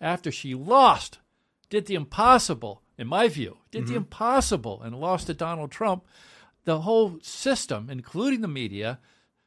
after 0.00 0.32
she 0.32 0.54
lost, 0.54 1.18
did 1.68 1.86
the 1.86 1.94
impossible, 1.94 2.81
in 2.98 3.06
my 3.06 3.28
view, 3.28 3.58
did 3.70 3.84
Mm-hmm. 3.84 3.90
the 3.92 3.96
impossible 3.96 4.82
and 4.82 4.94
lost 4.98 5.26
to 5.28 5.34
Donald 5.34 5.70
Trump, 5.70 6.04
the 6.64 6.80
whole 6.82 7.18
system, 7.22 7.88
including 7.90 8.40
the 8.40 8.48
media, 8.48 8.98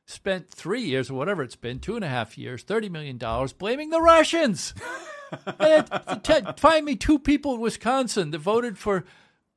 spent 0.06 0.50
three 0.50 0.82
years 0.84 1.10
or 1.10 1.14
whatever 1.16 1.42
it's 1.44 1.56
been, 1.56 1.80
two 1.80 1.96
and 1.96 2.04
a 2.06 2.10
half 2.10 2.38
years, 2.38 2.64
$30 2.64 2.92
million, 2.92 3.18
blaming 3.58 3.90
the 3.90 4.02
Russians. 4.02 4.74
Find 6.58 6.86
me 6.86 6.96
two 6.96 7.20
people 7.20 7.56
in 7.56 7.60
Wisconsin 7.62 8.32
that 8.32 8.40
voted 8.40 8.78
for 8.78 9.06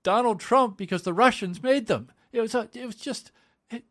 Donald 0.03 0.41
Trump 0.41 0.77
because 0.77 1.03
the 1.03 1.13
Russians 1.13 1.63
made 1.63 1.87
them. 1.87 2.11
It 2.33 2.41
was 2.41 2.55
a, 2.55 2.69
it 2.75 2.87
was 2.87 2.97
just 2.97 3.33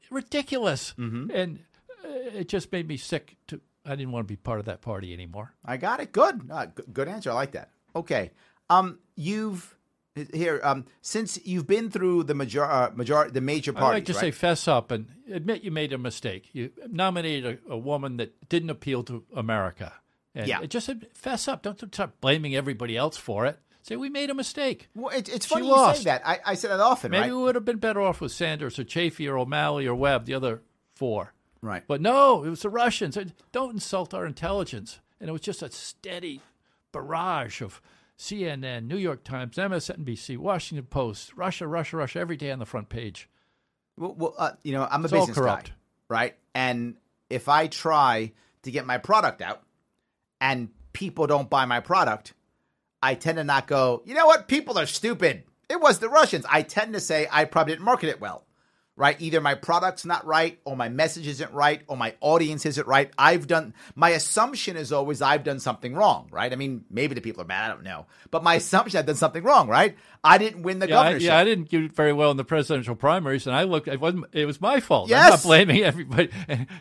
ridiculous, 0.09 0.93
Mm-hmm. 0.97 1.31
and 1.31 1.59
uh, 2.03 2.07
it 2.39 2.47
just 2.47 2.71
made 2.71 2.87
me 2.87 2.97
sick. 2.97 3.35
To 3.47 3.61
I 3.85 3.91
didn't 3.95 4.11
want 4.11 4.27
to 4.27 4.31
be 4.31 4.35
part 4.35 4.59
of 4.59 4.65
that 4.65 4.81
party 4.81 5.13
anymore. 5.13 5.53
I 5.63 5.77
got 5.77 5.99
it. 5.99 6.11
Good. 6.11 6.49
Uh, 6.51 6.65
g- 6.67 6.83
good 6.91 7.07
answer. 7.07 7.31
I 7.31 7.33
like 7.35 7.51
that. 7.51 7.69
Okay. 7.95 8.31
Um, 8.69 8.99
you've 9.15 9.76
here 10.34 10.59
um 10.63 10.86
since 11.01 11.39
you've 11.45 11.68
been 11.68 11.89
through 11.89 12.24
the 12.24 12.34
major 12.34 12.63
uh, 12.63 12.91
major 12.95 13.30
the 13.32 13.41
major 13.41 13.72
I 13.76 13.80
parties. 13.80 13.93
like 13.97 14.05
to 14.05 14.13
right? 14.13 14.20
say 14.22 14.32
fess 14.32 14.68
up 14.68 14.91
and 14.91 15.07
admit 15.32 15.63
you 15.63 15.72
made 15.72 15.93
a 15.93 15.97
mistake. 15.97 16.49
You 16.53 16.72
nominated 16.88 17.59
a, 17.70 17.74
a 17.74 17.78
woman 17.78 18.18
that 18.18 18.49
didn't 18.49 18.70
appeal 18.70 19.03
to 19.05 19.24
America. 19.36 19.93
And 20.36 20.47
Yeah. 20.47 20.63
just 20.65 20.89
fess 21.13 21.47
up. 21.47 21.63
Don't 21.63 21.80
start 21.93 22.22
blaming 22.22 22.55
everybody 22.55 22.95
else 22.95 23.18
for 23.18 23.45
it. 23.45 23.57
Say 23.82 23.95
we 23.95 24.09
made 24.09 24.30
a 24.30 24.34
mistake. 24.34 24.89
Well, 24.93 25.15
it, 25.15 25.30
it's 25.30 25.45
She 25.47 25.53
funny 25.55 25.65
you 25.65 25.72
lost. 25.72 25.99
say 25.99 26.09
that. 26.09 26.22
I, 26.28 26.39
I 26.45 26.53
say 26.55 26.68
that 26.68 26.80
often, 26.80 27.09
Maybe 27.11 27.22
right? 27.30 27.32
we 27.32 27.41
would 27.41 27.55
have 27.55 27.63
been 27.65 27.78
better 27.78 28.01
off 28.01 28.20
with 28.22 28.32
Sanders 28.34 28.78
or 28.78 28.84
Chafee 28.84 29.30
or 29.32 29.38
O'Malley 29.38 29.88
or 29.88 29.95
Webb, 29.95 30.26
the 30.26 30.34
other 30.34 30.61
four. 30.93 31.34
Right. 31.61 31.84
But 31.88 32.01
no, 32.01 32.43
it 32.43 32.49
was 32.49 32.61
the 32.61 32.70
Russians. 32.70 33.18
Don't 33.51 33.74
insult 33.76 34.13
our 34.13 34.26
intelligence. 34.26 34.99
And 35.20 35.30
it 35.30 35.32
was 35.32 35.41
just 35.41 35.63
a 35.63 35.72
steady 35.72 36.41
barrage 36.91 37.61
of 37.61 37.82
CNN, 38.18 38.88
New 38.88 38.97
York 38.97 39.24
Times, 39.24 39.57
MSNBC, 39.57 40.38
Washington 40.38 40.86
Post, 40.86 41.34
Russia, 41.36 41.68
Russia, 41.68 41.97
Russia, 41.97 42.20
every 42.20 42.38
day 42.38 42.51
on 42.51 42.59
the 42.59 42.65
front 42.65 42.89
page. 42.89 43.30
Well, 43.97 44.15
well 44.18 44.36
uh, 44.38 44.51
you 44.63 44.74
know, 44.74 44.88
I'm 44.89 45.01
a 45.01 45.05
It's 45.05 45.13
all 45.13 45.22
business 45.22 45.38
corrupt. 45.38 45.70
guy, 45.70 45.76
right? 46.09 46.38
And 46.55 46.95
if 47.30 47.47
I 47.47 47.68
try 47.68 48.32
to 48.63 48.72
get 48.72 48.86
my 48.86 48.97
product 48.97 49.41
out 49.41 49.61
and 50.41 50.70
people 50.93 51.28
don't 51.28 51.49
buy 51.49 51.65
my 51.65 51.80
product, 51.80 52.34
I 53.03 53.13
tend 53.13 53.38
to 53.38 53.43
not 53.43 53.68
go, 53.68 54.01
you 54.05 54.15
know 54.15 54.26
what? 54.26 54.47
People 54.47 54.80
are 54.80 54.88
stupid. 54.88 55.43
It 55.70 55.80
was 55.80 55.99
the 55.99 56.09
Russians. 56.09 56.45
I 56.49 56.63
tend 56.63 56.93
to 56.93 56.99
say 56.99 57.28
I 57.32 57.45
probably 57.45 57.74
didn't 57.74 57.86
market 57.86 58.09
it 58.09 58.20
well, 58.20 58.46
right? 58.97 59.15
Either 59.21 59.39
my 59.39 59.53
product's 59.55 60.03
not 60.03 60.25
right, 60.25 60.59
or 60.65 60.75
my 60.75 60.89
message 60.89 61.27
isn't 61.27 61.53
right, 61.53 61.81
or 61.87 61.95
my 61.95 62.15
audience 62.19 62.65
isn't 62.65 62.85
right. 62.87 63.09
I've 63.17 63.47
done, 63.47 63.73
my 63.95 64.09
assumption 64.09 64.75
is 64.75 64.91
always 64.91 65.21
I've 65.21 65.43
done 65.45 65.59
something 65.61 65.95
wrong, 65.95 66.27
right? 66.31 66.51
I 66.51 66.55
mean, 66.57 66.83
maybe 66.89 67.15
the 67.15 67.21
people 67.21 67.41
are 67.43 67.45
mad. 67.47 67.71
I 67.71 67.73
don't 67.73 67.83
know. 67.83 68.07
But 68.31 68.43
my 68.43 68.55
assumption 68.55 68.99
I've 68.99 69.05
done 69.05 69.15
something 69.15 69.43
wrong, 69.43 69.69
right? 69.69 69.95
I 70.23 70.37
didn't 70.39 70.63
win 70.63 70.79
the 70.79 70.89
Yeah, 70.89 70.99
I, 70.99 71.03
governorship. 71.03 71.27
yeah, 71.27 71.37
I 71.37 71.43
didn't 71.45 71.69
do 71.69 71.87
very 71.89 72.11
well 72.11 72.31
in 72.31 72.37
the 72.37 72.43
presidential 72.43 72.95
primaries, 72.95 73.47
and 73.47 73.55
I 73.55 73.63
looked. 73.63 73.87
It 73.87 74.01
wasn't. 74.01 74.25
It 74.33 74.45
was 74.45 74.59
my 74.59 74.79
fault. 74.81 75.05
I'm 75.05 75.11
Yes. 75.11 75.29
not 75.29 75.43
blaming 75.47 75.83
everybody. 75.83 76.29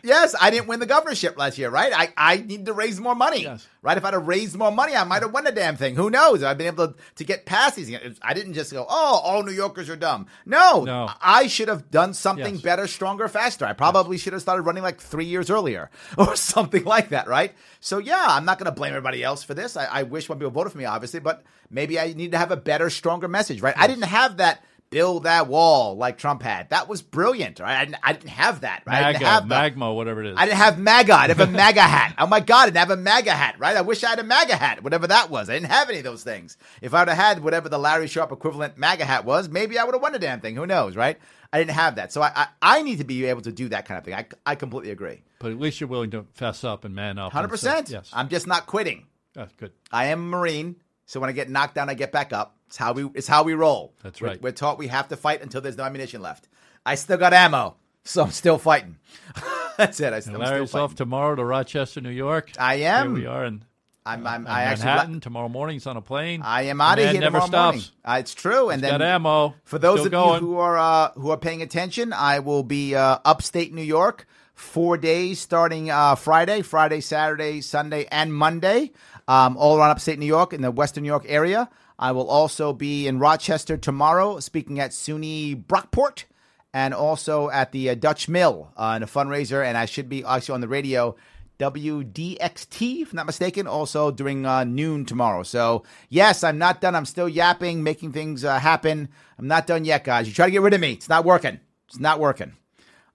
Yes, 0.03 0.35
I 0.41 0.49
didn't 0.49 0.67
win 0.67 0.79
the 0.79 0.85
governorship 0.87 1.37
last 1.37 1.57
year, 1.57 1.69
right? 1.69 1.93
I, 1.95 2.13
I 2.17 2.37
need 2.37 2.65
to 2.65 2.73
raise 2.73 2.99
more 2.99 3.15
money. 3.15 3.43
Yes. 3.43 3.65
Right? 3.81 3.97
If 3.97 4.03
I'd 4.05 4.13
have 4.13 4.27
raised 4.27 4.55
more 4.55 4.71
money, 4.71 4.95
I 4.95 5.03
might 5.03 5.21
have 5.21 5.31
won 5.33 5.43
the 5.43 5.51
damn 5.51 5.75
thing. 5.75 5.95
Who 5.95 6.09
knows? 6.09 6.43
I've 6.43 6.57
been 6.57 6.67
able 6.67 6.89
to, 6.89 6.95
to 7.15 7.23
get 7.23 7.45
past 7.45 7.75
these. 7.75 7.91
I 8.21 8.33
didn't 8.33 8.53
just 8.53 8.71
go, 8.71 8.85
oh, 8.87 9.21
all 9.23 9.43
New 9.43 9.51
Yorkers 9.51 9.89
are 9.89 9.95
dumb. 9.95 10.27
No, 10.45 10.83
No. 10.83 11.09
I 11.21 11.47
should 11.47 11.67
have 11.67 11.89
done 11.91 12.13
something 12.13 12.55
Yes. 12.55 12.63
better, 12.63 12.87
stronger, 12.87 13.27
faster. 13.27 13.65
I 13.65 13.73
probably 13.73 14.17
should 14.17 14.33
have 14.33 14.41
started 14.41 14.63
running 14.63 14.83
like 14.83 14.99
three 14.99 15.25
years 15.25 15.49
earlier 15.49 15.89
or 16.17 16.35
something 16.35 16.83
like 16.83 17.09
that, 17.09 17.27
right? 17.27 17.53
So 17.79 17.97
yeah, 17.97 18.25
I'm 18.27 18.45
not 18.45 18.57
going 18.59 18.65
to 18.65 18.71
blame 18.71 18.89
everybody 18.91 19.23
else 19.23 19.43
for 19.43 19.53
this. 19.53 19.77
I, 19.77 19.85
I 19.85 20.03
wish 20.03 20.29
more 20.29 20.35
people 20.37 20.51
voted 20.51 20.71
for 20.71 20.77
me, 20.77 20.85
obviously, 20.85 21.19
but 21.19 21.43
maybe 21.69 21.99
I 21.99 22.13
need 22.13 22.31
to 22.31 22.37
have 22.37 22.51
a 22.51 22.57
better, 22.57 22.89
stronger 22.89 23.27
message, 23.27 23.61
right? 23.61 23.75
I 23.77 23.87
didn't 23.87 24.03
have 24.05 24.37
that. 24.37 24.63
Build 24.89 25.23
that 25.23 25.47
wall 25.47 25.97
like 25.97 26.17
Trump 26.17 26.41
had. 26.41 26.69
That 26.69 26.87
was 26.87 27.01
brilliant, 27.01 27.59
right? 27.59 27.75
I 27.81 27.83
didn't, 27.85 27.97
I 28.03 28.13
didn't 28.13 28.29
have 28.29 28.61
that, 28.61 28.83
right? 28.85 29.03
I 29.03 29.11
didn't 29.11 29.23
MAGA, 29.23 29.31
have 29.33 29.43
the- 29.43 29.49
magma, 29.49 29.93
whatever 29.93 30.23
it 30.23 30.27
is. 30.31 30.35
I 30.37 30.45
didn't 30.45 30.57
have 30.59 30.79
MAGA. 30.79 31.13
I 31.13 31.27
didn't 31.27 31.39
have 31.39 31.49
a 31.49 31.51
MAGA 31.51 31.81
hat. 31.81 32.15
Oh 32.17 32.25
my 32.27 32.39
God, 32.39 32.61
I 32.61 32.65
didn't 32.67 32.77
have 32.77 32.91
a 32.91 32.95
MAGA 32.97 33.31
hat, 33.31 33.55
right? 33.59 33.75
I 33.75 33.81
wish 33.81 34.01
I 34.05 34.09
had 34.11 34.19
a 34.19 34.23
MAGA 34.23 34.55
hat, 34.55 34.83
whatever 34.83 35.07
that 35.07 35.29
was. 35.29 35.49
I 35.49 35.55
didn't 35.55 35.71
have 35.71 35.89
any 35.89 35.97
of 35.97 36.05
those 36.05 36.23
things. 36.23 36.57
If 36.81 36.93
I 36.93 37.01
would 37.01 37.09
have 37.09 37.17
had 37.17 37.43
whatever 37.43 37.67
the 37.67 37.77
Larry 37.77 38.07
Sharpe 38.07 38.31
equivalent 38.31 38.77
MAGA 38.77 39.03
hat 39.03 39.25
was, 39.25 39.49
maybe 39.49 39.77
I 39.77 39.83
would 39.83 39.93
have 39.93 40.01
won 40.01 40.15
a 40.15 40.19
damn 40.19 40.39
thing. 40.39 40.55
Who 40.55 40.65
knows, 40.65 40.95
right? 40.95 41.17
I 41.51 41.59
didn't 41.59 41.71
have 41.71 41.95
that. 41.95 42.13
So 42.13 42.21
I, 42.21 42.31
I, 42.33 42.47
I 42.61 42.81
need 42.81 42.99
to 42.99 43.03
be 43.03 43.25
able 43.25 43.41
to 43.41 43.51
do 43.51 43.67
that 43.69 43.85
kind 43.85 43.97
of 43.97 44.05
thing. 44.05 44.13
I, 44.13 44.25
I 44.45 44.55
completely 44.55 44.91
agree. 44.91 45.21
but 45.39 45.51
at 45.51 45.59
least 45.59 45.81
you're 45.81 45.89
willing 45.89 46.11
to 46.11 46.25
fess 46.33 46.63
up 46.63 46.85
and 46.85 46.95
man 46.95 47.17
up. 47.17 47.33
100%. 47.33 47.89
Yes. 47.89 48.09
I'm 48.13 48.29
just 48.29 48.47
not 48.47 48.67
quitting. 48.67 49.05
That's 49.33 49.53
good. 49.53 49.71
I 49.91 50.05
am 50.07 50.19
a 50.19 50.37
Marine, 50.37 50.77
so 51.05 51.19
when 51.19 51.29
I 51.29 51.33
get 51.33 51.49
knocked 51.49 51.75
down, 51.75 51.89
I 51.89 51.93
get 51.93 52.11
back 52.13 52.31
up. 52.33 52.56
It's 52.67 52.77
how 52.77 52.93
we 52.93 53.09
it's 53.15 53.27
how 53.27 53.43
we 53.43 53.53
roll. 53.53 53.93
That's 54.03 54.21
We're- 54.21 54.33
right. 54.33 54.41
We're, 54.41 54.51
taught 54.51 54.77
we 54.77 54.87
have 54.87 55.07
to 55.09 55.17
fight 55.17 55.41
until 55.41 55.61
there's 55.61 55.77
no 55.77 55.83
ammunition 55.83 56.21
left. 56.21 56.47
I 56.85 56.95
still 56.95 57.17
got 57.17 57.33
ammo, 57.33 57.75
so 58.03 58.23
I'm 58.23 58.31
still 58.31 58.57
fighting. 58.57 58.97
That's 59.77 59.99
it. 59.99 60.11
I, 60.13 60.19
still 60.21 60.39
Larry's 60.39 60.71
fighting. 60.71 60.83
off 60.83 60.95
tomorrow 60.95 61.35
to 61.35 61.43
Rochester, 61.45 62.01
New 62.01 62.09
York. 62.09 62.51
I 62.59 62.75
am. 62.75 63.15
Here 63.15 63.23
we 63.23 63.25
are 63.27 63.45
in 63.45 63.63
I'm, 64.05 64.25
I'm 64.25 64.41
in 64.41 64.47
I 64.47 64.63
actually 64.63 64.85
Manhattan. 64.85 65.19
tomorrow 65.19 65.49
morning, 65.49 65.75
he's 65.75 65.85
on 65.85 65.97
a 65.97 66.01
plane. 66.01 66.41
I 66.41 66.63
am 66.63 66.79
out 66.79 66.97
of 66.97 67.09
here 67.09 67.19
never 67.19 67.41
tomorrow 67.41 67.71
morning. 67.73 67.83
Uh, 68.05 68.17
it's 68.21 68.33
true. 68.33 68.69
And 68.69 68.81
He's 68.81 68.89
then 68.89 68.99
got 68.99 69.05
ammo. 69.05 69.53
for 69.65 69.77
those 69.79 69.99
Still 69.99 70.05
of 70.07 70.11
going. 70.11 70.41
you 70.41 70.47
who 70.47 70.57
are 70.57 70.77
uh, 70.77 71.11
who 71.11 71.29
are 71.31 71.37
paying 71.37 71.61
attention, 71.61 72.13
I 72.13 72.39
will 72.39 72.63
be 72.63 72.95
uh, 72.95 73.19
upstate 73.25 73.73
New 73.73 73.81
York 73.81 74.25
four 74.53 74.97
days 74.97 75.39
starting 75.39 75.89
uh, 75.91 76.15
Friday, 76.15 76.61
Friday, 76.61 77.01
Saturday, 77.01 77.59
Sunday, 77.61 78.07
and 78.11 78.33
Monday, 78.33 78.91
um, 79.27 79.57
all 79.57 79.77
around 79.77 79.89
upstate 79.91 80.17
New 80.19 80.25
York 80.25 80.53
in 80.53 80.61
the 80.61 80.71
Western 80.71 81.03
New 81.03 81.09
York 81.09 81.25
area. 81.27 81.69
I 81.99 82.11
will 82.11 82.29
also 82.29 82.73
be 82.73 83.07
in 83.07 83.19
Rochester 83.19 83.77
tomorrow, 83.77 84.39
speaking 84.39 84.79
at 84.79 84.91
SUNY 84.91 85.65
Brockport, 85.65 86.25
and 86.73 86.93
also 86.93 87.49
at 87.49 87.71
the 87.71 87.89
uh, 87.89 87.95
Dutch 87.95 88.29
Mill 88.29 88.71
uh, 88.77 88.93
in 88.97 89.03
a 89.03 89.07
fundraiser. 89.07 89.65
And 89.65 89.77
I 89.77 89.85
should 89.85 90.09
be 90.09 90.23
actually 90.23 90.55
on 90.55 90.61
the 90.61 90.67
radio. 90.67 91.15
WDXT, 91.59 93.01
if 93.01 93.11
I'm 93.11 93.15
not 93.15 93.25
mistaken, 93.25 93.65
also 93.65 94.11
during 94.11 94.45
uh, 94.45 94.63
noon 94.63 95.05
tomorrow. 95.05 95.41
So, 95.41 95.83
yes, 96.07 96.43
I'm 96.43 96.59
not 96.59 96.81
done. 96.81 96.93
I'm 96.93 97.05
still 97.05 97.27
yapping, 97.27 97.81
making 97.81 98.11
things 98.11 98.45
uh, 98.45 98.59
happen. 98.59 99.09
I'm 99.39 99.47
not 99.47 99.65
done 99.65 99.83
yet, 99.83 100.03
guys. 100.03 100.27
You 100.27 100.35
try 100.35 100.45
to 100.45 100.51
get 100.51 100.61
rid 100.61 100.75
of 100.75 100.81
me. 100.81 100.93
It's 100.93 101.09
not 101.09 101.25
working. 101.25 101.59
It's 101.87 101.99
not 101.99 102.19
working. 102.19 102.53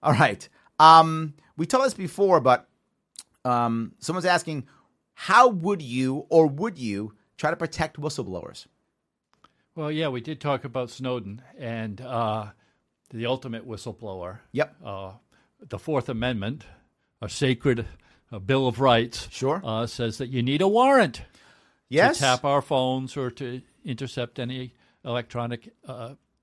All 0.01 0.11
right. 0.11 0.47
Um, 0.77 1.35
we 1.55 1.65
told 1.65 1.85
this 1.85 1.93
before, 1.93 2.41
but 2.41 2.67
um, 3.45 3.93
someone's 3.99 4.25
asking, 4.25 4.67
how 5.13 5.47
would 5.47 5.81
you 5.81 6.25
or 6.29 6.47
would 6.47 6.77
you 6.77 7.13
try 7.37 7.49
to 7.49 7.55
protect 7.55 7.97
whistleblowers? 7.97 8.65
Well, 9.75 9.91
yeah, 9.91 10.09
we 10.09 10.21
did 10.21 10.39
talk 10.39 10.65
about 10.65 10.89
Snowden 10.91 11.41
and 11.57 11.99
uh, 11.99 12.47
the 13.09 13.25
ultimate 13.25 13.67
whistleblower. 13.67 14.39
Yep. 14.51 14.75
Uh, 14.85 15.11
the 15.67 15.79
Fourth 15.79 16.09
Amendment, 16.09 16.63
a 17.21 17.29
sacred 17.29 17.85
uh, 18.31 18.39
Bill 18.39 18.67
of 18.67 18.79
Rights, 18.79 19.27
Sure. 19.31 19.61
uh, 19.63 19.87
says 19.87 20.17
that 20.19 20.29
you 20.29 20.43
need 20.43 20.61
a 20.61 20.67
warrant 20.67 21.23
Yes. 21.89 22.17
to 22.17 22.23
tap 22.23 22.43
our 22.45 22.61
phones 22.61 23.17
or 23.17 23.31
to 23.31 23.61
intercept 23.83 24.39
any 24.39 24.73
electronic 25.05 25.73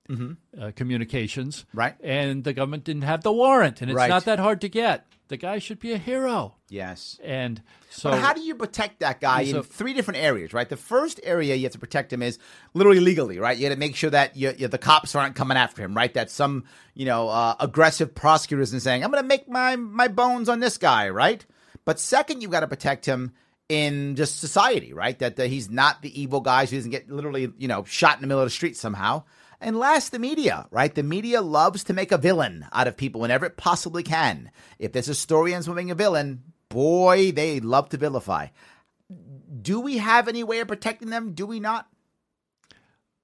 uh, 0.09 0.15
uh, 0.59 0.71
communications. 0.75 1.65
Mm-hmm. 1.69 1.77
Right. 1.77 1.95
And 2.03 2.43
the 2.43 2.53
government 2.53 2.83
didn't 2.83 3.03
have 3.03 3.23
the 3.23 3.31
warrant, 3.31 3.81
and 3.81 3.89
it's 3.91 3.95
Right. 3.97 4.09
not 4.09 4.25
that 4.25 4.39
hard 4.39 4.61
to 4.61 4.69
get. 4.69 5.05
The 5.29 5.37
guy 5.37 5.59
should 5.59 5.79
be 5.79 5.93
a 5.93 5.97
hero. 5.97 6.55
Yes. 6.67 7.17
And 7.23 7.61
so, 7.89 8.09
But 8.11 8.19
how 8.19 8.33
do 8.33 8.41
you 8.41 8.53
protect 8.53 8.99
that 8.99 9.21
guy 9.21 9.41
in 9.43 9.55
a- 9.55 9.63
three 9.63 9.93
different 9.93 10.19
areas, 10.19 10.53
right? 10.53 10.67
The 10.67 10.75
first 10.75 11.21
area 11.23 11.55
you 11.55 11.63
have 11.63 11.71
to 11.71 11.79
protect 11.79 12.11
him 12.11 12.21
is 12.21 12.37
literally 12.73 12.99
legally, 12.99 13.39
right? 13.39 13.57
You 13.57 13.69
got 13.69 13.73
to 13.73 13.79
make 13.79 13.95
sure 13.95 14.09
that 14.09 14.35
you, 14.35 14.53
you, 14.57 14.67
the 14.67 14.77
cops 14.77 15.15
aren't 15.15 15.35
coming 15.35 15.55
after 15.55 15.81
him, 15.83 15.95
right? 15.95 16.13
That 16.13 16.29
some, 16.29 16.65
you 16.95 17.05
know, 17.05 17.29
uh, 17.29 17.55
aggressive 17.61 18.13
prosecutor 18.13 18.61
isn't 18.61 18.81
saying, 18.81 19.05
"I'm 19.05 19.11
going 19.11 19.23
to 19.23 19.27
make 19.27 19.47
my 19.47 19.77
my 19.77 20.09
bones 20.09 20.49
on 20.49 20.59
this 20.59 20.77
guy," 20.77 21.07
right? 21.09 21.45
But 21.85 21.97
second, 21.97 22.41
you've 22.41 22.51
got 22.51 22.59
to 22.61 22.67
protect 22.67 23.05
him 23.05 23.31
in 23.69 24.17
just 24.17 24.41
society, 24.41 24.91
right? 24.91 25.17
That, 25.19 25.37
that 25.37 25.47
he's 25.47 25.69
not 25.69 26.01
the 26.01 26.21
evil 26.21 26.41
guy 26.41 26.65
who 26.65 26.75
doesn't 26.75 26.91
get 26.91 27.09
literally, 27.09 27.53
you 27.57 27.69
know, 27.69 27.85
shot 27.85 28.15
in 28.17 28.21
the 28.21 28.27
middle 28.27 28.41
of 28.43 28.47
the 28.47 28.51
street 28.51 28.75
somehow. 28.75 29.23
And 29.61 29.77
last, 29.77 30.11
the 30.11 30.17
media, 30.17 30.67
right? 30.71 30.93
The 30.93 31.03
media 31.03 31.39
loves 31.41 31.83
to 31.83 31.93
make 31.93 32.11
a 32.11 32.17
villain 32.17 32.65
out 32.73 32.87
of 32.87 32.97
people 32.97 33.21
whenever 33.21 33.45
it 33.45 33.57
possibly 33.57 34.01
can. 34.01 34.49
If 34.79 34.91
there's 34.91 35.07
a 35.07 35.15
story 35.15 35.53
ends 35.53 35.67
with 35.67 35.77
being 35.77 35.91
a 35.91 35.95
villain, 35.95 36.41
boy, 36.67 37.31
they 37.31 37.59
love 37.59 37.89
to 37.89 37.97
vilify. 37.97 38.47
Do 39.61 39.79
we 39.79 39.99
have 39.99 40.27
any 40.27 40.43
way 40.43 40.59
of 40.59 40.67
protecting 40.67 41.11
them? 41.11 41.33
Do 41.33 41.45
we 41.45 41.59
not? 41.59 41.87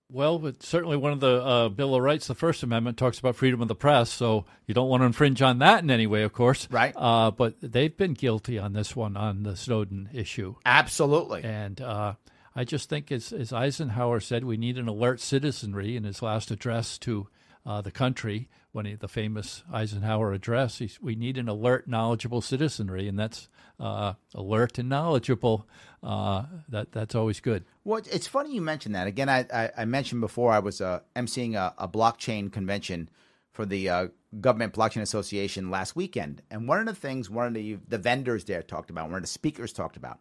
Well, 0.09 0.53
certainly 0.59 0.95
one 0.95 1.11
of 1.11 1.19
the 1.19 1.43
uh, 1.43 1.69
Bill 1.69 1.95
of 1.95 2.01
Rights, 2.01 2.27
the 2.27 2.35
First 2.35 2.63
Amendment, 2.63 2.97
talks 2.97 3.19
about 3.19 3.35
freedom 3.35 3.61
of 3.61 3.67
the 3.67 3.75
press, 3.75 4.09
so 4.09 4.45
you 4.65 4.73
don't 4.73 4.88
want 4.88 5.01
to 5.01 5.05
infringe 5.05 5.41
on 5.41 5.59
that 5.59 5.83
in 5.83 5.89
any 5.91 6.07
way, 6.07 6.23
of 6.23 6.31
course. 6.31 6.67
Right. 6.71 6.93
Uh, 6.95 7.31
but 7.31 7.55
they've 7.61 7.95
been 7.95 8.13
guilty 8.13 8.57
on 8.57 8.71
this 8.71 8.95
one, 8.95 9.17
on 9.17 9.43
the 9.43 9.57
Snowden 9.57 10.09
issue. 10.13 10.55
Absolutely. 10.65 11.43
And 11.43 11.81
uh, 11.81 12.13
I 12.58 12.64
just 12.64 12.89
think, 12.89 13.12
as, 13.12 13.32
as 13.32 13.53
Eisenhower 13.53 14.20
said, 14.20 14.43
we 14.43 14.58
need 14.58 14.80
an 14.80 14.88
alert 14.88 15.20
citizenry 15.20 15.95
in 15.95 16.03
his 16.05 16.24
last 16.24 16.49
address 16.49 16.97
to 16.99 17.28
uh, 17.68 17.82
the 17.82 17.91
country, 17.91 18.49
when 18.72 18.88
he, 18.88 18.95
the 18.95 19.08
famous 19.08 19.64
Eisenhower 19.72 20.34
address, 20.34 20.82
we 20.99 21.16
need 21.16 21.38
an 21.38 21.47
alert, 21.47 21.88
knowledgeable 21.88 22.41
citizenry, 22.41 23.08
and 23.08 23.20
that's 23.20 23.47
uh, 23.80 24.14
alert 24.34 24.80
and 24.80 24.89
knowledgeable. 24.89 25.68
Uh, 26.01 26.45
that 26.70 26.91
that's 26.93 27.14
always 27.14 27.39
good. 27.39 27.64
Well, 27.84 28.01
it's 28.12 28.26
funny 28.26 28.55
you 28.55 28.62
mentioned 28.62 28.95
that. 28.95 29.05
Again, 29.05 29.30
I, 29.30 29.45
I, 29.53 29.72
I 29.80 29.86
mentioned 29.86 30.22
before 30.22 30.51
I 30.51 30.60
was 30.60 30.82
uh, 30.82 31.01
emceeing 31.16 31.53
a, 31.53 31.76
a 31.78 31.88
blockchain 31.88 32.51
convention 32.51 33.10
for 33.51 33.66
the 33.68 33.89
uh, 33.89 34.08
Government 34.39 34.74
Blockchain 34.74 35.01
Association 35.01 35.70
last 35.70 35.95
weekend. 35.95 36.41
And 36.49 36.68
one 36.68 36.80
of 36.80 36.86
the 36.88 36.95
things 36.95 37.30
one 37.30 37.47
of 37.47 37.53
the, 37.53 37.78
the 37.88 37.97
vendors 37.97 38.45
there 38.45 38.64
talked 38.64 38.89
about, 38.89 39.10
one 39.10 39.18
of 39.18 39.24
the 39.24 39.28
speakers 39.28 39.74
talked 39.74 39.97
about, 39.97 40.20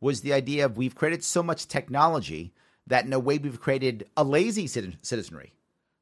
was 0.00 0.20
the 0.20 0.32
idea 0.32 0.64
of 0.64 0.76
we've 0.76 0.94
created 0.94 1.24
so 1.24 1.42
much 1.42 1.66
technology 1.66 2.52
that 2.86 3.04
in 3.04 3.12
a 3.12 3.18
way 3.18 3.38
we've 3.38 3.60
created 3.60 4.06
a 4.16 4.24
lazy 4.24 4.66
citizenry, 4.66 5.52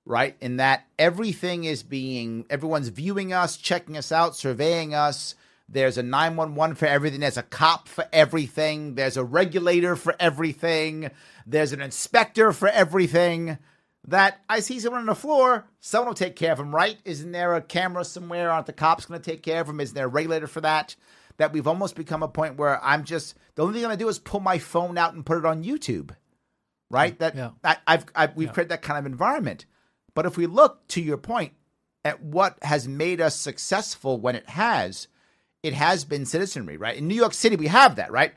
right? 0.04 0.36
In 0.40 0.58
that 0.58 0.86
everything 0.98 1.64
is 1.64 1.82
being, 1.82 2.46
everyone's 2.50 2.88
viewing 2.88 3.32
us, 3.32 3.56
checking 3.56 3.96
us 3.96 4.12
out, 4.12 4.36
surveying 4.36 4.94
us. 4.94 5.34
There's 5.68 5.98
a 5.98 6.02
911 6.02 6.76
for 6.76 6.86
everything. 6.86 7.20
There's 7.20 7.36
a 7.36 7.42
cop 7.42 7.88
for 7.88 8.06
everything. 8.12 8.94
There's 8.94 9.16
a 9.16 9.24
regulator 9.24 9.96
for 9.96 10.14
everything. 10.20 11.10
There's 11.44 11.72
an 11.72 11.80
inspector 11.80 12.52
for 12.52 12.68
everything. 12.68 13.58
That 14.06 14.40
I 14.48 14.60
see 14.60 14.78
someone 14.78 15.00
on 15.00 15.06
the 15.06 15.16
floor, 15.16 15.66
someone 15.80 16.10
will 16.10 16.14
take 16.14 16.36
care 16.36 16.52
of 16.52 16.60
him, 16.60 16.72
right? 16.72 16.96
Isn't 17.04 17.32
there 17.32 17.56
a 17.56 17.60
camera 17.60 18.04
somewhere? 18.04 18.52
Aren't 18.52 18.66
the 18.66 18.72
cops 18.72 19.06
going 19.06 19.20
to 19.20 19.30
take 19.30 19.42
care 19.42 19.60
of 19.60 19.68
him? 19.68 19.80
Isn't 19.80 19.96
there 19.96 20.04
a 20.04 20.08
regulator 20.08 20.46
for 20.46 20.60
that? 20.60 20.94
That 21.38 21.52
we've 21.52 21.66
almost 21.66 21.96
become 21.96 22.22
a 22.22 22.28
point 22.28 22.56
where 22.56 22.82
I'm 22.82 23.04
just 23.04 23.34
the 23.54 23.62
only 23.62 23.74
thing 23.74 23.84
I'm 23.84 23.90
to 23.92 23.96
do 23.96 24.08
is 24.08 24.18
pull 24.18 24.40
my 24.40 24.58
phone 24.58 24.96
out 24.96 25.14
and 25.14 25.24
put 25.24 25.38
it 25.38 25.44
on 25.44 25.64
YouTube, 25.64 26.10
right? 26.90 27.14
Mm, 27.14 27.18
that 27.18 27.34
Yeah. 27.36 27.50
I, 27.62 27.76
I've, 27.86 28.06
I've 28.14 28.36
we've 28.36 28.52
created 28.52 28.70
that 28.70 28.82
kind 28.82 28.98
of 28.98 29.06
environment. 29.06 29.66
But 30.14 30.26
if 30.26 30.36
we 30.36 30.46
look 30.46 30.88
to 30.88 31.02
your 31.02 31.18
point 31.18 31.52
at 32.04 32.22
what 32.22 32.56
has 32.62 32.88
made 32.88 33.20
us 33.20 33.36
successful 33.36 34.18
when 34.18 34.34
it 34.34 34.48
has, 34.48 35.08
it 35.62 35.74
has 35.74 36.04
been 36.04 36.24
citizenry, 36.24 36.76
right? 36.76 36.96
In 36.96 37.08
New 37.08 37.14
York 37.14 37.34
City, 37.34 37.56
we 37.56 37.66
have 37.66 37.96
that, 37.96 38.10
right? 38.10 38.32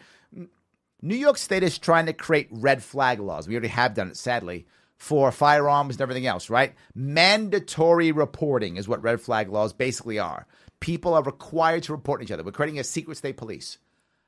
New 1.01 1.15
York 1.15 1.37
State 1.37 1.63
is 1.63 1.77
trying 1.77 2.07
to 2.07 2.13
create 2.13 2.47
red 2.51 2.83
flag 2.83 3.19
laws. 3.19 3.47
We 3.47 3.53
already 3.53 3.69
have 3.69 3.93
done 3.93 4.09
it, 4.09 4.17
sadly, 4.17 4.65
for 4.97 5.31
firearms 5.31 5.95
and 5.95 6.01
everything 6.01 6.25
else, 6.25 6.49
right? 6.49 6.73
Mandatory 6.93 8.11
reporting 8.11 8.75
is 8.75 8.87
what 8.87 9.01
red 9.01 9.21
flag 9.21 9.49
laws 9.49 9.71
basically 9.71 10.19
are. 10.19 10.45
People 10.79 11.13
are 11.13 11.23
required 11.23 11.83
to 11.83 11.91
report 11.91 12.21
each 12.21 12.31
other. 12.31 12.43
We're 12.43 12.51
creating 12.51 12.79
a 12.79 12.83
secret 12.83 13.17
state 13.17 13.37
police. 13.37 13.77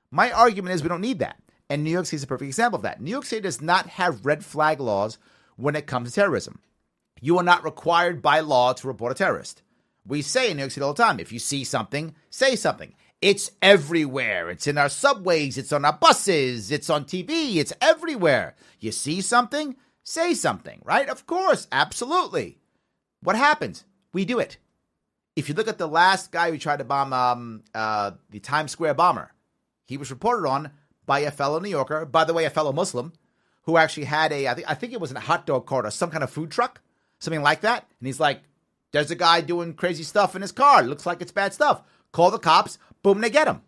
My 0.10 0.32
argument 0.32 0.76
is 0.76 0.84
we 0.84 0.90
don't 0.90 1.02
need 1.02 1.20
that. 1.20 1.38
And 1.70 1.84
New 1.84 1.92
York 1.92 2.06
City 2.06 2.18
is 2.18 2.24
a 2.24 2.28
perfect 2.28 2.48
example 2.48 2.76
of 2.78 2.84
that. 2.84 3.02
New 3.02 3.12
York 3.12 3.26
City 3.26 3.42
does 3.42 3.62
not 3.62 3.88
have 3.88 4.26
red 4.26 4.44
flag 4.44 4.82
laws 4.82 5.18
when 5.56 5.76
it 5.76 5.88
comes 5.88 6.10
to 6.10 6.16
terrorism. 6.16 6.60
You 7.22 7.38
are 7.38 7.44
not 7.44 7.64
required 7.64 8.22
by 8.22 8.42
law 8.42 8.74
to 8.74 8.88
report 8.88 9.14
a 9.14 9.16
terrorist. 9.16 9.62
We 10.06 10.22
say 10.22 10.52
in 10.52 10.58
New 10.58 10.64
York 10.64 10.72
City 10.72 10.84
all 10.84 10.94
the 10.94 11.04
time 11.04 11.20
if 11.20 11.32
you 11.32 11.40
see 11.40 11.64
something, 11.64 12.16
say 12.30 12.56
something. 12.56 12.94
It's 13.22 13.52
everywhere. 13.62 14.50
It's 14.50 14.66
in 14.66 14.80
our 14.80 14.90
subways, 14.90 15.58
it's 15.58 15.72
on 15.72 15.86
our 15.86 15.94
buses, 15.94 16.72
it's 16.72 16.90
on 16.90 17.06
TV, 17.06 17.58
it's 17.58 17.72
everywhere. 17.80 18.56
You 18.80 18.92
see 18.92 19.22
something, 19.22 19.76
say 20.04 20.34
something, 20.34 20.82
right? 20.84 21.08
Of 21.08 21.28
course, 21.28 21.68
absolutely. 21.72 22.58
What 23.22 23.36
happens? 23.36 23.86
We 24.12 24.26
do 24.26 24.40
it. 24.40 24.58
If 25.36 25.48
you 25.48 25.56
look 25.56 25.68
at 25.68 25.78
the 25.78 25.88
last 25.88 26.32
guy 26.32 26.52
who 26.52 26.58
tried 26.58 26.80
to 26.80 26.84
bomb 26.84 27.14
um, 27.14 27.64
uh, 27.74 28.12
the 28.30 28.40
Times 28.40 28.72
Square 28.72 28.96
bomber, 28.96 29.32
he 29.86 29.98
was 29.98 30.12
reported 30.12 30.48
on, 30.48 30.72
by 31.06 31.20
a 31.20 31.32
fellow 31.32 31.60
New 31.60 31.70
Yorker, 31.70 32.06
by 32.06 32.24
the 32.24 32.34
way, 32.34 32.46
a 32.46 32.50
fellow 32.50 32.72
Muslim, 32.72 33.14
who 33.64 33.78
actually 33.78 34.06
had 34.06 34.32
a, 34.32 34.48
I 34.48 34.54
think, 34.54 34.70
I 34.70 34.74
think 34.74 34.94
it 34.94 35.02
was 35.02 35.12
a 35.12 35.20
hot 35.20 35.46
dog 35.46 35.66
cart 35.66 35.86
or 35.86 35.92
some 35.92 36.12
kind 36.12 36.24
of 36.24 36.30
food 36.30 36.52
truck, 36.52 36.82
something 37.20 37.42
like 37.42 37.62
that. 37.62 37.86
And 38.00 38.08
he's 38.08 38.20
like, 38.20 38.42
there's 38.92 39.12
a 39.12 39.16
guy 39.16 39.42
doing 39.42 39.74
crazy 39.74 40.04
stuff 40.04 40.36
in 40.36 40.42
his 40.42 40.52
car. 40.52 40.84
looks 40.84 41.06
like 41.06 41.22
it's 41.22 41.32
bad 41.32 41.54
stuff. 41.54 41.84
Call 42.12 42.32
the 42.32 42.40
cops. 42.40 42.78
Boom, 43.04 43.22
they 43.22 43.30
get 43.30 43.48
him. 43.48 43.62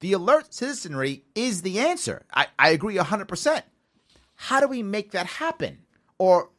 The 0.00 0.14
alert 0.14 0.52
citizenry 0.52 1.24
is 1.34 1.62
the 1.62 1.78
answer. 1.78 2.24
I, 2.32 2.48
I 2.58 2.70
agree 2.70 2.96
100%. 2.96 3.62
How 4.34 4.60
do 4.60 4.66
we 4.66 4.82
make 4.82 5.12
that 5.12 5.26
happen? 5.26 5.78
Or 6.18 6.50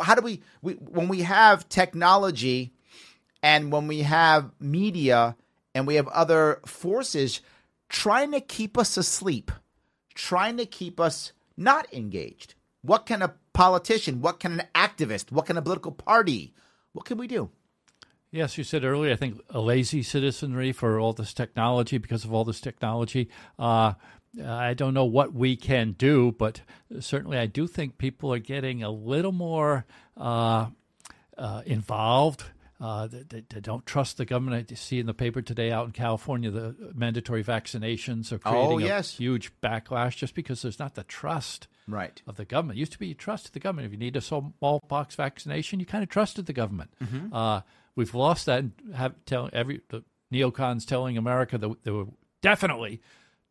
how 0.00 0.14
do 0.14 0.22
we, 0.22 0.42
we 0.62 0.74
when 0.74 1.08
we 1.08 1.22
have 1.22 1.68
technology 1.68 2.72
and 3.42 3.72
when 3.72 3.86
we 3.86 4.02
have 4.02 4.50
media 4.60 5.36
and 5.74 5.86
we 5.86 5.96
have 5.96 6.08
other 6.08 6.60
forces 6.66 7.40
trying 7.88 8.32
to 8.32 8.40
keep 8.40 8.76
us 8.78 8.96
asleep, 8.96 9.52
trying 10.14 10.56
to 10.56 10.66
keep 10.66 10.98
us 10.98 11.32
not 11.56 11.92
engaged. 11.92 12.54
What 12.82 13.06
can 13.06 13.22
a 13.22 13.34
politician, 13.52 14.20
what 14.20 14.40
can 14.40 14.60
an 14.60 14.66
activist, 14.74 15.32
what 15.32 15.46
can 15.46 15.56
a 15.56 15.62
political 15.62 15.92
party, 15.92 16.54
what 16.92 17.04
can 17.04 17.18
we 17.18 17.26
do? 17.26 17.50
Yes, 18.30 18.58
you 18.58 18.64
said 18.64 18.84
earlier, 18.84 19.12
I 19.12 19.16
think 19.16 19.40
a 19.50 19.60
lazy 19.60 20.02
citizenry 20.02 20.72
for 20.72 20.98
all 21.00 21.12
this 21.12 21.32
technology, 21.32 21.98
because 21.98 22.24
of 22.24 22.34
all 22.34 22.44
this 22.44 22.60
technology. 22.60 23.30
Uh, 23.58 23.94
I 24.44 24.74
don't 24.74 24.92
know 24.92 25.04
what 25.04 25.32
we 25.32 25.56
can 25.56 25.92
do, 25.92 26.32
but 26.32 26.60
certainly 27.00 27.38
I 27.38 27.46
do 27.46 27.66
think 27.66 27.96
people 27.96 28.32
are 28.34 28.38
getting 28.38 28.82
a 28.82 28.90
little 28.90 29.32
more 29.32 29.86
uh, 30.16 30.66
uh, 31.38 31.62
involved 31.64 32.44
uh, 32.80 33.06
they, 33.06 33.42
they, 33.48 33.60
don't 33.60 33.86
trust 33.86 34.18
the 34.18 34.26
government. 34.26 34.70
I 34.70 34.74
see 34.74 34.98
in 34.98 35.06
the 35.06 35.14
paper 35.14 35.40
today 35.40 35.72
out 35.72 35.86
in 35.86 35.92
California 35.92 36.50
the 36.50 36.74
mandatory 36.94 37.42
vaccinations 37.42 38.32
are 38.32 38.38
creating 38.38 38.72
oh, 38.72 38.78
yes. 38.78 39.14
a 39.14 39.16
huge 39.16 39.52
backlash 39.62 40.16
just 40.16 40.34
because 40.34 40.60
there's 40.60 40.78
not 40.78 40.94
the 40.94 41.04
trust 41.04 41.68
right. 41.88 42.20
of 42.26 42.36
the 42.36 42.44
government. 42.44 42.78
It 42.78 42.80
used 42.80 42.92
to 42.92 42.98
be 42.98 43.06
you 43.08 43.14
trusted 43.14 43.54
the 43.54 43.60
government. 43.60 43.86
If 43.86 43.92
you 43.92 43.98
need 43.98 44.16
a 44.16 44.20
smallpox 44.20 45.14
vaccination, 45.14 45.80
you 45.80 45.86
kind 45.86 46.02
of 46.02 46.10
trusted 46.10 46.46
the 46.46 46.52
government. 46.52 46.90
Mm-hmm. 47.02 47.32
Uh, 47.32 47.62
we've 47.94 48.14
lost 48.14 48.44
that. 48.46 48.58
And 48.60 48.72
have 48.94 49.14
tell 49.24 49.48
every 49.54 49.80
the 49.88 50.04
neocons 50.32 50.86
telling 50.86 51.16
America 51.16 51.56
that 51.56 51.84
there 51.84 51.94
were 51.94 52.06
definitely 52.42 53.00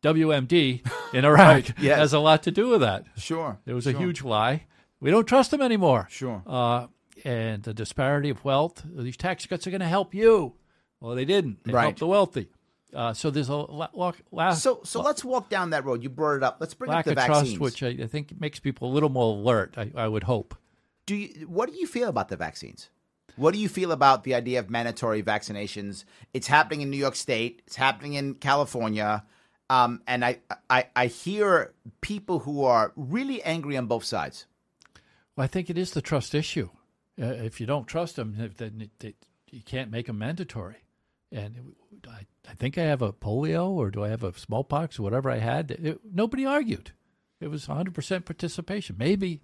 WMD 0.02 0.86
in 1.12 1.24
Iraq 1.24 1.38
right. 1.38 1.72
yes. 1.80 1.98
has 1.98 2.12
a 2.12 2.20
lot 2.20 2.44
to 2.44 2.52
do 2.52 2.68
with 2.68 2.80
that. 2.80 3.06
Sure, 3.16 3.58
there 3.64 3.74
was 3.74 3.84
sure. 3.84 3.94
a 3.94 3.98
huge 3.98 4.22
lie. 4.22 4.66
We 5.00 5.10
don't 5.10 5.26
trust 5.26 5.50
them 5.50 5.60
anymore. 5.60 6.06
Sure. 6.10 6.42
Uh, 6.46 6.86
and 7.24 7.62
the 7.62 7.74
disparity 7.74 8.30
of 8.30 8.44
wealth. 8.44 8.82
These 8.84 9.16
tax 9.16 9.46
cuts 9.46 9.66
are 9.66 9.70
going 9.70 9.80
to 9.80 9.88
help 9.88 10.14
you. 10.14 10.54
Well, 11.00 11.14
they 11.14 11.24
didn't. 11.24 11.64
They 11.64 11.72
right. 11.72 11.82
helped 11.82 11.98
the 11.98 12.06
wealthy. 12.06 12.48
Uh, 12.94 13.12
so 13.12 13.30
there's 13.30 13.48
a 13.48 13.56
lot. 13.56 14.16
last. 14.30 14.62
So 14.62 14.80
so 14.84 15.02
let's 15.02 15.24
walk 15.24 15.50
down 15.50 15.70
that 15.70 15.84
road. 15.84 16.02
You 16.02 16.08
brought 16.08 16.36
it 16.36 16.42
up. 16.42 16.58
Let's 16.60 16.74
bring 16.74 16.90
lack 16.90 17.00
up 17.00 17.04
the 17.04 17.10
of 17.12 17.16
vaccines, 17.16 17.58
trust, 17.58 17.60
which 17.60 17.82
I, 17.82 18.04
I, 18.04 18.06
think 18.06 18.40
makes 18.40 18.58
people 18.58 18.90
a 18.90 18.92
little 18.92 19.08
more 19.08 19.36
alert. 19.36 19.74
I, 19.76 19.90
I 19.94 20.08
would 20.08 20.22
hope. 20.22 20.54
Do 21.04 21.14
you? 21.14 21.46
What 21.46 21.70
do 21.70 21.78
you 21.78 21.86
feel 21.86 22.08
about 22.08 22.28
the 22.28 22.36
vaccines? 22.36 22.88
What 23.36 23.52
do 23.52 23.60
you 23.60 23.68
feel 23.68 23.92
about 23.92 24.24
the 24.24 24.34
idea 24.34 24.60
of 24.60 24.70
mandatory 24.70 25.22
vaccinations? 25.22 26.04
It's 26.32 26.46
happening 26.46 26.80
in 26.80 26.90
New 26.90 26.96
York 26.96 27.16
State. 27.16 27.62
It's 27.66 27.76
happening 27.76 28.14
in 28.14 28.34
California. 28.34 29.24
Um, 29.68 30.00
and 30.06 30.24
I, 30.24 30.38
I, 30.70 30.86
I 30.94 31.06
hear 31.06 31.74
people 32.00 32.38
who 32.38 32.64
are 32.64 32.92
really 32.96 33.42
angry 33.42 33.76
on 33.76 33.86
both 33.86 34.04
sides. 34.04 34.46
Well, 35.34 35.44
I 35.44 35.48
think 35.48 35.68
it 35.68 35.76
is 35.76 35.90
the 35.90 36.00
trust 36.00 36.34
issue. 36.34 36.70
Uh, 37.20 37.26
if 37.26 37.60
you 37.60 37.66
don't 37.66 37.86
trust 37.86 38.16
them, 38.16 38.34
then 38.56 38.80
it, 38.80 39.04
it, 39.04 39.16
you 39.50 39.62
can't 39.62 39.90
make 39.90 40.06
them 40.06 40.18
mandatory. 40.18 40.76
And 41.32 41.74
I, 42.08 42.26
I 42.48 42.54
think 42.54 42.78
I 42.78 42.82
have 42.82 43.02
a 43.02 43.12
polio 43.12 43.68
or 43.70 43.90
do 43.90 44.04
I 44.04 44.08
have 44.08 44.22
a 44.22 44.36
smallpox 44.38 44.98
or 44.98 45.02
whatever 45.02 45.30
I 45.30 45.38
had. 45.38 45.70
It, 45.70 46.00
nobody 46.12 46.44
argued. 46.44 46.92
It 47.40 47.48
was 47.48 47.66
100% 47.66 48.24
participation, 48.24 48.96
maybe 48.98 49.42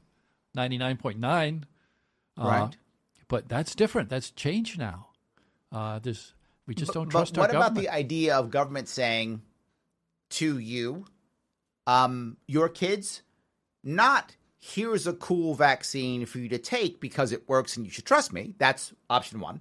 99.9. 0.57 1.63
Uh, 2.39 2.45
right. 2.45 2.77
But 3.29 3.49
that's 3.49 3.75
different. 3.75 4.09
That's 4.09 4.31
changed 4.31 4.79
now. 4.79 5.09
Uh, 5.71 5.99
there's, 5.99 6.35
we 6.67 6.75
just 6.75 6.93
don't 6.93 7.07
but, 7.07 7.11
trust 7.13 7.35
but 7.35 7.41
what 7.41 7.51
about 7.51 7.75
the 7.75 7.89
idea 7.89 8.37
of 8.37 8.51
government 8.51 8.89
saying 8.89 9.43
to 10.31 10.59
you, 10.59 11.07
um, 11.87 12.37
your 12.47 12.69
kids, 12.69 13.23
not 13.83 14.37
here's 14.65 15.09
a 15.09 15.13
cool 15.13 15.55
vaccine 15.55 16.25
for 16.25 16.39
you 16.39 16.49
to 16.49 16.57
take 16.57 17.01
because 17.01 17.33
it 17.33 17.49
works 17.49 17.77
and 17.77 17.85
you 17.85 17.91
should 17.91 18.05
trust 18.05 18.33
me. 18.33 18.55
That's 18.59 18.95
option 19.11 19.41
one. 19.41 19.61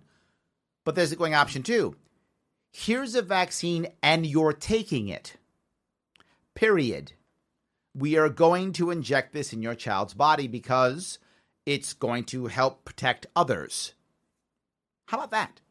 But 0.85 0.93
there's 0.93 1.11
a 1.11 1.15
going 1.15 1.33
option 1.33 1.63
two. 1.63 1.95
Here's 2.71 3.15
a 3.15 3.23
vaccine 3.23 3.87
and 4.03 4.27
you're 4.27 4.53
taking 4.53 5.07
it. 5.07 5.37
Period. 6.53 7.13
We 7.95 8.15
are 8.15 8.29
going 8.29 8.73
to 8.73 8.91
inject 8.91 9.33
this 9.33 9.53
in 9.53 9.63
your 9.63 9.73
child's 9.73 10.13
body 10.13 10.47
because 10.47 11.17
it's 11.65 11.93
going 11.93 12.25
to 12.25 12.45
help 12.45 12.85
protect 12.85 13.25
others. 13.35 13.95
How 15.07 15.17
about 15.17 15.31
that? 15.31 15.61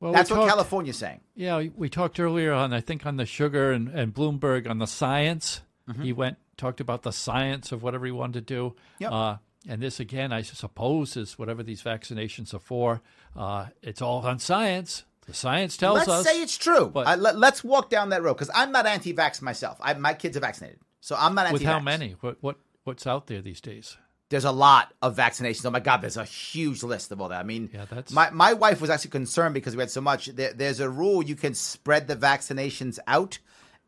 Well, 0.00 0.12
That's 0.12 0.30
we 0.30 0.38
what 0.38 0.48
California's 0.48 0.96
saying. 0.96 1.20
Yeah, 1.34 1.66
we 1.76 1.90
talked 1.90 2.18
earlier 2.18 2.54
on, 2.54 2.72
I 2.72 2.80
think, 2.80 3.04
on 3.04 3.18
the 3.18 3.26
sugar 3.26 3.72
and, 3.72 3.88
and 3.88 4.14
Bloomberg 4.14 4.68
on 4.68 4.78
the 4.78 4.86
science. 4.86 5.60
Mm-hmm. 5.88 6.02
He 6.02 6.12
went 6.14 6.38
talked 6.58 6.80
about 6.80 7.02
the 7.02 7.12
science 7.12 7.72
of 7.72 7.82
whatever 7.82 8.04
he 8.04 8.12
wanted 8.12 8.46
to 8.46 8.54
do. 8.54 8.76
Yep. 8.98 9.12
Uh, 9.12 9.36
and 9.66 9.82
this, 9.82 10.00
again, 10.00 10.32
I 10.32 10.42
suppose, 10.42 11.16
is 11.16 11.38
whatever 11.38 11.62
these 11.62 11.82
vaccinations 11.82 12.52
are 12.52 12.58
for. 12.58 13.00
Uh, 13.36 13.66
it's 13.82 14.02
all 14.02 14.26
on 14.26 14.38
science. 14.38 15.04
The 15.26 15.34
science 15.34 15.76
tells 15.76 15.98
let's 15.98 16.08
us. 16.08 16.24
Let's 16.24 16.36
say 16.36 16.42
it's 16.42 16.56
true. 16.56 16.88
But, 16.88 17.06
uh, 17.06 17.16
let, 17.16 17.52
us 17.52 17.64
walk 17.64 17.90
down 17.90 18.10
that 18.10 18.22
road 18.22 18.34
because 18.34 18.50
I'm 18.54 18.72
not 18.72 18.86
anti-vax 18.86 19.42
myself. 19.42 19.78
I, 19.80 19.92
my 19.94 20.14
kids 20.14 20.36
are 20.36 20.40
vaccinated, 20.40 20.78
so 21.00 21.16
I'm 21.18 21.34
not 21.34 21.46
anti-vax. 21.46 21.60
With 21.60 21.62
how 21.68 21.80
many? 21.80 22.16
What, 22.20 22.38
what 22.40 22.56
what's 22.84 23.06
out 23.06 23.26
there 23.26 23.42
these 23.42 23.60
days? 23.60 23.98
There's 24.30 24.46
a 24.46 24.52
lot 24.52 24.94
of 25.02 25.16
vaccinations. 25.16 25.66
Oh 25.66 25.70
my 25.70 25.80
God, 25.80 26.00
there's 26.00 26.16
a 26.16 26.24
huge 26.24 26.82
list 26.82 27.12
of 27.12 27.20
all 27.20 27.28
that. 27.28 27.40
I 27.40 27.42
mean, 27.42 27.68
yeah, 27.74 27.84
that's... 27.90 28.12
my 28.12 28.30
my 28.30 28.54
wife 28.54 28.80
was 28.80 28.88
actually 28.88 29.10
concerned 29.10 29.52
because 29.52 29.76
we 29.76 29.82
had 29.82 29.90
so 29.90 30.00
much. 30.00 30.26
There, 30.26 30.54
there's 30.54 30.80
a 30.80 30.88
rule 30.88 31.22
you 31.22 31.34
can 31.34 31.52
spread 31.52 32.08
the 32.08 32.16
vaccinations 32.16 32.98
out 33.06 33.38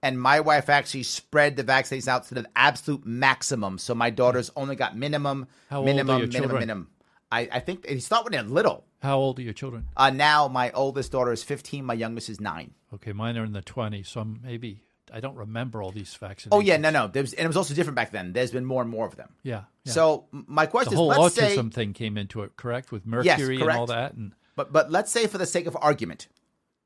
and 0.02 0.20
my 0.20 0.40
wife 0.40 0.68
actually 0.68 1.02
spread 1.02 1.56
the 1.56 1.62
vaccines 1.62 2.08
out 2.08 2.24
to 2.28 2.34
the 2.34 2.46
absolute 2.56 3.04
maximum. 3.04 3.78
So 3.78 3.94
my 3.94 4.10
daughters 4.10 4.50
only 4.56 4.76
got 4.76 4.96
minimum, 4.96 5.46
How 5.68 5.82
minimum, 5.82 6.10
old 6.10 6.22
are 6.22 6.24
your 6.24 6.28
minimum, 6.28 6.50
children? 6.50 6.60
minimum. 6.60 6.90
I, 7.32 7.48
I 7.52 7.60
think 7.60 7.86
he 7.86 8.00
started 8.00 8.24
when 8.24 8.32
they're 8.32 8.54
little. 8.54 8.84
How 9.02 9.18
old 9.18 9.38
are 9.38 9.42
your 9.42 9.52
children? 9.52 9.88
Uh, 9.96 10.10
now 10.10 10.48
my 10.48 10.70
oldest 10.72 11.12
daughter 11.12 11.32
is 11.32 11.42
15. 11.42 11.84
My 11.84 11.94
youngest 11.94 12.28
is 12.28 12.40
nine. 12.40 12.72
Okay, 12.94 13.12
mine 13.12 13.36
are 13.36 13.44
in 13.44 13.52
the 13.52 13.62
20s. 13.62 14.06
So 14.06 14.20
I'm 14.20 14.40
maybe 14.42 14.82
I 15.12 15.20
don't 15.20 15.36
remember 15.36 15.82
all 15.82 15.90
these 15.90 16.16
vaccinations. 16.20 16.48
Oh 16.52 16.60
yeah, 16.60 16.76
no, 16.76 16.90
no. 16.90 17.08
There's, 17.08 17.32
and 17.32 17.44
it 17.44 17.46
was 17.46 17.56
also 17.56 17.74
different 17.74 17.96
back 17.96 18.10
then. 18.10 18.32
There's 18.32 18.50
been 18.50 18.64
more 18.64 18.82
and 18.82 18.90
more 18.90 19.06
of 19.06 19.16
them. 19.16 19.30
Yeah. 19.42 19.62
yeah. 19.84 19.92
So 19.92 20.26
my 20.32 20.66
question 20.66 20.92
the 20.92 20.96
whole 20.96 21.12
is, 21.12 21.18
let's 21.18 21.38
autism 21.38 21.72
say, 21.72 21.82
thing 21.82 21.92
came 21.92 22.16
into 22.16 22.42
it, 22.42 22.56
correct? 22.56 22.92
With 22.92 23.06
mercury 23.06 23.26
yes, 23.26 23.38
correct. 23.38 23.60
and 23.60 23.70
all 23.70 23.86
that, 23.86 24.14
and 24.14 24.32
but 24.56 24.72
but 24.72 24.90
let's 24.90 25.10
say 25.10 25.26
for 25.26 25.38
the 25.38 25.46
sake 25.46 25.66
of 25.66 25.76
argument 25.80 26.28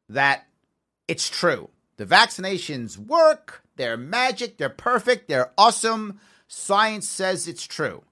that 0.09 0.47
it's 1.09 1.29
true. 1.29 1.71
The 1.97 2.07
vaccinations 2.07 2.99
work. 2.99 3.63
They're 3.77 3.97
magic. 3.97 4.59
They're 4.59 4.69
perfect. 4.69 5.29
They're 5.29 5.53
awesome. 5.57 6.21
Science 6.47 7.09
says 7.09 7.49
it's 7.49 7.67
true. 7.67 8.03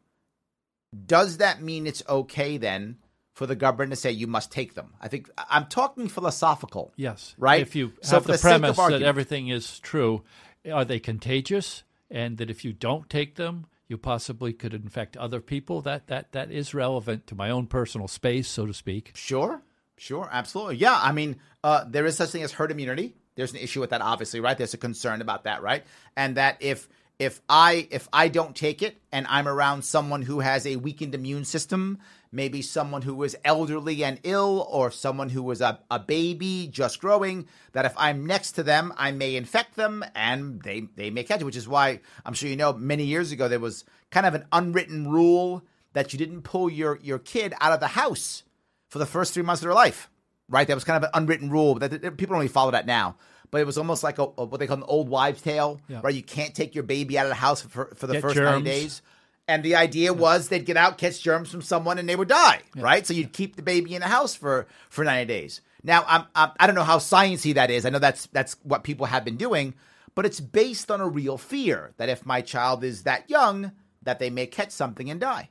Does 1.06 1.38
that 1.38 1.62
mean 1.62 1.86
it's 1.86 2.02
okay 2.08 2.58
then 2.58 2.98
for 3.32 3.46
the 3.46 3.56
government 3.56 3.90
to 3.92 3.96
say 3.96 4.10
you 4.10 4.26
must 4.26 4.52
take 4.52 4.74
them? 4.74 4.92
I 5.00 5.08
think 5.08 5.30
I'm 5.36 5.66
talking 5.66 6.08
philosophical. 6.08 6.92
Yes. 6.96 7.34
Right. 7.38 7.62
If 7.62 7.74
you 7.74 7.92
so 8.02 8.16
have 8.16 8.26
the, 8.26 8.32
the 8.32 8.38
premise 8.38 8.76
that 8.76 9.02
everything 9.02 9.48
is 9.48 9.78
true, 9.80 10.22
are 10.70 10.84
they 10.84 11.00
contagious? 11.00 11.84
And 12.10 12.36
that 12.38 12.50
if 12.50 12.62
you 12.62 12.74
don't 12.74 13.08
take 13.08 13.36
them, 13.36 13.66
you 13.88 13.96
possibly 13.96 14.52
could 14.52 14.74
infect 14.74 15.16
other 15.16 15.40
people. 15.40 15.80
That 15.80 16.08
that 16.08 16.32
that 16.32 16.50
is 16.50 16.74
relevant 16.74 17.26
to 17.28 17.34
my 17.34 17.48
own 17.48 17.66
personal 17.66 18.06
space, 18.06 18.48
so 18.48 18.66
to 18.66 18.74
speak. 18.74 19.12
Sure. 19.14 19.62
Sure. 19.96 20.28
Absolutely. 20.30 20.76
Yeah. 20.76 20.98
I 21.00 21.12
mean, 21.12 21.36
uh, 21.64 21.84
there 21.88 22.04
is 22.04 22.16
such 22.16 22.30
thing 22.30 22.42
as 22.42 22.52
herd 22.52 22.70
immunity 22.70 23.14
there's 23.34 23.52
an 23.52 23.58
issue 23.58 23.80
with 23.80 23.90
that 23.90 24.00
obviously 24.00 24.40
right? 24.40 24.56
There's 24.56 24.74
a 24.74 24.78
concern 24.78 25.20
about 25.20 25.44
that 25.44 25.62
right? 25.62 25.84
And 26.16 26.36
that 26.36 26.56
if 26.60 26.88
if 27.18 27.40
i 27.48 27.86
if 27.90 28.08
i 28.12 28.26
don't 28.26 28.56
take 28.56 28.82
it 28.82 28.96
and 29.12 29.26
i'm 29.28 29.46
around 29.46 29.84
someone 29.84 30.22
who 30.22 30.40
has 30.40 30.66
a 30.66 30.76
weakened 30.76 31.14
immune 31.14 31.44
system 31.44 31.98
maybe 32.32 32.62
someone 32.62 33.02
who 33.02 33.22
is 33.22 33.36
elderly 33.44 34.02
and 34.02 34.18
ill 34.24 34.66
or 34.70 34.90
someone 34.90 35.28
who 35.28 35.48
is 35.50 35.60
a, 35.60 35.78
a 35.90 35.98
baby 35.98 36.68
just 36.72 37.00
growing 37.00 37.46
that 37.72 37.84
if 37.84 37.94
i'm 37.96 38.26
next 38.26 38.52
to 38.52 38.62
them 38.62 38.92
i 38.96 39.10
may 39.10 39.36
infect 39.36 39.76
them 39.76 40.04
and 40.14 40.62
they 40.62 40.80
they 40.96 41.10
may 41.10 41.22
catch 41.22 41.40
it 41.40 41.44
which 41.44 41.56
is 41.56 41.68
why 41.68 42.00
i'm 42.24 42.34
sure 42.34 42.48
you 42.48 42.56
know 42.56 42.72
many 42.72 43.04
years 43.04 43.30
ago 43.30 43.46
there 43.46 43.60
was 43.60 43.84
kind 44.10 44.26
of 44.26 44.34
an 44.34 44.44
unwritten 44.50 45.08
rule 45.08 45.62
that 45.92 46.12
you 46.12 46.18
didn't 46.18 46.42
pull 46.42 46.68
your 46.68 46.98
your 47.02 47.18
kid 47.18 47.54
out 47.60 47.72
of 47.72 47.80
the 47.80 47.88
house 47.88 48.42
for 48.88 48.98
the 48.98 49.06
first 49.06 49.32
three 49.32 49.42
months 49.44 49.62
of 49.62 49.66
their 49.66 49.74
life 49.74 50.08
right? 50.52 50.68
That 50.68 50.74
was 50.74 50.84
kind 50.84 51.02
of 51.02 51.04
an 51.04 51.10
unwritten 51.14 51.50
rule 51.50 51.74
that 51.76 52.16
people 52.16 52.36
only 52.36 52.46
follow 52.46 52.70
that 52.70 52.86
now. 52.86 53.16
But 53.50 53.60
it 53.60 53.64
was 53.64 53.76
almost 53.76 54.02
like 54.04 54.18
a, 54.18 54.22
a, 54.38 54.44
what 54.44 54.60
they 54.60 54.66
call 54.66 54.76
an 54.76 54.84
old 54.84 55.08
wives' 55.08 55.42
tale, 55.42 55.80
yeah. 55.88 56.00
right? 56.02 56.14
You 56.14 56.22
can't 56.22 56.54
take 56.54 56.74
your 56.74 56.84
baby 56.84 57.18
out 57.18 57.26
of 57.26 57.30
the 57.30 57.34
house 57.34 57.62
for, 57.62 57.86
for 57.96 58.06
the 58.06 58.14
get 58.14 58.22
first 58.22 58.36
germs. 58.36 58.64
90 58.64 58.70
days. 58.70 59.02
And 59.48 59.62
the 59.62 59.74
idea 59.74 60.14
was 60.14 60.48
they'd 60.48 60.64
get 60.64 60.76
out, 60.76 60.96
catch 60.98 61.20
germs 61.20 61.50
from 61.50 61.62
someone, 61.62 61.98
and 61.98 62.08
they 62.08 62.16
would 62.16 62.28
die, 62.28 62.60
yeah. 62.74 62.82
right? 62.82 63.06
So 63.06 63.12
you'd 63.12 63.32
keep 63.32 63.56
the 63.56 63.62
baby 63.62 63.94
in 63.94 64.00
the 64.00 64.06
house 64.06 64.34
for, 64.34 64.66
for 64.88 65.04
90 65.04 65.26
days. 65.26 65.60
Now, 65.82 66.04
I'm, 66.06 66.26
I'm 66.34 66.50
I 66.60 66.66
don't 66.66 66.76
know 66.76 66.84
how 66.84 66.98
sciencey 66.98 67.54
that 67.54 67.70
is. 67.70 67.84
I 67.84 67.90
know 67.90 67.98
that's 67.98 68.26
that's 68.26 68.56
what 68.62 68.84
people 68.84 69.06
have 69.06 69.24
been 69.24 69.36
doing, 69.36 69.74
but 70.14 70.24
it's 70.24 70.38
based 70.38 70.92
on 70.92 71.00
a 71.00 71.08
real 71.08 71.36
fear 71.36 71.92
that 71.96 72.08
if 72.08 72.24
my 72.24 72.40
child 72.40 72.84
is 72.84 73.02
that 73.02 73.28
young, 73.28 73.72
that 74.02 74.20
they 74.20 74.30
may 74.30 74.46
catch 74.46 74.70
something 74.70 75.10
and 75.10 75.20
die. 75.20 75.50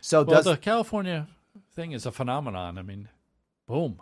So 0.00 0.24
well, 0.24 0.36
does 0.36 0.46
the 0.46 0.56
California 0.56 1.28
thing 1.74 1.92
is 1.92 2.06
a 2.06 2.12
phenomenon. 2.12 2.78
I 2.78 2.82
mean, 2.82 3.08
boom, 3.66 4.00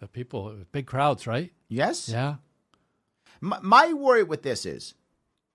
the 0.00 0.08
people, 0.08 0.54
big 0.72 0.86
crowds, 0.86 1.26
right? 1.26 1.52
yes? 1.68 2.08
Yeah. 2.08 2.36
My, 3.40 3.58
my 3.62 3.92
worry 3.92 4.22
with 4.22 4.42
this 4.42 4.66
is 4.66 4.94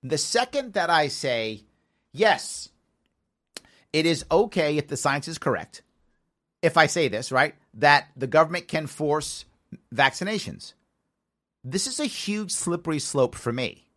the 0.01 0.17
second 0.17 0.73
that 0.73 0.89
I 0.89 1.07
say 1.07 1.61
yes, 2.11 2.69
it 3.91 4.05
is 4.05 4.25
okay 4.31 4.77
if 4.77 4.87
the 4.87 4.97
science 4.97 5.27
is 5.27 5.37
correct. 5.37 5.81
If 6.61 6.77
I 6.77 6.87
say 6.87 7.07
this, 7.09 7.31
right, 7.31 7.55
that 7.73 8.07
the 8.15 8.27
government 8.27 8.67
can 8.67 8.87
force 8.87 9.45
vaccinations. 9.93 10.73
This 11.63 11.87
is 11.87 11.99
a 11.99 12.05
huge 12.05 12.51
slippery 12.51 12.99
slope 12.99 13.35
for 13.35 13.51
me. 13.51 13.87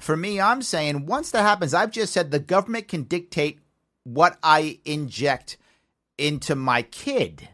For 0.00 0.16
me, 0.16 0.40
I'm 0.40 0.62
saying 0.62 1.06
once 1.06 1.32
that 1.32 1.42
happens, 1.42 1.74
I've 1.74 1.90
just 1.90 2.12
said 2.12 2.30
the 2.30 2.38
government 2.38 2.88
can 2.88 3.02
dictate 3.02 3.58
what 4.04 4.38
I 4.42 4.78
inject 4.84 5.56
into 6.16 6.54
my 6.54 6.82
kid. 6.82 7.48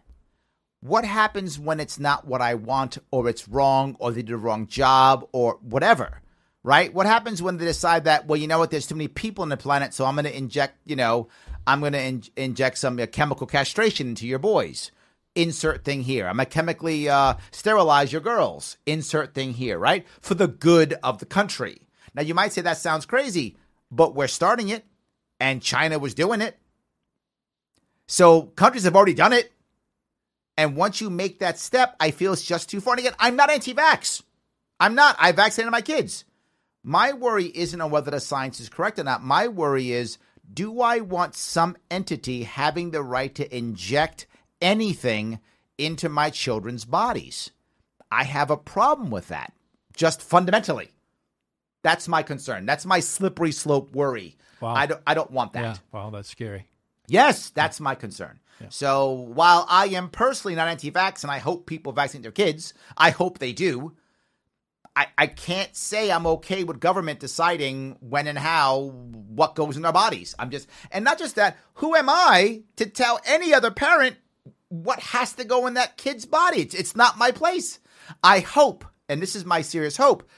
What 0.84 1.06
happens 1.06 1.58
when 1.58 1.80
it's 1.80 1.98
not 1.98 2.26
what 2.26 2.42
I 2.42 2.56
want, 2.56 2.98
or 3.10 3.26
it's 3.26 3.48
wrong, 3.48 3.96
or 3.98 4.12
they 4.12 4.20
did 4.20 4.34
the 4.34 4.36
wrong 4.36 4.66
job, 4.66 5.26
or 5.32 5.58
whatever? 5.62 6.20
Right? 6.62 6.92
What 6.92 7.06
happens 7.06 7.40
when 7.40 7.56
they 7.56 7.64
decide 7.64 8.04
that, 8.04 8.26
well, 8.26 8.38
you 8.38 8.46
know 8.46 8.58
what, 8.58 8.70
there's 8.70 8.86
too 8.86 8.94
many 8.94 9.08
people 9.08 9.40
on 9.40 9.48
the 9.48 9.56
planet, 9.56 9.94
so 9.94 10.04
I'm 10.04 10.14
going 10.14 10.26
to 10.26 10.36
inject, 10.36 10.76
you 10.84 10.94
know, 10.94 11.28
I'm 11.66 11.80
going 11.80 11.94
to 11.94 12.02
in- 12.02 12.24
inject 12.36 12.76
some 12.76 12.98
uh, 12.98 13.06
chemical 13.06 13.46
castration 13.46 14.08
into 14.08 14.26
your 14.26 14.38
boys. 14.38 14.90
Insert 15.34 15.86
thing 15.86 16.02
here. 16.02 16.28
I'm 16.28 16.36
going 16.36 16.44
to 16.44 16.52
chemically 16.52 17.08
uh, 17.08 17.36
sterilize 17.50 18.12
your 18.12 18.20
girls. 18.20 18.76
Insert 18.84 19.32
thing 19.32 19.54
here, 19.54 19.78
right? 19.78 20.06
For 20.20 20.34
the 20.34 20.48
good 20.48 20.96
of 21.02 21.18
the 21.18 21.24
country. 21.24 21.88
Now, 22.14 22.20
you 22.20 22.34
might 22.34 22.52
say 22.52 22.60
that 22.60 22.76
sounds 22.76 23.06
crazy, 23.06 23.56
but 23.90 24.14
we're 24.14 24.28
starting 24.28 24.68
it, 24.68 24.84
and 25.40 25.62
China 25.62 25.98
was 25.98 26.12
doing 26.12 26.42
it. 26.42 26.58
So 28.06 28.42
countries 28.42 28.84
have 28.84 28.96
already 28.96 29.14
done 29.14 29.32
it. 29.32 29.50
And 30.56 30.76
once 30.76 31.00
you 31.00 31.10
make 31.10 31.40
that 31.40 31.58
step, 31.58 31.96
I 31.98 32.10
feel 32.10 32.32
it's 32.32 32.44
just 32.44 32.68
too 32.70 32.80
far. 32.80 32.94
And 32.94 33.00
again, 33.00 33.14
I'm 33.18 33.36
not 33.36 33.50
anti 33.50 33.74
vax. 33.74 34.22
I'm 34.78 34.94
not. 34.94 35.16
I 35.18 35.32
vaccinated 35.32 35.72
my 35.72 35.80
kids. 35.80 36.24
My 36.82 37.12
worry 37.12 37.46
isn't 37.46 37.80
on 37.80 37.90
whether 37.90 38.10
the 38.10 38.20
science 38.20 38.60
is 38.60 38.68
correct 38.68 38.98
or 38.98 39.04
not. 39.04 39.22
My 39.22 39.48
worry 39.48 39.92
is 39.92 40.18
do 40.52 40.80
I 40.80 41.00
want 41.00 41.34
some 41.34 41.76
entity 41.90 42.42
having 42.42 42.90
the 42.90 43.02
right 43.02 43.34
to 43.36 43.56
inject 43.56 44.26
anything 44.60 45.40
into 45.78 46.08
my 46.08 46.30
children's 46.30 46.84
bodies? 46.84 47.50
I 48.12 48.24
have 48.24 48.50
a 48.50 48.56
problem 48.56 49.10
with 49.10 49.28
that, 49.28 49.52
just 49.96 50.20
fundamentally. 50.22 50.90
That's 51.82 52.06
my 52.06 52.22
concern. 52.22 52.66
That's 52.66 52.86
my 52.86 53.00
slippery 53.00 53.52
slope 53.52 53.94
worry. 53.94 54.36
Wow. 54.60 54.74
I 54.74 54.86
don't, 54.86 55.00
I 55.06 55.14
don't 55.14 55.30
want 55.30 55.54
that. 55.54 55.62
Yeah. 55.62 55.76
Wow, 55.92 56.10
that's 56.10 56.28
scary. 56.28 56.68
Yes, 57.08 57.50
that's 57.50 57.80
my 57.80 57.94
concern. 57.94 58.40
So 58.70 59.10
while 59.10 59.66
I 59.68 59.86
am 59.88 60.08
personally 60.08 60.54
not 60.54 60.68
anti-vax 60.68 61.22
and 61.22 61.30
I 61.30 61.38
hope 61.38 61.66
people 61.66 61.92
vaccinate 61.92 62.22
their 62.22 62.32
kids, 62.32 62.72
I 62.96 63.10
hope 63.10 63.38
they 63.38 63.52
do. 63.52 63.94
I, 64.96 65.06
I 65.18 65.26
can't 65.26 65.74
say 65.74 66.10
I'm 66.10 66.26
okay 66.26 66.62
with 66.62 66.78
government 66.78 67.18
deciding 67.20 67.96
when 68.00 68.26
and 68.26 68.38
how 68.38 68.92
what 69.28 69.54
goes 69.56 69.76
in 69.76 69.84
our 69.84 69.92
bodies. 69.92 70.34
I'm 70.38 70.50
just 70.50 70.68
and 70.92 71.04
not 71.04 71.18
just 71.18 71.34
that, 71.34 71.58
who 71.74 71.96
am 71.96 72.08
I 72.08 72.62
to 72.76 72.86
tell 72.86 73.20
any 73.26 73.52
other 73.52 73.70
parent 73.70 74.16
what 74.68 75.00
has 75.00 75.32
to 75.34 75.44
go 75.44 75.66
in 75.66 75.74
that 75.74 75.96
kid's 75.96 76.26
body? 76.26 76.60
It's, 76.60 76.74
it's 76.74 76.96
not 76.96 77.18
my 77.18 77.32
place. 77.32 77.80
I 78.22 78.40
hope, 78.40 78.84
and 79.08 79.20
this 79.20 79.36
is 79.36 79.44
my 79.44 79.62
serious 79.62 79.96
hope, 79.96 80.28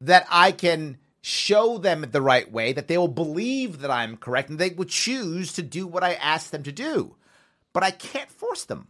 that 0.00 0.26
I 0.30 0.52
can 0.52 0.98
show 1.22 1.78
them 1.78 2.06
the 2.10 2.22
right 2.22 2.50
way, 2.50 2.72
that 2.72 2.88
they 2.88 2.96
will 2.96 3.08
believe 3.08 3.80
that 3.80 3.90
I'm 3.90 4.16
correct, 4.16 4.48
and 4.48 4.58
they 4.58 4.70
will 4.70 4.86
choose 4.86 5.52
to 5.54 5.62
do 5.62 5.86
what 5.86 6.02
I 6.02 6.14
ask 6.14 6.50
them 6.50 6.62
to 6.62 6.72
do. 6.72 7.16
But 7.72 7.82
I 7.82 7.90
can't 7.90 8.30
force 8.30 8.64
them. 8.64 8.88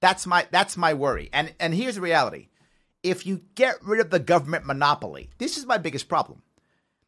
That's 0.00 0.26
my 0.26 0.46
that's 0.50 0.76
my 0.76 0.94
worry. 0.94 1.28
And 1.32 1.54
and 1.58 1.74
here's 1.74 1.96
the 1.96 2.00
reality. 2.00 2.48
If 3.02 3.26
you 3.26 3.42
get 3.54 3.82
rid 3.82 4.00
of 4.00 4.10
the 4.10 4.18
government 4.18 4.66
monopoly, 4.66 5.30
this 5.38 5.56
is 5.56 5.66
my 5.66 5.78
biggest 5.78 6.08
problem. 6.08 6.42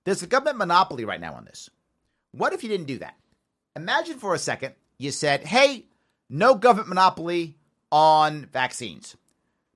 There's 0.05 0.23
a 0.23 0.27
government 0.27 0.59
monopoly 0.59 1.05
right 1.05 1.21
now 1.21 1.35
on 1.35 1.45
this. 1.45 1.71
What 2.33 2.53
if 2.53 2.63
you 2.63 2.69
didn't 2.69 2.87
do 2.87 2.99
that? 2.99 3.17
Imagine 3.77 4.19
for 4.19 4.35
a 4.35 4.39
second 4.39 4.75
you 4.99 5.11
said, 5.11 5.45
"Hey, 5.45 5.87
no 6.29 6.55
government 6.55 6.89
monopoly 6.89 7.57
on 7.91 8.47
vaccines." 8.47 9.17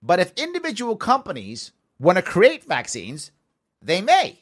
But 0.03 0.21
if 0.21 0.33
individual 0.37 0.97
companies 0.97 1.73
want 1.99 2.17
to 2.17 2.23
create 2.23 2.65
vaccines, 2.65 3.31
they 3.81 4.03
may. 4.03 4.41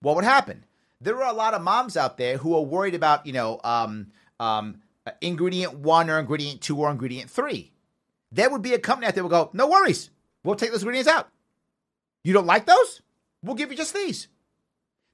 What 0.00 0.16
would 0.16 0.24
happen? 0.24 0.64
There 1.00 1.22
are 1.22 1.30
a 1.30 1.36
lot 1.36 1.54
of 1.54 1.62
moms 1.62 1.96
out 1.96 2.16
there 2.16 2.38
who 2.38 2.56
are 2.56 2.62
worried 2.62 2.94
about, 2.94 3.26
you 3.26 3.32
know, 3.32 3.60
um, 3.62 4.12
um, 4.40 4.80
Uh, 5.06 5.12
ingredient 5.20 5.78
one 5.78 6.10
or 6.10 6.18
ingredient 6.18 6.60
two 6.60 6.76
or 6.78 6.90
ingredient 6.90 7.30
three. 7.30 7.72
There 8.32 8.50
would 8.50 8.62
be 8.62 8.74
a 8.74 8.78
company 8.78 9.06
out 9.06 9.14
there 9.14 9.22
would 9.22 9.30
go, 9.30 9.50
no 9.52 9.68
worries, 9.68 10.10
we'll 10.42 10.56
take 10.56 10.72
those 10.72 10.82
ingredients 10.82 11.08
out. 11.08 11.28
You 12.24 12.32
don't 12.32 12.46
like 12.46 12.66
those? 12.66 13.02
We'll 13.42 13.54
give 13.54 13.70
you 13.70 13.76
just 13.76 13.94
these. 13.94 14.26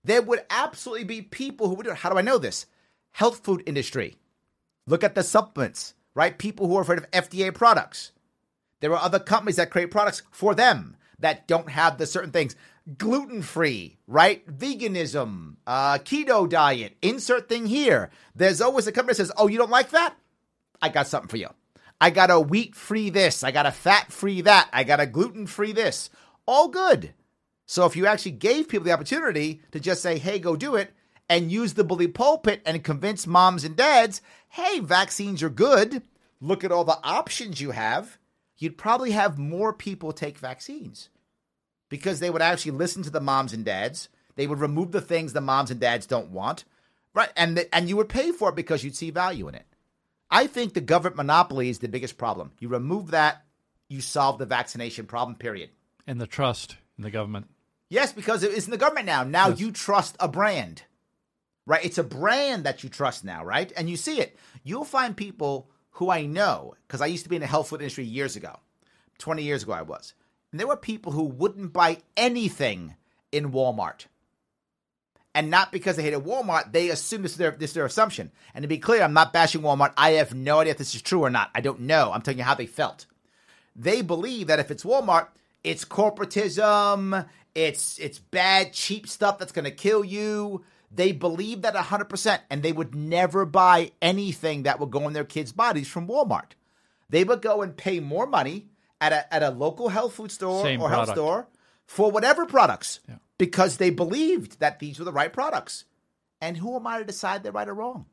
There 0.02 0.22
would 0.22 0.40
absolutely 0.48 1.04
be 1.04 1.20
people 1.20 1.68
who 1.68 1.74
would 1.74 1.84
do 1.84 1.90
it. 1.90 1.98
How 1.98 2.10
do 2.10 2.18
I 2.18 2.22
know 2.22 2.38
this? 2.38 2.66
Health 3.12 3.44
food 3.44 3.62
industry. 3.66 4.16
Look 4.86 5.04
at 5.04 5.14
the 5.14 5.22
supplements, 5.22 5.94
right? 6.14 6.38
People 6.38 6.66
who 6.66 6.76
are 6.76 6.82
afraid 6.82 6.98
of 6.98 7.10
FDA 7.10 7.54
products. 7.54 8.12
There 8.80 8.92
are 8.92 9.02
other 9.02 9.18
companies 9.20 9.56
that 9.56 9.70
create 9.70 9.90
products 9.90 10.22
for 10.30 10.54
them 10.54 10.96
that 11.18 11.46
don't 11.46 11.68
have 11.70 11.98
the 11.98 12.06
certain 12.06 12.32
things. 12.32 12.56
Gluten 12.98 13.42
free, 13.42 13.98
right? 14.08 14.44
Veganism, 14.46 15.54
uh, 15.66 15.98
keto 15.98 16.48
diet, 16.48 16.96
insert 17.00 17.48
thing 17.48 17.66
here. 17.66 18.10
There's 18.34 18.60
always 18.60 18.88
a 18.88 18.92
company 18.92 19.12
that 19.12 19.16
says, 19.16 19.32
oh, 19.36 19.46
you 19.46 19.56
don't 19.56 19.70
like 19.70 19.90
that? 19.90 20.16
I 20.80 20.88
got 20.88 21.06
something 21.06 21.28
for 21.28 21.36
you. 21.36 21.48
I 22.00 22.10
got 22.10 22.32
a 22.32 22.40
wheat 22.40 22.74
free 22.74 23.08
this. 23.08 23.44
I 23.44 23.52
got 23.52 23.66
a 23.66 23.70
fat 23.70 24.12
free 24.12 24.40
that. 24.40 24.68
I 24.72 24.82
got 24.82 24.98
a 24.98 25.06
gluten 25.06 25.46
free 25.46 25.70
this. 25.70 26.10
All 26.44 26.66
good. 26.66 27.14
So 27.66 27.86
if 27.86 27.94
you 27.94 28.06
actually 28.06 28.32
gave 28.32 28.68
people 28.68 28.84
the 28.84 28.92
opportunity 28.92 29.62
to 29.70 29.78
just 29.78 30.02
say, 30.02 30.18
hey, 30.18 30.40
go 30.40 30.56
do 30.56 30.74
it, 30.74 30.92
and 31.28 31.52
use 31.52 31.74
the 31.74 31.84
bully 31.84 32.08
pulpit 32.08 32.60
and 32.66 32.82
convince 32.82 33.28
moms 33.28 33.62
and 33.62 33.76
dads, 33.76 34.20
hey, 34.48 34.80
vaccines 34.80 35.40
are 35.42 35.48
good. 35.48 36.02
Look 36.40 36.64
at 36.64 36.72
all 36.72 36.84
the 36.84 36.98
options 37.04 37.60
you 37.60 37.70
have. 37.70 38.18
You'd 38.58 38.76
probably 38.76 39.12
have 39.12 39.38
more 39.38 39.72
people 39.72 40.12
take 40.12 40.36
vaccines 40.36 41.10
because 41.92 42.20
they 42.20 42.30
would 42.30 42.40
actually 42.40 42.72
listen 42.72 43.02
to 43.02 43.10
the 43.10 43.20
moms 43.20 43.52
and 43.52 43.66
dads. 43.66 44.08
They 44.34 44.46
would 44.46 44.60
remove 44.60 44.92
the 44.92 45.02
things 45.02 45.34
the 45.34 45.42
moms 45.42 45.70
and 45.70 45.78
dads 45.78 46.06
don't 46.06 46.30
want, 46.30 46.64
right? 47.12 47.28
And 47.36 47.54
the, 47.54 47.74
and 47.74 47.86
you 47.86 47.98
would 47.98 48.08
pay 48.08 48.32
for 48.32 48.48
it 48.48 48.56
because 48.56 48.82
you'd 48.82 48.96
see 48.96 49.10
value 49.10 49.46
in 49.46 49.54
it. 49.54 49.66
I 50.30 50.46
think 50.46 50.72
the 50.72 50.80
government 50.80 51.16
monopoly 51.16 51.68
is 51.68 51.80
the 51.80 51.90
biggest 51.90 52.16
problem. 52.16 52.52
You 52.60 52.68
remove 52.68 53.10
that, 53.10 53.44
you 53.90 54.00
solve 54.00 54.38
the 54.38 54.46
vaccination 54.46 55.04
problem. 55.04 55.36
Period. 55.36 55.68
And 56.06 56.18
the 56.18 56.26
trust 56.26 56.78
in 56.96 57.04
the 57.04 57.10
government. 57.10 57.50
Yes, 57.90 58.10
because 58.10 58.42
it's 58.42 58.64
in 58.64 58.70
the 58.70 58.78
government 58.78 59.04
now. 59.04 59.22
Now 59.22 59.50
you 59.50 59.70
trust 59.70 60.16
a 60.18 60.28
brand, 60.28 60.84
right? 61.66 61.84
It's 61.84 61.98
a 61.98 62.02
brand 62.02 62.64
that 62.64 62.82
you 62.82 62.88
trust 62.88 63.22
now, 63.22 63.44
right? 63.44 63.70
And 63.76 63.90
you 63.90 63.98
see 63.98 64.18
it. 64.18 64.38
You'll 64.64 64.86
find 64.86 65.14
people 65.14 65.68
who 65.90 66.08
I 66.08 66.24
know 66.24 66.74
because 66.86 67.02
I 67.02 67.06
used 67.06 67.24
to 67.24 67.28
be 67.28 67.36
in 67.36 67.42
the 67.42 67.48
health 67.48 67.68
food 67.68 67.82
industry 67.82 68.04
years 68.04 68.34
ago. 68.34 68.58
Twenty 69.18 69.42
years 69.42 69.62
ago, 69.64 69.72
I 69.72 69.82
was. 69.82 70.14
And 70.52 70.60
there 70.60 70.68
were 70.68 70.76
people 70.76 71.12
who 71.12 71.24
wouldn't 71.24 71.72
buy 71.72 71.98
anything 72.16 72.94
in 73.32 73.50
Walmart. 73.50 74.06
And 75.34 75.50
not 75.50 75.72
because 75.72 75.96
they 75.96 76.02
hated 76.02 76.20
Walmart, 76.20 76.72
they 76.72 76.90
assumed 76.90 77.24
this 77.24 77.32
is, 77.32 77.38
their, 77.38 77.52
this 77.52 77.70
is 77.70 77.74
their 77.74 77.86
assumption. 77.86 78.30
And 78.54 78.62
to 78.62 78.68
be 78.68 78.76
clear, 78.76 79.02
I'm 79.02 79.14
not 79.14 79.32
bashing 79.32 79.62
Walmart. 79.62 79.94
I 79.96 80.10
have 80.12 80.34
no 80.34 80.60
idea 80.60 80.72
if 80.72 80.78
this 80.78 80.94
is 80.94 81.00
true 81.00 81.24
or 81.24 81.30
not. 81.30 81.50
I 81.54 81.62
don't 81.62 81.80
know. 81.80 82.12
I'm 82.12 82.20
telling 82.20 82.38
you 82.38 82.44
how 82.44 82.54
they 82.54 82.66
felt. 82.66 83.06
They 83.74 84.02
believe 84.02 84.48
that 84.48 84.58
if 84.58 84.70
it's 84.70 84.84
Walmart, 84.84 85.28
it's 85.64 85.86
corporatism, 85.86 87.26
it's 87.54 87.98
it's 87.98 88.18
bad, 88.18 88.74
cheap 88.74 89.08
stuff 89.08 89.38
that's 89.38 89.52
going 89.52 89.64
to 89.64 89.70
kill 89.70 90.04
you. 90.04 90.64
They 90.94 91.12
believe 91.12 91.62
that 91.62 91.74
100%, 91.74 92.40
and 92.50 92.62
they 92.62 92.72
would 92.72 92.94
never 92.94 93.46
buy 93.46 93.92
anything 94.02 94.64
that 94.64 94.78
would 94.78 94.90
go 94.90 95.06
in 95.06 95.14
their 95.14 95.24
kids' 95.24 95.52
bodies 95.52 95.88
from 95.88 96.06
Walmart. 96.06 96.52
They 97.08 97.24
would 97.24 97.40
go 97.40 97.62
and 97.62 97.74
pay 97.74 98.00
more 98.00 98.26
money 98.26 98.66
at 99.02 99.12
a, 99.12 99.34
at 99.34 99.42
a 99.42 99.50
local 99.50 99.88
health 99.90 100.14
food 100.14 100.30
store 100.30 100.62
Same 100.62 100.80
or 100.80 100.88
health 100.88 101.10
store 101.10 101.48
for 101.86 102.10
whatever 102.10 102.46
products 102.46 103.00
Yeah. 103.08 103.16
because 103.36 103.76
they 103.76 103.90
believed 103.90 104.60
that 104.60 104.78
these 104.78 104.98
were 104.98 105.04
the 105.04 105.12
right 105.12 105.32
products. 105.32 105.84
And 106.40 106.56
who 106.56 106.74
am 106.76 106.86
I 106.86 106.98
to 106.98 107.04
decide 107.04 107.42
they're 107.42 107.52
right 107.52 107.68
or 107.68 107.74
wrong? 107.74 108.06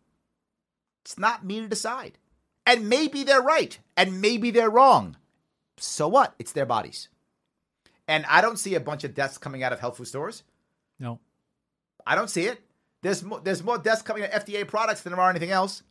It's 1.06 1.18
not 1.18 1.46
me 1.46 1.62
to 1.62 1.68
decide. 1.68 2.18
And 2.66 2.90
maybe 2.90 3.24
they're 3.24 3.42
right, 3.42 3.80
and 3.98 4.22
maybe 4.22 4.52
they're 4.52 4.70
wrong. 4.70 5.16
So 5.78 6.08
what? 6.08 6.36
It's 6.38 6.52
their 6.52 6.66
bodies. 6.68 7.08
And 8.08 8.26
I 8.28 8.42
don't 8.42 8.58
see 8.60 8.76
a 8.76 8.80
bunch 8.80 9.04
of 9.04 9.16
deaths 9.16 9.38
coming 9.38 9.64
out 9.64 9.74
of 9.74 9.80
health 9.80 9.98
food 9.98 10.08
stores. 10.08 10.44
No. 11.00 11.20
I 12.06 12.16
don't 12.16 12.30
see 12.30 12.46
it. 12.46 12.60
There's 13.02 13.24
more, 13.24 13.40
there's 13.40 13.64
more 13.64 13.78
deaths 13.78 14.02
coming 14.02 14.24
out 14.24 14.32
of 14.34 14.46
FDA 14.46 14.68
products 14.68 15.02
than 15.02 15.14
there 15.14 15.22
are 15.22 15.30
anything 15.30 15.52
else. 15.52 15.84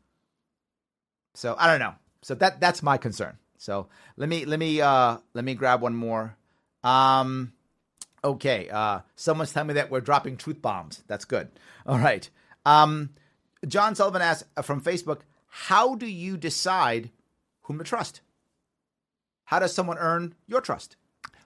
So 1.35 1.55
I 1.59 1.67
don't 1.69 1.81
know. 1.81 1.95
So 2.23 2.35
that 2.37 2.61
that's 2.61 2.83
my 2.83 2.99
concern. 2.99 3.39
So 3.59 3.89
let 4.17 4.29
me 4.29 4.45
let 4.45 4.59
me 4.59 4.81
uh 4.81 5.19
let 5.35 5.45
me 5.45 5.55
grab 5.55 5.83
one 5.83 5.95
more. 5.95 6.37
Um 6.83 7.53
okay, 8.25 8.69
uh 8.71 9.01
someone's 9.17 9.53
telling 9.53 9.69
me 9.69 9.75
that 9.75 9.91
we're 9.91 10.01
dropping 10.01 10.37
truth 10.37 10.63
bombs. 10.63 11.03
That's 11.07 11.25
good. 11.25 11.49
All 11.87 11.99
right. 11.99 12.29
Um 12.65 13.11
John 13.67 13.95
Sullivan 13.95 14.23
asks 14.23 14.49
uh, 14.57 14.63
from 14.63 14.81
Facebook, 14.81 15.21
how 15.49 15.97
do 15.97 16.07
you 16.07 16.37
decide 16.37 17.11
whom 17.63 17.79
to 17.79 17.85
trust? 17.85 18.21
How 19.45 19.59
does 19.59 19.75
someone 19.75 19.99
earn 19.99 20.35
your 20.47 20.61
trust? 20.61 20.97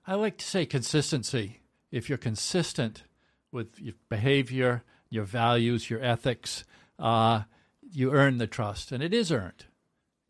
I 0.07 0.15
like 0.15 0.37
to 0.39 0.45
say 0.45 0.67
consistency. 0.67 1.61
If 1.91 2.09
you're 2.09 2.19
consistent 2.19 3.05
with 3.53 3.79
your 3.81 3.95
behavior, 4.09 4.83
your 5.09 5.25
values, 5.25 5.89
your 5.89 6.03
ethics, 6.03 6.65
uh, 6.99 7.43
you 7.93 8.13
earn 8.13 8.39
the 8.39 8.47
trust, 8.47 8.91
and 8.91 9.03
it 9.03 9.15
is 9.15 9.31
earned. 9.31 9.67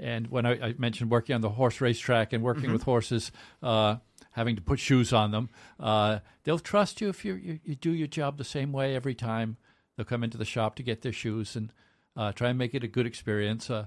And 0.03 0.27
when 0.27 0.45
I, 0.45 0.53
I 0.61 0.75
mentioned 0.79 1.11
working 1.11 1.35
on 1.35 1.43
the 1.43 1.51
horse 1.51 1.81
racetrack 1.81 2.33
and 2.33 2.43
working 2.43 2.73
with 2.73 2.83
horses, 2.83 3.31
uh, 3.63 3.97
having 4.33 4.57
to 4.57 4.63
put 4.63 4.81
shoes 4.81 5.13
on 5.13 5.31
them, 5.31 5.49
uh, 5.79 6.19
they'll 6.43 6.59
trust 6.59 7.01
you 7.01 7.09
if 7.09 7.25
you, 7.25 7.35
you, 7.35 7.61
you 7.65 7.77
do 7.77 7.93
your 7.93 8.09
job 8.09 8.37
the 8.37 8.45
same 8.45 8.73
way 8.73 8.97
every 8.97 9.15
time. 9.15 9.57
They'll 9.97 10.05
come 10.05 10.25
into 10.25 10.37
the 10.37 10.45
shop 10.45 10.75
to 10.77 10.83
get 10.83 11.03
their 11.03 11.13
shoes 11.13 11.55
and 11.55 11.73
uh, 12.17 12.33
try 12.33 12.49
and 12.49 12.59
make 12.59 12.75
it 12.75 12.83
a 12.83 12.89
good 12.89 13.07
experience. 13.07 13.71
Uh, 13.71 13.87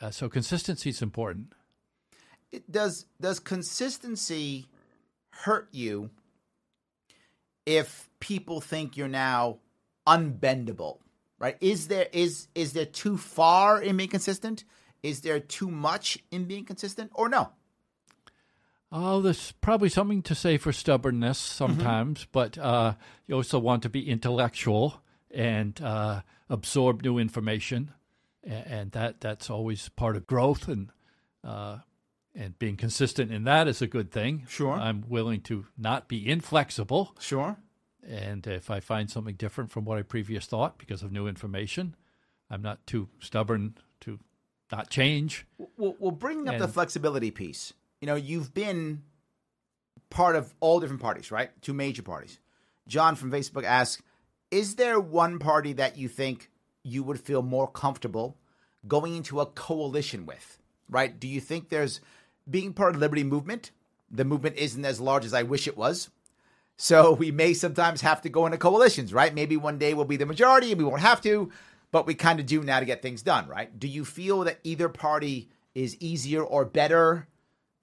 uh, 0.00 0.10
so 0.10 0.28
consistency 0.28 0.90
is 0.90 1.02
important. 1.02 1.52
It 2.50 2.70
does 2.70 3.06
does 3.20 3.38
consistency 3.38 4.66
hurt 5.30 5.68
you 5.70 6.10
if 7.64 8.08
people 8.18 8.60
think 8.60 8.96
you're 8.96 9.06
now 9.06 9.58
unbendable? 10.06 10.98
Right? 11.38 11.56
Is 11.60 11.88
there 11.88 12.08
is 12.12 12.48
is 12.54 12.72
there 12.72 12.86
too 12.86 13.16
far 13.16 13.80
in 13.80 13.96
being 13.96 14.08
consistent? 14.08 14.64
Is 15.08 15.20
there 15.22 15.40
too 15.40 15.70
much 15.70 16.18
in 16.30 16.44
being 16.44 16.64
consistent 16.64 17.10
or 17.14 17.28
no? 17.28 17.50
Oh, 18.90 19.20
there's 19.20 19.52
probably 19.60 19.90
something 19.90 20.22
to 20.22 20.34
say 20.34 20.56
for 20.56 20.72
stubbornness 20.72 21.38
sometimes, 21.38 22.26
but 22.32 22.56
uh, 22.56 22.94
you 23.26 23.34
also 23.34 23.58
want 23.58 23.82
to 23.82 23.90
be 23.90 24.08
intellectual 24.08 25.02
and 25.30 25.78
uh, 25.82 26.22
absorb 26.48 27.02
new 27.02 27.18
information, 27.18 27.92
and, 28.42 28.66
and 28.66 28.92
that 28.92 29.20
that's 29.20 29.50
always 29.50 29.90
part 29.90 30.16
of 30.16 30.26
growth 30.26 30.68
and 30.68 30.90
uh, 31.44 31.78
and 32.34 32.58
being 32.58 32.76
consistent 32.76 33.30
in 33.30 33.44
that 33.44 33.68
is 33.68 33.82
a 33.82 33.86
good 33.86 34.10
thing. 34.10 34.44
Sure. 34.48 34.72
I'm 34.72 35.04
willing 35.06 35.42
to 35.42 35.66
not 35.76 36.08
be 36.08 36.26
inflexible, 36.26 37.14
Sure. 37.18 37.58
and 38.08 38.46
if 38.46 38.70
I 38.70 38.80
find 38.80 39.10
something 39.10 39.34
different 39.34 39.70
from 39.70 39.84
what 39.84 39.98
I 39.98 40.02
previous 40.02 40.46
thought 40.46 40.78
because 40.78 41.02
of 41.02 41.12
new 41.12 41.26
information, 41.26 41.94
I'm 42.48 42.62
not 42.62 42.86
too 42.86 43.08
stubborn 43.20 43.76
to 44.00 44.18
not 44.70 44.90
change. 44.90 45.46
Well, 45.76 45.96
well 45.98 46.10
bringing 46.10 46.48
up 46.48 46.58
the 46.58 46.68
flexibility 46.68 47.30
piece, 47.30 47.72
you 48.00 48.06
know, 48.06 48.14
you've 48.14 48.54
been 48.54 49.02
part 50.10 50.36
of 50.36 50.54
all 50.60 50.80
different 50.80 51.02
parties, 51.02 51.30
right? 51.30 51.50
Two 51.62 51.74
major 51.74 52.02
parties. 52.02 52.38
John 52.86 53.16
from 53.16 53.30
Facebook 53.30 53.64
asks, 53.64 54.02
is 54.50 54.76
there 54.76 54.98
one 54.98 55.38
party 55.38 55.74
that 55.74 55.98
you 55.98 56.08
think 56.08 56.50
you 56.82 57.02
would 57.02 57.20
feel 57.20 57.42
more 57.42 57.68
comfortable 57.68 58.36
going 58.86 59.16
into 59.16 59.40
a 59.40 59.46
coalition 59.46 60.24
with, 60.24 60.58
right? 60.88 61.18
Do 61.18 61.28
you 61.28 61.40
think 61.40 61.68
there's 61.68 62.00
being 62.48 62.72
part 62.72 62.90
of 62.90 62.94
the 62.94 63.00
Liberty 63.00 63.24
Movement? 63.24 63.72
The 64.10 64.24
movement 64.24 64.56
isn't 64.56 64.84
as 64.84 65.00
large 65.00 65.26
as 65.26 65.34
I 65.34 65.42
wish 65.42 65.66
it 65.66 65.76
was. 65.76 66.08
So 66.78 67.12
we 67.12 67.30
may 67.30 67.52
sometimes 67.54 68.00
have 68.02 68.22
to 68.22 68.28
go 68.28 68.46
into 68.46 68.56
coalitions, 68.56 69.12
right? 69.12 69.34
Maybe 69.34 69.56
one 69.56 69.78
day 69.78 69.92
we'll 69.92 70.04
be 70.04 70.16
the 70.16 70.24
majority 70.24 70.70
and 70.70 70.78
we 70.78 70.84
won't 70.84 71.00
have 71.00 71.20
to, 71.22 71.50
but 71.90 72.06
we 72.06 72.14
kind 72.14 72.40
of 72.40 72.46
do 72.46 72.62
now 72.62 72.80
to 72.80 72.86
get 72.86 73.02
things 73.02 73.22
done, 73.22 73.48
right? 73.48 73.78
Do 73.78 73.88
you 73.88 74.04
feel 74.04 74.40
that 74.44 74.58
either 74.64 74.88
party 74.88 75.48
is 75.74 75.96
easier 76.00 76.42
or 76.42 76.64
better 76.64 77.28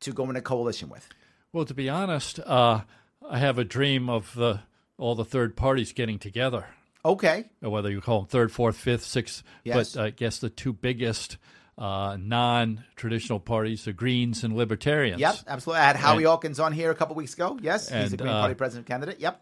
to 0.01 0.11
go 0.11 0.29
in 0.29 0.35
a 0.35 0.41
coalition 0.41 0.89
with? 0.89 1.07
Well, 1.53 1.65
to 1.65 1.73
be 1.73 1.89
honest, 1.89 2.39
uh, 2.39 2.81
I 3.27 3.39
have 3.39 3.57
a 3.57 3.63
dream 3.63 4.09
of 4.09 4.33
the 4.35 4.61
all 4.97 5.15
the 5.15 5.25
third 5.25 5.55
parties 5.55 5.91
getting 5.93 6.19
together. 6.19 6.65
Okay. 7.03 7.45
or 7.61 7.69
whether 7.69 7.91
you 7.91 8.01
call 8.01 8.21
them 8.21 8.27
third, 8.27 8.51
fourth, 8.51 8.75
fifth, 8.75 9.03
sixth. 9.03 9.43
Yes. 9.63 9.93
But 9.93 10.01
I 10.01 10.09
guess 10.09 10.39
the 10.39 10.49
two 10.49 10.73
biggest 10.73 11.37
uh, 11.77 12.17
non-traditional 12.19 13.39
parties, 13.39 13.85
the 13.85 13.93
Greens 13.93 14.43
and 14.43 14.55
Libertarians. 14.55 15.19
Yep, 15.21 15.35
absolutely. 15.47 15.81
I 15.81 15.85
had 15.85 15.95
Howie 15.97 16.17
And- 16.17 16.25
Hawkins 16.25 16.59
on 16.59 16.71
here 16.73 16.89
a 16.89 16.95
couple 16.95 17.15
weeks 17.15 17.33
ago. 17.35 17.59
Yes, 17.61 17.89
he's 17.89 18.13
a 18.13 18.17
Green 18.17 18.29
uh, 18.31 18.39
Party 18.39 18.55
president 18.55 18.87
candidate. 18.87 19.19
Yep. 19.19 19.39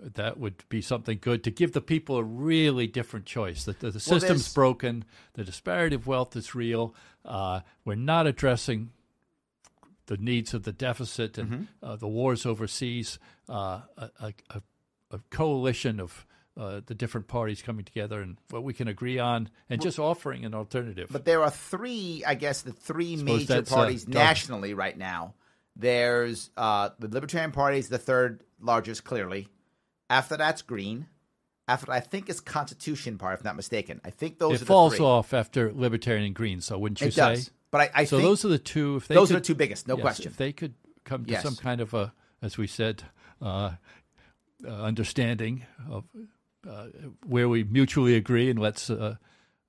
That 0.00 0.38
would 0.38 0.64
be 0.68 0.80
something 0.82 1.18
good 1.20 1.44
to 1.44 1.50
give 1.50 1.72
the 1.72 1.80
people 1.80 2.16
a 2.16 2.24
really 2.24 2.86
different 2.86 3.24
choice. 3.24 3.64
The, 3.64 3.72
the, 3.72 3.90
the 3.92 4.04
Well, 4.10 4.20
system's 4.20 4.52
broken. 4.52 5.04
The 5.34 5.44
disparity 5.44 5.94
of 5.94 6.06
wealth 6.06 6.34
is 6.34 6.54
real. 6.54 6.94
Uh, 7.24 7.60
we're 7.84 7.94
not 7.94 8.26
addressing 8.26 8.90
the 10.06 10.16
needs 10.16 10.54
of 10.54 10.64
the 10.64 10.72
deficit 10.72 11.38
and 11.38 11.50
Mm-hmm. 11.50 11.64
uh, 11.84 11.96
the 11.96 12.08
wars 12.08 12.44
overseas. 12.46 13.18
Uh, 13.48 13.82
a, 13.96 14.10
a, 14.20 14.62
a, 15.12 15.18
coalition 15.30 16.00
of 16.00 16.26
uh, 16.56 16.80
the 16.86 16.94
different 16.94 17.28
parties 17.28 17.62
coming 17.62 17.84
together 17.84 18.20
and 18.20 18.36
what 18.50 18.62
we 18.62 18.72
can 18.74 18.88
agree 18.88 19.18
on, 19.18 19.48
and 19.70 19.80
just 19.80 19.98
offering 19.98 20.44
an 20.44 20.54
alternative. 20.54 21.08
But 21.10 21.24
there 21.24 21.42
are 21.42 21.50
three, 21.50 22.24
I 22.26 22.34
guess, 22.34 22.62
the 22.62 22.72
three 22.72 23.16
major 23.16 23.58
uh, 23.58 23.62
parties 23.62 24.08
nationally 24.08 24.74
right 24.74 24.96
now. 24.96 25.34
There's 25.76 26.50
uh, 26.56 26.90
the 26.98 27.08
Libertarian 27.08 27.52
Party 27.52 27.78
is 27.78 27.88
the 27.88 27.98
third 27.98 28.42
largest, 28.60 29.04
clearly. 29.04 29.48
After 30.12 30.36
that's 30.36 30.62
Green. 30.62 31.06
After 31.68 31.86
that, 31.86 31.92
I 31.92 32.00
think 32.00 32.28
it's 32.28 32.40
Constitution 32.40 33.18
Party, 33.18 33.34
if 33.34 33.40
I'm 33.40 33.44
not 33.46 33.56
mistaken. 33.56 34.00
I 34.04 34.10
think 34.10 34.38
those 34.38 34.60
it 34.60 34.62
are 34.62 34.66
falls 34.66 34.92
the 34.92 34.96
three. 34.98 35.06
off 35.06 35.32
after 35.32 35.72
Libertarian 35.72 36.26
and 36.26 36.34
Green, 36.34 36.60
so 36.60 36.78
wouldn't 36.78 37.00
you 37.00 37.06
It 37.08 37.14
say? 37.14 37.34
does. 37.34 37.50
But 37.70 37.80
I, 37.80 37.90
I 38.02 38.04
So 38.04 38.18
those 38.20 38.44
are 38.44 38.48
the 38.48 38.58
two. 38.58 38.96
If 38.96 39.08
they 39.08 39.14
those 39.14 39.28
could, 39.28 39.36
are 39.36 39.40
the 39.40 39.46
two 39.46 39.54
biggest, 39.54 39.88
no 39.88 39.94
yes, 39.96 40.02
question. 40.02 40.26
If 40.30 40.36
they 40.36 40.52
could 40.52 40.74
come 41.04 41.24
to 41.24 41.30
Yes. 41.30 41.42
some 41.42 41.56
kind 41.56 41.80
of 41.80 41.94
a, 41.94 42.12
as 42.42 42.58
we 42.58 42.66
said, 42.66 43.04
uh, 43.40 43.72
uh, 44.64 44.68
understanding 44.68 45.64
of 45.88 46.04
uh, 46.68 46.86
where 47.26 47.48
we 47.48 47.64
mutually 47.64 48.14
agree, 48.14 48.50
and 48.50 48.58
let's 48.58 48.90
uh, 48.90 49.16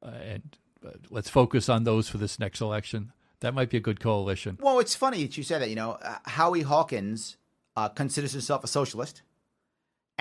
uh, 0.04 0.08
and 0.08 0.58
uh, 0.86 0.90
let's 1.10 1.30
focus 1.30 1.70
on 1.70 1.86
those 1.86 2.10
for 2.10 2.18
this 2.18 2.38
next 2.40 2.60
election. 2.60 3.12
That 3.40 3.54
might 3.54 3.70
be 3.70 3.78
a 3.78 3.82
good 3.82 4.00
coalition. 4.00 4.58
Well, 4.62 4.80
it's 4.80 4.96
funny 4.96 5.24
that 5.24 5.38
you 5.38 5.44
said 5.44 5.62
that. 5.62 5.70
You 5.70 5.76
know, 5.76 5.92
uh, 6.02 6.18
Howie 6.26 6.62
Hawkins 6.62 7.38
uh, 7.78 7.90
considers 7.90 8.34
himself 8.34 8.64
a 8.64 8.68
socialist, 8.68 9.22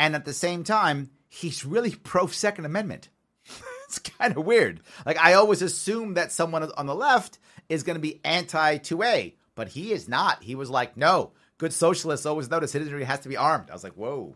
and 0.02 0.16
at 0.16 0.24
the 0.24 0.32
same 0.32 0.64
time, 0.64 1.10
he's 1.28 1.64
really 1.64 1.94
pro 2.02 2.26
Second 2.26 2.64
Amendment. 2.64 3.08
it's 3.86 4.00
kind 4.00 4.36
of 4.36 4.44
weird. 4.44 4.80
Like 5.06 5.16
I 5.18 5.34
always 5.34 5.62
assume 5.62 6.14
that 6.14 6.32
someone 6.32 6.68
on 6.72 6.86
the 6.86 6.94
left 6.94 7.38
is 7.68 7.84
going 7.84 7.94
to 7.94 8.00
be 8.00 8.20
anti 8.24 8.78
two 8.78 9.04
A, 9.04 9.36
but 9.54 9.68
he 9.68 9.92
is 9.92 10.08
not. 10.08 10.42
He 10.42 10.56
was 10.56 10.68
like, 10.70 10.96
no, 10.96 11.30
good 11.56 11.72
socialists 11.72 12.26
always 12.26 12.50
know 12.50 12.58
the 12.58 12.66
citizenry 12.66 13.04
has 13.04 13.20
to 13.20 13.28
be 13.28 13.36
armed. 13.36 13.70
I 13.70 13.74
was 13.74 13.84
like, 13.84 13.92
whoa. 13.92 14.34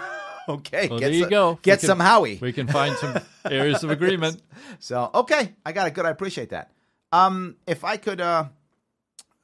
okay, 0.48 0.88
Well, 0.88 0.98
get 0.98 1.06
there 1.06 1.14
you 1.14 1.22
some, 1.22 1.30
go. 1.30 1.58
Get 1.62 1.80
can- 1.80 1.86
some 1.86 2.00
Howie. 2.00 2.38
We 2.40 2.52
can 2.52 2.66
find 2.66 2.94
some 2.96 3.18
areas 3.50 3.82
of 3.84 3.90
agreement. 3.90 4.42
So 4.80 5.10
okay, 5.14 5.54
I 5.64 5.72
got 5.72 5.86
it. 5.86 5.94
Good. 5.94 6.04
I 6.04 6.10
appreciate 6.10 6.50
that. 6.50 6.72
Um, 7.10 7.56
if 7.66 7.84
I 7.84 7.96
could, 7.96 8.20
uh, 8.20 8.44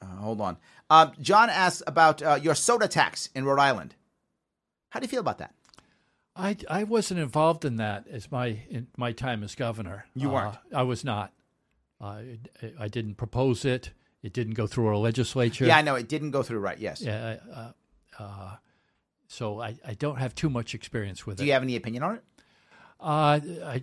uh 0.03 0.07
hold 0.17 0.43
on. 0.43 0.59
Uh, 0.91 1.13
John 1.23 1.49
asks 1.49 1.83
about 1.87 2.23
uh, 2.23 2.39
your 2.43 2.55
soda 2.55 2.89
tax 2.89 3.31
in 3.35 3.47
Rhode 3.47 3.59
Island. 3.61 3.95
How 4.91 5.01
do 5.01 5.05
you 5.05 5.09
feel 5.09 5.21
about 5.21 5.39
that? 5.39 5.55
I, 6.35 6.57
I 6.71 6.85
wasn't 6.85 7.21
involved 7.21 7.65
in 7.65 7.77
that 7.77 8.07
as 8.09 8.31
my 8.31 8.59
in 8.71 8.87
my 8.97 9.13
time 9.13 9.43
as 9.45 9.55
governor. 9.55 10.07
You 10.15 10.31
Uh, 10.31 10.33
weren't? 10.33 10.57
I 10.75 10.83
was 10.83 11.05
not. 11.05 11.33
I 12.01 12.39
I 12.79 12.89
didn't 12.89 13.17
propose 13.17 13.65
it. 13.65 13.91
It 14.23 14.33
didn't 14.33 14.55
go 14.55 14.67
through 14.67 14.87
our 14.87 14.97
legislature. 14.97 15.67
Yeah, 15.67 15.77
I 15.77 15.83
know 15.83 15.95
it 15.97 16.09
didn't 16.09 16.31
go 16.31 16.43
through 16.43 16.61
right. 16.61 16.79
Yes. 16.79 17.03
Yeah. 17.03 17.37
Uh, 17.55 17.73
uh, 18.19 18.57
so 19.27 19.61
I, 19.61 19.77
I 19.87 19.95
don't 19.95 20.17
have 20.17 20.35
too 20.35 20.49
much 20.49 20.75
experience 20.75 21.27
with 21.27 21.39
Do 21.39 21.43
it. 21.43 21.45
Do 21.45 21.47
you 21.49 21.53
have 21.55 21.63
any 21.63 21.77
opinion 21.77 22.03
on 22.03 22.15
it? 22.17 22.25
Uh, 23.01 23.41
I, 23.65 23.83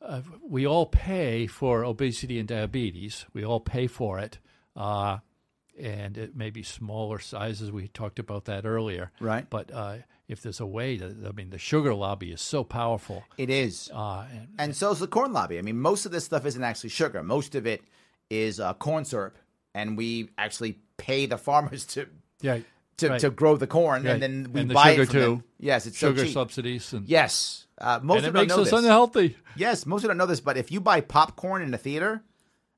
uh, 0.00 0.22
we 0.42 0.66
all 0.66 0.86
pay 0.86 1.46
for 1.46 1.84
obesity 1.84 2.38
and 2.38 2.48
diabetes. 2.48 3.26
We 3.34 3.44
all 3.44 3.60
pay 3.60 3.86
for 3.88 4.18
it. 4.18 4.38
Uh, 4.74 5.18
and 5.78 6.16
it 6.16 6.34
may 6.34 6.48
be 6.50 6.62
smaller 6.62 7.18
sizes. 7.18 7.70
We 7.70 7.88
talked 7.88 8.18
about 8.18 8.46
that 8.46 8.64
earlier. 8.64 9.10
Right. 9.20 9.48
But 9.50 9.70
uh, 9.72 9.96
if 10.28 10.40
there's 10.42 10.60
a 10.60 10.66
way 10.66 10.96
to, 10.98 11.14
I 11.28 11.32
mean, 11.32 11.50
the 11.50 11.58
sugar 11.58 11.94
lobby 11.94 12.32
is 12.32 12.40
so 12.40 12.64
powerful. 12.64 13.24
It 13.36 13.50
is, 13.50 13.90
Uh, 13.94 14.24
and, 14.32 14.48
and 14.58 14.76
so 14.76 14.90
is 14.92 14.98
the 15.00 15.06
corn 15.06 15.32
lobby. 15.32 15.58
I 15.58 15.62
mean, 15.62 15.78
most 15.80 16.06
of 16.06 16.12
this 16.12 16.24
stuff 16.24 16.46
isn't 16.46 16.62
actually 16.64 16.90
sugar. 16.90 17.22
Most 17.22 17.54
of 17.54 17.66
it 17.66 17.82
is 18.30 18.60
uh, 18.60 18.74
corn 18.74 19.04
syrup, 19.04 19.36
and 19.74 19.96
we 19.96 20.30
actually 20.38 20.78
pay 20.96 21.26
the 21.26 21.36
farmers 21.38 21.84
to 21.94 22.06
yeah, 22.40 22.58
to, 22.98 23.08
right. 23.08 23.20
to 23.20 23.30
grow 23.30 23.56
the 23.56 23.66
corn, 23.66 24.04
Right. 24.04 24.12
and 24.14 24.22
then 24.22 24.52
we 24.52 24.60
And 24.60 24.70
the 24.70 24.74
buy 24.74 24.92
sugar, 24.92 25.02
it 25.02 25.08
from 25.10 25.20
them. 25.20 25.36
too. 25.38 25.44
Yes, 25.58 25.86
it's 25.86 25.96
sugar 25.98 26.24
so 26.26 26.32
subsidies. 26.32 26.92
And, 26.92 27.08
Yes, 27.08 27.66
uh, 27.78 28.00
most 28.02 28.18
and 28.18 28.26
it 28.28 28.32
makes 28.34 28.48
know 28.54 28.62
us 28.62 28.70
this. 28.70 28.78
unhealthy. 28.78 29.36
Yes, 29.56 29.86
most 29.86 30.00
people 30.02 30.08
don't 30.10 30.18
know 30.18 30.26
this, 30.26 30.40
but 30.40 30.56
if 30.56 30.70
you 30.70 30.80
buy 30.80 31.00
popcorn 31.00 31.62
in 31.62 31.72
a 31.74 31.78
theater, 31.78 32.22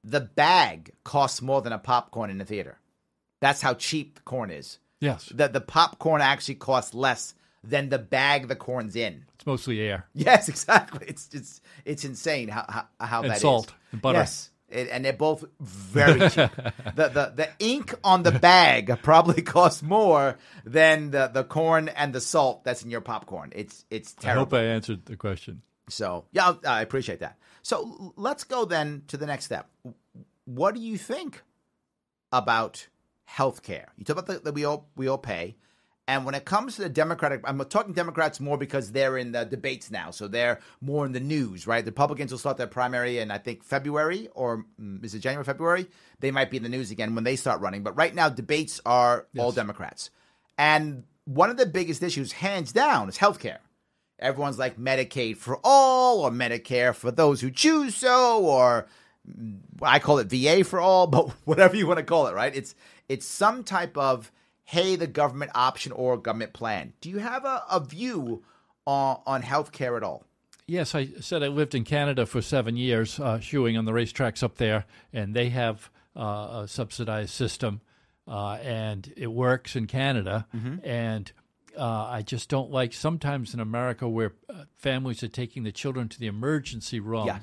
the 0.03 0.21
bag 0.21 0.93
costs 1.05 1.41
more 1.43 1.63
than 1.63 1.73
a 1.73 1.79
popcorn 1.79 2.31
in 2.31 2.39
the 2.39 2.45
theater. 2.45 2.79
That's 3.41 3.61
how 3.61 3.75
cheap 3.75 4.21
corn 4.25 4.51
is. 4.51 4.79
Yes. 5.05 5.31
The 5.35 5.49
the 5.49 5.61
popcorn 5.61 6.21
actually 6.23 6.57
costs 6.57 6.95
less 6.95 7.35
than 7.63 7.89
the 7.89 7.99
bag 7.99 8.49
the 8.49 8.57
corn's 8.57 8.97
in. 8.97 9.25
It's 9.37 9.47
mostly 9.47 9.81
air. 9.81 10.07
Yes, 10.15 10.49
exactly. 10.53 11.07
It's 11.09 11.29
it's 11.33 11.61
it's 11.85 12.05
insane 12.05 12.49
how 12.49 12.65
how, 12.69 12.85
how 13.07 13.21
And 13.23 13.31
that 13.31 13.37
is. 13.37 13.43
salt 13.43 13.73
and 13.93 14.01
butter. 14.03 14.19
Yes, 14.19 14.51
It, 14.69 14.89
and 14.91 15.05
they're 15.05 15.13
both 15.13 15.45
very 15.61 16.21
cheap. 16.31 16.51
the, 16.97 17.09
the 17.09 17.33
the 17.37 17.49
ink 17.59 17.95
on 18.03 18.23
the 18.23 18.33
bag 18.33 18.99
probably 19.03 19.43
costs 19.57 19.83
more 19.83 20.37
than 20.65 21.11
the, 21.11 21.29
the 21.33 21.45
corn 21.45 21.89
and 21.89 22.13
the 22.15 22.21
salt 22.21 22.65
that's 22.65 22.83
in 22.83 22.91
your 22.91 23.01
popcorn. 23.03 23.53
It's 23.55 23.85
it's 23.91 24.13
terrible. 24.15 24.57
I 24.57 24.61
hope. 24.61 24.69
I 24.69 24.75
answered 24.75 25.05
the 25.07 25.17
question. 25.17 25.63
So 25.89 26.25
yeah, 26.33 26.55
I 26.67 26.81
appreciate 26.83 27.21
that. 27.21 27.37
So 27.63 28.13
let's 28.17 28.45
go 28.45 28.65
then 28.67 29.03
to 29.09 29.17
the 29.17 29.27
next 29.27 29.45
step. 29.47 29.69
What 30.45 30.75
do 30.75 30.81
you 30.81 30.99
think 30.99 31.43
about 32.33 32.89
healthcare? 33.31 33.87
You 33.97 34.05
talk 34.05 34.19
about 34.19 34.27
the, 34.27 34.41
that 34.41 34.55
we 34.55 34.65
all 34.65 34.89
we 34.97 35.09
all 35.09 35.19
pay, 35.19 35.57
and 36.07 36.25
when 36.25 36.35
it 36.35 36.45
comes 36.45 36.77
to 36.77 36.83
the 36.83 36.89
Democratic, 36.89 37.41
I'm 37.45 37.59
talking 37.67 37.95
Democrats 37.95 38.41
more 38.41 38.59
because 38.59 38.93
they're 38.93 39.17
in 39.17 39.33
the 39.33 39.45
debates 39.45 39.91
now, 39.91 40.11
so 40.11 40.29
they're 40.29 40.61
more 40.81 41.07
in 41.07 41.13
the 41.13 41.21
news, 41.21 41.67
right? 41.67 41.85
The 41.85 41.91
Republicans 41.91 42.31
will 42.31 42.39
start 42.39 42.57
their 42.57 42.67
primary 42.67 43.19
in 43.19 43.31
I 43.31 43.39
think 43.39 43.65
February 43.65 44.29
or 44.35 44.67
mm, 44.81 45.05
is 45.05 45.15
it 45.15 45.21
January, 45.21 45.45
February? 45.45 45.87
They 46.21 46.31
might 46.31 46.51
be 46.51 46.59
in 46.59 46.63
the 46.63 46.69
news 46.69 46.91
again 46.91 47.15
when 47.15 47.25
they 47.25 47.37
start 47.37 47.61
running, 47.61 47.83
but 47.83 47.97
right 47.97 48.15
now 48.15 48.29
debates 48.29 48.81
are 48.85 49.27
all 49.39 49.53
Democrats, 49.53 50.11
and 50.59 51.05
one 51.25 51.51
of 51.51 51.57
the 51.57 51.67
biggest 51.67 52.03
issues, 52.03 52.33
hands 52.33 52.73
down, 52.73 53.09
is 53.09 53.19
healthcare. 53.19 53.59
Everyone's 54.19 54.59
like 54.59 54.79
Medicaid 54.79 55.37
for 55.39 55.59
all 55.65 56.21
or 56.21 56.31
Medicare 56.31 56.95
for 56.95 57.11
those 57.11 57.41
who 57.41 57.51
choose 57.51 57.97
so 57.97 58.45
or 58.45 58.87
I 59.83 59.99
call 59.99 60.19
it 60.19 60.29
VA 60.29 60.65
for 60.65 60.81
all, 60.81 61.07
but 61.07 61.29
whatever 61.45 61.77
you 61.77 61.87
want 61.87 61.99
to 61.99 62.05
call 62.05 62.27
it, 62.27 62.35
right? 62.35 62.55
It's 62.55 62.75
it's 63.09 63.27
some 63.27 63.65
type 63.65 63.97
of 63.97 64.31
hey, 64.65 64.97
the 64.97 65.07
government 65.07 65.53
option 65.55 65.93
or 65.93 66.17
government 66.17 66.53
plan. 66.55 66.95
Do 67.01 67.11
you 67.11 67.19
have 67.19 67.45
a, 67.45 67.63
a 67.71 67.81
view 67.81 68.43
on 68.87 69.21
on 69.27 69.43
healthcare 69.43 69.97
at 69.97 70.03
all? 70.03 70.25
Yes, 70.67 70.95
I 70.95 71.09
said 71.21 71.43
I 71.43 71.49
lived 71.49 71.75
in 71.75 71.85
Canada 71.85 72.25
for 72.25 72.41
seven 72.41 72.77
years, 72.77 73.21
uh, 73.21 73.39
shoeing 73.39 73.77
on 73.77 73.85
the 73.85 73.93
racetracks 73.93 74.43
up 74.43 74.57
there, 74.57 74.87
and 75.13 75.35
they 75.35 75.51
have 75.51 75.91
uh, 76.17 76.63
a 76.63 76.69
subsidized 76.69 77.31
system, 77.31 77.83
uh, 78.27 78.53
and 78.63 79.13
it 79.15 79.27
works 79.27 79.77
in 79.77 79.87
Canada. 79.87 80.47
And 80.83 81.31
uh, 81.79 82.07
I 82.11 82.23
just 82.23 82.49
don't 82.49 82.71
like 82.71 82.93
sometimes 82.93 83.53
in 83.53 83.61
America 83.61 84.09
where 84.09 84.33
uh, 84.49 84.65
families 84.75 85.23
are 85.23 85.29
taking 85.29 85.65
the 85.65 85.73
children 85.73 86.09
to 86.09 86.19
the 86.19 86.27
emergency 86.27 87.01
room. 87.01 87.27
Yeah. 87.27 87.41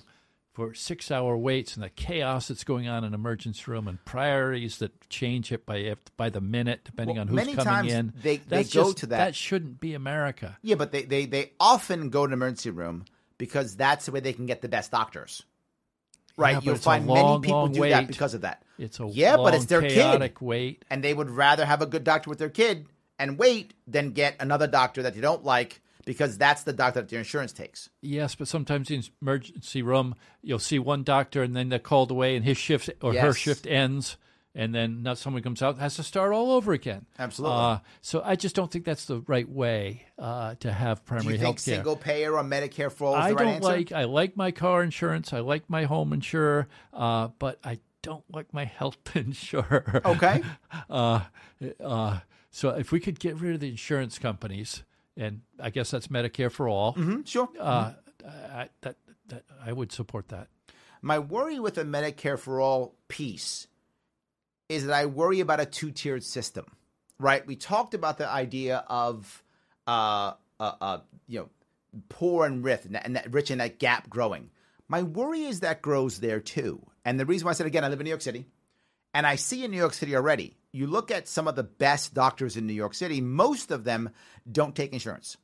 For 0.53 0.73
six-hour 0.73 1.37
waits 1.37 1.75
and 1.75 1.83
the 1.83 1.89
chaos 1.89 2.49
that's 2.49 2.65
going 2.65 2.85
on 2.89 3.05
in 3.05 3.13
emergency 3.13 3.63
room 3.67 3.87
and 3.87 4.03
priorities 4.03 4.79
that 4.79 5.09
change 5.09 5.49
it 5.53 5.65
by 5.65 5.95
by 6.17 6.29
the 6.29 6.41
minute 6.41 6.81
depending 6.83 7.15
Well, 7.15 7.21
on 7.21 7.27
who's 7.29 7.35
many 7.37 7.53
coming 7.53 7.73
times 7.73 7.93
in. 7.93 8.13
they- 8.21 8.37
they 8.37 8.57
That's 8.57 8.73
go 8.73 8.83
just- 8.85 8.97
to 8.97 9.05
that. 9.07 9.17
That 9.17 9.35
shouldn't 9.35 9.79
be 9.79 9.93
America. 9.93 10.57
Yeah, 10.61 10.75
but 10.75 10.91
they, 10.91 11.03
they, 11.03 11.25
they 11.25 11.53
often 11.57 12.09
go 12.09 12.27
to 12.27 12.33
emergency 12.33 12.69
room 12.69 13.05
because 13.37 13.77
that's 13.77 14.07
the 14.07 14.11
way 14.11 14.19
they 14.19 14.33
can 14.33 14.45
get 14.45 14.61
the 14.61 14.67
best 14.67 14.91
doctors. 14.91 15.43
Right? 16.35 16.55
Yeah, 16.55 16.59
You'll 16.63 16.75
find 16.75 17.07
long, 17.07 17.39
many 17.39 17.47
people 17.47 17.59
long 17.61 17.71
do 17.71 17.89
that 17.89 18.07
because 18.07 18.33
of 18.33 18.41
that. 18.41 18.63
It's 18.77 18.99
a 18.99 19.07
Yeah, 19.07 19.37
but 19.37 19.53
it's 19.53 19.71
long, 19.71 19.81
their 19.81 19.89
kid. 19.89 20.33
wait. 20.41 20.83
and 20.89 21.01
they 21.01 21.13
would 21.13 21.29
rather 21.29 21.65
have 21.65 21.81
a 21.81 21.85
good 21.85 22.03
doctor 22.03 22.29
with 22.29 22.39
their 22.39 22.49
kid 22.49 22.87
and 23.17 23.37
wait 23.37 23.73
than 23.87 24.11
get 24.11 24.35
another 24.41 24.67
doctor 24.67 25.03
that 25.03 25.13
they 25.13 25.21
don't 25.21 25.45
like 25.45 25.80
because 26.05 26.37
that's 26.37 26.63
the 26.63 26.73
doctor 26.73 27.01
that 27.01 27.09
their 27.09 27.19
insurance 27.19 27.53
takes. 27.53 27.89
Yes, 28.01 28.35
but 28.35 28.47
sometimes 28.47 28.89
in 28.89 29.03
emergency 29.21 29.81
room, 29.81 30.15
you'll 30.41 30.59
see 30.59 30.79
one 30.79 31.03
doctor 31.03 31.43
and 31.43 31.55
then 31.55 31.69
they're 31.69 31.79
called 31.79 32.11
away 32.11 32.35
and 32.35 32.45
his 32.45 32.57
shift 32.57 32.89
or 33.01 33.13
her 33.13 33.33
shift 33.33 33.67
ends. 33.67 34.17
And 34.53 34.75
then 34.75 35.01
now 35.01 35.13
someone 35.13 35.41
comes 35.43 35.61
out 35.61 35.77
has 35.77 35.95
to 35.95 36.03
start 36.03 36.33
all 36.33 36.51
over 36.51 36.73
again. 36.73 37.05
Absolutely. 37.17 37.57
Uh, 37.57 37.77
so 38.01 38.21
I 38.25 38.35
just 38.35 38.53
don't 38.53 38.69
think 38.69 38.83
that's 38.83 39.05
the 39.05 39.21
right 39.21 39.47
way 39.47 40.07
uh, 40.19 40.55
to 40.59 40.73
have 40.73 41.05
primary 41.05 41.23
healthcare. 41.23 41.27
Do 41.27 41.31
you 41.31 41.37
think 41.37 41.45
health 41.45 41.65
care. 41.65 41.75
single 41.75 41.95
payer 41.95 42.37
or 42.37 42.43
Medicare 42.43 42.91
for 42.91 43.05
all 43.05 43.15
is 43.15 43.25
I 43.25 43.29
the 43.29 43.35
right 43.35 43.43
don't 43.43 43.53
answer? 43.53 43.67
like. 43.69 43.91
I 43.93 44.03
like 44.03 44.35
my 44.35 44.51
car 44.51 44.83
insurance. 44.83 45.31
I 45.31 45.39
like 45.39 45.69
my 45.69 45.85
home 45.85 46.11
insurer, 46.11 46.67
uh, 46.91 47.29
but 47.39 47.59
I 47.63 47.79
don't 48.01 48.25
like 48.29 48.53
my 48.53 48.65
health 48.65 48.97
insurer. 49.15 50.01
Okay. 50.03 50.41
Uh, 50.89 51.21
uh, 51.81 52.19
so 52.49 52.69
if 52.71 52.91
we 52.91 52.99
could 52.99 53.17
get 53.19 53.37
rid 53.39 53.53
of 53.53 53.61
the 53.61 53.69
insurance 53.69 54.19
companies, 54.19 54.83
and 55.17 55.41
I 55.59 55.69
guess 55.69 55.91
that's 55.91 56.07
Medicare 56.07 56.51
for 56.51 56.67
all, 56.67 56.93
Mhm, 56.95 57.27
sure. 57.27 57.49
uh, 57.59 57.93
I, 58.25 58.69
that, 58.81 58.95
that 59.27 59.43
I 59.63 59.73
would 59.73 59.91
support 59.91 60.29
that. 60.29 60.47
My 61.01 61.19
worry 61.19 61.59
with 61.59 61.75
the 61.75 61.83
Medicare 61.83 62.37
for 62.37 62.61
all 62.61 62.95
piece 63.07 63.67
is 64.69 64.85
that 64.85 64.93
I 64.93 65.05
worry 65.07 65.39
about 65.39 65.59
a 65.59 65.65
two 65.65 65.91
tiered 65.91 66.23
system, 66.23 66.65
right? 67.19 67.45
We 67.45 67.55
talked 67.55 67.93
about 67.93 68.17
the 68.17 68.29
idea 68.29 68.83
of, 68.87 69.43
uh, 69.87 70.33
uh, 70.59 70.71
uh, 70.79 70.97
you 71.27 71.39
know, 71.39 71.49
poor 72.09 72.45
and 72.45 72.63
rich, 72.63 72.85
and 72.85 72.95
that, 72.95 73.05
and 73.05 73.15
that 73.15 73.33
rich 73.33 73.49
and 73.51 73.59
that 73.59 73.79
gap 73.79 74.09
growing. 74.09 74.49
My 74.87 75.03
worry 75.03 75.41
is 75.43 75.61
that 75.61 75.81
grows 75.81 76.19
there 76.19 76.39
too. 76.39 76.85
And 77.03 77.19
the 77.19 77.25
reason 77.25 77.45
why 77.45 77.51
I 77.51 77.53
said 77.55 77.65
again, 77.67 77.83
I 77.83 77.87
live 77.89 77.99
in 77.99 78.03
New 78.05 78.09
York 78.11 78.21
City, 78.21 78.45
and 79.13 79.27
I 79.27 79.35
see 79.35 79.63
in 79.63 79.71
New 79.71 79.77
York 79.77 79.93
City 79.93 80.15
already. 80.15 80.55
You 80.71 80.87
look 80.87 81.11
at 81.11 81.27
some 81.27 81.47
of 81.47 81.55
the 81.55 81.63
best 81.63 82.13
doctors 82.13 82.55
in 82.55 82.65
New 82.65 82.73
York 82.73 82.93
City; 82.93 83.21
most 83.21 83.71
of 83.71 83.83
them 83.83 84.09
don't 84.49 84.75
take 84.75 84.93
insurance. 84.93 85.37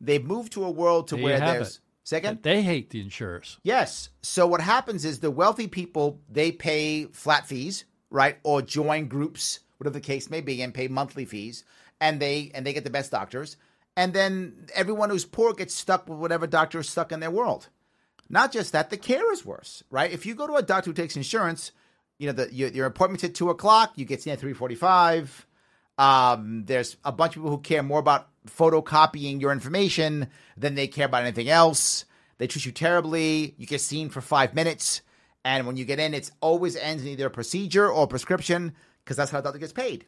They've 0.00 0.24
moved 0.24 0.52
to 0.52 0.64
a 0.64 0.70
world 0.70 1.08
to 1.08 1.16
where 1.16 1.38
there's 1.38 1.76
it. 1.76 1.80
second. 2.02 2.42
They 2.42 2.62
hate 2.62 2.90
the 2.90 3.00
insurers. 3.00 3.58
Yes. 3.62 4.10
So 4.22 4.46
what 4.46 4.60
happens 4.60 5.04
is 5.04 5.20
the 5.20 5.30
wealthy 5.30 5.68
people 5.68 6.20
they 6.28 6.52
pay 6.52 7.04
flat 7.06 7.46
fees, 7.46 7.84
right, 8.10 8.38
or 8.42 8.62
join 8.62 9.06
groups, 9.06 9.60
whatever 9.78 9.94
the 9.94 10.00
case 10.00 10.28
may 10.28 10.40
be, 10.40 10.60
and 10.60 10.74
pay 10.74 10.88
monthly 10.88 11.24
fees, 11.24 11.64
and 12.00 12.20
they 12.20 12.50
and 12.54 12.66
they 12.66 12.72
get 12.72 12.84
the 12.84 12.90
best 12.90 13.10
doctors, 13.10 13.56
and 13.96 14.12
then 14.12 14.66
everyone 14.74 15.08
who's 15.08 15.24
poor 15.24 15.54
gets 15.54 15.74
stuck 15.74 16.08
with 16.08 16.18
whatever 16.18 16.46
doctor 16.46 16.80
is 16.80 16.88
stuck 16.88 17.12
in 17.12 17.20
their 17.20 17.30
world. 17.30 17.68
Not 18.28 18.52
just 18.52 18.72
that, 18.72 18.90
the 18.90 18.96
care 18.96 19.32
is 19.32 19.44
worse, 19.44 19.82
right? 19.90 20.10
If 20.10 20.24
you 20.24 20.34
go 20.34 20.46
to 20.46 20.54
a 20.54 20.62
doctor 20.62 20.90
who 20.90 20.94
takes 20.94 21.16
insurance, 21.16 21.70
you 22.18 22.26
know 22.26 22.32
the 22.32 22.54
your, 22.54 22.68
your 22.70 22.86
appointment's 22.86 23.24
at 23.24 23.34
two 23.34 23.50
o'clock, 23.50 23.92
you 23.96 24.04
get 24.04 24.22
seen 24.22 24.32
at 24.32 24.40
three 24.40 24.52
forty-five. 24.52 25.46
Um, 25.98 26.64
there's 26.64 26.96
a 27.04 27.12
bunch 27.12 27.30
of 27.30 27.34
people 27.42 27.50
who 27.50 27.58
care 27.58 27.82
more 27.82 28.00
about 28.00 28.28
photocopying 28.46 29.40
your 29.40 29.52
information 29.52 30.28
than 30.56 30.74
they 30.74 30.88
care 30.88 31.06
about 31.06 31.22
anything 31.22 31.48
else. 31.48 32.04
They 32.38 32.46
treat 32.46 32.66
you 32.66 32.72
terribly. 32.72 33.54
You 33.58 33.66
get 33.66 33.80
seen 33.80 34.08
for 34.08 34.20
five 34.20 34.54
minutes, 34.54 35.02
and 35.44 35.66
when 35.66 35.76
you 35.76 35.84
get 35.84 36.00
in, 36.00 36.14
it's 36.14 36.32
always 36.40 36.76
ends 36.76 37.02
in 37.02 37.10
either 37.10 37.26
a 37.26 37.30
procedure 37.30 37.88
or 37.88 38.04
a 38.04 38.08
prescription 38.08 38.74
because 39.04 39.16
that's 39.16 39.30
how 39.30 39.38
a 39.38 39.42
doctor 39.42 39.58
gets 39.58 39.72
paid. 39.72 40.06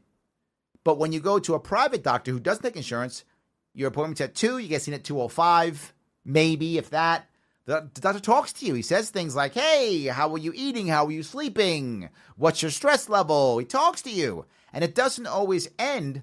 But 0.85 0.99
when 0.99 1.13
you 1.13 1.21
go 1.21 1.39
to 1.39 1.55
a 1.55 1.61
private 1.61 2.03
doctor 2.03 2.31
who 2.31 2.41
doesn't 2.41 2.63
take 2.63 2.77
insurance, 2.77 3.25
your 3.73 3.89
appointment's 3.89 4.21
at 4.21 4.35
two. 4.35 4.59
You 4.59 4.69
get 4.69 4.83
seen 4.83 4.95
at 4.95 5.05
two 5.05 5.21
o 5.21 5.29
five, 5.29 5.93
maybe 6.25 6.79
if 6.79 6.91
that. 6.91 7.29
The, 7.67 7.89
doctor 7.95 8.21
talks 8.21 8.53
to 8.55 8.67
you. 8.67 8.75
He 8.75 8.83
says 8.83 9.11
things 9.11 9.35
like, 9.35 9.55
"Hey, 9.55 10.05
how 10.07 10.33
are 10.33 10.39
you 10.39 10.53
eating? 10.55 10.87
How 10.89 11.07
are 11.07 11.13
you 11.13 11.23
sleeping? 11.23 12.11
What's 12.37 12.63
your 12.63 12.71
stress 12.71 13.09
level?" 13.09 13.59
He 13.59 13.65
talks 13.65 14.03
to 14.03 14.11
you, 14.11 14.47
and 14.73 14.85
it 14.85 14.95
doesn't 14.95 15.27
always 15.27 15.71
end 15.79 16.23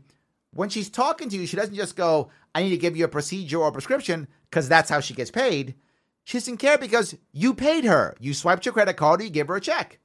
when 0.53 0.69
she's 0.69 0.89
talking 0.89 1.29
to 1.29 1.37
you, 1.37 1.45
she 1.45 1.55
doesn't 1.55 1.75
just 1.75 1.95
go, 1.95 2.29
I 2.53 2.63
need 2.63 2.71
to 2.71 2.77
give 2.77 2.97
you 2.97 3.05
a 3.05 3.09
procedure 3.09 3.59
or 3.59 3.69
a 3.69 3.71
prescription 3.71 4.27
because 4.49 4.67
that's 4.67 4.89
how 4.89 4.99
she 4.99 5.13
gets 5.13 5.31
paid. 5.31 5.75
She 6.23 6.37
doesn't 6.37 6.57
care 6.57 6.77
because 6.77 7.15
you 7.31 7.53
paid 7.53 7.85
her. 7.85 8.15
You 8.19 8.33
swiped 8.33 8.65
your 8.65 8.73
credit 8.73 8.97
card 8.97 9.21
or 9.21 9.23
you 9.23 9.29
give 9.29 9.47
her 9.47 9.55
a 9.55 9.61
check. 9.61 9.99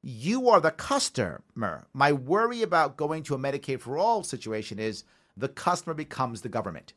You 0.00 0.48
are 0.48 0.60
the 0.60 0.70
customer. 0.70 1.86
My 1.92 2.12
worry 2.12 2.62
about 2.62 2.96
going 2.96 3.22
to 3.24 3.34
a 3.34 3.38
Medicaid 3.38 3.80
for 3.80 3.98
all 3.98 4.24
situation 4.24 4.78
is 4.78 5.04
the 5.36 5.48
customer 5.48 5.94
becomes 5.94 6.40
the 6.40 6.48
government. 6.48 6.94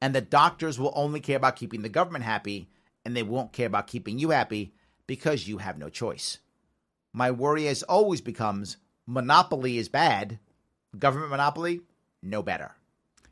And 0.00 0.14
the 0.14 0.20
doctors 0.20 0.78
will 0.78 0.92
only 0.94 1.20
care 1.20 1.36
about 1.36 1.56
keeping 1.56 1.82
the 1.82 1.88
government 1.88 2.24
happy 2.24 2.68
and 3.04 3.16
they 3.16 3.22
won't 3.22 3.52
care 3.52 3.66
about 3.66 3.86
keeping 3.86 4.18
you 4.18 4.30
happy 4.30 4.74
because 5.06 5.48
you 5.48 5.58
have 5.58 5.78
no 5.78 5.88
choice. 5.88 6.38
My 7.12 7.30
worry 7.30 7.66
as 7.66 7.82
always 7.82 8.20
becomes 8.20 8.76
monopoly 9.06 9.78
is 9.78 9.88
bad 9.88 10.38
Government 10.96 11.30
monopoly, 11.30 11.80
no 12.22 12.42
better. 12.42 12.72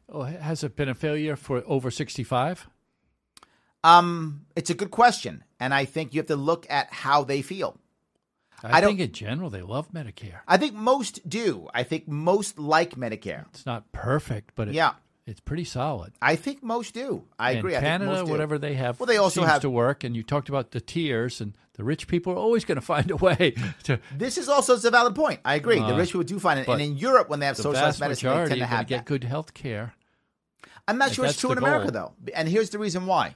Oh, 0.08 0.22
has 0.22 0.62
it 0.62 0.76
been 0.76 0.88
a 0.88 0.94
failure 0.94 1.36
for 1.36 1.62
over 1.66 1.90
65? 1.90 2.68
Um, 3.82 4.46
it's 4.54 4.70
a 4.70 4.74
good 4.74 4.90
question, 4.90 5.44
and 5.58 5.72
I 5.72 5.84
think 5.84 6.12
you 6.12 6.20
have 6.20 6.26
to 6.26 6.36
look 6.36 6.66
at 6.68 6.92
how 6.92 7.24
they 7.24 7.42
feel. 7.42 7.78
I, 8.62 8.78
I 8.78 8.80
think 8.80 9.00
in 9.00 9.12
general 9.12 9.50
they 9.50 9.62
love 9.62 9.92
Medicare. 9.92 10.40
I 10.46 10.56
think 10.56 10.74
most 10.74 11.28
do. 11.28 11.68
I 11.74 11.82
think 11.82 12.08
most 12.08 12.58
like 12.58 12.94
Medicare. 12.94 13.46
It's 13.48 13.66
not 13.66 13.92
perfect, 13.92 14.52
but 14.54 14.68
it, 14.68 14.74
Yeah, 14.74 14.94
it's 15.26 15.40
pretty 15.40 15.64
solid. 15.64 16.12
I 16.22 16.36
think 16.36 16.62
most 16.62 16.94
do. 16.94 17.24
I 17.38 17.50
And 17.50 17.58
agree. 17.58 17.76
I 17.76 17.80
Canada, 17.80 18.04
think 18.10 18.18
most 18.20 18.26
do. 18.26 18.32
whatever 18.32 18.58
they 18.58 18.74
have, 18.74 19.00
Well, 19.00 19.06
they 19.06 19.16
also 19.16 19.42
have- 19.44 19.62
to 19.62 19.70
work. 19.70 20.04
And 20.04 20.14
you 20.16 20.22
talked 20.22 20.48
about 20.48 20.70
the 20.70 20.80
tiers, 20.80 21.40
and 21.40 21.54
the 21.74 21.82
rich 21.84 22.06
people 22.06 22.32
are 22.32 22.36
always 22.36 22.64
going 22.64 22.76
to 22.82 22.86
find 22.86 23.10
a 23.10 23.16
way 23.16 23.54
to. 23.84 23.98
This 24.16 24.38
is 24.38 24.48
also 24.48 24.76
a 24.76 24.90
valid 24.90 25.14
point. 25.14 25.40
I 25.44 25.56
agree. 25.56 25.78
the 25.80 25.86
Uh, 25.86 25.98
rich 25.98 26.10
people 26.10 26.22
do 26.24 26.38
find 26.38 26.60
it, 26.60 26.68
and 26.68 26.80
in 26.80 26.96
Europe, 26.96 27.28
when 27.28 27.40
they 27.40 27.46
have 27.46 27.56
The 27.56 27.64
socialized 27.64 27.98
medicine, 28.00 28.30
they 28.30 28.48
tend 28.48 28.60
to 28.60 28.66
have 28.66 28.86
get 28.86 29.04
good 29.04 29.24
health 29.24 29.52
care. 29.52 29.94
I'm 30.88 30.98
not 30.98 31.08
If 31.08 31.14
sure 31.14 31.24
it's 31.26 31.40
true 31.40 31.50
in 31.50 31.58
America, 31.58 31.90
goal. 31.90 32.14
though. 32.24 32.32
And 32.34 32.46
here's 32.48 32.70
the 32.70 32.78
reason 32.78 33.06
why. 33.06 33.34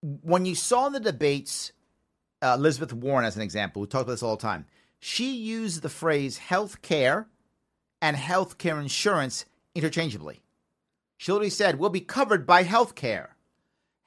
When 0.00 0.44
you 0.44 0.54
saw 0.56 0.88
in 0.88 0.92
the 0.92 1.00
debates, 1.00 1.72
uh, 2.42 2.56
Elizabeth 2.58 2.92
Warren, 2.92 3.24
as 3.24 3.36
an 3.36 3.42
example, 3.42 3.82
who 3.82 3.86
talked 3.86 4.02
about 4.02 4.12
this 4.14 4.22
all 4.22 4.36
the 4.36 4.42
time, 4.42 4.66
she 4.98 5.36
used 5.36 5.82
the 5.82 5.88
phrase 5.88 6.38
health 6.38 6.82
care 6.82 7.28
and 8.02 8.16
health 8.16 8.58
care 8.58 8.78
insurance 8.78 9.46
interchangeably. 9.74 10.42
She 11.16 11.50
said, 11.50 11.78
We'll 11.78 11.88
be 11.88 12.00
covered 12.00 12.46
by 12.46 12.64
health 12.64 12.96
care. 12.96 13.36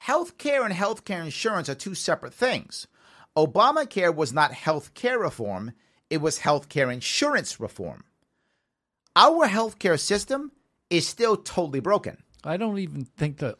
Healthcare 0.04 0.64
and 0.64 0.74
healthcare 0.74 1.24
insurance 1.24 1.70
are 1.70 1.74
two 1.74 1.94
separate 1.94 2.34
things. 2.34 2.86
Obamacare 3.34 4.14
was 4.14 4.34
not 4.34 4.52
healthcare 4.52 5.18
reform, 5.18 5.72
it 6.10 6.18
was 6.18 6.40
healthcare 6.40 6.92
insurance 6.92 7.58
reform. 7.58 8.04
Our 9.16 9.48
healthcare 9.48 9.98
system 9.98 10.52
is 10.90 11.08
still 11.08 11.36
totally 11.36 11.80
broken. 11.80 12.22
I 12.44 12.58
don't 12.58 12.78
even 12.78 13.06
think 13.06 13.38
that 13.38 13.56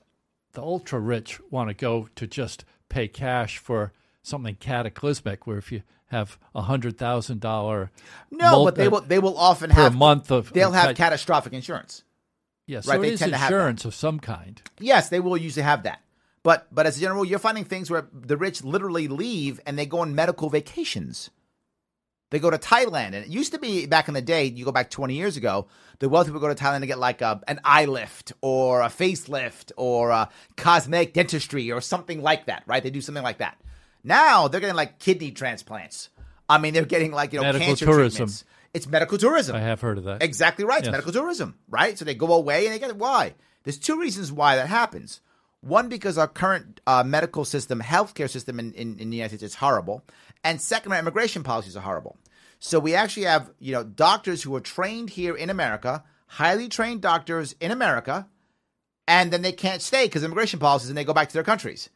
the 0.52 0.62
ultra 0.62 1.00
rich 1.00 1.40
want 1.50 1.70
to 1.70 1.74
go 1.74 2.08
to 2.14 2.26
just 2.26 2.64
pay 2.90 3.08
cash 3.08 3.56
for 3.56 3.92
something 4.27 4.57
cataclysmic 4.57 5.47
where 5.47 5.59
if 5.59 5.70
you 5.70 5.82
have 6.07 6.39
a 6.55 6.62
hundred 6.62 6.98
thousand 6.98 7.40
dollar 7.40 7.90
no 8.31 8.65
but 8.65 8.74
they 8.74 8.89
will 8.89 9.01
they 9.01 9.19
will 9.19 9.36
often 9.36 9.70
have 9.70 9.94
a 9.94 9.97
month 9.97 10.31
of 10.31 10.53
they'll 10.53 10.73
have 10.73 10.97
catastrophic 10.97 11.53
insurance 11.53 12.03
yes 12.66 12.86
right 12.86 12.97
so 12.97 13.03
it 13.03 13.12
is 13.12 13.23
insurance 13.23 13.85
of 13.85 13.94
some 13.94 14.19
kind 14.19 14.62
yes 14.81 15.09
they 15.09 15.20
will 15.20 15.36
usually 15.36 15.62
have 15.62 15.85
that 15.85 16.01
but 16.43 16.66
but 16.73 16.86
as 16.86 16.97
a 16.97 17.01
general 17.01 17.24
you're 17.24 17.39
finding 17.39 17.65
things 17.65 17.90
where 17.90 18.09
the 18.12 18.36
rich 18.36 18.65
literally 18.65 19.09
leave 19.09 19.61
and 19.66 19.78
they 19.78 19.86
go 19.86 20.01
on 20.01 20.15
medical 20.15 20.48
vacations 20.48 21.31
they 22.31 22.40
go 22.40 22.51
to 22.51 22.59
Thailand, 22.59 23.07
and 23.07 23.16
it 23.16 23.28
used 23.28 23.53
to 23.53 23.59
be 23.59 23.86
back 23.86 24.09
in 24.09 24.15
the 24.15 24.20
day. 24.20 24.47
You 24.47 24.65
go 24.65 24.73
back 24.73 24.90
20 24.90 25.15
years 25.15 25.36
ago, 25.36 25.69
the 26.01 26.09
wealthy 26.09 26.32
would 26.32 26.40
go 26.40 26.53
to 26.53 26.57
Thailand 26.57 26.81
to 26.81 26.86
get 26.86 26.98
like 26.98 27.23
a, 27.23 27.40
an 27.47 27.61
eye 27.62 27.85
lift 27.85 28.32
or 28.40 28.82
a 28.82 28.86
facelift 28.86 29.70
or 29.77 30.11
a 30.11 30.28
cosmetic 30.57 31.12
dentistry 31.12 31.70
or 31.70 31.81
something 31.81 32.20
like 32.20 32.47
that, 32.47 32.65
right? 32.66 32.82
They 32.82 32.90
do 32.90 33.01
something 33.01 33.23
like 33.23 33.39
that. 33.39 33.57
Now 34.07 34.49
they're 34.49 34.61
getting 34.61 34.77
like 34.77 34.99
kidney 34.99 35.33
transplants. 35.33 36.11
I 36.49 36.59
mean, 36.59 36.74
they're 36.74 36.85
getting 36.85 37.12
like 37.12 37.33
you 37.33 37.41
know 37.41 37.47
medical 37.47 37.66
cancer 37.66 37.85
tourism. 37.85 38.16
treatments. 38.16 38.45
It's 38.73 38.87
medical 38.87 39.19
tourism. 39.19 39.57
I 39.57 39.61
have 39.61 39.81
heard 39.81 39.99
of 39.99 40.05
that. 40.05 40.23
Exactly 40.23 40.65
right. 40.65 40.78
It's 40.78 40.87
yes. 40.87 40.93
medical 40.93 41.12
tourism, 41.12 41.57
right? 41.69 41.99
So 41.99 42.05
they 42.05 42.15
go 42.15 42.33
away 42.33 42.66
and 42.66 42.74
they 42.74 42.78
get 42.78 42.91
it. 42.91 42.97
Why? 42.97 43.35
There's 43.65 43.78
two 43.78 43.99
reasons 43.99 44.31
why 44.31 44.57
that 44.57 44.69
happens. 44.69 45.20
One, 45.61 45.89
because 45.89 46.19
our 46.19 46.28
current 46.28 46.81
uh, 46.87 47.03
medical 47.03 47.45
system, 47.45 47.81
healthcare 47.81 48.31
system 48.31 48.61
in, 48.61 48.73
in, 48.74 48.99
in 48.99 49.11
the 49.11 49.16
United 49.16 49.39
States 49.39 49.55
is 49.55 49.59
horrible. 49.59 50.05
And 50.45 50.61
second, 50.61 50.93
our 50.93 50.99
immigration 50.99 51.43
policies 51.43 51.77
are 51.77 51.81
horrible. 51.81 52.16
So 52.61 52.78
we 52.78 52.95
actually 52.95 53.24
have, 53.24 53.51
you 53.59 53.73
know, 53.73 53.83
doctors 53.83 54.43
who 54.43 54.55
are 54.55 54.61
trained 54.61 55.11
here 55.11 55.35
in 55.35 55.51
America, 55.51 56.05
highly 56.28 56.69
trained 56.69 57.01
doctors 57.01 57.57
in 57.61 57.73
America, 57.73 58.28
and 59.09 59.33
then 59.33 59.43
they 59.43 59.53
can't 59.53 59.83
stay 59.83 60.05
because 60.05 60.23
immigration 60.23 60.61
policies 60.61 60.89
and 60.89 60.97
they 60.97 61.05
go 61.05 61.15
back 61.15 61.28
to 61.28 61.35
their 61.35 61.43
countries. 61.43 61.91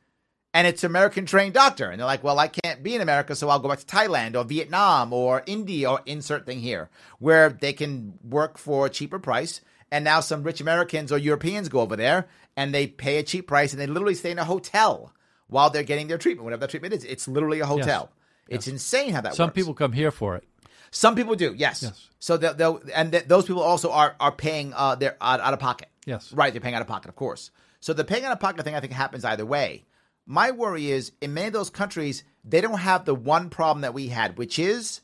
And 0.52 0.66
it's 0.66 0.82
American 0.82 1.26
trained 1.26 1.54
doctor. 1.54 1.90
And 1.90 2.00
they're 2.00 2.06
like, 2.06 2.24
well, 2.24 2.38
I 2.38 2.48
can't 2.48 2.82
be 2.82 2.94
in 2.94 3.00
America, 3.00 3.36
so 3.36 3.48
I'll 3.48 3.60
go 3.60 3.68
back 3.68 3.78
to 3.78 3.86
Thailand 3.86 4.36
or 4.36 4.44
Vietnam 4.44 5.12
or 5.12 5.44
India 5.46 5.90
or 5.90 6.00
insert 6.06 6.44
thing 6.44 6.60
here 6.60 6.90
where 7.18 7.50
they 7.50 7.72
can 7.72 8.14
work 8.24 8.58
for 8.58 8.86
a 8.86 8.90
cheaper 8.90 9.18
price. 9.18 9.60
And 9.92 10.04
now 10.04 10.20
some 10.20 10.42
rich 10.42 10.60
Americans 10.60 11.12
or 11.12 11.18
Europeans 11.18 11.68
go 11.68 11.80
over 11.80 11.96
there 11.96 12.28
and 12.56 12.74
they 12.74 12.86
pay 12.86 13.18
a 13.18 13.22
cheap 13.22 13.46
price 13.46 13.72
and 13.72 13.80
they 13.80 13.86
literally 13.86 14.14
stay 14.14 14.30
in 14.30 14.38
a 14.38 14.44
hotel 14.44 15.12
while 15.48 15.70
they're 15.70 15.82
getting 15.82 16.08
their 16.08 16.18
treatment, 16.18 16.44
whatever 16.44 16.60
that 16.60 16.70
treatment 16.70 16.94
is. 16.94 17.04
It's 17.04 17.26
literally 17.28 17.60
a 17.60 17.66
hotel. 17.66 18.10
Yes. 18.48 18.56
It's 18.56 18.66
yes. 18.66 18.72
insane 18.72 19.12
how 19.12 19.20
that 19.20 19.30
works. 19.30 19.36
Some 19.36 19.48
works. 19.48 19.54
people 19.54 19.74
come 19.74 19.92
here 19.92 20.10
for 20.10 20.36
it. 20.36 20.44
Some 20.90 21.14
people 21.14 21.36
do, 21.36 21.54
yes. 21.56 21.82
yes. 21.84 22.08
So 22.18 22.36
they'll, 22.36 22.54
they'll 22.54 22.82
and 22.94 23.12
th- 23.12 23.26
those 23.26 23.46
people 23.46 23.62
also 23.62 23.92
are 23.92 24.16
are 24.18 24.32
paying 24.32 24.72
uh 24.74 24.96
they're 24.96 25.16
out, 25.20 25.40
out 25.40 25.54
of 25.54 25.60
pocket. 25.60 25.88
Yes, 26.04 26.32
right. 26.32 26.52
They're 26.52 26.60
paying 26.60 26.74
out 26.74 26.82
of 26.82 26.88
pocket, 26.88 27.08
of 27.08 27.16
course. 27.16 27.50
So 27.78 27.92
the 27.92 28.04
paying 28.04 28.24
out 28.24 28.32
of 28.32 28.40
pocket 28.40 28.64
thing, 28.64 28.74
I 28.74 28.80
think, 28.80 28.92
happens 28.92 29.24
either 29.24 29.46
way. 29.46 29.84
My 30.32 30.52
worry 30.52 30.92
is 30.92 31.10
in 31.20 31.34
many 31.34 31.48
of 31.48 31.54
those 31.54 31.70
countries, 31.70 32.22
they 32.44 32.60
don't 32.60 32.78
have 32.78 33.04
the 33.04 33.16
one 33.16 33.50
problem 33.50 33.80
that 33.80 33.94
we 33.94 34.06
had, 34.06 34.38
which 34.38 34.60
is 34.60 35.00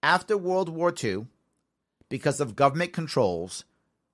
after 0.00 0.38
World 0.38 0.68
War 0.68 0.94
II, 0.96 1.26
because 2.08 2.38
of 2.38 2.54
government 2.54 2.92
controls, 2.92 3.64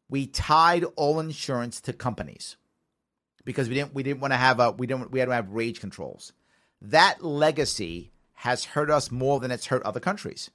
we 0.08 0.26
tied 0.26 0.84
all 0.96 1.20
insurance 1.20 1.78
to 1.82 1.92
companies 1.92 2.56
because 3.44 3.68
we 3.68 3.74
didn't 3.74 3.92
we 3.92 4.02
didn't 4.02 4.20
want 4.20 4.32
to 4.32 4.38
have 4.38 4.58
a 4.58 4.70
we 4.70 4.86
didn't 4.86 5.10
we 5.10 5.18
had 5.18 5.26
to 5.26 5.34
have 5.34 5.50
wage 5.50 5.78
controls. 5.78 6.32
That 6.80 7.22
legacy 7.22 8.10
has 8.32 8.64
hurt 8.64 8.88
us 8.88 9.10
more 9.10 9.40
than 9.40 9.50
it's 9.50 9.66
hurt 9.66 9.82
other 9.82 10.00
countries. 10.00 10.50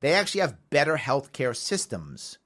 They 0.00 0.14
actually 0.14 0.40
have 0.40 0.70
better 0.70 0.96
healthcare 0.96 1.54
systems. 1.54 2.38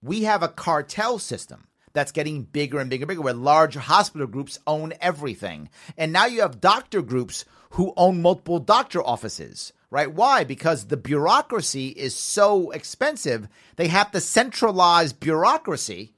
We 0.00 0.22
have 0.22 0.44
a 0.44 0.48
cartel 0.48 1.18
system 1.18 1.66
that's 1.96 2.12
getting 2.12 2.42
bigger 2.42 2.78
and 2.78 2.90
bigger 2.90 3.04
and 3.04 3.08
bigger, 3.08 3.22
where 3.22 3.32
large 3.32 3.74
hospital 3.74 4.26
groups 4.26 4.58
own 4.66 4.92
everything. 5.00 5.70
And 5.96 6.12
now 6.12 6.26
you 6.26 6.42
have 6.42 6.60
doctor 6.60 7.00
groups 7.00 7.46
who 7.70 7.94
own 7.96 8.20
multiple 8.20 8.58
doctor 8.58 9.02
offices, 9.02 9.72
right? 9.90 10.12
Why? 10.12 10.44
Because 10.44 10.88
the 10.88 10.98
bureaucracy 10.98 11.88
is 11.88 12.14
so 12.14 12.70
expensive, 12.70 13.48
they 13.76 13.88
have 13.88 14.10
to 14.10 14.20
centralize 14.20 15.14
bureaucracy. 15.14 16.12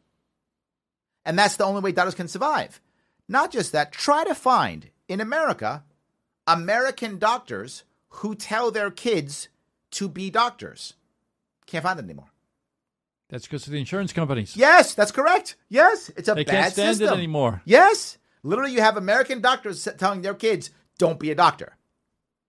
And 1.25 1.39
that's 1.39 1.55
the 1.55 1.65
only 1.65 1.81
way 1.81 1.93
doctors 1.93 2.17
can 2.17 2.27
survive. 2.27 2.81
Not 3.29 3.53
just 3.53 3.71
that, 3.71 3.93
try 3.93 4.25
to 4.25 4.35
find 4.35 4.91
in 5.07 5.21
America 5.21 5.85
American 6.49 7.19
doctors 7.19 7.85
who 8.09 8.35
tell 8.35 8.73
their 8.73 8.91
kids 8.91 9.49
to 9.93 10.09
be 10.09 10.29
doctors. 10.29 10.95
Can't 11.67 11.85
find 11.85 12.01
it 12.01 12.05
anymore. 12.05 12.33
That's 13.29 13.45
because 13.45 13.67
of 13.67 13.73
the 13.73 13.79
insurance 13.79 14.13
companies. 14.13 14.57
Yes, 14.57 14.95
that's 14.95 15.13
correct. 15.13 15.57
Yes, 15.69 16.11
it's 16.17 16.29
a 16.29 16.35
they 16.35 16.45
bad 16.45 16.53
can't 16.53 16.73
stand 16.73 16.97
system. 16.97 17.15
it 17.15 17.19
anymore. 17.19 17.63
Yes, 17.65 18.17
literally, 18.43 18.73
you 18.73 18.81
have 18.81 18.97
American 18.97 19.41
doctors 19.41 19.87
telling 19.99 20.23
their 20.23 20.35
kids, 20.35 20.71
"Don't 20.99 21.21
be 21.21 21.31
a 21.31 21.35
doctor." 21.35 21.77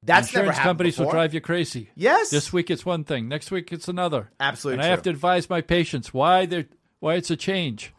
That's 0.01 0.27
insurance 0.27 0.55
never 0.55 0.63
companies 0.63 0.93
before. 0.95 1.07
will 1.07 1.11
drive 1.11 1.33
you 1.33 1.41
crazy. 1.41 1.89
Yes, 1.95 2.29
this 2.29 2.53
week 2.53 2.71
it's 2.71 2.85
one 2.85 3.03
thing, 3.03 3.27
next 3.27 3.51
week 3.51 3.73
it's 3.73 3.89
another. 3.89 4.31
Absolutely, 4.39 4.75
and 4.75 4.81
true. 4.83 4.87
I 4.87 4.91
have 4.91 5.01
to 5.03 5.09
advise 5.09 5.49
my 5.49 5.59
patients 5.61 6.13
why 6.13 6.45
they 6.45 6.67
why 6.99 7.15
it's 7.15 7.29
a 7.29 7.35
change. 7.35 7.93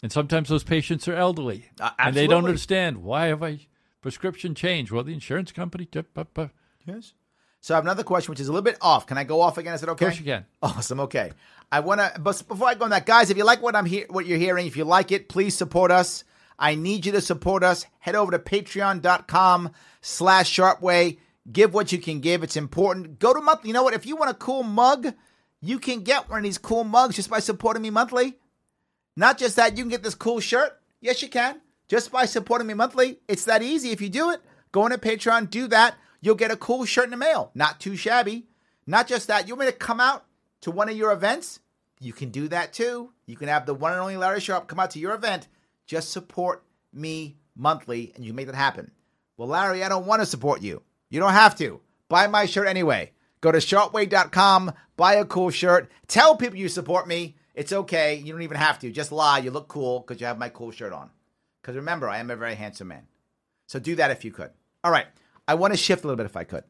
And 0.00 0.12
sometimes 0.12 0.48
those 0.48 0.62
patients 0.62 1.08
are 1.08 1.14
elderly, 1.14 1.64
uh, 1.80 1.90
and 1.98 2.14
they 2.14 2.28
don't 2.28 2.44
understand 2.44 2.98
why 2.98 3.26
have 3.26 3.42
I 3.42 3.66
prescription 4.00 4.54
change. 4.54 4.92
Well, 4.92 5.02
the 5.02 5.12
insurance 5.12 5.50
company. 5.50 5.88
Yes. 6.86 7.14
So 7.60 7.74
I 7.74 7.76
have 7.76 7.84
another 7.84 8.04
question, 8.04 8.30
which 8.30 8.38
is 8.38 8.46
a 8.46 8.52
little 8.52 8.64
bit 8.64 8.78
off. 8.80 9.06
Can 9.06 9.18
I 9.18 9.24
go 9.24 9.40
off 9.40 9.58
again? 9.58 9.74
Is 9.74 9.82
it 9.82 9.88
okay? 9.88 10.06
Of 10.06 10.12
course 10.12 10.20
you 10.20 10.24
can. 10.24 10.46
Awesome. 10.62 11.00
Okay. 11.00 11.32
I 11.70 11.80
want 11.80 12.00
to, 12.00 12.20
but 12.20 12.42
before 12.48 12.68
I 12.68 12.74
go 12.74 12.84
on 12.84 12.90
that, 12.90 13.06
guys, 13.06 13.30
if 13.30 13.36
you 13.36 13.44
like 13.44 13.62
what 13.62 13.76
I'm 13.76 13.86
here, 13.86 14.06
what 14.08 14.26
you're 14.26 14.38
hearing, 14.38 14.66
if 14.66 14.76
you 14.76 14.84
like 14.84 15.12
it, 15.12 15.28
please 15.28 15.54
support 15.54 15.90
us. 15.90 16.24
I 16.58 16.74
need 16.74 17.06
you 17.06 17.12
to 17.12 17.20
support 17.20 17.62
us. 17.62 17.86
Head 17.98 18.14
over 18.14 18.32
to 18.32 18.38
patreon.com 18.38 19.70
slash 20.00 20.52
sharpway. 20.52 21.18
Give 21.50 21.72
what 21.72 21.92
you 21.92 21.98
can 21.98 22.20
give. 22.20 22.42
It's 22.42 22.56
important. 22.56 23.18
Go 23.18 23.32
to 23.32 23.40
monthly. 23.40 23.68
You 23.68 23.74
know 23.74 23.82
what? 23.82 23.94
If 23.94 24.06
you 24.06 24.16
want 24.16 24.30
a 24.30 24.34
cool 24.34 24.62
mug, 24.62 25.14
you 25.60 25.78
can 25.78 26.00
get 26.00 26.28
one 26.28 26.38
of 26.38 26.44
these 26.44 26.58
cool 26.58 26.84
mugs 26.84 27.16
just 27.16 27.30
by 27.30 27.38
supporting 27.38 27.82
me 27.82 27.90
monthly. 27.90 28.38
Not 29.16 29.38
just 29.38 29.56
that, 29.56 29.76
you 29.76 29.84
can 29.84 29.90
get 29.90 30.02
this 30.02 30.14
cool 30.14 30.40
shirt. 30.40 30.80
Yes, 31.00 31.22
you 31.22 31.28
can. 31.28 31.60
Just 31.86 32.10
by 32.10 32.24
supporting 32.24 32.66
me 32.66 32.74
monthly. 32.74 33.20
It's 33.28 33.44
that 33.44 33.62
easy. 33.62 33.90
If 33.90 34.00
you 34.00 34.08
do 34.08 34.30
it, 34.30 34.40
go 34.72 34.82
on 34.82 34.92
into 34.92 35.06
Patreon, 35.06 35.50
do 35.50 35.68
that 35.68 35.94
you'll 36.20 36.34
get 36.34 36.50
a 36.50 36.56
cool 36.56 36.84
shirt 36.84 37.04
in 37.04 37.10
the 37.10 37.16
mail. 37.16 37.50
Not 37.54 37.80
too 37.80 37.96
shabby. 37.96 38.46
Not 38.86 39.06
just 39.06 39.28
that, 39.28 39.46
you 39.46 39.54
want 39.54 39.66
me 39.66 39.72
to 39.72 39.78
come 39.78 40.00
out 40.00 40.24
to 40.62 40.70
one 40.70 40.88
of 40.88 40.96
your 40.96 41.12
events? 41.12 41.60
You 42.00 42.12
can 42.12 42.30
do 42.30 42.48
that 42.48 42.72
too. 42.72 43.12
You 43.26 43.36
can 43.36 43.48
have 43.48 43.66
the 43.66 43.74
one 43.74 43.92
and 43.92 44.00
only 44.00 44.16
Larry 44.16 44.40
Sharpe 44.40 44.68
come 44.68 44.80
out 44.80 44.90
to 44.92 44.98
your 44.98 45.14
event. 45.14 45.48
Just 45.86 46.12
support 46.12 46.64
me 46.92 47.36
monthly 47.56 48.12
and 48.14 48.24
you 48.24 48.32
make 48.32 48.46
that 48.46 48.54
happen. 48.54 48.90
Well, 49.36 49.48
Larry, 49.48 49.82
I 49.82 49.88
don't 49.88 50.06
want 50.06 50.22
to 50.22 50.26
support 50.26 50.62
you. 50.62 50.82
You 51.10 51.20
don't 51.20 51.32
have 51.32 51.56
to. 51.58 51.80
Buy 52.08 52.26
my 52.26 52.46
shirt 52.46 52.66
anyway. 52.66 53.12
Go 53.40 53.52
to 53.52 53.58
sharpway.com, 53.58 54.72
buy 54.96 55.14
a 55.14 55.24
cool 55.24 55.50
shirt, 55.50 55.90
tell 56.08 56.36
people 56.36 56.58
you 56.58 56.68
support 56.68 57.06
me. 57.06 57.36
It's 57.54 57.72
okay. 57.72 58.16
You 58.16 58.32
don't 58.32 58.42
even 58.42 58.56
have 58.56 58.78
to. 58.80 58.90
Just 58.92 59.10
lie. 59.10 59.38
You 59.38 59.50
look 59.50 59.68
cool 59.68 60.00
because 60.00 60.20
you 60.20 60.26
have 60.26 60.38
my 60.38 60.48
cool 60.48 60.70
shirt 60.70 60.92
on. 60.92 61.10
Because 61.60 61.76
remember, 61.76 62.08
I 62.08 62.18
am 62.18 62.30
a 62.30 62.36
very 62.36 62.54
handsome 62.54 62.88
man. 62.88 63.06
So 63.66 63.78
do 63.78 63.96
that 63.96 64.12
if 64.12 64.24
you 64.24 64.30
could. 64.30 64.50
All 64.84 64.92
right. 64.92 65.06
I 65.46 65.54
want 65.54 65.72
to 65.72 65.76
shift 65.76 66.04
a 66.04 66.06
little 66.06 66.16
bit 66.16 66.26
if 66.26 66.36
I 66.36 66.44
could. 66.44 66.64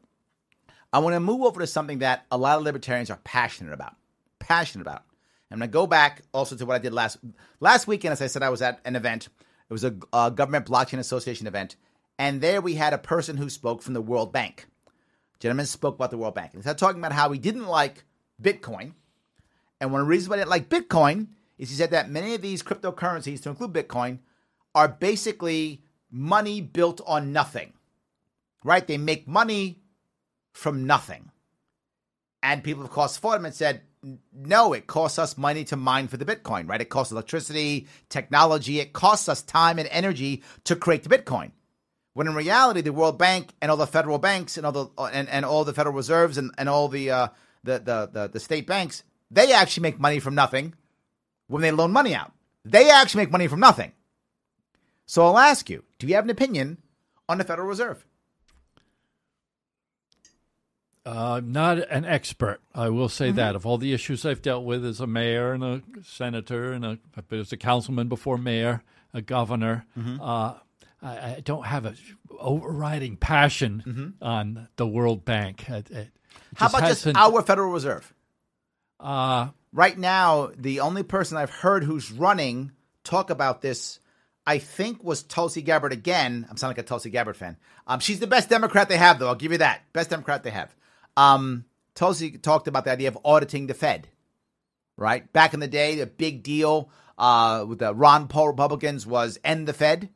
I 0.91 0.99
want 0.99 1.13
to 1.13 1.19
move 1.19 1.41
over 1.41 1.59
to 1.59 1.67
something 1.67 1.99
that 1.99 2.25
a 2.31 2.37
lot 2.37 2.57
of 2.57 2.63
libertarians 2.63 3.09
are 3.09 3.19
passionate 3.23 3.73
about. 3.73 3.95
Passionate 4.39 4.81
about. 4.81 5.03
I'm 5.51 5.59
going 5.59 5.69
to 5.69 5.73
go 5.73 5.87
back 5.87 6.23
also 6.33 6.55
to 6.55 6.65
what 6.65 6.75
I 6.75 6.79
did 6.79 6.93
last 6.93 7.17
last 7.59 7.87
weekend. 7.87 8.11
As 8.11 8.21
I 8.21 8.27
said, 8.27 8.43
I 8.43 8.49
was 8.49 8.61
at 8.61 8.79
an 8.85 8.95
event. 8.95 9.29
It 9.69 9.73
was 9.73 9.83
a, 9.83 9.95
a 10.13 10.31
government 10.31 10.65
blockchain 10.65 10.99
association 10.99 11.47
event, 11.47 11.75
and 12.17 12.41
there 12.41 12.61
we 12.61 12.75
had 12.75 12.93
a 12.93 12.99
person 12.99 13.37
who 13.37 13.49
spoke 13.49 13.81
from 13.81 13.93
the 13.93 14.01
World 14.01 14.31
Bank. 14.31 14.67
Gentleman 15.39 15.65
spoke 15.65 15.95
about 15.95 16.11
the 16.11 16.17
World 16.17 16.35
Bank. 16.35 16.51
He 16.53 16.61
started 16.61 16.79
talking 16.79 16.99
about 16.99 17.13
how 17.13 17.31
he 17.31 17.39
didn't 17.39 17.67
like 17.67 18.03
Bitcoin, 18.41 18.93
and 19.79 19.91
one 19.91 20.01
of 20.01 20.07
the 20.07 20.09
reasons 20.09 20.29
why 20.29 20.37
he 20.37 20.41
didn't 20.41 20.51
like 20.51 20.69
Bitcoin 20.69 21.27
is 21.57 21.69
he 21.69 21.75
said 21.75 21.91
that 21.91 22.09
many 22.09 22.35
of 22.35 22.41
these 22.41 22.63
cryptocurrencies, 22.63 23.41
to 23.41 23.49
include 23.49 23.73
Bitcoin, 23.73 24.19
are 24.75 24.87
basically 24.87 25.83
money 26.11 26.61
built 26.61 27.01
on 27.05 27.33
nothing 27.33 27.73
right? 28.63 28.85
They 28.85 28.97
make 28.97 29.27
money 29.27 29.78
from 30.59 30.85
nothing. 30.85 31.31
And 32.43 32.63
people, 32.63 32.83
of 32.83 32.91
course, 32.91 33.17
fought 33.17 33.37
him 33.37 33.45
and 33.45 33.53
said, 33.53 33.81
no, 34.33 34.73
it 34.73 34.87
costs 34.87 35.19
us 35.19 35.37
money 35.37 35.63
to 35.65 35.75
mine 35.75 36.07
for 36.07 36.17
the 36.17 36.25
Bitcoin, 36.25 36.69
right? 36.69 36.81
It 36.81 36.89
costs 36.89 37.11
electricity, 37.11 37.87
technology, 38.07 38.79
it 38.79 38.93
costs 38.93 39.27
us 39.27 39.41
time 39.41 39.77
and 39.77 39.89
energy 39.91 40.43
to 40.65 40.75
create 40.75 41.03
the 41.03 41.09
Bitcoin. 41.09 41.51
When 42.13 42.27
in 42.27 42.35
reality, 42.35 42.81
the 42.81 42.93
World 42.93 43.17
Bank 43.17 43.53
and 43.61 43.69
all 43.69 43.77
the 43.77 43.87
federal 43.87 44.17
banks 44.17 44.57
and 44.57 44.65
all 44.65 44.71
the 44.71 44.87
and, 45.13 45.29
and 45.29 45.45
all 45.45 45.63
the 45.63 45.73
Federal 45.73 45.95
Reserves 45.95 46.37
and, 46.37 46.51
and 46.57 46.67
all 46.67 46.87
the, 46.87 47.11
uh, 47.11 47.27
the, 47.63 47.79
the 47.79 48.09
the 48.11 48.29
the 48.29 48.39
state 48.39 48.67
banks, 48.67 49.03
they 49.29 49.53
actually 49.53 49.83
make 49.83 49.99
money 49.99 50.19
from 50.19 50.35
nothing 50.35 50.73
when 51.47 51.61
they 51.61 51.71
loan 51.71 51.91
money 51.91 52.15
out. 52.15 52.31
They 52.65 52.89
actually 52.89 53.23
make 53.23 53.31
money 53.31 53.47
from 53.47 53.59
nothing. 53.59 53.91
So 55.05 55.25
I'll 55.25 55.37
ask 55.37 55.69
you: 55.69 55.83
Do 55.97 56.07
you 56.07 56.15
have 56.15 56.23
an 56.23 56.29
opinion 56.29 56.79
on 57.29 57.37
the 57.37 57.43
Federal 57.43 57.67
Reserve? 57.67 58.05
Uh, 61.05 61.35
I'm 61.37 61.51
not 61.51 61.77
an 61.77 62.05
expert. 62.05 62.59
I 62.73 62.89
will 62.89 63.09
say 63.09 63.27
mm-hmm. 63.27 63.37
that. 63.37 63.55
Of 63.55 63.65
all 63.65 63.77
the 63.77 63.93
issues 63.93 64.25
I've 64.25 64.41
dealt 64.41 64.65
with 64.65 64.85
as 64.85 64.99
a 64.99 65.07
mayor 65.07 65.53
and 65.53 65.63
a 65.63 65.81
senator 66.03 66.71
and 66.73 66.85
a, 66.85 66.99
as 67.31 67.51
a 67.51 67.57
councilman 67.57 68.09
before 68.09 68.37
mayor, 68.37 68.83
a 69.13 69.21
governor, 69.21 69.85
mm-hmm. 69.97 70.21
uh, 70.21 70.55
I, 71.01 71.35
I, 71.35 71.41
don't 71.43 71.65
have 71.65 71.85
an 71.85 71.95
overriding 72.37 73.15
passion 73.15 73.83
mm-hmm. 73.85 74.23
on 74.23 74.67
the 74.75 74.85
World 74.85 75.23
Bank. 75.23 75.67
It, 75.69 75.89
it 75.89 76.09
How 76.55 76.67
about 76.67 76.81
just 76.81 77.07
our 77.07 77.41
Federal 77.41 77.71
Reserve? 77.71 78.13
Uh, 78.99 79.49
right 79.71 79.97
now, 79.97 80.51
the 80.57 80.81
only 80.81 81.03
person 81.03 81.37
I've 81.37 81.49
heard 81.49 81.83
who's 81.83 82.11
running 82.11 82.71
talk 83.03 83.29
about 83.29 83.61
this, 83.61 83.99
I 84.45 84.57
think, 84.57 85.03
was 85.03 85.23
Tulsi 85.23 85.61
Gabbard 85.61 85.93
again. 85.93 86.45
I'm 86.49 86.57
sounding 86.57 86.77
like 86.77 86.85
a 86.85 86.87
Tulsi 86.87 87.09
Gabbard 87.09 87.37
fan. 87.37 87.57
Um, 87.87 88.01
she's 88.01 88.19
the 88.19 88.27
best 88.27 88.49
Democrat 88.49 88.89
they 88.89 88.97
have, 88.97 89.19
though. 89.19 89.27
I'll 89.27 89.35
give 89.35 89.53
you 89.53 89.59
that. 89.59 89.81
Best 89.93 90.09
Democrat 90.09 90.43
they 90.43 90.51
have. 90.51 90.75
Um, 91.19 91.65
Tulsi 91.95 92.37
talked 92.37 92.69
about 92.69 92.85
the 92.85 92.91
idea 92.91 93.09
of 93.09 93.17
auditing 93.25 93.67
the 93.67 93.73
Fed. 93.73 94.07
Right 94.95 95.31
back 95.33 95.53
in 95.53 95.59
the 95.59 95.67
day, 95.67 95.95
the 95.95 96.05
big 96.05 96.43
deal 96.43 96.89
uh, 97.17 97.65
with 97.67 97.79
the 97.79 97.93
Ron 97.93 98.29
Paul 98.29 98.47
Republicans 98.47 99.05
was 99.05 99.37
end 99.43 99.67
the 99.67 99.73
Fed. 99.73 100.09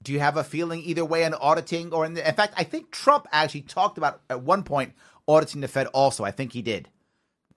Do 0.00 0.12
you 0.12 0.20
have 0.20 0.36
a 0.36 0.44
feeling 0.44 0.80
either 0.84 1.04
way 1.04 1.24
on 1.24 1.34
auditing 1.34 1.92
or 1.92 2.06
in, 2.06 2.14
the, 2.14 2.26
in 2.26 2.34
fact, 2.34 2.54
I 2.56 2.62
think 2.62 2.92
Trump 2.92 3.26
actually 3.32 3.62
talked 3.62 3.98
about 3.98 4.20
at 4.30 4.42
one 4.42 4.62
point 4.62 4.92
auditing 5.26 5.60
the 5.60 5.68
Fed 5.68 5.88
also. 5.88 6.24
I 6.24 6.30
think 6.30 6.52
he 6.52 6.62
did. 6.62 6.88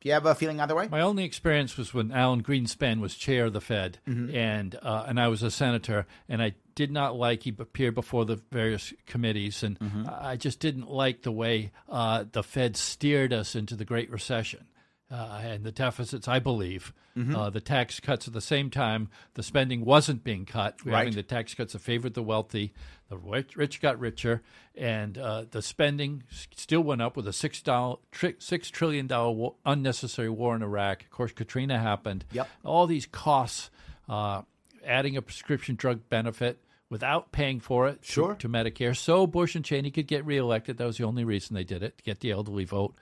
Do 0.01 0.09
you 0.09 0.13
have 0.13 0.25
a 0.25 0.33
feeling 0.33 0.59
either 0.59 0.75
way? 0.75 0.87
My 0.89 1.01
only 1.01 1.23
experience 1.23 1.77
was 1.77 1.93
when 1.93 2.11
Alan 2.11 2.41
Greenspan 2.41 3.01
was 3.01 3.15
chair 3.15 3.45
of 3.45 3.53
the 3.53 3.61
Fed, 3.61 3.99
mm-hmm. 4.07 4.35
and 4.35 4.75
uh, 4.81 5.05
and 5.07 5.19
I 5.19 5.27
was 5.27 5.43
a 5.43 5.51
senator, 5.51 6.07
and 6.27 6.41
I 6.41 6.55
did 6.73 6.91
not 6.91 7.15
like 7.15 7.43
he 7.43 7.53
appeared 7.57 7.93
before 7.93 8.25
the 8.25 8.41
various 8.51 8.93
committees, 9.05 9.61
and 9.61 9.79
mm-hmm. 9.79 10.07
I 10.09 10.37
just 10.37 10.59
didn't 10.59 10.89
like 10.89 11.21
the 11.21 11.31
way 11.31 11.71
uh, 11.87 12.25
the 12.31 12.41
Fed 12.41 12.77
steered 12.77 13.31
us 13.31 13.55
into 13.55 13.75
the 13.75 13.85
Great 13.85 14.09
Recession 14.09 14.65
uh, 15.11 15.41
and 15.43 15.63
the 15.63 15.71
deficits, 15.71 16.27
I 16.27 16.39
believe. 16.39 16.93
Mm-hmm. 17.15 17.35
Uh, 17.35 17.49
the 17.49 17.61
tax 17.61 17.99
cuts 17.99 18.27
at 18.27 18.33
the 18.33 18.41
same 18.41 18.69
time, 18.69 19.09
the 19.33 19.43
spending 19.43 19.83
wasn't 19.83 20.23
being 20.23 20.45
cut. 20.45 20.77
We're 20.85 20.93
right. 20.93 20.99
having 20.99 21.13
the 21.13 21.23
tax 21.23 21.53
cuts 21.53 21.73
that 21.73 21.79
favored 21.79 22.13
the 22.13 22.23
wealthy. 22.23 22.73
The 23.11 23.17
rich 23.17 23.81
got 23.81 23.99
richer, 23.99 24.41
and 24.73 25.17
uh, 25.17 25.43
the 25.51 25.61
spending 25.61 26.23
still 26.55 26.79
went 26.79 27.01
up 27.01 27.17
with 27.17 27.27
a 27.27 27.33
six 27.33 27.61
dollar 27.61 27.97
six 28.39 28.69
trillion 28.69 29.05
dollar 29.05 29.31
war, 29.31 29.55
unnecessary 29.65 30.29
war 30.29 30.55
in 30.55 30.63
Iraq. 30.63 31.03
Of 31.03 31.11
course, 31.11 31.33
Katrina 31.33 31.77
happened. 31.77 32.23
Yep. 32.31 32.47
All 32.63 32.87
these 32.87 33.05
costs, 33.05 33.69
uh, 34.07 34.43
adding 34.85 35.17
a 35.17 35.21
prescription 35.21 35.75
drug 35.75 36.07
benefit 36.07 36.63
without 36.89 37.33
paying 37.33 37.59
for 37.59 37.89
it 37.89 37.99
sure. 38.01 38.35
to, 38.35 38.47
to 38.47 38.49
Medicare, 38.49 38.95
so 38.95 39.27
Bush 39.27 39.55
and 39.55 39.65
Cheney 39.65 39.91
could 39.91 40.07
get 40.07 40.25
reelected. 40.25 40.77
That 40.77 40.87
was 40.87 40.97
the 40.97 41.03
only 41.03 41.25
reason 41.25 41.53
they 41.53 41.65
did 41.65 41.83
it 41.83 41.97
to 41.97 42.03
get 42.05 42.21
the 42.21 42.31
elderly 42.31 42.63
vote. 42.63 42.95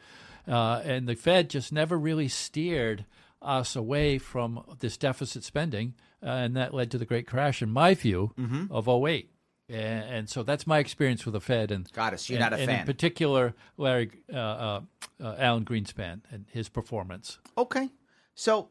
Uh, 0.48 0.82
and 0.84 1.08
the 1.08 1.14
Fed 1.14 1.52
just 1.52 1.72
never 1.72 2.00
really 2.00 2.30
steered 2.30 3.06
us 3.44 3.76
away 3.76 4.18
from 4.18 4.64
this 4.80 4.98
deficit 4.98 5.44
spending, 5.44 5.94
uh, 6.24 6.30
and 6.30 6.58
that 6.58 6.74
led 6.74 6.90
to 6.90 6.98
the 6.98 7.06
great 7.06 7.28
crash, 7.28 7.62
in 7.62 7.70
my 7.70 7.94
view, 7.94 8.32
mm-hmm. 8.40 8.74
of 8.74 8.88
08. 8.88 9.30
And, 9.70 10.04
and, 10.10 10.30
so 10.30 10.42
that's 10.42 10.66
my 10.66 10.80
experience 10.80 11.26
with 11.26 11.34
the 11.34 11.42
Fed. 11.42 11.72
And 11.72 11.92
got 11.94 12.14
us. 12.14 12.30
You're 12.30 12.42
and, 12.42 12.52
not 12.52 12.54
a 12.54 12.62
and 12.62 12.70
fan. 12.70 12.80
in 12.82 12.86
particular, 12.86 13.54
Larry 13.78 14.10
uh, 14.34 14.36
uh, 14.36 14.82
uh, 15.22 15.36
Alan 15.38 15.64
Greenspan 15.64 16.22
and 16.32 16.46
his 16.50 16.70
performance. 16.70 17.38
Okay, 17.58 17.90
so 18.34 18.70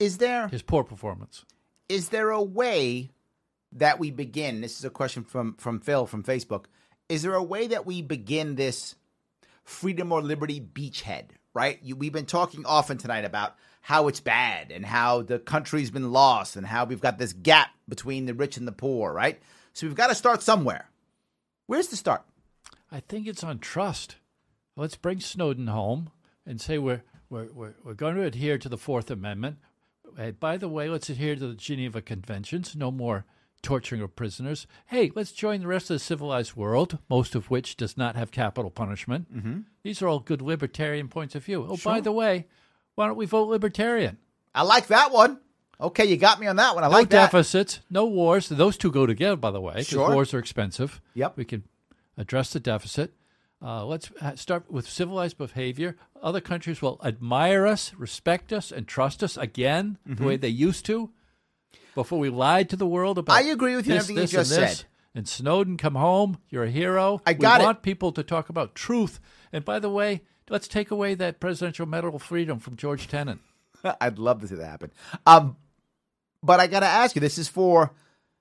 is 0.00 0.18
there 0.18 0.48
his 0.48 0.62
poor 0.62 0.82
performance? 0.82 1.44
Is 1.88 2.08
there 2.08 2.30
a 2.30 2.42
way 2.42 3.10
that 3.72 4.00
we 4.00 4.10
begin? 4.10 4.60
This 4.60 4.78
is 4.78 4.84
a 4.84 4.90
question 4.90 5.22
from 5.22 5.54
from 5.54 5.78
Phil 5.80 6.06
from 6.06 6.24
Facebook. 6.24 6.64
Is 7.08 7.22
there 7.22 7.34
a 7.34 7.42
way 7.42 7.68
that 7.68 7.86
we 7.86 8.02
begin 8.02 8.56
this 8.56 8.96
freedom 9.62 10.10
or 10.10 10.20
liberty 10.20 10.60
beachhead, 10.60 11.30
right? 11.54 11.78
You, 11.82 11.96
we've 11.96 12.12
been 12.12 12.26
talking 12.26 12.66
often 12.66 12.98
tonight 12.98 13.24
about 13.24 13.54
how 13.82 14.08
it's 14.08 14.20
bad 14.20 14.70
and 14.70 14.84
how 14.84 15.22
the 15.22 15.38
country's 15.38 15.90
been 15.90 16.12
lost 16.12 16.56
and 16.56 16.66
how 16.66 16.84
we've 16.84 17.00
got 17.00 17.18
this 17.18 17.32
gap 17.32 17.68
between 17.88 18.26
the 18.26 18.34
rich 18.34 18.56
and 18.56 18.66
the 18.66 18.72
poor, 18.72 19.12
right? 19.12 19.40
So 19.72 19.86
we've 19.86 19.96
got 19.96 20.08
to 20.08 20.14
start 20.14 20.42
somewhere. 20.42 20.88
Where's 21.66 21.88
the 21.88 21.96
start? 21.96 22.22
I 22.90 23.00
think 23.00 23.26
it's 23.26 23.44
on 23.44 23.58
trust. 23.58 24.16
Let's 24.76 24.96
bring 24.96 25.20
Snowden 25.20 25.68
home 25.68 26.10
and 26.46 26.60
say 26.60 26.78
we're 26.78 27.02
we're 27.28 27.48
we're, 27.52 27.74
we're 27.84 27.94
going 27.94 28.16
to 28.16 28.22
adhere 28.22 28.58
to 28.58 28.68
the 28.68 28.78
Fourth 28.78 29.10
Amendment. 29.10 29.58
Hey, 30.16 30.32
by 30.32 30.56
the 30.56 30.68
way, 30.68 30.88
let's 30.88 31.08
adhere 31.08 31.36
to 31.36 31.48
the 31.48 31.54
Geneva 31.54 32.02
Conventions. 32.02 32.74
No 32.74 32.90
more 32.90 33.24
torturing 33.62 34.00
of 34.00 34.16
prisoners. 34.16 34.66
Hey, 34.86 35.12
let's 35.14 35.32
join 35.32 35.60
the 35.60 35.66
rest 35.66 35.90
of 35.90 35.94
the 35.94 36.00
civilized 36.00 36.56
world, 36.56 36.98
most 37.08 37.34
of 37.34 37.50
which 37.50 37.76
does 37.76 37.96
not 37.96 38.16
have 38.16 38.30
capital 38.30 38.70
punishment. 38.70 39.32
Mm-hmm. 39.34 39.60
These 39.82 40.02
are 40.02 40.08
all 40.08 40.20
good 40.20 40.42
libertarian 40.42 41.08
points 41.08 41.34
of 41.34 41.44
view. 41.44 41.66
Oh, 41.68 41.76
sure. 41.76 41.92
by 41.92 42.00
the 42.00 42.12
way, 42.12 42.46
why 42.94 43.06
don't 43.06 43.16
we 43.16 43.26
vote 43.26 43.48
libertarian? 43.48 44.18
I 44.54 44.62
like 44.62 44.88
that 44.88 45.12
one. 45.12 45.40
Okay, 45.80 46.04
you 46.04 46.16
got 46.16 46.38
me 46.40 46.46
on 46.46 46.56
that 46.56 46.74
one. 46.74 46.84
I 46.84 46.88
no 46.88 46.92
like 46.92 47.10
that. 47.10 47.32
deficits, 47.32 47.80
no 47.88 48.04
wars. 48.04 48.48
Those 48.48 48.76
two 48.76 48.90
go 48.90 49.06
together, 49.06 49.36
by 49.36 49.50
the 49.50 49.60
way, 49.60 49.74
because 49.74 49.88
sure. 49.88 50.10
wars 50.10 50.34
are 50.34 50.38
expensive. 50.38 51.00
Yep. 51.14 51.36
We 51.36 51.44
can 51.44 51.64
address 52.16 52.52
the 52.52 52.60
deficit. 52.60 53.14
Uh, 53.62 53.84
let's 53.84 54.10
start 54.36 54.70
with 54.70 54.88
civilized 54.88 55.36
behavior. 55.36 55.96
Other 56.22 56.40
countries 56.40 56.80
will 56.80 57.00
admire 57.04 57.66
us, 57.66 57.92
respect 57.94 58.52
us, 58.52 58.72
and 58.72 58.86
trust 58.86 59.22
us 59.22 59.36
again 59.36 59.98
mm-hmm. 60.06 60.16
the 60.16 60.26
way 60.26 60.36
they 60.36 60.48
used 60.48 60.86
to 60.86 61.10
before 61.94 62.18
we 62.18 62.30
lied 62.30 62.70
to 62.70 62.76
the 62.76 62.86
world 62.86 63.18
about. 63.18 63.36
I 63.36 63.42
agree 63.42 63.76
with 63.76 63.86
you 63.86 63.94
this, 63.94 64.04
everything 64.04 64.22
this, 64.22 64.32
you 64.32 64.38
just 64.38 64.52
and 64.52 64.62
this. 64.62 64.78
said. 64.78 64.86
And 65.14 65.28
Snowden, 65.28 65.76
come 65.76 65.96
home. 65.96 66.38
You're 66.48 66.64
a 66.64 66.70
hero. 66.70 67.20
I 67.26 67.32
got 67.32 67.58
we 67.58 67.64
it. 67.64 67.66
want 67.66 67.82
people 67.82 68.12
to 68.12 68.22
talk 68.22 68.48
about 68.48 68.74
truth. 68.74 69.18
And 69.52 69.64
by 69.64 69.78
the 69.78 69.90
way, 69.90 70.22
let's 70.48 70.68
take 70.68 70.90
away 70.90 71.14
that 71.16 71.40
Presidential 71.40 71.84
Medal 71.86 72.14
of 72.14 72.22
Freedom 72.22 72.58
from 72.60 72.76
George 72.76 73.08
Tenet. 73.08 73.38
I'd 74.00 74.18
love 74.18 74.40
to 74.40 74.48
see 74.48 74.54
that 74.54 74.66
happen. 74.66 74.92
Um, 75.26 75.56
but 76.42 76.60
I 76.60 76.66
got 76.66 76.80
to 76.80 76.86
ask 76.86 77.14
you, 77.14 77.20
this 77.20 77.38
is 77.38 77.48
for 77.48 77.92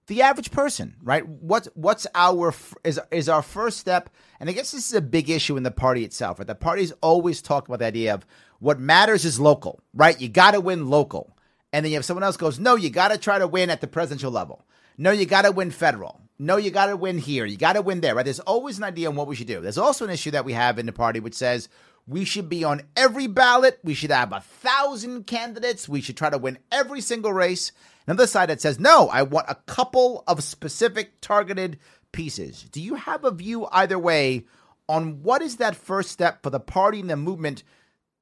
the 0.08 0.22
average 0.24 0.52
person, 0.52 0.96
right? 1.04 1.26
What's 1.28 1.68
what's 1.76 2.08
our 2.16 2.54
is 2.84 3.00
is 3.12 3.30
our 3.30 3.42
first 3.42 3.78
step? 3.78 4.10
And 4.40 4.50
I 4.50 4.54
guess 4.54 4.72
this 4.72 4.88
is 4.88 4.94
a 4.94 5.02
big 5.02 5.30
issue 5.30 5.56
in 5.56 5.64
the 5.64 5.72
party 5.72 6.04
itself. 6.04 6.40
Right? 6.40 6.48
The 6.48 6.56
parties 6.56 6.92
always 7.02 7.42
talk 7.42 7.68
about 7.68 7.80
the 7.80 7.86
idea 7.86 8.14
of 8.14 8.26
what 8.60 8.80
matters 8.80 9.24
is 9.24 9.40
local, 9.40 9.82
right? 9.94 10.20
You 10.20 10.28
got 10.28 10.52
to 10.52 10.62
win 10.62 10.90
local. 10.90 11.36
And 11.72 11.86
then 11.86 11.92
you 11.92 11.98
have 11.98 12.06
someone 12.06 12.24
else 12.24 12.38
goes, 12.38 12.60
no, 12.60 12.76
you 12.76 12.90
got 12.90 13.10
to 13.10 13.18
try 13.18 13.38
to 13.38 13.48
win 13.48 13.70
at 13.70 13.80
the 13.82 13.88
presidential 13.88 14.32
level. 14.32 14.66
No, 14.98 15.12
you 15.12 15.26
got 15.26 15.44
to 15.44 15.52
win 15.52 15.72
federal. 15.72 16.20
No, 16.40 16.58
you 16.58 16.72
got 16.72 16.88
to 16.88 16.98
win 16.98 17.18
here. 17.18 17.46
You 17.46 17.58
got 17.58 17.74
to 17.74 17.82
win 17.82 18.02
there, 18.02 18.16
right? 18.16 18.24
There's 18.24 18.40
always 18.40 18.78
an 18.78 18.86
idea 18.86 19.10
on 19.10 19.16
what 19.16 19.28
we 19.28 19.36
should 19.36 19.48
do. 19.48 19.62
There's 19.62 19.78
also 19.78 20.06
an 20.06 20.12
issue 20.12 20.32
that 20.32 20.46
we 20.46 20.54
have 20.54 20.80
in 20.80 20.86
the 20.86 20.92
party 20.92 21.20
which 21.20 21.36
says 21.36 21.70
we 22.10 22.26
should 22.26 22.50
be 22.50 22.64
on 22.64 22.82
every 22.96 23.28
ballot. 23.28 23.80
We 23.84 23.94
should 23.94 24.12
have 24.12 24.34
a 24.34 24.42
thousand 24.42 25.28
candidates. 25.28 25.88
We 25.88 26.02
should 26.02 26.18
try 26.18 26.30
to 26.30 26.38
win 26.38 26.58
every 26.72 27.02
single 27.02 27.32
race. 27.32 27.72
Another 28.08 28.28
side 28.28 28.50
that 28.50 28.62
says, 28.62 28.80
no, 28.80 29.08
I 29.10 29.22
want 29.22 29.46
a 29.50 29.56
couple 29.68 30.24
of 30.28 30.44
specific 30.44 31.22
targeted 31.22 31.80
pieces. 32.12 32.64
Do 32.72 32.82
you 32.82 32.96
have 32.96 33.24
a 33.24 33.32
view 33.32 33.68
either 33.72 34.00
way 34.00 34.46
on 34.88 35.22
what 35.22 35.42
is 35.44 35.58
that 35.58 35.76
first 35.76 36.10
step 36.10 36.42
for 36.42 36.50
the 36.50 36.60
party 36.60 37.00
and 37.00 37.10
the 37.10 37.16
movement 37.16 37.64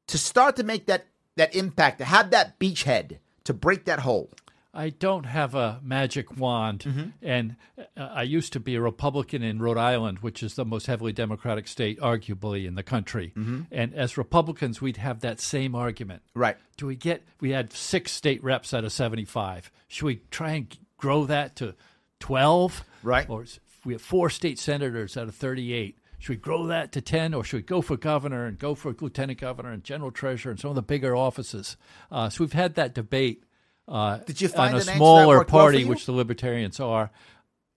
to 0.07 0.17
start 0.17 0.57
to 0.57 0.63
make 0.63 0.87
that, 0.87 1.07
that 1.37 1.55
impact, 1.55 1.99
to 1.99 2.05
have 2.05 2.31
that 2.31 2.59
beachhead? 2.59 3.19
to 3.47 3.53
break 3.53 3.85
that 3.85 3.99
hole? 3.99 4.29
I 4.77 4.89
don't 4.89 5.25
have 5.25 5.55
a 5.55 5.79
magic 5.83 6.37
wand, 6.37 6.81
mm-hmm. 6.81 7.09
and 7.23 7.55
uh, 7.97 8.09
I 8.13 8.21
used 8.21 8.53
to 8.53 8.59
be 8.59 8.75
a 8.75 8.81
Republican 8.81 9.41
in 9.41 9.59
Rhode 9.59 9.77
Island, 9.77 10.19
which 10.19 10.43
is 10.43 10.53
the 10.53 10.65
most 10.65 10.85
heavily 10.85 11.11
Democratic 11.11 11.67
state, 11.67 11.99
arguably, 11.99 12.67
in 12.67 12.75
the 12.75 12.83
country. 12.83 13.33
Mm-hmm. 13.35 13.61
And 13.71 13.95
as 13.95 14.19
Republicans, 14.19 14.79
we'd 14.79 14.97
have 14.97 15.21
that 15.21 15.39
same 15.39 15.73
argument. 15.73 16.21
Right. 16.35 16.57
Do 16.77 16.85
we 16.85 16.95
get? 16.95 17.23
We 17.41 17.49
had 17.49 17.73
six 17.73 18.11
state 18.11 18.43
reps 18.43 18.71
out 18.71 18.83
of 18.83 18.91
seventy-five. 18.91 19.71
Should 19.87 20.05
we 20.05 20.21
try 20.29 20.51
and 20.51 20.77
grow 20.97 21.25
that 21.25 21.55
to 21.55 21.73
twelve? 22.19 22.83
Right. 23.01 23.27
Or 23.27 23.45
we 23.83 23.93
have 23.93 24.01
four 24.03 24.29
state 24.29 24.59
senators 24.59 25.17
out 25.17 25.27
of 25.27 25.33
thirty-eight. 25.33 25.97
Should 26.19 26.29
we 26.29 26.37
grow 26.37 26.65
that 26.67 26.91
to 26.93 27.01
10 27.01 27.35
or 27.35 27.43
should 27.43 27.57
we 27.57 27.61
go 27.61 27.81
for 27.81 27.95
governor 27.95 28.47
and 28.47 28.57
go 28.57 28.73
for 28.73 28.95
lieutenant 28.99 29.39
governor 29.39 29.71
and 29.71 29.83
general 29.83 30.09
treasurer 30.09 30.49
and 30.49 30.59
some 30.59 30.71
of 30.71 30.75
the 30.75 30.81
bigger 30.81 31.15
offices? 31.15 31.77
Uh, 32.11 32.27
so 32.27 32.43
we've 32.43 32.53
had 32.53 32.73
that 32.73 32.95
debate 32.95 33.43
uh, 33.87 34.17
Did 34.17 34.41
you 34.41 34.47
find 34.47 34.75
on 34.75 34.81
a 34.81 34.83
an 34.83 34.97
smaller 34.97 35.37
well 35.37 35.45
party, 35.45 35.85
which 35.85 36.05
the 36.05 36.11
libertarians 36.11 36.79
are. 36.79 37.09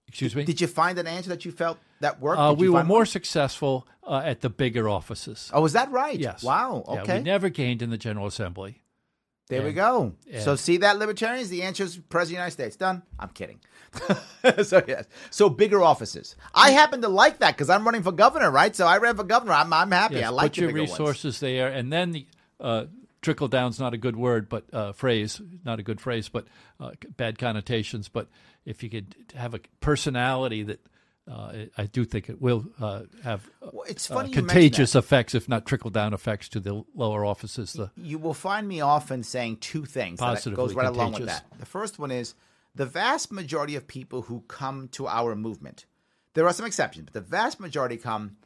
Excuse 0.09 0.35
me? 0.35 0.45
Did 0.45 0.61
you 0.61 0.67
find 0.67 0.99
an 0.99 1.07
answer 1.07 1.29
that 1.31 1.45
you 1.45 1.53
felt 1.53 1.79
that 2.01 2.21
worked? 2.21 2.41
Uh, 2.41 2.55
we 2.57 2.69
were 2.69 2.83
more 2.83 2.99
one? 2.99 3.07
successful 3.07 3.87
uh, 4.05 4.23
at 4.25 4.41
the 4.41 4.51
bigger 4.51 4.89
offices. 4.89 5.51
Oh, 5.55 5.65
is 5.65 5.75
that 5.75 5.91
right? 5.93 6.19
Yes. 6.19 6.43
Wow. 6.43 6.85
Yeah, 6.89 7.03
okay. 7.03 7.19
we 7.19 7.25
never 7.25 7.49
gained 7.49 7.81
in 7.81 7.91
the 7.91 7.99
General 7.99 8.27
Assembly. 8.27 8.83
There 9.51 9.59
and, 9.59 9.67
we 9.67 9.73
go. 9.73 10.15
So 10.39 10.55
see 10.55 10.79
that 10.79 10.99
libertarians, 10.99 11.49
the 11.49 11.63
answer 11.65 11.83
is 11.83 11.97
President 11.97 12.23
of 12.23 12.29
the 12.29 12.35
United 12.35 12.51
States. 12.53 12.77
Done. 12.77 13.03
I'm 13.19 13.31
kidding. 13.31 13.61
so 14.65 14.83
yes. 14.87 15.07
So 15.31 15.51
bigger 15.51 15.83
offices. 15.83 16.37
I 16.55 16.71
happen 16.71 17.03
to 17.03 17.09
like 17.09 17.39
that 17.41 17.57
because 17.57 17.69
I'm 17.69 17.85
running 17.85 18.05
for 18.05 18.13
governor, 18.13 18.51
right? 18.51 18.75
So 18.75 18.87
I 18.87 18.99
ran 18.99 19.17
for 19.17 19.25
governor. 19.25 19.55
I'm 19.55 19.73
I'm 19.73 19.91
happy. 19.91 20.17
Yes, 20.17 20.27
I 20.27 20.29
like 20.29 20.53
put 20.53 20.61
the 20.61 20.61
your 20.63 20.73
resources 20.73 21.25
ones. 21.25 21.41
there, 21.41 21.69
and 21.69 21.93
then 21.93 22.13
the 22.13 22.27
uh, 22.61 22.85
trickle 23.23 23.49
down's 23.49 23.79
not 23.79 23.95
a 23.95 23.99
good 23.99 24.17
word, 24.17 24.49
but 24.49 24.65
uh, 24.73 24.93
phrase, 24.93 25.41
not 25.65 25.79
a 25.79 25.83
good 25.83 26.01
phrase, 26.01 26.29
but 26.29 26.47
uh, 26.79 26.93
bad 27.17 27.39
connotations. 27.39 28.09
But 28.09 28.29
if 28.65 28.83
you 28.83 28.91
could 28.91 29.15
have 29.35 29.55
a 29.55 29.61
personality 29.81 30.63
that 30.65 30.81
uh, 31.31 31.67
I 31.77 31.87
do 31.87 32.05
think 32.05 32.29
it 32.29 32.41
will 32.41 32.65
uh, 32.81 33.03
have 33.23 33.49
Well, 33.61 33.85
it's 33.89 34.11
uh, 34.11 34.15
funny 34.15 34.31
contagious 34.31 34.95
effects, 34.95 35.35
if 35.35 35.49
not 35.49 35.67
trickle 35.67 35.91
down 35.91 36.13
effects, 36.13 36.49
to 36.51 36.61
the 36.61 36.83
lower 36.95 37.25
offices. 37.25 37.73
The 37.75 37.91
You 37.97 38.19
will 38.19 38.35
find 38.35 38.67
me 38.67 38.81
often 38.81 39.23
saying 39.23 39.59
two 39.59 39.85
things 39.85 40.19
that 40.19 40.55
goes 40.55 40.75
right 40.75 40.89
along 40.89 41.13
with 41.13 41.27
that. 41.27 41.45
The 41.59 41.67
first 41.67 41.99
one 41.99 42.11
is 42.11 42.35
the 42.75 42.87
vast 42.87 43.31
majority 43.31 43.77
of 43.77 43.87
people 43.87 44.23
who 44.23 44.43
come 44.49 44.89
to 44.89 45.07
our 45.07 45.37
movement. 45.37 45.87
There 46.35 46.47
are 46.47 46.53
some 46.53 46.67
exceptions, 46.67 47.07
but 47.07 47.13
the 47.13 47.29
vast 47.29 47.61
majority 47.61 47.97
come 47.97 48.37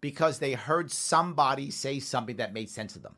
because 0.00 0.38
they 0.38 0.52
heard 0.52 0.90
somebody 0.90 1.70
say 1.70 1.98
something 1.98 2.36
that 2.36 2.52
made 2.52 2.70
sense 2.70 2.92
to 2.92 2.98
them. 2.98 3.16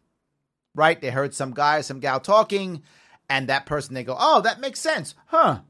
Right? 0.77 1.01
They 1.01 1.11
heard 1.11 1.35
some 1.35 1.53
guy 1.53 1.81
some 1.81 1.99
gal 1.99 2.21
talking, 2.21 2.83
and 3.29 3.49
that 3.49 3.67
person 3.67 3.95
they 3.95 4.05
go, 4.05 4.17
"Oh, 4.19 4.41
that 4.43 4.61
makes 4.61 4.79
sense, 4.79 5.17
huh?" 5.27 5.63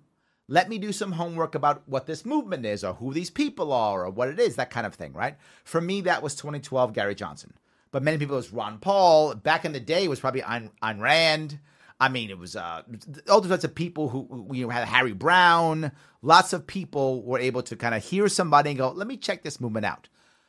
Let 0.49 0.69
me 0.69 0.79
do 0.79 0.93
some 0.93 1.13
homework 1.13 1.55
about 1.55 1.83
what 1.87 2.07
this 2.07 2.27
movement 2.27 2.67
is, 2.67 2.85
or 2.85 2.95
who 2.95 3.15
these 3.15 3.31
people 3.31 3.73
are, 3.73 4.05
or 4.05 4.11
what 4.11 4.29
it 4.29 4.39
is, 4.39 4.57
that 4.57 4.71
kind 4.71 4.87
of 4.87 4.95
thing, 4.95 5.13
right? 5.13 5.37
For 5.65 5.81
me, 5.81 6.03
that 6.03 6.23
was 6.23 6.37
2012 6.37 6.93
Gary 6.93 7.15
Johnson. 7.15 7.55
But 7.91 8.03
many 8.03 8.19
people, 8.19 8.35
it 8.35 8.39
was 8.39 8.53
Ron 8.53 8.79
Paul. 8.79 9.35
Back 9.35 9.65
in 9.65 9.73
the 9.73 9.81
day, 9.81 10.05
it 10.05 10.11
was 10.11 10.21
probably 10.21 10.43
Ayn, 10.43 10.71
Ayn 10.83 11.01
Rand. 11.01 11.59
I 11.99 12.09
mean, 12.11 12.31
it 12.31 12.39
was 12.39 12.55
uh, 12.55 12.83
all 13.29 13.43
sorts 13.43 13.65
of 13.65 13.75
people 13.75 14.11
who, 14.11 14.27
who 14.31 14.55
you 14.55 14.67
know, 14.67 14.71
had 14.71 14.87
Harry 14.87 15.15
Browne. 15.15 15.93
Lots 16.21 16.53
of 16.53 16.67
people 16.67 17.23
were 17.23 17.39
able 17.39 17.63
to 17.63 17.75
kind 17.75 17.95
of 17.95 18.05
hear 18.05 18.29
somebody 18.29 18.71
and 18.71 18.79
go, 18.79 18.91
let 18.91 19.07
me 19.07 19.17
check 19.17 19.43
this 19.43 19.61
movement 19.61 19.87
out. 19.87 20.09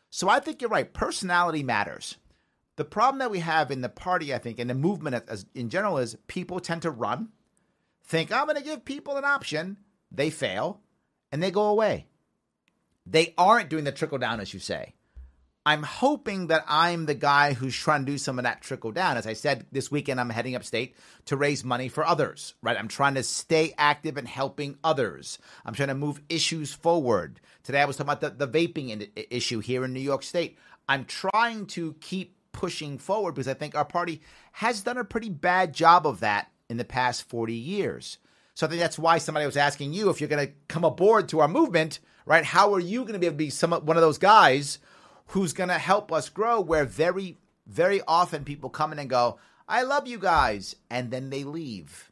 So 0.10 0.28
I 0.30 0.40
think 0.40 0.62
you're 0.62 0.70
right. 0.70 0.92
Personality 0.94 1.64
matters. 1.64 2.18
The 2.78 2.86
problem 2.86 3.20
that 3.20 3.32
we 3.32 3.40
have 3.40 3.72
in 3.72 3.82
the 3.82 3.90
party, 3.90 4.34
I 4.34 4.38
think, 4.38 4.60
and 4.60 4.70
the 4.70 4.76
movement 4.76 5.16
as, 5.16 5.24
as 5.24 5.46
in 5.54 5.70
general 5.70 5.98
is 5.98 6.16
people 6.28 6.60
tend 6.60 6.84
to 6.84 6.92
run, 6.92 7.30
think, 8.06 8.32
I'm 8.32 8.46
going 8.46 8.56
to 8.56 8.64
give 8.64 8.86
people 8.86 9.18
an 9.18 9.26
option. 9.26 9.78
They 10.12 10.30
fail 10.30 10.80
and 11.32 11.44
they 11.44 11.52
go 11.52 11.66
away. 11.66 12.06
They 13.06 13.34
aren't 13.38 13.70
doing 13.70 13.84
the 13.84 13.92
trickle 13.92 14.20
down, 14.20 14.40
as 14.40 14.54
you 14.54 14.60
say. 14.60 14.94
I'm 15.66 15.84
hoping 15.84 16.48
that 16.48 16.64
I'm 16.66 17.08
the 17.08 17.14
guy 17.14 17.52
who's 17.52 17.76
trying 17.76 18.06
to 18.06 18.12
do 18.12 18.18
some 18.18 18.40
of 18.40 18.44
that 18.44 18.62
trickle 18.62 18.94
down. 18.94 19.18
As 19.18 19.28
I 19.28 19.34
said, 19.34 19.66
this 19.72 19.92
weekend 19.92 20.18
I'm 20.18 20.30
heading 20.30 20.56
upstate 20.56 20.96
to 21.26 21.36
raise 21.36 21.66
money 21.66 21.90
for 21.90 22.06
others, 22.06 22.54
right? 22.62 22.78
I'm 22.78 22.88
trying 22.88 23.16
to 23.16 23.24
stay 23.24 23.74
active 23.78 24.16
and 24.16 24.28
helping 24.28 24.78
others. 24.82 25.40
I'm 25.66 25.74
trying 25.74 25.90
to 25.90 25.96
move 25.96 26.22
issues 26.30 26.74
forward. 26.74 27.42
Today 27.64 27.82
I 27.82 27.86
was 27.86 27.98
talking 27.98 28.14
about 28.14 28.38
the, 28.38 28.46
the 28.46 28.48
vaping 28.48 28.92
in, 28.92 29.08
issue 29.30 29.60
here 29.60 29.84
in 29.84 29.92
New 29.92 30.00
York 30.00 30.24
State. 30.24 30.58
I'm 30.88 31.04
trying 31.04 31.66
to 31.68 31.96
keep 32.00 32.37
pushing 32.58 32.98
forward 32.98 33.34
because 33.34 33.48
I 33.48 33.54
think 33.54 33.76
our 33.76 33.86
party 33.86 34.20
has 34.54 34.82
done 34.82 34.98
a 34.98 35.04
pretty 35.04 35.30
bad 35.30 35.74
job 35.74 36.08
of 36.08 36.22
that 36.22 36.52
in 36.68 36.78
the 36.78 36.84
past 36.84 37.30
40 37.30 37.54
years. 37.54 38.18
So 38.56 38.66
I 38.66 38.70
think 38.70 38.82
that's 38.82 38.98
why 38.98 39.20
somebody 39.20 39.46
was 39.46 39.56
asking 39.56 39.94
you 39.94 40.10
if 40.10 40.20
you're 40.20 40.28
going 40.28 40.48
to 40.48 40.54
come 40.68 40.84
aboard 40.84 41.30
to 41.30 41.40
our 41.40 41.48
movement, 41.48 42.00
right? 42.26 42.44
How 42.44 42.74
are 42.74 42.80
you 42.80 43.02
going 43.02 43.14
to 43.14 43.20
be 43.20 43.28
able 43.28 43.36
to 43.36 43.38
be 43.38 43.52
some 43.52 43.72
one 43.72 43.96
of 43.96 44.02
those 44.02 44.18
guys 44.18 44.80
who's 45.28 45.54
going 45.54 45.70
to 45.70 45.78
help 45.78 46.12
us 46.12 46.30
grow? 46.30 46.60
Where 46.60 46.84
very, 46.84 47.38
very 47.68 48.02
often 48.08 48.44
people 48.44 48.72
come 48.72 48.92
in 48.92 48.98
and 48.98 49.08
go, 49.10 49.38
"I 49.68 49.84
love 49.84 50.08
you 50.08 50.18
guys," 50.18 50.76
and 50.90 51.12
then 51.12 51.30
they 51.30 51.44
leave. 51.44 52.12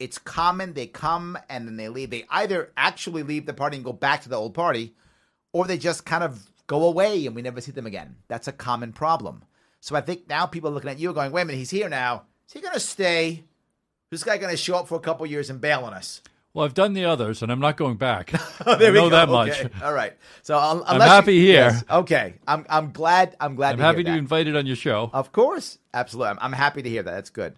It's 0.00 0.18
common 0.18 0.72
they 0.72 0.88
come 0.88 1.38
and 1.48 1.68
then 1.68 1.76
they 1.76 1.88
leave. 1.88 2.10
They 2.10 2.24
either 2.30 2.72
actually 2.76 3.22
leave 3.22 3.46
the 3.46 3.54
party 3.54 3.76
and 3.76 3.84
go 3.84 3.92
back 3.92 4.22
to 4.22 4.28
the 4.28 4.36
old 4.36 4.54
party, 4.54 4.96
or 5.52 5.66
they 5.66 5.78
just 5.78 6.04
kind 6.04 6.24
of 6.24 6.50
go 6.66 6.84
away 6.84 7.26
and 7.26 7.36
we 7.36 7.42
never 7.42 7.60
see 7.60 7.72
them 7.72 7.86
again. 7.86 8.16
That's 8.26 8.48
a 8.48 8.52
common 8.52 8.92
problem. 8.92 9.44
So 9.80 9.94
I 9.96 10.00
think 10.00 10.28
now 10.28 10.46
people 10.46 10.70
are 10.70 10.72
looking 10.74 10.90
at 10.90 10.98
you 10.98 11.12
going, 11.12 11.32
"Wait 11.32 11.42
a 11.42 11.44
minute, 11.44 11.58
he's 11.58 11.70
here 11.70 11.88
now. 11.88 12.24
Is 12.46 12.52
he 12.54 12.60
going 12.60 12.74
to 12.74 12.80
stay?" 12.80 13.44
This 14.10 14.24
guy 14.24 14.38
going 14.38 14.50
to 14.50 14.56
show 14.56 14.76
up 14.76 14.88
for 14.88 14.94
a 14.94 15.00
couple 15.00 15.26
years 15.26 15.50
and 15.50 15.60
bail 15.60 15.80
on 15.84 15.92
us? 15.92 16.22
well, 16.54 16.64
I've 16.64 16.72
done 16.74 16.94
the 16.94 17.04
others, 17.04 17.42
and 17.42 17.52
I'm 17.52 17.60
not 17.60 17.76
going 17.76 17.96
back. 17.96 18.32
Oh, 18.66 18.74
there 18.76 18.88
I 18.88 18.92
we 18.92 18.98
know 18.98 19.08
go. 19.10 19.16
that 19.16 19.28
Okay. 19.28 19.62
much. 19.70 19.82
All 19.82 19.92
right. 19.92 20.12
So 20.42 20.58
um, 20.58 20.82
I'm 20.86 21.00
happy 21.00 21.34
you- 21.36 21.42
here. 21.42 21.54
yes. 21.70 21.84
Okay. 21.90 22.34
I'm 22.46 22.66
I'm 22.68 22.90
glad. 22.90 23.36
I'm 23.40 23.54
glad. 23.54 23.72
I'm 23.72 23.78
to 23.78 23.84
happy 23.84 24.02
to 24.04 24.12
be 24.12 24.18
invited 24.18 24.56
on 24.56 24.66
your 24.66 24.76
show. 24.76 25.10
Of 25.12 25.30
course, 25.32 25.78
absolutely. 25.94 26.30
I'm, 26.30 26.38
I'm 26.40 26.52
happy 26.52 26.82
to 26.82 26.88
hear 26.88 27.02
that. 27.02 27.10
That's 27.12 27.30
good. 27.30 27.54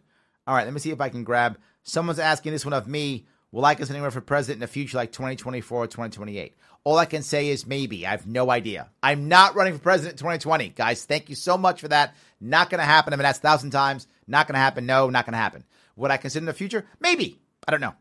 All 0.46 0.54
right, 0.54 0.64
let 0.64 0.74
me 0.74 0.80
see 0.80 0.90
if 0.90 1.00
I 1.00 1.08
can 1.08 1.24
grab. 1.24 1.56
Someone's 1.84 2.18
asking 2.18 2.52
this 2.52 2.64
one 2.66 2.74
of 2.74 2.86
me. 2.86 3.26
Will 3.52 3.64
I 3.64 3.74
consider 3.74 3.96
anywhere 3.96 4.10
for 4.10 4.20
president 4.20 4.56
in 4.56 4.60
the 4.60 4.66
future, 4.66 4.96
like 4.98 5.10
2024 5.12 5.78
or 5.84 5.86
2028? 5.86 6.54
All 6.84 6.96
I 6.96 7.04
can 7.04 7.22
say 7.22 7.48
is 7.48 7.66
maybe. 7.66 8.06
I 8.06 8.10
have 8.10 8.26
no 8.26 8.50
idea. 8.50 8.88
I'm 9.02 9.28
not 9.28 9.54
running 9.54 9.74
for 9.74 9.80
president 9.80 10.14
in 10.14 10.18
2020, 10.18 10.70
guys. 10.70 11.04
Thank 11.04 11.28
you 11.28 11.34
so 11.34 11.58
much 11.58 11.80
for 11.80 11.88
that. 11.88 12.14
Not 12.40 12.70
going 12.70 12.78
to 12.78 12.84
happen. 12.84 13.12
I 13.12 13.16
mean, 13.16 13.24
that's 13.24 13.38
a 13.38 13.42
thousand 13.42 13.70
times. 13.70 14.06
Not 14.26 14.46
going 14.46 14.54
to 14.54 14.60
happen. 14.60 14.86
No, 14.86 15.10
not 15.10 15.26
going 15.26 15.32
to 15.32 15.38
happen. 15.38 15.64
Would 15.96 16.10
I 16.10 16.16
consider 16.16 16.42
in 16.42 16.46
the 16.46 16.52
future? 16.54 16.86
Maybe. 16.98 17.38
I 17.68 17.70
don't 17.70 17.82
know. 17.82 17.94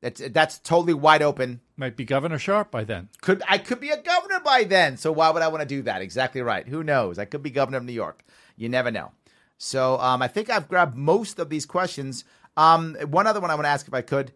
That's 0.00 0.20
that's 0.32 0.58
totally 0.58 0.92
wide 0.92 1.22
open. 1.22 1.60
Might 1.78 1.96
be 1.96 2.04
Governor 2.04 2.38
Sharpe 2.38 2.70
by 2.70 2.84
then. 2.84 3.08
Could 3.22 3.42
I 3.48 3.56
could 3.56 3.80
be 3.80 3.88
a 3.88 3.96
governor 3.96 4.38
by 4.40 4.64
then? 4.64 4.98
So 4.98 5.10
why 5.10 5.30
would 5.30 5.40
I 5.40 5.48
want 5.48 5.62
to 5.62 5.66
do 5.66 5.80
that? 5.82 6.02
Exactly 6.02 6.42
right. 6.42 6.68
Who 6.68 6.84
knows? 6.84 7.18
I 7.18 7.24
could 7.24 7.42
be 7.42 7.48
governor 7.48 7.78
of 7.78 7.84
New 7.84 7.94
York. 7.94 8.22
You 8.54 8.68
never 8.68 8.90
know. 8.90 9.12
So 9.56 9.98
um, 10.00 10.20
I 10.20 10.28
think 10.28 10.50
I've 10.50 10.68
grabbed 10.68 10.94
most 10.94 11.38
of 11.38 11.48
these 11.48 11.64
questions. 11.64 12.24
Um, 12.54 12.96
one 13.08 13.26
other 13.26 13.40
one 13.40 13.50
I 13.50 13.54
want 13.54 13.64
to 13.64 13.70
ask 13.70 13.88
if 13.88 13.94
I 13.94 14.02
could. 14.02 14.32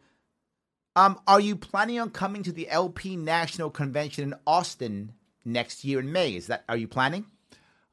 Um, 0.99 1.21
are 1.29 1.41
you 1.41 1.55
planning 1.55 2.01
on 2.01 2.11
coming 2.11 2.43
to 2.43 2.51
the 2.53 2.69
LP 2.69 3.17
National 3.17 3.71
Convention 3.71 4.25
in 4.25 4.35
Austin 4.47 5.13
next 5.45 5.85
year 5.85 6.01
in 6.01 6.11
May? 6.11 6.35
Is 6.35 6.49
that 6.49 6.65
are 6.69 6.77
you 6.77 6.89
planning? 6.89 7.25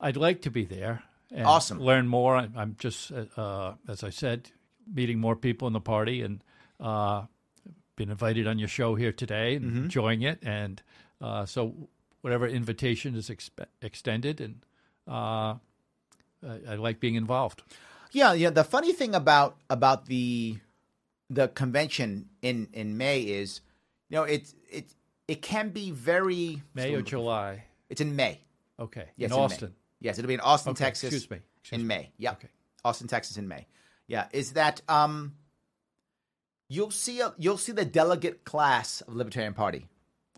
I'd 0.01 0.17
like 0.17 0.41
to 0.41 0.49
be 0.51 0.65
there. 0.65 1.03
And 1.31 1.45
Awesome. 1.45 1.79
Learn 1.79 2.07
more. 2.07 2.35
I'm 2.35 2.75
just, 2.79 3.11
uh, 3.11 3.73
as 3.87 4.03
I 4.03 4.09
said, 4.09 4.49
meeting 4.91 5.19
more 5.19 5.35
people 5.35 5.67
in 5.67 5.73
the 5.73 5.81
party 5.81 6.21
and 6.21 6.43
uh, 6.79 7.23
been 7.95 8.09
invited 8.09 8.47
on 8.47 8.57
your 8.59 8.67
show 8.67 8.95
here 8.95 9.11
today 9.11 9.55
and 9.55 9.65
Mm-hmm. 9.65 9.83
enjoying 9.83 10.21
it. 10.23 10.39
And 10.43 10.81
uh, 11.21 11.45
so, 11.45 11.89
whatever 12.21 12.47
invitation 12.47 13.15
is 13.15 13.29
expe- 13.29 13.65
extended, 13.81 14.41
and 14.41 14.65
uh, 15.07 15.55
I, 16.43 16.59
I 16.69 16.75
like 16.75 16.99
being 16.99 17.15
involved. 17.15 17.61
Yeah, 18.11 18.33
yeah. 18.33 18.49
The 18.49 18.63
funny 18.63 18.93
thing 18.93 19.13
about 19.15 19.57
about 19.69 20.05
the 20.07 20.57
the 21.29 21.47
convention 21.47 22.29
in 22.41 22.69
in 22.73 22.97
May 22.97 23.21
is, 23.21 23.61
you 24.09 24.17
know, 24.17 24.23
it's 24.23 24.53
it 24.69 24.93
it 25.27 25.41
can 25.41 25.69
be 25.69 25.91
very 25.91 26.61
May 26.73 26.93
or 26.93 27.01
July? 27.01 27.63
It's 27.89 28.01
in 28.01 28.15
May. 28.15 28.41
Okay. 28.79 29.05
Yes, 29.17 29.31
in 29.31 29.37
May. 29.37 29.43
Austin. 29.43 29.75
Yes, 30.01 30.19
it'll 30.19 30.27
be 30.27 30.33
in 30.35 30.39
Austin, 30.41 30.71
Okay, 30.71 30.85
Texas. 30.85 31.13
excuse 31.13 31.29
me. 31.31 31.37
Excuse 31.61 31.81
in. 31.81 31.87
May. 31.87 32.11
Yeah. 32.17 32.33
Okay. 32.33 32.49
Austin, 32.83 33.07
Texas 33.07 33.37
in 33.37 33.47
May. 33.47 33.65
Yeah. 34.07 34.27
Is 34.31 34.53
that 34.53 34.81
um 34.87 35.35
you'll 36.69 36.91
see 36.91 37.21
a, 37.21 37.33
you'll 37.37 37.57
see 37.57 37.71
the 37.71 37.85
delegate 37.85 38.43
class 38.43 39.01
of 39.01 39.13
the 39.13 39.17
Libertarian 39.17 39.53
Party, 39.53 39.87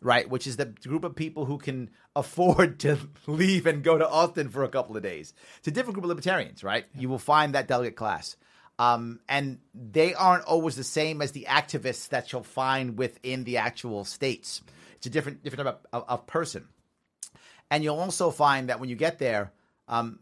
right? 0.02 0.30
Which 0.30 0.48
is 0.48 0.58
the 0.58 0.66
group 0.66 1.04
of 1.04 1.16
people 1.16 1.46
who 1.46 1.58
can 1.58 1.90
afford 2.16 2.80
to 2.82 2.98
leave 3.28 3.66
and 3.66 3.84
go 3.84 3.98
to 3.98 4.08
Austin 4.08 4.50
for 4.50 4.64
a 4.64 4.70
couple 4.70 4.96
of 4.98 5.04
days. 5.04 5.34
It's 5.60 5.68
a 5.68 5.72
different 5.72 5.96
group 5.96 6.06
of 6.06 6.10
libertarians, 6.10 6.64
right? 6.64 6.86
You 6.98 7.10
will 7.10 7.20
find 7.20 7.54
that 7.56 7.68
delegate 7.68 7.96
class. 7.96 8.36
Um, 8.80 9.20
and 9.28 9.60
they 9.74 10.14
aren't 10.14 10.46
always 10.46 10.76
the 10.76 10.84
same 10.84 11.22
as 11.22 11.32
the 11.32 11.48
activists 11.50 12.10
that 12.10 12.32
you'll 12.32 12.44
find 12.44 12.98
within 12.98 13.44
the 13.44 13.58
actual 13.58 14.06
states. 14.06 14.62
It's 14.98 15.08
a 15.08 15.10
different 15.10 15.44
different 15.44 15.66
type 15.66 15.80
of, 15.92 16.04
of, 16.04 16.10
of 16.10 16.28
person. 16.28 16.68
And 17.70 17.84
you'll 17.84 18.00
also 18.00 18.32
find 18.32 18.70
that 18.70 18.80
when 18.80 18.90
you 18.90 18.96
get 18.96 19.20
there, 19.20 19.52
um, 19.88 20.20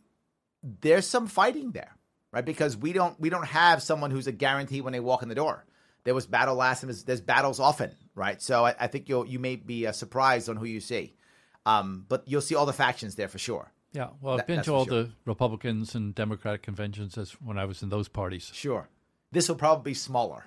there's 0.82 1.06
some 1.06 1.28
fighting 1.28 1.72
there, 1.72 1.96
right? 2.32 2.46
Because 2.46 2.76
we 2.76 2.94
don't 2.94 3.20
we 3.20 3.30
don't 3.30 3.46
have 3.46 3.84
someone 3.84 4.12
who's 4.12 4.28
a 4.28 4.32
guarantee 4.32 4.82
when 4.82 4.94
they 4.94 5.00
walk 5.00 5.22
in 5.22 5.30
the 5.30 5.36
door. 5.36 5.66
There 6.06 6.16
was 6.16 6.28
battle 6.28 6.56
last, 6.56 6.84
and 6.84 6.90
there's, 6.90 7.04
there's 7.04 7.22
battles 7.22 7.60
often, 7.60 7.92
right? 8.14 8.40
So 8.42 8.66
I, 8.66 8.76
I 8.80 8.88
think 8.88 9.10
you'll 9.10 9.26
you 9.26 9.40
may 9.40 9.58
be 9.58 9.88
uh, 9.88 9.92
surprised 9.92 10.50
on 10.50 10.56
who 10.56 10.66
you 10.66 10.80
see, 10.80 11.14
um, 11.66 12.06
but 12.08 12.24
you'll 12.26 12.42
see 12.42 12.56
all 12.56 12.66
the 12.66 12.74
factions 12.74 13.16
there 13.16 13.28
for 13.28 13.38
sure. 13.40 13.72
Yeah. 13.96 14.10
Well, 14.22 14.34
I've 14.34 14.40
That- 14.40 14.48
been 14.48 14.64
to 14.64 14.74
all 14.74 14.86
sure. 14.86 15.04
the 15.04 15.12
Republicans 15.26 15.96
and 15.96 16.14
Democratic 16.14 16.62
conventions 16.62 17.18
as 17.18 17.32
when 17.42 17.58
I 17.58 17.66
was 17.66 17.82
in 17.82 17.90
those 17.90 18.08
parties. 18.08 18.52
Sure, 18.54 18.90
this 19.32 19.48
will 19.50 19.56
probably 19.56 19.92
be 19.92 19.94
smaller, 19.96 20.46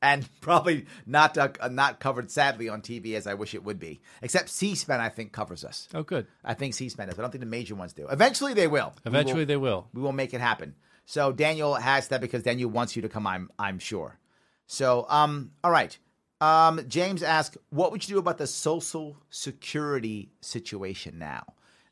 and 0.00 0.28
probably 0.40 0.86
not 1.04 1.36
uh, 1.36 1.48
not 1.70 2.00
covered 2.00 2.30
sadly 2.30 2.68
on 2.68 2.80
TV 2.82 3.14
as 3.14 3.26
I 3.26 3.34
wish 3.34 3.54
it 3.54 3.64
would 3.64 3.78
be. 3.78 4.00
Except 4.22 4.48
C-SPAN, 4.48 5.00
I 5.00 5.08
think 5.08 5.32
covers 5.32 5.64
us. 5.64 5.88
Oh, 5.92 6.02
good. 6.02 6.26
I 6.44 6.54
think 6.54 6.74
C-SPAN 6.74 7.08
does. 7.08 7.18
I 7.18 7.22
don't 7.22 7.30
think 7.30 7.40
the 7.40 7.46
major 7.46 7.74
ones 7.74 7.92
do. 7.92 8.06
Eventually, 8.08 8.54
they 8.54 8.66
will. 8.68 8.94
We 9.04 9.10
will- 9.10 9.18
Eventually, 9.18 9.44
they 9.44 9.56
will. 9.56 9.88
we 9.92 10.00
will 10.00 10.12
make 10.12 10.32
it 10.32 10.40
happen. 10.40 10.74
So 11.06 11.32
Daniel 11.32 11.74
has 11.74 12.06
that 12.08 12.20
because 12.20 12.44
Daniel 12.44 12.70
wants 12.70 12.94
you 12.94 13.02
to 13.02 13.08
come. 13.08 13.26
I'm 13.26 13.50
I'm 13.58 13.78
sure. 13.80 14.18
So 14.66 15.06
um, 15.08 15.50
all 15.64 15.72
right. 15.72 15.98
Um, 16.40 16.80
James 16.88 17.22
asked, 17.24 17.58
"What 17.70 17.90
would 17.92 18.08
you 18.08 18.14
do 18.14 18.18
about 18.20 18.38
the 18.38 18.46
social 18.46 19.16
security 19.28 20.30
situation 20.40 21.18
now?" 21.18 21.42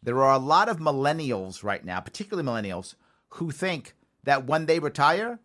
There 0.03 0.23
are 0.23 0.33
a 0.35 0.39
lot 0.39 0.69
of 0.69 0.79
millennials 0.79 1.63
right 1.65 1.85
now, 1.85 2.01
particularly 2.01 2.49
millennials, 2.49 2.95
who 3.31 3.51
think 3.51 3.95
that 4.25 4.47
when 4.47 4.67
they 4.67 4.79
retire, 4.79 5.39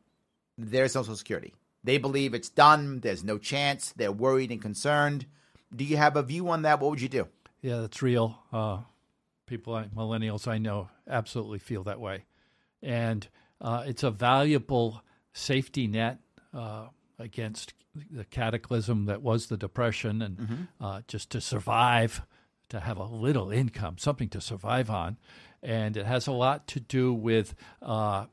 there's 0.58 0.96
no 0.96 1.02
social 1.02 1.16
security. 1.16 1.54
They 1.84 1.98
believe 1.98 2.34
it's 2.34 2.50
done. 2.50 3.00
There's 3.02 3.24
no 3.24 3.38
chance. 3.38 3.92
They're 3.96 4.12
worried 4.12 4.52
and 4.52 4.62
concerned. 4.62 5.26
Do 5.76 5.84
you 5.84 5.98
have 5.98 6.16
a 6.16 6.24
view 6.24 6.50
on 6.50 6.62
that? 6.62 6.80
What 6.80 6.92
would 6.92 7.02
you 7.02 7.10
do? 7.10 7.28
Yeah, 7.62 7.82
that's 7.82 8.02
real. 8.02 8.40
Uh, 8.54 8.80
people, 9.48 9.74
I- 9.76 9.86
millennials 9.88 10.48
I 10.48 10.60
know, 10.60 10.90
absolutely 11.10 11.60
feel 11.60 11.84
that 11.84 12.00
way. 12.00 12.26
And 12.82 13.28
uh, 13.60 13.84
it's 13.88 14.04
a 14.04 14.12
valuable 14.12 15.02
safety 15.34 15.88
net 15.88 16.20
uh, 16.54 16.88
against 17.18 17.74
the 18.12 18.24
cataclysm 18.26 19.06
that 19.06 19.22
was 19.22 19.48
the 19.48 19.58
depression, 19.58 20.22
and 20.22 20.38
Mm-hmm. 20.38 20.98
just 21.08 21.30
to 21.32 21.42
survive, 21.42 22.22
to 22.70 22.80
have 22.80 22.98
a 22.98 23.04
little 23.06 23.52
income, 23.52 23.98
something 23.98 24.30
to 24.30 24.42
survive 24.42 24.90
on, 24.90 25.18
and 25.62 25.96
it 25.98 26.06
has 26.06 26.28
a 26.28 26.32
lot 26.32 26.68
to 26.68 26.80
do 26.80 27.14
with 27.14 27.56
uh, 27.82 28.26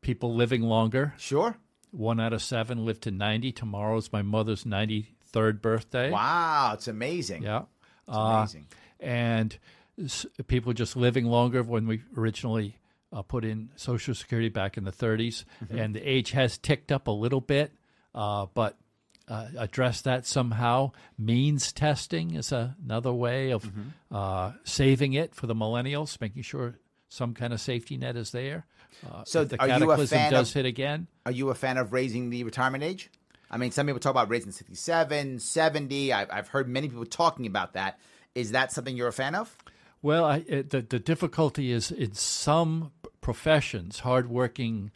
people 0.00 0.34
living 0.34 0.62
longer. 0.62 1.14
Sure. 1.18 1.56
One 1.90 2.20
out 2.20 2.32
of 2.32 2.42
seven 2.42 2.84
live 2.86 3.00
to 3.00 3.10
ninety. 3.10 3.52
Tomorrow's 3.52 4.10
my 4.12 4.22
mother's 4.22 4.64
ninety-third 4.64 5.60
birthday. 5.60 6.10
Wow, 6.10 6.72
it's 6.74 6.88
amazing. 6.88 7.42
Yeah. 7.42 7.62
It's 8.08 8.16
Uh, 8.16 8.20
amazing. 8.20 8.66
and 8.98 9.58
s- 10.02 10.26
people 10.46 10.72
just 10.72 10.96
living 10.96 11.26
longer 11.26 11.62
when 11.62 11.86
we 11.86 12.02
originally 12.16 12.78
uh, 13.12 13.20
put 13.22 13.44
in 13.44 13.68
Social 13.76 14.14
Security 14.14 14.48
back 14.48 14.78
in 14.78 14.84
the 14.84 14.90
30s, 14.92 15.44
Mm-hmm. 15.64 15.78
and 15.78 15.94
the 15.94 16.00
age 16.00 16.30
has 16.30 16.56
ticked 16.56 16.90
up 16.90 17.08
a 17.08 17.10
little 17.10 17.42
bit, 17.42 17.72
uh, 18.14 18.46
but 18.54 18.78
uh, 19.28 19.46
address 19.58 20.02
that 20.02 20.26
somehow. 20.26 20.92
Means 21.18 21.72
testing 21.72 22.34
is 22.34 22.52
a, 22.52 22.76
another 22.84 23.12
way 23.12 23.50
of 23.52 23.64
Mm-hmm. 23.64 24.14
uh, 24.14 24.52
saving 24.64 25.12
it 25.14 25.34
for 25.34 25.46
the 25.46 25.54
millennials, 25.54 26.20
making 26.20 26.42
sure 26.42 26.74
some 27.08 27.34
kind 27.34 27.52
of 27.52 27.60
safety 27.60 27.96
net 27.96 28.16
is 28.16 28.30
there. 28.32 28.66
Uh, 29.10 29.22
So 29.24 29.44
the 29.44 29.60
are 29.60 29.68
you 29.68 29.74
a 29.74 29.78
cataclysm 29.80 30.30
does 30.30 30.48
of- 30.50 30.54
hit 30.54 30.66
again. 30.66 31.06
Are 31.26 31.32
you 31.32 31.50
a 31.50 31.54
fan 31.54 31.76
of 31.78 31.92
raising 31.92 32.30
the 32.30 32.44
retirement 32.44 32.82
age? 32.84 33.10
I 33.50 33.58
mean, 33.58 33.70
some 33.70 33.86
people 33.86 34.00
talk 34.00 34.12
about 34.12 34.30
raising 34.30 34.50
67, 34.50 35.38
70. 35.38 36.12
I've, 36.12 36.30
I've 36.30 36.48
heard 36.48 36.68
many 36.68 36.88
people 36.88 37.04
talking 37.04 37.44
about 37.46 37.74
that. 37.74 37.98
Is 38.34 38.52
that 38.52 38.72
something 38.72 38.96
you're 38.96 39.08
a 39.08 39.12
fan 39.12 39.34
of? 39.34 39.54
Well, 40.00 40.24
I, 40.24 40.42
it, 40.48 40.70
the 40.70 40.80
the 40.80 40.98
difficulty 40.98 41.70
is 41.70 41.90
in 41.90 42.14
some 42.14 42.92
professions, 43.20 44.00
hardworking, 44.00 44.90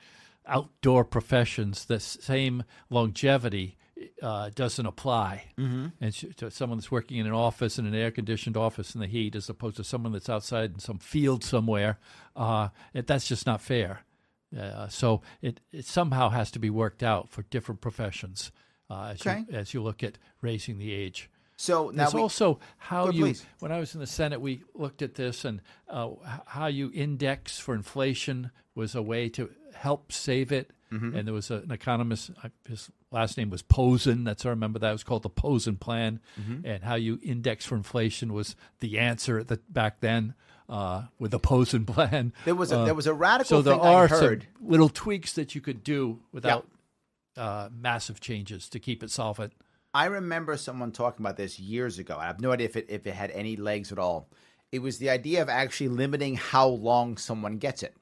outdoor 0.46 1.04
professions, 1.04 1.84
the 1.84 2.00
same 2.00 2.64
longevity 2.90 3.76
uh, 4.22 4.50
doesn't 4.54 4.86
apply. 4.86 5.44
Mm-hmm. 5.58 5.86
And 6.00 6.14
sh- 6.14 6.24
to 6.36 6.50
someone 6.50 6.78
that's 6.78 6.90
working 6.90 7.18
in 7.18 7.26
an 7.26 7.32
office 7.32 7.78
in 7.78 7.86
an 7.86 7.94
air 7.94 8.10
conditioned 8.10 8.56
office 8.56 8.94
in 8.94 9.00
the 9.00 9.06
heat, 9.06 9.34
as 9.36 9.48
opposed 9.48 9.76
to 9.76 9.84
someone 9.84 10.12
that's 10.12 10.28
outside 10.28 10.72
in 10.74 10.78
some 10.78 10.98
field 10.98 11.44
somewhere, 11.44 11.98
uh, 12.34 12.68
it, 12.94 13.06
that's 13.06 13.26
just 13.26 13.46
not 13.46 13.60
fair. 13.60 14.00
Uh, 14.56 14.88
so 14.88 15.22
it, 15.42 15.60
it 15.72 15.84
somehow 15.84 16.28
has 16.30 16.50
to 16.52 16.58
be 16.58 16.70
worked 16.70 17.02
out 17.02 17.28
for 17.30 17.42
different 17.44 17.80
professions 17.80 18.52
uh, 18.88 19.12
as, 19.14 19.20
Okay. 19.26 19.44
you, 19.48 19.56
as 19.56 19.74
you 19.74 19.82
look 19.82 20.02
at 20.04 20.18
raising 20.40 20.78
the 20.78 20.92
age. 20.92 21.28
So 21.56 21.88
now 21.88 22.04
There's 22.04 22.14
we, 22.14 22.20
also 22.20 22.60
how 22.76 23.08
you. 23.10 23.24
please. 23.24 23.44
When 23.60 23.72
I 23.72 23.78
was 23.80 23.94
in 23.94 24.00
the 24.00 24.06
Senate, 24.06 24.40
we 24.40 24.62
looked 24.74 25.00
at 25.02 25.14
this 25.14 25.44
and 25.44 25.62
uh, 25.88 26.10
how 26.46 26.66
you 26.66 26.90
index 26.94 27.58
for 27.58 27.74
inflation 27.74 28.50
was 28.74 28.94
a 28.94 29.00
way 29.02 29.30
to 29.30 29.50
help 29.76 30.12
save 30.12 30.52
it. 30.52 30.70
Mm-hmm. 30.92 31.16
And 31.16 31.26
there 31.26 31.34
was 31.34 31.50
a, 31.50 31.56
an 31.56 31.72
economist. 31.72 32.30
uh, 32.44 32.48
His 32.68 32.90
last 33.10 33.36
name 33.36 33.50
was 33.50 33.62
Pozen. 33.62 34.24
That's 34.24 34.46
I 34.46 34.50
remember 34.50 34.78
that 34.78 34.88
it 34.88 34.92
was 34.92 35.02
called 35.04 35.22
the 35.24 35.30
Pozen 35.30 35.76
Plan. 35.76 36.20
Mm-hmm. 36.40 36.64
And 36.66 36.84
how 36.84 36.94
you 36.94 37.18
index 37.22 37.66
for 37.66 37.74
inflation 37.74 38.32
was 38.32 38.54
the 38.80 38.98
answer 38.98 39.38
at 39.38 39.48
the, 39.48 39.60
back 39.68 40.00
then 40.00 40.34
uh, 40.68 41.02
with 41.18 41.32
the 41.32 41.40
Pozen 41.40 41.86
Plan. 41.92 42.32
there 42.44 42.54
was 42.54 42.70
a, 42.72 42.78
Uh, 42.80 42.84
there 42.84 42.94
was 42.94 43.06
a 43.08 43.14
radical 43.14 43.48
so 43.48 43.62
there 43.62 43.74
thing 43.74 43.84
I 43.84 43.92
are 43.94 44.08
heard. 44.08 44.46
some 44.60 44.68
little 44.68 44.88
tweaks 44.88 45.32
that 45.32 45.54
you 45.56 45.60
could 45.60 45.82
do 45.82 46.20
without 46.32 46.68
uh, 47.36 47.68
massive 47.72 48.20
changes 48.20 48.68
to 48.70 48.78
keep 48.78 49.02
it 49.02 49.10
solvent. 49.10 49.52
I 49.92 50.06
remember 50.06 50.56
someone 50.56 50.92
talking 50.92 51.24
about 51.24 51.36
this 51.36 51.58
years 51.58 51.98
ago. 51.98 52.16
I 52.18 52.26
have 52.26 52.40
no 52.40 52.52
idea 52.52 52.66
if 52.66 52.76
it 52.76 52.86
if 52.90 53.06
it 53.06 53.14
had 53.14 53.30
any 53.32 53.56
legs 53.56 53.90
at 53.92 53.98
all. 53.98 54.28
It 54.72 54.80
was 54.80 54.98
the 54.98 55.10
idea 55.10 55.42
of 55.42 55.48
actually 55.48 55.88
limiting 55.88 56.36
how 56.36 56.68
long 56.68 57.16
someone 57.16 57.56
gets 57.58 57.82
it, 57.82 57.94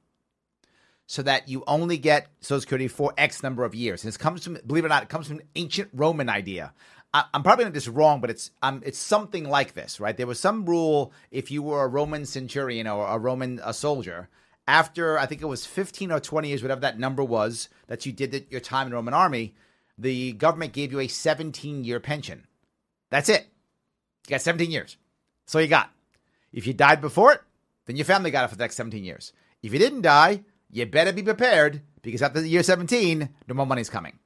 so 1.06 1.22
that 1.22 1.48
you 1.48 1.62
only 1.66 1.98
get 1.98 2.28
Social 2.40 2.60
Security 2.60 2.88
for 2.88 3.12
X 3.18 3.42
number 3.42 3.64
of 3.64 3.74
years. 3.74 4.04
And 4.04 4.12
it 4.12 4.18
comes 4.18 4.44
from, 4.44 4.58
believe 4.66 4.84
it 4.84 4.86
or 4.86 4.90
not, 4.90 5.02
it 5.02 5.08
comes 5.08 5.28
from 5.28 5.38
an 5.38 5.46
ancient 5.54 5.90
Roman 5.92 6.28
idea. 6.28 6.72
I, 7.12 7.24
I'm 7.32 7.42
probably 7.42 7.64
getting 7.64 7.74
this 7.74 7.88
wrong, 7.88 8.20
but 8.20 8.30
it's 8.30 8.50
um, 8.62 8.82
it's 8.84 8.98
something 8.98 9.48
like 9.48 9.74
this, 9.74 10.00
right? 10.00 10.16
There 10.16 10.26
was 10.26 10.40
some 10.40 10.64
rule 10.64 11.12
if 11.30 11.50
you 11.50 11.62
were 11.62 11.84
a 11.84 11.88
Roman 11.88 12.26
centurion 12.26 12.86
or 12.86 13.06
a 13.06 13.18
Roman 13.18 13.60
a 13.64 13.72
soldier. 13.72 14.28
After 14.66 15.18
I 15.18 15.26
think 15.26 15.42
it 15.42 15.46
was 15.46 15.66
15 15.66 16.10
or 16.10 16.20
20 16.20 16.48
years, 16.48 16.62
whatever 16.62 16.80
that 16.80 16.98
number 16.98 17.22
was, 17.22 17.68
that 17.86 18.06
you 18.06 18.12
did 18.12 18.46
your 18.50 18.60
time 18.60 18.86
in 18.86 18.90
the 18.90 18.96
Roman 18.96 19.14
army, 19.14 19.54
the 19.98 20.32
government 20.32 20.72
gave 20.72 20.90
you 20.90 21.00
a 21.00 21.08
17 21.08 21.84
year 21.84 22.00
pension. 22.00 22.46
That's 23.10 23.28
it. 23.28 23.46
You 24.26 24.30
got 24.30 24.40
17 24.40 24.70
years. 24.70 24.96
So 25.46 25.58
you 25.58 25.68
got. 25.68 25.90
If 26.52 26.66
you 26.66 26.72
died 26.72 27.00
before 27.00 27.32
it, 27.32 27.42
then 27.86 27.96
your 27.96 28.06
family 28.06 28.30
got 28.30 28.44
it 28.44 28.48
for 28.48 28.56
the 28.56 28.64
next 28.64 28.76
17 28.76 29.04
years. 29.04 29.32
If 29.62 29.72
you 29.72 29.78
didn't 29.78 30.02
die, 30.02 30.44
you 30.74 30.84
better 30.86 31.12
be 31.12 31.22
prepared 31.22 31.80
because 32.02 32.20
after 32.20 32.40
the 32.42 32.48
year 32.48 32.62
17, 32.62 33.28
no 33.48 33.54
more 33.54 33.64
money's 33.66 33.88
coming. 33.88 34.18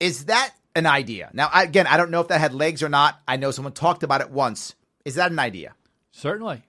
Is 0.00 0.26
that 0.26 0.52
an 0.74 0.86
idea? 0.86 1.30
Now, 1.32 1.48
again, 1.54 1.86
I 1.86 1.96
don't 1.96 2.10
know 2.10 2.20
if 2.20 2.28
that 2.28 2.40
had 2.40 2.52
legs 2.52 2.82
or 2.82 2.88
not. 2.88 3.18
I 3.26 3.36
know 3.36 3.50
someone 3.50 3.72
talked 3.72 4.02
about 4.02 4.20
it 4.20 4.30
once. 4.30 4.74
Is 5.04 5.14
that 5.14 5.30
an 5.30 5.38
idea? 5.38 5.74
Certainly, 6.12 6.62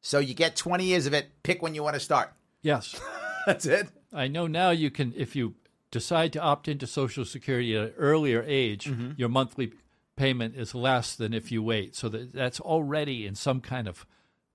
So 0.00 0.18
you 0.18 0.34
get 0.34 0.56
20 0.56 0.84
years 0.84 1.06
of 1.06 1.14
it, 1.14 1.28
pick 1.42 1.62
when 1.62 1.74
you 1.74 1.82
want 1.82 1.94
to 1.94 2.00
start. 2.00 2.32
yes. 2.62 3.00
That's 3.46 3.66
it. 3.66 3.88
I 4.12 4.28
know 4.28 4.46
now 4.46 4.70
you 4.70 4.90
can, 4.90 5.12
if 5.16 5.34
you 5.36 5.54
decide 5.90 6.32
to 6.34 6.40
opt 6.40 6.68
into 6.68 6.86
Social 6.86 7.24
Security 7.24 7.76
at 7.76 7.82
an 7.84 7.92
earlier 7.98 8.42
age, 8.46 8.86
Mm-hmm. 8.86 9.12
your 9.16 9.28
monthly 9.28 9.72
payment 10.16 10.54
is 10.56 10.74
less 10.74 11.14
than 11.16 11.34
if 11.34 11.50
you 11.52 11.62
wait. 11.62 11.94
So 11.96 12.08
that, 12.08 12.32
that's 12.32 12.60
already 12.60 13.26
in 13.26 13.34
some 13.34 13.60
kind 13.60 13.88
of 13.88 14.06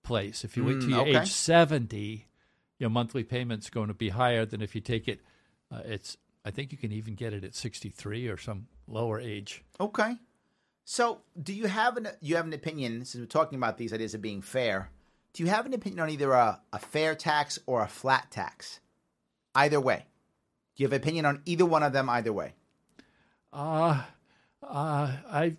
place. 0.03 0.43
If 0.45 0.55
you 0.55 0.63
wait 0.63 0.79
till 0.79 0.89
Mm, 0.89 0.91
you're 0.91 1.01
okay. 1.01 1.19
age 1.21 1.31
70, 1.33 2.27
your 2.79 2.89
monthly 2.89 3.23
payment's 3.23 3.69
going 3.69 3.87
to 3.87 3.93
be 3.93 4.09
higher 4.09 4.45
than 4.45 4.61
if 4.61 4.75
you 4.75 4.81
take 4.81 5.07
it. 5.07 5.21
Uh, 5.71 5.81
it's 5.85 6.17
I 6.45 6.51
think 6.51 6.71
you 6.71 6.77
can 6.77 6.91
even 6.91 7.15
get 7.15 7.33
it 7.33 7.43
at 7.43 7.55
63 7.55 8.27
or 8.27 8.37
some 8.37 8.67
lower 8.87 9.19
age. 9.19 9.63
Okay. 9.79 10.15
So, 10.85 11.19
do 11.41 11.53
you 11.53 11.67
have 11.67 11.97
an 11.97 12.07
you 12.21 12.37
have 12.37 12.45
an 12.45 12.53
opinion? 12.53 13.03
Since 13.03 13.21
we're 13.21 13.25
talking 13.25 13.57
about 13.57 13.77
these 13.77 13.91
ideas 13.91 14.13
of 14.13 14.21
being 14.21 14.41
fair, 14.41 14.89
do 15.33 15.43
you 15.43 15.49
have 15.49 15.65
an 15.65 15.73
opinion 15.73 15.99
on 15.99 16.09
either 16.09 16.31
a, 16.31 16.61
a 16.71 16.79
fair 16.79 17.15
tax 17.15 17.59
or 17.65 17.81
a 17.83 17.87
flat 17.87 18.31
tax? 18.31 18.79
Either 19.53 19.81
way, 19.81 20.05
do 20.75 20.83
you 20.83 20.85
have 20.85 20.93
an 20.93 21.01
opinion 21.01 21.25
on 21.25 21.41
either 21.45 21.65
one 21.65 21.83
of 21.83 21.91
them? 21.91 22.09
Either 22.09 22.31
way, 22.31 22.53
Uh, 23.51 24.03
uh, 24.63 25.11
I 25.29 25.57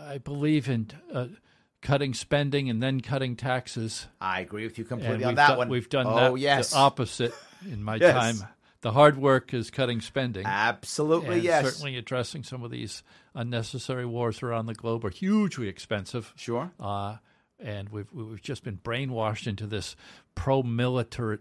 I 0.00 0.16
believe 0.18 0.68
in 0.68 0.90
uh, 1.12 1.26
cutting 1.80 2.14
spending 2.14 2.68
and 2.70 2.82
then 2.82 3.00
cutting 3.00 3.36
taxes. 3.36 4.06
I 4.20 4.40
agree 4.40 4.64
with 4.64 4.78
you 4.78 4.84
completely 4.84 5.24
on 5.24 5.36
that 5.36 5.48
done, 5.48 5.58
one. 5.58 5.68
We've 5.68 5.88
done 5.88 6.06
oh, 6.06 6.14
that 6.14 6.40
yes, 6.40 6.70
the 6.70 6.76
opposite 6.78 7.34
in 7.70 7.82
my 7.82 7.96
Yes. 8.00 8.14
time. 8.40 8.48
The 8.80 8.92
hard 8.92 9.18
work 9.18 9.52
is 9.54 9.72
cutting 9.72 10.00
spending. 10.00 10.46
absolutely 10.46 11.40
yes. 11.40 11.64
certainly 11.64 11.96
addressing 11.96 12.44
some 12.44 12.62
of 12.62 12.70
these 12.70 13.02
unnecessary 13.34 14.06
wars 14.06 14.40
around 14.40 14.66
the 14.66 14.74
globe 14.74 15.04
are 15.04 15.10
hugely 15.10 15.66
expensive. 15.66 16.32
Sure. 16.36 16.70
Uh, 16.78 17.16
and 17.58 17.88
we've 17.88 18.12
we've 18.12 18.40
just 18.40 18.62
been 18.62 18.78
brainwashed 18.78 19.48
into 19.48 19.66
this 19.66 19.96
pro-military 20.36 21.38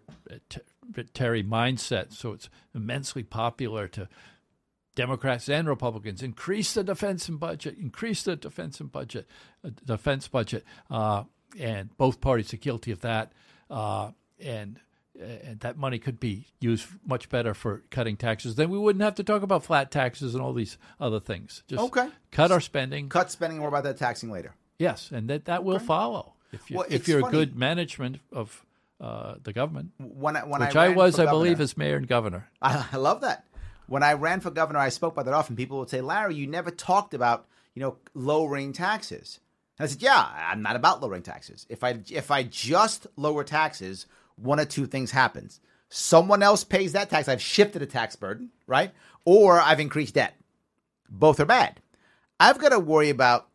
mindset. 1.44 2.12
So 2.12 2.32
it's 2.32 2.50
immensely 2.74 3.22
popular 3.22 3.88
to 3.90 4.10
Democrats 4.98 5.48
and 5.48 5.68
Republicans 5.70 6.22
increase 6.22 6.74
the 6.74 6.84
defense 6.84 7.30
and 7.30 7.40
budget, 7.40 7.78
increase 7.78 8.24
the 8.24 8.36
defense 8.36 8.82
and 8.82 8.92
budget, 8.92 9.26
uh, 9.64 9.70
defense 9.86 10.28
budget, 10.28 10.66
uh, 10.92 11.24
and 11.58 11.96
both 11.98 12.20
parties 12.20 12.54
are 12.54 12.58
guilty 12.58 12.92
of 12.92 13.00
that. 13.02 13.32
Uh, 13.70 14.12
and 14.44 14.80
and 15.20 15.60
that 15.62 15.78
money 15.78 15.98
could 15.98 16.20
be 16.20 16.46
used 16.60 16.88
much 17.04 17.28
better 17.30 17.54
for 17.56 17.82
cutting 17.90 18.18
taxes. 18.18 18.54
Then 18.56 18.70
we 18.70 18.78
wouldn't 18.78 19.02
have 19.04 19.16
to 19.16 19.24
talk 19.24 19.42
about 19.42 19.64
flat 19.64 19.90
taxes 19.90 20.36
and 20.36 20.44
all 20.44 20.54
these 20.54 20.78
other 21.00 21.20
things. 21.20 21.64
Just 21.68 21.82
Okay. 21.86 22.08
cut 22.32 22.52
our 22.52 22.60
spending. 22.62 23.10
Cut 23.10 23.32
spending. 23.32 23.58
More 23.60 23.68
about 23.70 23.84
that 23.86 23.98
taxing 23.98 24.30
later. 24.30 24.54
Yes, 24.78 25.10
and 25.12 25.28
that 25.30 25.46
that 25.46 25.64
will 25.64 25.80
follow 25.80 26.34
if 26.52 26.70
you, 26.70 26.78
well, 26.78 26.86
if 26.90 27.08
you're 27.08 27.22
funny. 27.22 27.36
a 27.36 27.40
good 27.40 27.56
management 27.56 28.20
of 28.32 28.64
uh, 29.02 29.36
the 29.44 29.54
government, 29.54 29.92
When 29.98 30.36
I, 30.38 30.44
when 30.44 30.62
which 30.62 30.76
I, 30.76 30.86
I, 30.86 30.90
was, 30.90 31.18
I 31.20 31.26
believe, 31.26 31.54
governor- 31.54 31.64
as 31.64 31.78
mayor 31.78 31.96
and 31.98 32.08
governor. 32.08 32.50
I, 32.62 32.88
I 32.94 32.98
love 32.98 33.22
that. 33.22 33.44
When 33.88 34.04
I 34.04 34.14
ran 34.14 34.42
for 34.42 34.52
governor, 34.52 34.80
I 34.80 34.90
spoke 34.90 35.14
about 35.14 35.26
that 35.26 35.34
often. 35.34 35.56
People 35.56 35.80
would 35.80 35.90
say, 35.90 36.02
"Larry, 36.02 36.36
you 36.36 36.46
never 36.46 36.72
talked 36.72 37.14
about 37.14 37.48
you 37.74 37.82
know 37.82 37.98
lowering 38.14 38.74
taxes." 38.74 39.40
And 39.80 39.86
I 39.86 39.90
said, 39.90 40.02
"Yeah, 40.02 40.30
I'm 40.36 40.62
not 40.62 40.76
about 40.76 41.02
lowering 41.02 41.24
taxes. 41.24 41.66
If 41.70 41.84
I 41.84 42.00
if 42.10 42.30
I 42.30 42.44
just 42.44 43.08
lower 43.16 43.44
taxes, 43.44 44.06
one 44.36 44.60
of 44.60 44.70
two 44.70 44.86
things 44.86 45.12
happens: 45.12 45.60
someone 45.90 46.44
else 46.44 46.64
pays 46.64 46.92
that 46.92 47.10
tax. 47.10 47.28
I've 47.28 47.42
shifted 47.42 47.82
a 47.82 47.86
tax 47.86 48.16
burden, 48.16 48.50
right? 48.68 48.92
Or 49.26 49.60
I've 49.60 49.80
increased 49.80 50.16
debt. 50.16 50.36
Both 51.10 51.40
are 51.40 51.46
bad. 51.46 51.82
I've 52.40 52.60
got 52.60 52.70
to 52.70 52.80
worry 52.80 53.10
about 53.10 53.48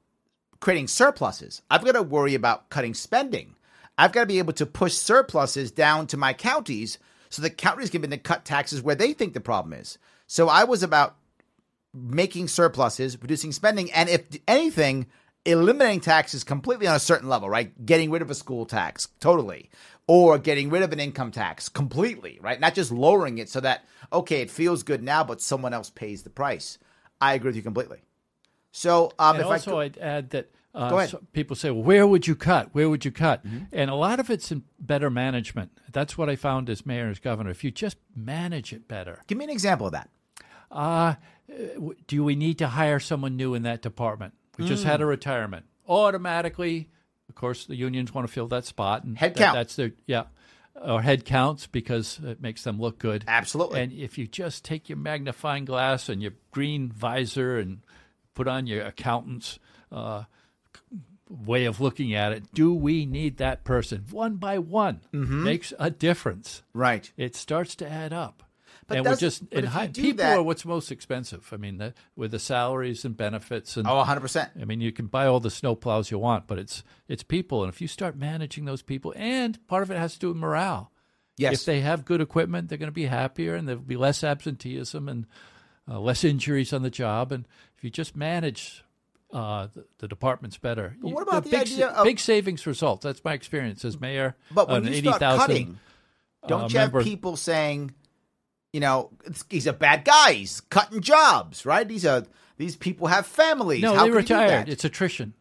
creating 0.60 0.88
surpluses. 0.88 1.62
I've 1.70 1.84
got 1.84 1.92
to 1.92 2.02
worry 2.02 2.34
about 2.34 2.70
cutting 2.70 2.94
spending. 2.94 3.56
I've 3.98 4.12
got 4.12 4.20
to 4.22 4.26
be 4.26 4.38
able 4.38 4.54
to 4.54 4.66
push 4.66 4.94
surpluses 4.94 5.70
down 5.70 6.06
to 6.08 6.16
my 6.16 6.32
counties 6.32 6.98
so 7.28 7.42
the 7.42 7.50
counties 7.50 7.90
can 7.90 8.00
begin 8.00 8.18
to 8.18 8.22
cut 8.22 8.44
taxes 8.44 8.82
where 8.82 8.94
they 8.94 9.12
think 9.12 9.34
the 9.34 9.40
problem 9.40 9.72
is. 9.74 9.98
So 10.32 10.48
I 10.48 10.64
was 10.64 10.82
about 10.82 11.16
making 11.92 12.48
surpluses, 12.48 13.20
reducing 13.20 13.52
spending, 13.52 13.92
and 13.92 14.08
if 14.08 14.22
anything, 14.48 15.08
eliminating 15.44 16.00
taxes 16.00 16.42
completely 16.42 16.86
on 16.86 16.96
a 16.96 17.00
certain 17.00 17.28
level, 17.28 17.50
right? 17.50 17.84
Getting 17.84 18.10
rid 18.10 18.22
of 18.22 18.30
a 18.30 18.34
school 18.34 18.64
tax, 18.64 19.08
totally. 19.20 19.68
Or 20.06 20.38
getting 20.38 20.70
rid 20.70 20.84
of 20.84 20.90
an 20.90 21.00
income 21.00 21.32
tax 21.32 21.68
completely, 21.68 22.38
right? 22.40 22.58
Not 22.58 22.72
just 22.72 22.90
lowering 22.90 23.36
it 23.36 23.50
so 23.50 23.60
that, 23.60 23.84
okay, 24.10 24.40
it 24.40 24.50
feels 24.50 24.82
good 24.82 25.02
now, 25.02 25.22
but 25.22 25.42
someone 25.42 25.74
else 25.74 25.90
pays 25.90 26.22
the 26.22 26.30
price. 26.30 26.78
I 27.20 27.34
agree 27.34 27.50
with 27.50 27.56
you 27.56 27.62
completely. 27.62 27.98
So, 28.70 29.12
um, 29.18 29.36
and 29.36 29.44
if 29.44 29.50
also, 29.50 29.80
I 29.80 29.84
I'd 29.84 29.98
add 29.98 30.30
that 30.30 30.50
uh, 30.74 31.06
so 31.08 31.20
people 31.34 31.56
say, 31.56 31.70
well, 31.70 31.82
where 31.82 32.06
would 32.06 32.26
you 32.26 32.36
cut? 32.36 32.70
Where 32.72 32.88
would 32.88 33.04
you 33.04 33.12
cut? 33.12 33.46
Mm-hmm. 33.46 33.64
And 33.70 33.90
a 33.90 33.94
lot 33.94 34.18
of 34.18 34.30
it's 34.30 34.50
in 34.50 34.62
better 34.80 35.10
management. 35.10 35.72
That's 35.92 36.16
what 36.16 36.30
I 36.30 36.36
found 36.36 36.70
as 36.70 36.86
mayor 36.86 37.02
and 37.02 37.10
as 37.10 37.18
governor. 37.18 37.50
If 37.50 37.62
you 37.62 37.70
just 37.70 37.98
manage 38.16 38.72
it 38.72 38.88
better, 38.88 39.20
give 39.26 39.36
me 39.36 39.44
an 39.44 39.50
example 39.50 39.88
of 39.88 39.92
that. 39.92 40.08
Uh, 40.72 41.14
do 42.06 42.24
we 42.24 42.34
need 42.34 42.58
to 42.58 42.66
hire 42.68 42.98
someone 42.98 43.36
new 43.36 43.54
in 43.54 43.62
that 43.64 43.82
department? 43.82 44.34
We 44.58 44.66
just 44.66 44.84
Mm. 44.84 44.88
had 44.88 45.00
a 45.00 45.06
retirement. 45.06 45.66
Automatically, 45.88 46.88
of 47.28 47.34
course, 47.34 47.66
the 47.66 47.76
unions 47.76 48.12
want 48.14 48.26
to 48.26 48.32
fill 48.32 48.48
that 48.48 48.64
spot. 48.64 49.04
And 49.04 49.16
Head 49.18 49.34
that- 49.34 49.38
count. 49.38 49.54
That's 49.56 49.76
their, 49.76 49.92
yeah. 50.06 50.24
Or 50.74 51.02
head 51.02 51.24
counts 51.26 51.66
because 51.66 52.18
it 52.24 52.40
makes 52.40 52.64
them 52.64 52.80
look 52.80 52.98
good. 52.98 53.24
Absolutely. 53.28 53.80
And 53.82 53.92
if 53.92 54.16
you 54.16 54.26
just 54.26 54.64
take 54.64 54.88
your 54.88 54.96
magnifying 54.98 55.64
glass 55.66 56.08
and 56.08 56.22
your 56.22 56.32
green 56.50 56.90
visor 56.90 57.58
and 57.58 57.82
put 58.34 58.48
on 58.48 58.66
your 58.66 58.82
accountant's 58.82 59.58
uh, 59.90 60.24
way 61.28 61.66
of 61.66 61.80
looking 61.80 62.14
at 62.14 62.32
it, 62.32 62.52
do 62.54 62.72
we 62.74 63.04
need 63.06 63.36
that 63.36 63.64
person? 63.64 64.06
One 64.10 64.36
by 64.36 64.58
one 64.58 65.00
Mm-hmm. 65.12 65.44
makes 65.44 65.72
a 65.78 65.90
difference. 65.90 66.62
right. 66.72 67.10
It 67.18 67.36
starts 67.36 67.74
to 67.76 67.88
add 67.88 68.12
up. 68.14 68.42
But 68.92 68.98
and 68.98 69.06
we're 69.06 69.16
just 69.16 69.42
and 69.52 69.66
high, 69.66 69.88
people 69.88 70.18
that- 70.24 70.38
are 70.38 70.42
what's 70.42 70.64
most 70.64 70.90
expensive. 70.92 71.48
I 71.52 71.56
mean, 71.56 71.78
the, 71.78 71.94
with 72.16 72.30
the 72.30 72.38
salaries 72.38 73.04
and 73.04 73.16
benefits 73.16 73.76
and 73.76 73.86
Oh, 73.86 74.02
100%. 74.06 74.50
I 74.60 74.64
mean, 74.64 74.80
you 74.80 74.92
can 74.92 75.06
buy 75.06 75.26
all 75.26 75.40
the 75.40 75.48
snowplows 75.48 76.10
you 76.10 76.18
want, 76.18 76.46
but 76.46 76.58
it's 76.58 76.82
it's 77.08 77.22
people, 77.22 77.62
and 77.64 77.72
if 77.72 77.80
you 77.80 77.88
start 77.88 78.16
managing 78.16 78.64
those 78.64 78.82
people, 78.82 79.12
and 79.16 79.64
part 79.66 79.82
of 79.82 79.90
it 79.90 79.96
has 79.98 80.14
to 80.14 80.18
do 80.20 80.28
with 80.28 80.36
morale. 80.36 80.90
Yes. 81.38 81.60
If 81.60 81.64
they 81.64 81.80
have 81.80 82.04
good 82.04 82.20
equipment, 82.20 82.68
they're 82.68 82.78
going 82.78 82.88
to 82.88 82.92
be 82.92 83.06
happier, 83.06 83.54
and 83.54 83.66
there'll 83.66 83.80
be 83.82 83.96
less 83.96 84.22
absenteeism 84.22 85.08
and 85.08 85.26
uh, 85.88 85.98
less 85.98 86.24
injuries 86.24 86.72
on 86.72 86.82
the 86.82 86.90
job. 86.90 87.32
And 87.32 87.46
if 87.76 87.82
you 87.82 87.90
just 87.90 88.14
manage 88.14 88.84
uh, 89.32 89.68
the, 89.74 89.84
the 89.98 90.08
departments 90.08 90.58
better, 90.58 90.94
But 91.00 91.10
what 91.10 91.22
about 91.26 91.44
the 91.44 91.50
big, 91.50 91.60
idea 91.62 91.88
of- 91.88 92.04
big 92.04 92.20
savings 92.20 92.66
results? 92.66 93.02
That's 93.04 93.24
my 93.24 93.32
experience 93.32 93.82
as 93.84 93.98
mayor. 93.98 94.36
But 94.50 94.68
when 94.68 94.84
you 94.84 94.92
start 95.00 95.16
80,000, 95.22 95.38
cutting, 95.40 95.78
don't 96.46 96.62
uh, 96.64 96.68
you 96.68 96.78
have 96.78 96.92
people 97.02 97.36
saying, 97.36 97.94
you 98.72 98.80
know, 98.80 99.10
he's 99.50 99.66
a 99.66 99.72
bad 99.72 100.04
guy, 100.04 100.32
he's 100.34 100.60
cutting 100.60 101.00
jobs, 101.00 101.66
right? 101.66 101.86
These 101.86 102.06
are 102.06 102.24
these 102.56 102.76
people 102.76 103.06
have 103.08 103.26
families. 103.26 103.82
No, 103.82 103.94
How 103.94 103.94
they 103.94 103.98
can 103.98 104.06
you 104.06 104.12
do 104.12 104.16
retired. 104.34 104.68
It's 104.68 104.84
attrition. 104.84 105.34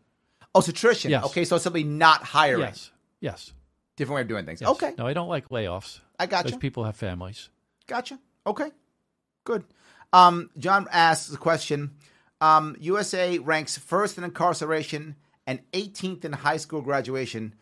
oh, 0.56 0.60
it's 0.60 0.68
attrition. 0.68 1.12
Yes. 1.12 1.26
Okay, 1.26 1.46
so 1.46 1.56
it's 1.56 1.64
simply 1.64 1.84
not 1.84 2.24
hiring. 2.24 2.62
Yes, 2.62 2.92
yes. 3.20 3.54
Different 3.98 4.16
way 4.16 4.22
of 4.22 4.28
doing 4.28 4.46
things. 4.46 4.62
yes. 4.62 4.70
Okay, 4.72 4.94
No, 4.98 5.06
I 5.06 5.14
don't 5.14 5.28
like 5.30 5.50
layoffs. 5.50 6.00
I 6.20 6.26
got 6.26 6.44
Those 6.46 6.54
you. 6.54 6.60
people 6.60 6.84
have 6.86 6.96
families. 6.96 7.50
Gotcha. 7.88 8.20
Okay, 8.48 8.72
good. 9.44 9.64
Um, 10.14 10.50
John 10.58 10.88
asks 10.92 11.28
the 11.30 11.38
question: 11.38 11.92
um, 12.42 12.76
USA 12.80 13.38
ranks 13.38 13.78
first 13.78 14.18
in 14.18 14.24
incarceration 14.24 15.16
and 15.48 15.60
18th 15.74 16.26
in 16.26 16.34
high 16.34 16.58
school 16.58 16.82
graduation. 16.82 17.56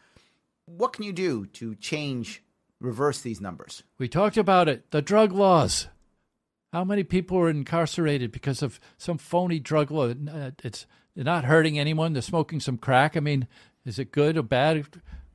What 0.65 0.93
can 0.93 1.03
you 1.03 1.13
do 1.13 1.45
to 1.47 1.75
change, 1.75 2.43
reverse 2.79 3.21
these 3.21 3.41
numbers? 3.41 3.83
We 3.97 4.07
talked 4.07 4.37
about 4.37 4.67
it. 4.67 4.91
The 4.91 5.01
drug 5.01 5.31
laws. 5.31 5.87
How 6.71 6.83
many 6.83 7.03
people 7.03 7.37
are 7.39 7.49
incarcerated 7.49 8.31
because 8.31 8.61
of 8.61 8.79
some 8.97 9.17
phony 9.17 9.59
drug 9.59 9.89
law? 9.91 10.09
Uh, 10.09 10.51
It's 10.63 10.85
they're 11.15 11.23
not 11.25 11.45
hurting 11.45 11.79
anyone. 11.79 12.13
They're 12.13 12.21
smoking 12.21 12.59
some 12.59 12.77
crack. 12.77 13.17
I 13.17 13.19
mean, 13.19 13.47
is 13.85 13.97
it 13.99 14.11
good 14.11 14.37
or 14.37 14.43
bad? 14.43 14.85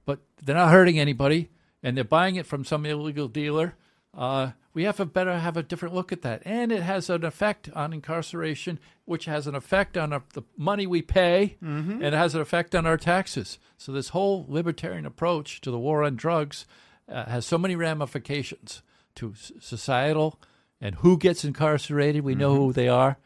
But 0.07 0.21
they're 0.43 0.55
not 0.55 0.71
hurting 0.71 0.99
anybody, 0.99 1.51
and 1.83 1.97
they're 1.97 2.05
buying 2.05 2.37
it 2.37 2.47
from 2.47 2.65
some 2.65 2.87
illegal 2.87 3.27
dealer. 3.29 3.75
Uh, 4.17 4.53
we 4.73 4.85
have 4.85 4.99
to 4.99 5.05
better 5.05 5.37
have 5.39 5.57
a 5.57 5.63
different 5.63 5.95
look 5.95 6.13
at 6.13 6.23
that, 6.23 6.43
and 6.45 6.71
it 6.71 6.83
has 6.83 7.11
an 7.11 7.25
effect 7.25 7.69
on 7.75 7.93
incarceration, 7.93 8.79
which 9.05 9.25
has 9.25 9.49
an 9.49 9.57
effect 9.57 9.97
on 9.97 10.13
our, 10.13 10.23
the 10.35 10.43
money 10.57 10.87
we 10.87 11.03
pay, 11.03 11.57
and 11.61 12.03
it 12.03 12.13
has 12.13 12.35
an 12.37 12.41
effect 12.41 12.77
on 12.77 12.87
our 12.87 12.97
taxes. 12.97 13.59
So 13.77 13.91
this 13.91 14.11
whole 14.11 14.47
libertarian 14.49 15.05
approach 15.05 15.61
to 15.63 15.71
the 15.73 15.79
war 15.79 16.05
on 16.05 16.15
drugs 16.15 16.65
uh, 17.09 17.25
has 17.27 17.47
so 17.47 17.59
many 17.59 17.77
ramifications 17.77 18.83
to 19.17 19.35
societal 19.61 20.41
and 20.81 20.97
who 20.97 21.17
gets 21.17 21.45
incarcerated. 21.45 22.25
We 22.25 22.35
know 22.35 22.55
who 22.55 22.73
they 22.73 22.89
are, 22.89 23.19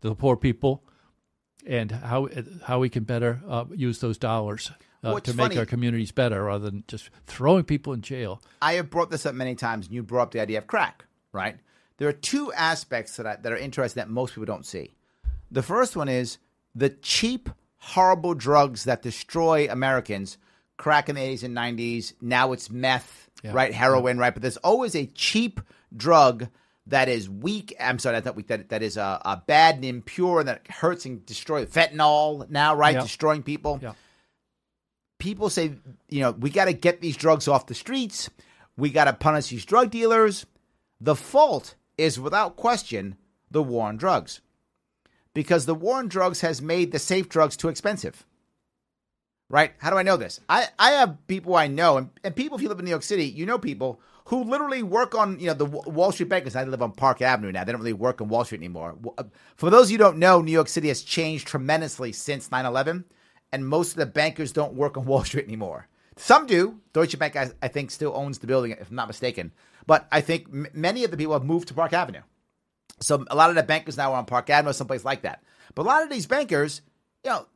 the 0.00 0.14
poor 0.14 0.36
people, 0.36 0.84
and 1.66 1.90
how 1.90 2.28
how 2.64 2.78
we 2.78 2.88
can 2.88 3.04
better 3.04 3.40
uh, 3.48 3.64
use 3.74 4.00
those 4.00 4.18
dollars 4.18 4.70
uh, 5.02 5.20
to 5.20 5.34
make 5.34 5.56
our 5.56 5.66
communities 5.66 6.12
better, 6.12 6.44
rather 6.44 6.70
than 6.70 6.84
just 6.88 7.10
throwing 7.26 7.64
people 7.64 7.92
in 7.92 8.02
jail. 8.02 8.40
I 8.62 8.74
have 8.74 8.90
brought 8.90 9.10
this 9.10 9.26
up 9.26 9.34
many 9.34 9.54
times, 9.54 9.86
and 9.86 9.94
you 9.94 10.02
brought 10.02 10.22
up 10.22 10.30
the 10.32 10.40
idea 10.40 10.58
of 10.58 10.66
crack, 10.66 11.04
right? 11.32 11.56
There 11.98 12.08
are 12.08 12.12
two 12.12 12.52
aspects 12.52 13.16
that, 13.16 13.26
I, 13.26 13.36
that 13.36 13.52
are 13.52 13.56
interesting 13.56 14.00
that 14.00 14.08
most 14.08 14.34
people 14.34 14.46
don't 14.46 14.66
see. 14.66 14.94
The 15.50 15.62
first 15.62 15.96
one 15.96 16.08
is 16.08 16.38
the 16.74 16.90
cheap, 16.90 17.50
horrible 17.76 18.34
drugs 18.34 18.84
that 18.84 19.02
destroy 19.02 19.68
Americans. 19.68 20.38
Crack 20.78 21.08
in 21.10 21.16
the 21.16 21.20
80s 21.20 21.42
and 21.42 21.54
90s. 21.54 22.14
Now 22.22 22.52
it's 22.52 22.70
meth, 22.70 23.28
Yeah. 23.42 23.52
right? 23.52 23.74
Heroin, 23.74 24.16
right? 24.18 24.32
But 24.32 24.40
there's 24.42 24.56
always 24.58 24.94
a 24.96 25.04
cheap 25.06 25.60
drug 25.94 26.48
that 26.86 27.08
is 27.10 27.28
weak. 27.28 27.76
I'm 27.78 27.98
sorry, 27.98 28.18
not 28.20 28.34
weak. 28.34 28.46
That, 28.46 28.70
that 28.70 28.82
is 28.82 28.96
a, 28.96 29.20
uh, 29.22 29.36
bad 29.46 29.74
and 29.74 29.84
impure 29.84 30.40
and 30.40 30.48
that 30.48 30.66
hurts 30.70 31.04
and 31.04 31.26
destroys. 31.26 31.68
Fentanyl 31.68 32.48
now, 32.48 32.74
right? 32.74 32.94
Yeah. 32.94 33.02
Destroying 33.02 33.42
people 33.42 33.78
Yeah. 33.82 33.92
people 35.18 35.50
say, 35.50 35.72
you 36.08 36.20
know, 36.20 36.30
we 36.30 36.48
got 36.50 36.66
to 36.66 36.72
get 36.72 37.00
these 37.00 37.16
drugs 37.16 37.48
off 37.48 37.66
the 37.66 37.74
streets. 37.74 38.30
We 38.76 38.90
got 38.90 39.04
to 39.04 39.12
punish 39.12 39.48
these 39.48 39.64
drug 39.66 39.90
dealers. 39.90 40.46
The 41.00 41.16
fault 41.16 41.74
is 41.96 42.18
without 42.20 42.56
question 42.56 43.16
the 43.50 43.62
war 43.62 43.88
on 43.88 43.96
drugs. 43.96 44.40
Because 45.34 45.66
the 45.66 45.74
war 45.74 45.98
on 45.98 46.08
drugs 46.08 46.40
has 46.42 46.62
made 46.62 46.92
the 46.92 46.98
safe 46.98 47.28
drugs 47.28 47.56
too 47.56 47.68
expensive. 47.68 48.24
Right? 49.50 49.72
How 49.78 49.88
do 49.90 49.96
I 49.96 50.02
know 50.02 50.18
this? 50.18 50.40
I, 50.48 50.66
I 50.78 50.90
have 50.92 51.26
people 51.26 51.56
I 51.56 51.68
know, 51.68 51.96
and, 51.96 52.10
and 52.22 52.36
people, 52.36 52.56
if 52.58 52.62
you 52.62 52.68
live 52.68 52.78
in 52.80 52.84
New 52.84 52.90
York 52.90 53.02
City, 53.02 53.24
you 53.24 53.46
know 53.46 53.58
people 53.58 53.98
who 54.26 54.44
literally 54.44 54.82
work 54.82 55.14
on, 55.14 55.40
you 55.40 55.46
know, 55.46 55.54
the 55.54 55.64
Wa- 55.64 55.84
Wall 55.86 56.12
Street 56.12 56.28
bankers. 56.28 56.54
I 56.54 56.64
live 56.64 56.82
on 56.82 56.92
Park 56.92 57.22
Avenue 57.22 57.50
now. 57.50 57.64
They 57.64 57.72
don't 57.72 57.80
really 57.80 57.94
work 57.94 58.20
on 58.20 58.28
Wall 58.28 58.44
Street 58.44 58.58
anymore. 58.58 58.94
uh, 59.16 59.22
For 59.56 59.70
those 59.70 59.90
you 59.90 59.96
don't 59.96 60.18
know, 60.18 60.42
New 60.42 60.52
York 60.52 60.68
City 60.68 60.88
has 60.88 61.00
changed 61.00 61.46
tremendously 61.48 62.12
since 62.12 62.50
9 62.50 62.66
11, 62.66 63.06
and 63.50 63.66
most 63.66 63.92
of 63.92 63.96
the 63.96 64.04
bankers 64.06 64.52
don't 64.52 64.74
work 64.74 64.98
on 64.98 65.04
Wall 65.06 65.24
Street 65.24 65.46
anymore. 65.46 65.88
Some 66.16 66.46
do. 66.46 66.80
Deutsche 66.92 67.18
Bank, 67.18 67.34
I, 67.36 67.50
I 67.62 67.68
think, 67.68 67.90
still 67.90 68.12
owns 68.14 68.40
the 68.40 68.46
building, 68.46 68.72
if 68.72 68.90
I'm 68.90 68.96
not 68.96 69.08
mistaken. 69.08 69.52
But 69.86 70.06
I 70.12 70.20
think 70.20 70.48
m- 70.52 70.66
many 70.74 71.04
of 71.04 71.10
the 71.10 71.16
people 71.16 71.32
have 71.32 71.44
moved 71.44 71.68
to 71.68 71.74
Park 71.74 71.94
Avenue. 71.94 72.20
So 73.00 73.24
a 73.30 73.34
lot 73.36 73.48
of 73.48 73.56
the 73.56 73.62
bankers 73.62 73.96
now 73.96 74.12
are 74.12 74.18
on 74.18 74.26
Park 74.26 74.50
Avenue, 74.50 74.74
someplace 74.74 75.06
like 75.06 75.22
that. 75.22 75.42
But 75.74 75.82
a 75.82 75.88
lot 75.88 76.02
of 76.02 76.10
these 76.10 76.26
bankers, 76.26 76.82
you 77.24 77.30
know, 77.30 77.46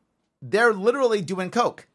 they're 0.43 0.75
literally 0.75 1.23
doing 1.23 1.51
coke. 1.51 1.87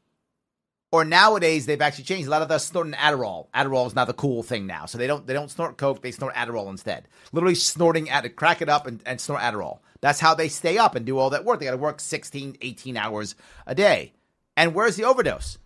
Or 0.90 1.04
nowadays 1.04 1.66
they've 1.66 1.82
actually 1.82 2.06
changed. 2.06 2.28
A 2.28 2.32
lot 2.32 2.42
of 2.42 2.50
are 2.50 2.60
snorting 2.60 2.94
Adderall. 2.94 3.48
Adderall 3.54 3.88
is 3.88 3.96
not 3.96 4.08
the 4.08 4.14
cool 4.14 4.42
thing 4.42 4.66
now. 4.66 4.86
So 4.86 4.98
they 4.98 5.06
don't 5.06 5.28
they 5.28 5.34
don't 5.34 5.52
snort 5.52 5.78
coke, 5.78 6.02
they 6.02 6.12
snort 6.12 6.34
Adderall 6.34 6.70
instead. 6.70 7.10
Literally 7.34 7.56
snorting 7.56 8.10
at 8.10 8.24
it, 8.24 8.38
crack 8.38 8.62
it 8.62 8.70
up 8.70 8.88
and, 8.88 9.02
and 9.06 9.20
snort 9.20 9.42
Adderall. 9.42 9.80
That's 10.00 10.22
how 10.22 10.34
they 10.34 10.48
stay 10.48 10.78
up 10.78 10.96
and 10.96 11.06
do 11.06 11.18
all 11.18 11.32
that 11.32 11.44
work. 11.44 11.60
They 11.60 11.66
gotta 11.66 11.78
work 11.78 12.00
16, 12.00 12.58
18 12.62 12.96
hours 12.96 13.36
a 13.66 13.76
day. 13.76 14.14
And 14.56 14.74
where's 14.74 14.96
the 14.96 15.04
overdose? 15.04 15.58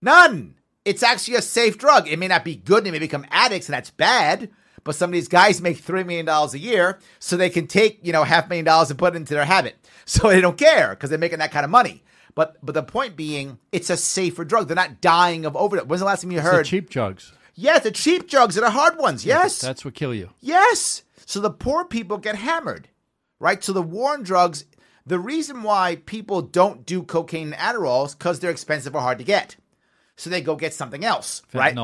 None. 0.00 0.54
It's 0.84 1.02
actually 1.02 1.36
a 1.36 1.42
safe 1.42 1.76
drug. 1.76 2.08
It 2.08 2.18
may 2.18 2.26
not 2.26 2.44
be 2.44 2.56
good, 2.56 2.84
they 2.84 2.90
may 2.90 2.98
become 2.98 3.26
addicts, 3.30 3.68
and 3.68 3.74
that's 3.74 3.90
bad. 3.90 4.50
But 4.84 4.94
some 4.96 5.10
of 5.10 5.12
these 5.14 5.28
guys 5.28 5.60
make 5.62 5.78
three 5.78 6.02
million 6.04 6.26
dollars 6.26 6.54
a 6.54 6.58
year, 6.58 6.98
so 7.18 7.36
they 7.36 7.50
can 7.50 7.66
take 7.66 8.00
you 8.02 8.12
know 8.12 8.24
half 8.24 8.46
a 8.46 8.48
million 8.48 8.64
dollars 8.64 8.90
and 8.90 8.98
put 8.98 9.14
it 9.14 9.16
into 9.16 9.34
their 9.34 9.44
habit. 9.44 9.76
So 10.04 10.28
they 10.28 10.40
don't 10.40 10.58
care 10.58 10.90
because 10.90 11.10
they're 11.10 11.18
making 11.18 11.38
that 11.38 11.52
kind 11.52 11.64
of 11.64 11.70
money. 11.70 12.02
But 12.34 12.56
but 12.60 12.74
the 12.74 12.82
point 12.82 13.14
being, 13.16 13.58
it's 13.70 13.88
a 13.88 13.96
safer 13.96 14.44
drug. 14.44 14.66
They're 14.66 14.74
not 14.74 15.00
dying 15.00 15.44
of 15.46 15.54
overdose. 15.56 15.86
When's 15.86 16.00
the 16.00 16.06
last 16.06 16.22
time 16.22 16.32
you 16.32 16.38
It's 16.38 16.46
the 16.48 16.52
heard? 16.56 16.66
cheap 16.66 16.90
drugs. 16.90 17.32
yes, 17.54 17.84
the 17.84 17.92
cheap 17.92 18.28
drugs 18.28 18.58
are 18.58 18.62
the 18.62 18.70
hard 18.70 18.98
ones. 18.98 19.24
Yes, 19.24 19.60
That's 19.60 19.84
what 19.84 19.94
kill 19.94 20.12
you. 20.12 20.30
Yes. 20.40 21.04
So 21.24 21.38
the 21.38 21.50
poor 21.50 21.84
people 21.84 22.18
get 22.18 22.34
hammered, 22.34 22.88
right? 23.38 23.62
So 23.62 23.72
the 23.72 23.80
war 23.80 24.14
on 24.14 24.24
drugs, 24.24 24.64
the 25.06 25.20
reason 25.20 25.62
why 25.62 25.96
people 26.04 26.42
don't 26.42 26.84
do 26.84 27.04
cocaine 27.04 27.52
and 27.52 27.76
Adderall 27.76 28.06
is 28.06 28.14
because 28.16 28.40
they're 28.40 28.50
expensive 28.50 28.96
or 28.96 29.02
hard 29.02 29.18
to 29.18 29.24
get. 29.24 29.54
So 30.16 30.30
they 30.30 30.40
go 30.40 30.56
get 30.56 30.74
something 30.74 31.04
else, 31.04 31.42
right? 31.54 31.74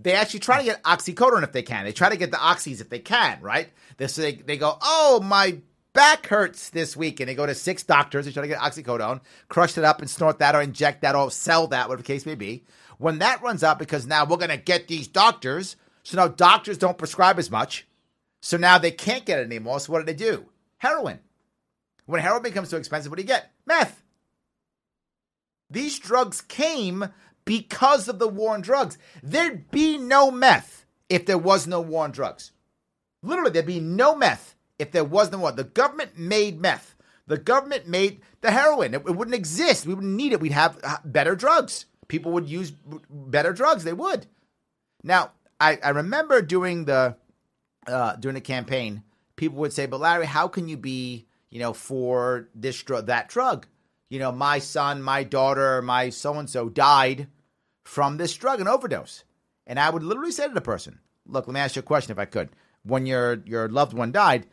They 0.00 0.12
actually 0.12 0.40
try 0.40 0.58
to 0.58 0.64
get 0.64 0.82
oxycodone 0.82 1.44
if 1.44 1.52
they 1.52 1.62
can. 1.62 1.84
They 1.84 1.92
try 1.92 2.08
to 2.08 2.16
get 2.16 2.30
the 2.30 2.36
oxys 2.36 2.80
if 2.80 2.90
they 2.90 2.98
can, 2.98 3.40
right? 3.40 3.70
They, 3.96 4.06
so 4.08 4.22
they, 4.22 4.34
they 4.34 4.56
go, 4.56 4.76
oh, 4.82 5.20
my 5.20 5.58
back 5.92 6.26
hurts 6.26 6.70
this 6.70 6.96
week. 6.96 7.20
And 7.20 7.28
they 7.28 7.34
go 7.34 7.46
to 7.46 7.54
six 7.54 7.84
doctors. 7.84 8.26
They 8.26 8.32
try 8.32 8.42
to 8.42 8.48
get 8.48 8.58
oxycodone, 8.58 9.20
crush 9.48 9.78
it 9.78 9.84
up 9.84 10.00
and 10.00 10.10
snort 10.10 10.40
that 10.40 10.54
or 10.54 10.62
inject 10.62 11.02
that 11.02 11.14
or 11.14 11.30
sell 11.30 11.68
that, 11.68 11.88
whatever 11.88 12.02
the 12.02 12.06
case 12.06 12.26
may 12.26 12.34
be. 12.34 12.64
When 12.98 13.18
that 13.20 13.42
runs 13.42 13.64
out, 13.64 13.78
because 13.78 14.06
now 14.06 14.24
we're 14.24 14.36
going 14.36 14.50
to 14.50 14.56
get 14.56 14.88
these 14.88 15.08
doctors. 15.08 15.76
So 16.02 16.16
now 16.16 16.28
doctors 16.28 16.78
don't 16.78 16.98
prescribe 16.98 17.38
as 17.38 17.50
much. 17.50 17.86
So 18.40 18.56
now 18.56 18.78
they 18.78 18.90
can't 18.90 19.24
get 19.24 19.38
it 19.38 19.46
anymore. 19.46 19.80
So 19.80 19.92
what 19.92 20.00
do 20.00 20.04
they 20.04 20.12
do? 20.12 20.46
Heroin. 20.78 21.20
When 22.06 22.20
heroin 22.20 22.42
becomes 22.42 22.68
too 22.68 22.76
expensive, 22.76 23.10
what 23.10 23.16
do 23.16 23.22
you 23.22 23.28
get? 23.28 23.50
Meth. 23.64 24.02
These 25.70 25.98
drugs 25.98 26.42
came 26.42 27.06
because 27.44 28.08
of 28.08 28.18
the 28.18 28.28
war 28.28 28.54
on 28.54 28.60
drugs. 28.60 28.98
There'd 29.22 29.70
be 29.70 29.98
no 29.98 30.30
meth 30.30 30.86
if 31.08 31.26
there 31.26 31.38
was 31.38 31.66
no 31.66 31.80
war 31.80 32.04
on 32.04 32.12
drugs. 32.12 32.52
Literally, 33.22 33.50
there'd 33.50 33.66
be 33.66 33.80
no 33.80 34.14
meth 34.14 34.54
if 34.78 34.92
there 34.92 35.04
was 35.04 35.30
no 35.30 35.38
war. 35.38 35.52
The 35.52 35.64
government 35.64 36.18
made 36.18 36.60
meth. 36.60 36.94
The 37.26 37.38
government 37.38 37.88
made 37.88 38.20
the 38.42 38.50
heroin. 38.50 38.94
It, 38.94 39.02
it 39.06 39.16
wouldn't 39.16 39.34
exist. 39.34 39.86
We 39.86 39.94
wouldn't 39.94 40.14
need 40.14 40.32
it. 40.32 40.40
We'd 40.40 40.52
have 40.52 40.78
uh, 40.82 40.98
better 41.04 41.34
drugs. 41.34 41.86
People 42.08 42.32
would 42.32 42.48
use 42.48 42.72
better 43.08 43.52
drugs. 43.52 43.84
They 43.84 43.94
would. 43.94 44.26
Now, 45.02 45.32
I, 45.58 45.78
I 45.82 45.90
remember 45.90 46.42
during 46.42 46.84
the 46.84 47.16
uh, 47.86 48.16
during 48.16 48.34
the 48.34 48.40
campaign, 48.40 49.02
people 49.36 49.58
would 49.58 49.72
say, 49.72 49.86
"But 49.86 50.00
Larry, 50.00 50.26
how 50.26 50.48
can 50.48 50.68
you 50.68 50.76
be, 50.76 51.26
you 51.50 51.60
know, 51.60 51.72
for 51.72 52.48
this 52.54 52.82
drug, 52.82 53.06
that 53.06 53.28
drug? 53.28 53.66
You 54.10 54.18
know, 54.18 54.32
my 54.32 54.58
son, 54.58 55.02
my 55.02 55.24
daughter, 55.24 55.80
my 55.80 56.10
so 56.10 56.34
and 56.34 56.48
so 56.48 56.68
died 56.68 57.28
from 57.84 58.16
this 58.16 58.34
drug, 58.34 58.60
an 58.60 58.68
overdose." 58.68 59.24
And 59.66 59.78
I 59.78 59.90
would 59.90 60.02
literally 60.02 60.32
say 60.32 60.48
to 60.48 60.54
the 60.54 60.60
person, 60.60 61.00
"Look, 61.26 61.46
let 61.46 61.54
me 61.54 61.60
ask 61.60 61.76
you 61.76 61.80
a 61.80 61.82
question, 61.82 62.12
if 62.12 62.18
I 62.18 62.24
could. 62.24 62.50
When 62.82 63.06
your 63.06 63.42
your 63.46 63.68
loved 63.68 63.94
one 63.94 64.12
died, 64.12 64.46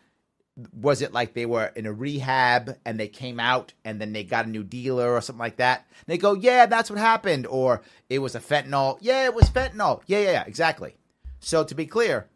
was 0.74 1.02
it 1.02 1.14
like 1.14 1.34
they 1.34 1.46
were 1.46 1.68
in 1.76 1.86
a 1.86 1.94
rehab 1.94 2.78
and 2.86 3.00
they 3.00 3.08
came 3.08 3.40
out 3.40 3.74
and 3.86 4.00
then 4.00 4.14
they 4.14 4.24
got 4.24 4.46
a 4.46 4.50
new 4.50 4.64
dealer 4.64 5.14
or 5.14 5.22
something 5.22 5.40
like 5.40 5.58
that? 5.58 5.86
And 5.90 6.08
they 6.08 6.18
go, 6.18 6.34
yeah, 6.34 6.66
that's 6.66 6.90
what 6.90 7.00
happened. 7.00 7.48
Or 7.48 7.82
it 8.10 8.20
was 8.20 8.36
a 8.36 8.40
fentanyl. 8.40 8.98
Yeah, 9.02 9.26
it 9.26 9.34
was 9.34 9.50
fentanyl. 9.50 10.02
Yeah, 10.08 10.20
yeah, 10.20 10.32
yeah, 10.32 10.44
exactly. 10.46 10.96
So 11.40 11.64
to 11.64 11.76
be 11.76 11.86
clear, 11.86 12.28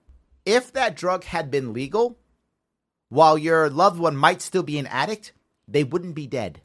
if 0.45 0.71
that 0.73 0.95
drug 0.95 1.25
had 1.25 1.51
been 1.51 1.73
legal, 1.73 2.17
while 3.09 3.37
your 3.37 3.69
loved 3.69 3.99
one 3.99 4.15
might 4.15 4.41
still 4.41 4.63
be 4.63 4.79
an 4.79 4.87
addict, 4.87 5.33
they 5.67 5.83
wouldn't 5.83 6.15
be 6.15 6.27
dead. 6.27 6.61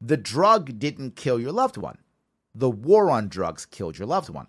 The 0.00 0.16
drug 0.16 0.78
didn't 0.78 1.16
kill 1.16 1.40
your 1.40 1.52
loved 1.52 1.76
one. 1.76 1.98
The 2.54 2.70
war 2.70 3.10
on 3.10 3.28
drugs 3.28 3.66
killed 3.66 3.98
your 3.98 4.08
loved 4.08 4.30
one. 4.30 4.48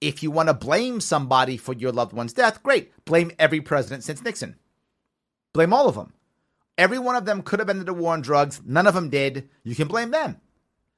If 0.00 0.22
you 0.22 0.30
want 0.30 0.48
to 0.48 0.54
blame 0.54 1.00
somebody 1.00 1.56
for 1.56 1.74
your 1.74 1.92
loved 1.92 2.12
one's 2.12 2.32
death, 2.32 2.62
great. 2.62 3.04
Blame 3.04 3.32
every 3.38 3.60
president 3.60 4.02
since 4.04 4.22
Nixon. 4.22 4.56
Blame 5.52 5.72
all 5.72 5.88
of 5.88 5.94
them. 5.94 6.14
Every 6.78 6.98
one 6.98 7.16
of 7.16 7.26
them 7.26 7.42
could 7.42 7.58
have 7.58 7.68
ended 7.68 7.86
the 7.86 7.92
war 7.92 8.14
on 8.14 8.22
drugs. 8.22 8.62
None 8.64 8.86
of 8.86 8.94
them 8.94 9.10
did. 9.10 9.50
You 9.64 9.74
can 9.74 9.88
blame 9.88 10.10
them. 10.10 10.40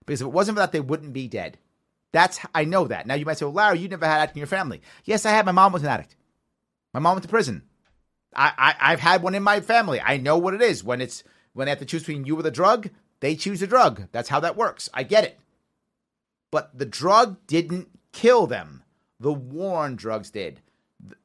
Because 0.06 0.20
if 0.20 0.26
it 0.26 0.32
wasn't 0.32 0.56
for 0.56 0.60
that, 0.60 0.72
they 0.72 0.80
wouldn't 0.80 1.12
be 1.12 1.26
dead. 1.26 1.58
That's 2.12 2.38
I 2.54 2.64
know 2.64 2.86
that. 2.86 3.06
Now 3.06 3.14
you 3.14 3.24
might 3.24 3.38
say, 3.38 3.46
well, 3.46 3.54
Larry, 3.54 3.80
you 3.80 3.88
never 3.88 4.06
had 4.06 4.20
addict 4.20 4.36
in 4.36 4.40
your 4.40 4.46
family. 4.46 4.82
Yes, 5.04 5.26
I 5.26 5.30
had. 5.30 5.46
My 5.46 5.52
mom 5.52 5.72
was 5.72 5.82
an 5.82 5.88
addict. 5.88 6.14
My 6.92 7.00
mom 7.00 7.14
went 7.14 7.22
to 7.24 7.28
prison. 7.28 7.62
I, 8.34 8.74
I 8.80 8.90
have 8.90 9.00
had 9.00 9.22
one 9.22 9.34
in 9.34 9.42
my 9.42 9.60
family. 9.60 10.00
I 10.00 10.16
know 10.16 10.38
what 10.38 10.54
it 10.54 10.62
is 10.62 10.82
when 10.82 11.00
it's 11.00 11.22
when 11.52 11.66
they 11.66 11.70
have 11.70 11.78
to 11.80 11.84
choose 11.84 12.02
between 12.02 12.24
you 12.24 12.38
or 12.38 12.42
the 12.42 12.50
drug. 12.50 12.90
They 13.20 13.34
choose 13.36 13.60
the 13.60 13.66
drug. 13.66 14.08
That's 14.12 14.28
how 14.28 14.40
that 14.40 14.56
works. 14.56 14.88
I 14.94 15.02
get 15.02 15.24
it. 15.24 15.38
But 16.52 16.78
the 16.78 16.86
drug 16.86 17.44
didn't 17.48 17.88
kill 18.12 18.46
them. 18.46 18.84
The 19.18 19.32
war 19.32 19.84
on 19.84 19.96
drugs 19.96 20.30
did. 20.30 20.60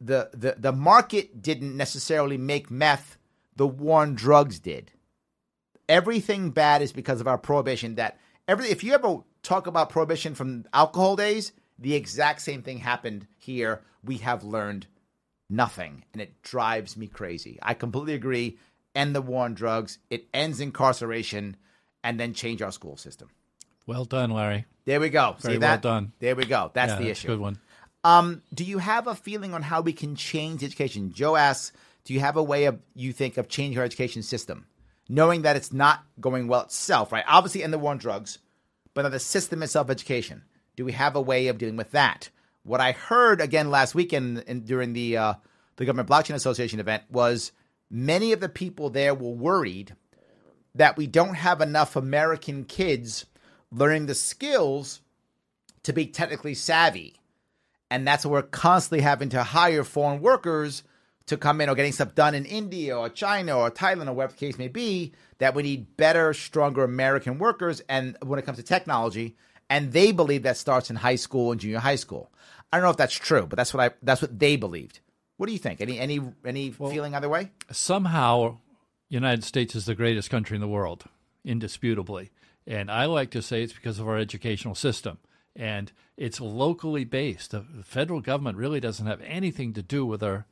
The 0.02 0.32
the 0.34 0.56
the 0.58 0.72
market 0.72 1.44
didn't 1.44 1.78
necessarily 1.78 2.38
make 2.38 2.72
meth. 2.72 3.18
The 3.56 3.68
war 3.68 4.02
on 4.02 4.16
drugs 4.16 4.58
did. 4.58 4.92
Everything 5.88 6.50
bad 6.50 6.82
is 6.82 6.92
because 6.92 7.22
of 7.22 7.28
our 7.28 7.38
prohibition. 7.38 7.96
That 7.96 8.18
every 8.48 8.68
if 8.68 8.84
you 8.84 8.94
ever 8.94 9.20
talk 9.44 9.68
about 9.68 9.90
prohibition 9.90 10.34
from 10.34 10.66
alcohol 10.74 11.16
days, 11.16 11.52
the 11.78 11.94
exact 11.94 12.42
same 12.42 12.64
thing 12.64 12.80
happened 12.80 13.28
here. 13.38 13.82
We 14.04 14.18
have 14.18 14.44
learned 14.44 14.88
nothing, 15.50 16.06
and 16.14 16.22
it 16.22 16.42
drives 16.42 16.96
me 16.96 17.08
crazy. 17.08 17.60
I 17.62 17.74
completely 17.74 18.14
agree. 18.14 18.58
End 18.96 19.14
the 19.14 19.22
war 19.22 19.44
on 19.46 19.54
drugs. 19.54 20.00
It 20.10 20.28
ends 20.34 20.62
incarceration, 20.62 21.58
and 22.04 22.20
then 22.20 22.34
change 22.34 22.62
our 22.62 22.72
school 22.72 22.96
system. 22.96 23.30
Well 23.86 24.06
done, 24.06 24.32
Larry. 24.32 24.66
There 24.88 25.02
we 25.02 25.10
go. 25.10 25.36
Very 25.42 25.56
See 25.56 25.60
well 25.60 25.70
that? 25.72 25.82
done. 25.82 26.14
There 26.20 26.34
we 26.34 26.46
go. 26.46 26.72
That's 26.74 26.94
Yeah, 26.94 27.00
the 27.00 27.08
that's 27.08 27.20
issue. 27.20 27.28
Good 27.28 27.40
one. 27.42 27.60
Um, 28.06 28.42
do 28.54 28.64
you 28.64 28.78
have 28.78 29.08
a 29.08 29.16
feeling 29.16 29.54
on 29.54 29.62
how 29.62 29.82
we 29.82 29.92
can 29.92 30.16
change 30.16 30.64
education? 30.64 31.12
Joe 31.12 31.36
asks, 31.36 31.74
do 32.06 32.14
you 32.14 32.22
have 32.22 32.38
a 32.38 32.44
way 32.44 32.66
of 32.66 32.80
you 32.96 33.12
think 33.12 33.36
of 33.36 33.50
changing 33.50 33.78
our 33.78 33.84
education 33.84 34.24
system, 34.24 34.66
knowing 35.10 35.42
that 35.42 35.58
it's 35.58 35.74
not 35.74 36.06
going 36.22 36.48
well 36.48 36.62
itself, 36.62 37.12
right? 37.12 37.26
Obviously, 37.28 37.64
in 37.64 37.72
the 37.72 37.78
war 37.78 37.92
on 37.92 37.98
drugs, 37.98 38.40
but 38.94 39.04
on 39.04 39.12
the 39.12 39.20
system 39.20 39.62
itself, 39.62 39.90
education. 39.90 40.44
Do 40.78 40.86
we 40.86 40.94
have 40.94 41.18
a 41.18 41.22
way 41.22 41.48
of 41.48 41.58
dealing 41.58 41.76
with 41.76 41.92
that? 41.92 42.30
What 42.64 42.80
I 42.80 42.94
heard 42.94 43.42
again 43.42 43.70
last 43.70 43.94
weekend 43.94 44.40
in, 44.48 44.62
during 44.62 44.94
the 44.94 45.18
uh, 45.18 45.34
the 45.76 45.84
Government 45.84 46.08
Blockchain 46.08 46.36
Association 46.36 46.80
event 46.80 47.04
was 47.10 47.52
many 47.90 48.32
of 48.32 48.40
the 48.40 48.48
people 48.48 48.90
there 48.90 49.14
were 49.14 49.32
worried 49.32 49.96
that 50.76 50.96
we 50.96 51.08
don't 51.08 51.36
have 51.36 51.60
enough 51.60 51.98
American 51.98 52.64
kids 52.64 53.26
learning 53.72 54.06
the 54.06 54.16
skills 54.16 55.02
to 55.84 55.94
be 55.94 56.06
technically 56.06 56.54
savvy 56.54 57.18
and 57.90 58.08
that's 58.08 58.26
why 58.26 58.32
we're 58.32 58.42
constantly 58.44 59.02
having 59.02 59.30
to 59.30 59.44
hire 59.44 59.84
foreign 59.84 60.22
workers 60.22 60.84
to 61.28 61.38
come 61.38 61.62
in 61.62 61.70
or 61.70 61.76
getting 61.76 61.92
stuff 61.92 62.16
done 62.16 62.36
in 62.36 62.46
India 62.46 62.98
or 62.98 63.10
China 63.10 63.58
or 63.58 63.72
Thailand 63.72 64.08
or 64.08 64.14
whatever 64.14 64.34
the 64.34 64.40
case 64.40 64.58
may 64.58 64.68
be. 64.68 65.14
That 65.40 65.56
we 65.56 65.64
need 65.64 65.98
better, 65.98 66.34
stronger 66.34 66.84
American 66.84 67.38
workers, 67.38 67.82
and 67.88 68.18
when 68.24 68.40
it 68.40 68.46
comes 68.46 68.58
to 68.58 68.64
technology, 68.64 69.36
and 69.70 69.92
they 69.92 70.12
believe 70.12 70.44
that 70.44 70.58
starts 70.58 70.90
in 70.90 70.96
high 70.96 71.16
school 71.16 71.52
and 71.52 71.62
junior 71.62 71.80
high 71.80 71.96
school. 71.96 72.32
I 72.72 72.78
don't 72.78 72.86
know 72.86 72.90
if 72.90 72.98
that's 72.98 73.14
true, 73.14 73.46
but 73.46 73.56
that's 73.56 73.74
what 73.74 73.92
I 73.92 73.96
that's 74.02 74.22
what 74.22 74.40
they 74.40 74.56
believed. 74.56 75.00
What 75.38 75.46
do 75.46 75.54
you 75.54 75.60
think? 75.60 75.80
Any 75.80 76.00
any 76.00 76.20
any 76.44 76.72
feeling 76.72 77.14
either 77.14 77.30
way? 77.30 77.52
Somehow, 77.72 78.58
United 79.10 79.44
States 79.44 79.76
is 79.76 79.86
the 79.86 79.96
greatest 79.96 80.32
country 80.32 80.56
in 80.56 80.62
the 80.62 80.68
world, 80.68 81.06
indisputably. 81.46 82.32
And 82.68 82.92
I 82.92 83.06
like 83.06 83.32
to 83.32 83.42
say 83.42 83.64
it's 83.64 83.74
because 83.74 83.98
of 83.98 84.08
our 84.08 84.18
educational 84.18 84.76
system. 84.76 85.20
And 85.56 85.92
it's 86.18 86.42
locally 86.42 87.06
based. 87.06 87.52
The 87.52 87.66
federal 87.84 88.22
government 88.22 88.58
really 88.58 88.80
doesn't 88.80 89.08
have 89.08 89.22
anything 89.22 89.74
to 89.74 89.82
do 89.82 90.06
with 90.06 90.22
our 90.22 90.46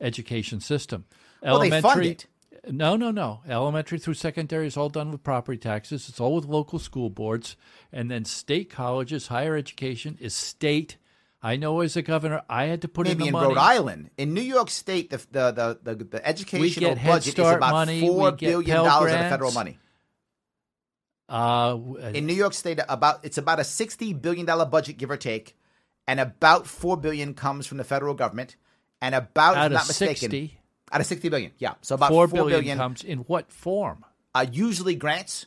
education 0.00 0.60
system. 0.60 1.04
Well, 1.42 1.60
they 1.60 1.80
fund 1.80 2.04
it. 2.04 2.26
No, 2.68 2.96
no, 2.96 3.10
no. 3.10 3.40
Elementary 3.48 3.98
through 3.98 4.14
secondary 4.14 4.66
is 4.66 4.76
all 4.76 4.90
done 4.90 5.10
with 5.10 5.22
property 5.22 5.56
taxes. 5.56 6.08
It's 6.08 6.20
all 6.20 6.34
with 6.34 6.44
local 6.44 6.78
school 6.78 7.08
boards. 7.08 7.56
And 7.90 8.10
then 8.10 8.24
state 8.24 8.68
colleges, 8.68 9.28
higher 9.28 9.56
education 9.56 10.18
is 10.20 10.34
state. 10.34 10.96
I 11.42 11.56
know 11.56 11.80
as 11.80 11.96
a 11.96 12.02
governor, 12.02 12.42
I 12.50 12.64
had 12.64 12.82
to 12.82 12.88
put 12.88 13.06
Maybe 13.06 13.12
in 13.12 13.18
the 13.18 13.26
in 13.28 13.32
money. 13.32 13.48
Rhode 13.48 13.56
Island, 13.56 14.10
in 14.18 14.34
New 14.34 14.42
York 14.42 14.68
State, 14.68 15.08
the 15.08 15.16
the 15.32 15.78
the, 15.82 16.04
the, 16.04 16.26
educational 16.26 16.96
budget 16.96 17.38
is 17.38 17.48
about 17.48 17.72
money, 17.72 18.06
four 18.06 18.32
we 18.32 18.36
get 18.36 18.50
billion 18.50 18.76
Pell 18.76 18.84
dollars 18.84 19.12
of 19.14 19.18
federal 19.20 19.52
money. 19.52 19.78
Uh, 21.30 21.78
in 22.12 22.26
New 22.26 22.34
York 22.34 22.54
State 22.54 22.80
about 22.88 23.24
it's 23.24 23.38
about 23.38 23.60
a 23.60 23.64
60 23.64 24.14
billion 24.14 24.46
dollar 24.46 24.66
budget 24.66 24.98
give 24.98 25.10
or 25.10 25.16
take 25.16 25.56
and 26.08 26.18
about 26.18 26.66
4 26.66 26.96
billion 26.96 27.34
comes 27.34 27.66
from 27.68 27.78
the 27.78 27.84
federal 27.84 28.14
government 28.14 28.56
and 29.00 29.14
about 29.14 29.56
out 29.56 29.66
if 29.66 29.72
not 29.72 29.86
mistaken 29.86 30.30
60, 30.30 30.58
out 30.90 31.00
of 31.00 31.06
60 31.06 31.28
billion 31.28 31.52
yeah. 31.58 31.74
So 31.82 31.94
about 31.94 32.10
four 32.10 32.26
4 32.26 32.36
billion 32.36 32.60
billion 32.60 32.78
comes 32.78 33.04
in 33.04 33.18
what 33.20 33.52
form? 33.52 34.04
are 34.34 34.44
usually 34.44 34.96
grants 34.96 35.46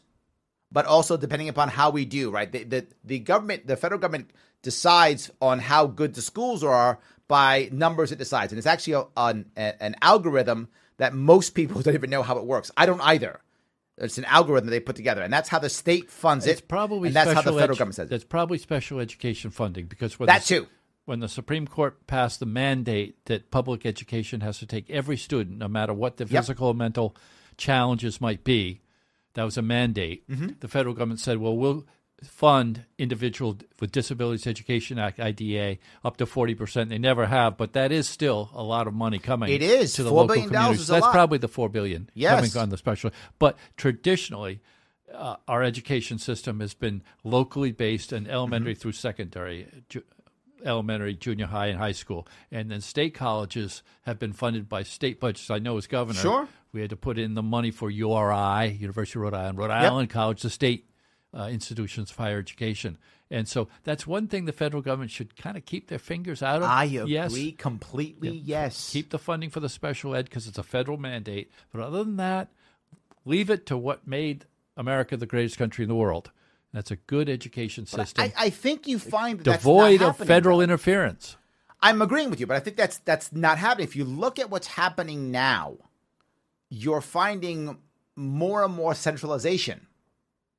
but 0.72 0.86
also 0.86 1.18
depending 1.18 1.50
upon 1.50 1.68
how 1.68 1.90
we 1.90 2.06
do 2.06 2.32
right? 2.32 2.52
The, 2.52 2.64
the 2.64 2.88
the 3.04 3.20
government 3.20 3.68
the 3.68 3.76
federal 3.76 4.00
government 4.00 4.32
decides 4.62 5.30
on 5.42 5.60
how 5.60 5.86
good 5.86 6.16
the 6.16 6.22
schools 6.22 6.64
are 6.64 7.00
by 7.28 7.70
numbers 7.72 8.12
it 8.12 8.18
decides. 8.18 8.52
And 8.52 8.58
it's 8.58 8.68
actually 8.68 8.94
a, 8.94 9.06
an, 9.18 9.46
an 9.56 9.96
algorithm 10.02 10.70
that 10.98 11.14
most 11.14 11.52
people 11.52 11.82
don't 11.84 11.94
even 11.94 12.10
know 12.10 12.24
how 12.24 12.38
it 12.38 12.46
works. 12.46 12.72
I 12.76 12.86
don't 12.86 13.02
either 13.02 13.42
it's 13.98 14.18
an 14.18 14.26
algorithm 14.26 14.70
they 14.70 14.80
put 14.80 14.96
together 14.96 15.22
and 15.22 15.32
that's 15.32 15.50
how 15.50 15.60
the 15.60 15.70
state 15.70 16.10
funds 16.10 16.48
It's 16.48 16.62
it 16.62 16.68
probably 16.68 17.08
and 17.10 17.16
that's 17.16 17.28
how 17.32 17.36
the 17.36 17.42
special 17.42 17.60
federal 17.60 17.76
edu- 17.76 17.80
government 17.80 17.96
says 17.96 18.08
it 18.08 18.10
That's 18.10 18.24
probably 18.24 18.58
special 18.58 19.00
education 19.00 19.52
funding 19.52 19.86
because 19.86 20.20
when 20.20 20.28
that 20.28 20.42
the, 20.42 20.48
too 20.48 20.68
when 21.06 21.20
the 21.20 21.28
Supreme 21.28 21.68
Court 21.68 22.08
passed 22.08 22.40
the 22.40 22.46
mandate 22.46 23.26
that 23.26 23.52
public 23.52 23.86
education 23.86 24.42
has 24.42 24.60
to 24.60 24.66
take 24.66 24.90
every 24.90 25.18
student, 25.18 25.58
no 25.58 25.68
matter 25.68 25.94
what 25.94 26.18
the 26.18 26.26
physical 26.26 26.70
or 26.70 26.74
mental 26.74 27.16
challenges 27.58 28.22
might 28.22 28.44
be, 28.44 28.82
that 29.34 29.44
was 29.44 29.58
a 29.58 29.62
mandate. 29.62 30.30
Mm-hmm. 30.30 30.52
The 30.60 30.68
federal 30.68 30.96
government 30.96 31.20
said, 31.20 31.40
"Well, 31.40 31.58
we'll 31.58 31.86
fund 32.24 32.86
individual 32.98 33.58
with 33.80 33.92
disabilities 33.92 34.48
education 34.48 34.98
act 35.00 35.20
IDA 35.20 35.78
up 36.04 36.18
to 36.18 36.26
forty 36.26 36.56
percent." 36.56 36.90
They 36.90 36.98
never 36.98 37.26
have, 37.28 37.58
but 37.58 37.74
that 37.74 37.92
is 37.92 38.08
still 38.08 38.50
a 38.54 38.64
lot 38.64 38.88
of 38.88 38.94
money 38.94 39.20
coming. 39.20 39.52
It 39.54 39.62
is. 39.62 39.94
to 39.94 40.04
the 40.04 40.10
$4 40.12 40.14
local 40.14 40.44
communities. 40.48 40.88
That's 40.88 41.04
lot. 41.04 41.12
probably 41.14 41.38
the 41.38 41.48
four 41.48 41.70
billion 41.70 42.10
Yes. 42.14 42.36
coming 42.54 42.64
on 42.64 42.70
the 42.70 42.78
special. 42.78 43.12
But 43.40 43.58
traditionally, 43.78 44.62
uh, 45.14 45.36
our 45.48 45.62
education 45.64 46.18
system 46.18 46.60
has 46.60 46.74
been 46.74 47.04
locally 47.24 47.72
based 47.72 48.12
and 48.12 48.28
elementary 48.28 48.74
Mm-hmm. 48.74 48.82
through 48.82 48.92
secondary, 48.94 49.68
ju- 49.90 50.04
elementary, 50.66 51.14
junior 51.14 51.48
high, 51.48 51.68
and 51.68 51.78
high 51.78 51.92
school. 51.92 52.28
And 52.52 52.72
then 52.72 52.82
state 52.82 53.14
colleges 53.14 53.84
have 54.04 54.18
been 54.20 54.34
funded 54.34 54.70
by 54.70 54.84
state 54.84 55.20
budgets. 55.20 55.50
I 55.52 55.60
know 55.60 55.78
as 55.78 55.88
governor, 55.88 56.20
Sure. 56.20 56.48
we 56.72 56.82
had 56.82 56.90
to 56.92 56.96
put 56.96 57.20
in 57.20 57.34
the 57.34 57.44
money 57.44 57.70
for 57.70 57.90
URI, 57.92 58.68
University 58.80 59.20
of 59.20 59.24
Rhode 59.24 59.34
Island, 59.34 59.58
Rhode 59.58 59.72
Island 59.72 60.10
College, 60.10 60.42
the 60.42 60.50
state 60.50 60.86
uh, 61.38 61.48
institutions 61.52 62.12
of 62.12 62.18
higher 62.18 62.38
education. 62.40 62.98
And 63.32 63.48
so 63.48 63.68
that's 63.84 64.06
one 64.06 64.28
thing 64.28 64.46
the 64.46 64.52
federal 64.52 64.82
government 64.84 65.10
should 65.12 65.36
kind 65.36 65.58
of 65.58 65.66
keep 65.66 65.88
their 65.88 65.98
fingers 66.00 66.44
out 66.44 66.58
of. 66.62 66.70
I 66.70 66.84
agree 66.86 67.12
Yes, 67.12 67.36
completely. 67.58 68.30
Yes. 68.30 68.92
keep 68.92 69.10
the 69.10 69.18
funding 69.18 69.50
for 69.50 69.60
the 69.60 69.70
special 69.70 70.16
ed 70.16 70.26
because 70.26 70.46
it's 70.48 70.60
a 70.60 70.64
federal 70.64 70.98
mandate. 70.98 71.52
But 71.72 71.82
other 71.82 72.04
than 72.04 72.18
that, 72.18 72.50
leave 73.26 73.50
it 73.50 73.66
to 73.68 73.78
what 73.78 74.08
made 74.08 74.46
America 74.78 75.18
the 75.18 75.26
greatest 75.26 75.58
country 75.58 75.84
in 75.84 75.90
the 75.90 75.96
world. 75.96 76.32
That's 76.74 76.92
a 76.92 76.96
good 76.96 77.30
education 77.30 77.86
system, 77.86 78.24
I, 78.26 78.34
I 78.46 78.50
think 78.50 78.88
you 78.88 78.98
find 78.98 79.42
devoid 79.44 80.02
of 80.02 80.18
federal 80.18 80.58
though. 80.58 80.64
interference. 80.64 81.38
I'm 81.82 82.02
agreeing 82.02 82.32
with 82.32 82.40
you, 82.40 82.48
but 82.48 82.56
I 82.56 82.60
think 82.62 82.78
that's 82.78 82.98
that's 83.00 83.32
not 83.32 83.60
happening. 83.60 83.84
If 83.88 83.96
you 83.96 84.06
look 84.06 84.40
at 84.40 84.50
what's 84.50 84.66
happening 84.68 85.30
now, 85.30 85.76
you're 86.70 87.02
finding 87.02 87.78
more 88.16 88.64
and 88.64 88.74
more 88.74 88.96
centralization. 88.96 89.86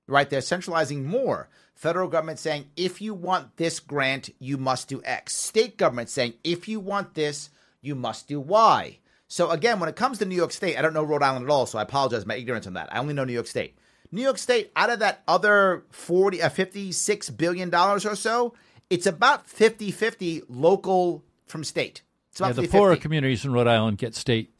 Right? 0.06 0.28
They're 0.28 0.40
centralizing 0.40 1.06
more. 1.06 1.48
Federal 1.74 2.08
government 2.08 2.38
saying 2.38 2.66
if 2.76 3.00
you 3.00 3.14
want 3.14 3.56
this 3.56 3.80
grant, 3.80 4.30
you 4.38 4.56
must 4.58 4.88
do 4.88 5.02
X. 5.04 5.34
State 5.34 5.76
government 5.76 6.08
saying 6.10 6.34
if 6.44 6.68
you 6.68 6.78
want 6.78 7.14
this, 7.14 7.50
you 7.80 7.94
must 7.94 8.28
do 8.28 8.38
Y. 8.40 8.98
So 9.28 9.50
again, 9.50 9.80
when 9.80 9.88
it 9.88 9.96
comes 9.96 10.18
to 10.18 10.24
New 10.24 10.36
York 10.36 10.52
State, 10.52 10.78
I 10.78 10.82
don't 10.82 10.94
know 10.94 11.02
Rhode 11.02 11.22
Island 11.22 11.44
at 11.46 11.50
all, 11.50 11.66
so 11.66 11.78
I 11.78 11.82
apologize 11.82 12.26
my 12.26 12.36
ignorance 12.36 12.66
on 12.66 12.74
that. 12.74 12.94
I 12.94 12.98
only 12.98 13.14
know 13.14 13.24
New 13.24 13.32
York 13.32 13.46
State. 13.46 13.76
New 14.12 14.22
York 14.22 14.38
State, 14.38 14.70
out 14.76 14.90
of 14.90 15.00
that 15.00 15.22
other 15.26 15.84
40 15.90 16.40
uh, 16.42 16.48
56 16.48 17.30
billion 17.30 17.70
dollars 17.70 18.06
or 18.06 18.14
so, 18.14 18.54
it's 18.90 19.06
about 19.06 19.48
50-50 19.48 20.42
local 20.48 21.24
from 21.46 21.64
state. 21.64 22.02
It's 22.30 22.40
Yeah, 22.40 22.48
about 22.48 22.56
the 22.62 22.68
50-50. 22.68 22.70
poorer 22.70 22.96
communities 22.96 23.44
in 23.44 23.52
Rhode 23.52 23.66
Island 23.66 23.98
get 23.98 24.14
state. 24.14 24.52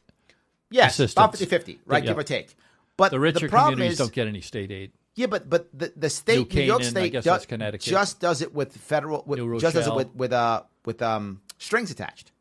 Yes, 0.71 0.99
about 0.99 1.33
assistance. 1.35 1.63
50-50, 1.63 1.79
right, 1.85 2.03
Yeah. 2.03 2.09
give 2.09 2.17
or 2.17 2.23
take. 2.23 2.55
But 2.97 3.11
The 3.11 3.19
richer 3.19 3.47
problem 3.47 3.75
communities 3.75 3.93
is, 3.93 3.99
don't 3.99 4.13
get 4.13 4.27
any 4.27 4.41
state 4.41 4.71
aid. 4.71 4.91
Yeah, 5.15 5.27
but 5.27 5.49
but 5.49 5.67
the, 5.77 5.93
the 5.95 6.09
state, 6.09 6.53
New 6.53 6.61
New, 6.61 6.67
York 6.67 6.79
Canaan, 6.81 6.91
State, 6.91 7.11
guess 7.13 7.41
do- 7.41 7.47
Connecticut. 7.47 7.85
just 7.85 8.19
does 8.19 8.41
it 8.41 8.53
with 8.53 8.75
federal, 8.75 9.23
with, 9.25 9.39
just 9.61 9.75
does 9.75 9.87
it 9.87 9.95
with 9.95 10.13
with 10.15 10.33
uh 10.33 10.63
with 10.85 11.01
um 11.01 11.41
strings 11.57 11.89
attached, 11.89 12.31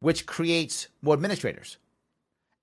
which 0.00 0.26
creates 0.26 0.88
more 1.00 1.14
administrators. 1.14 1.78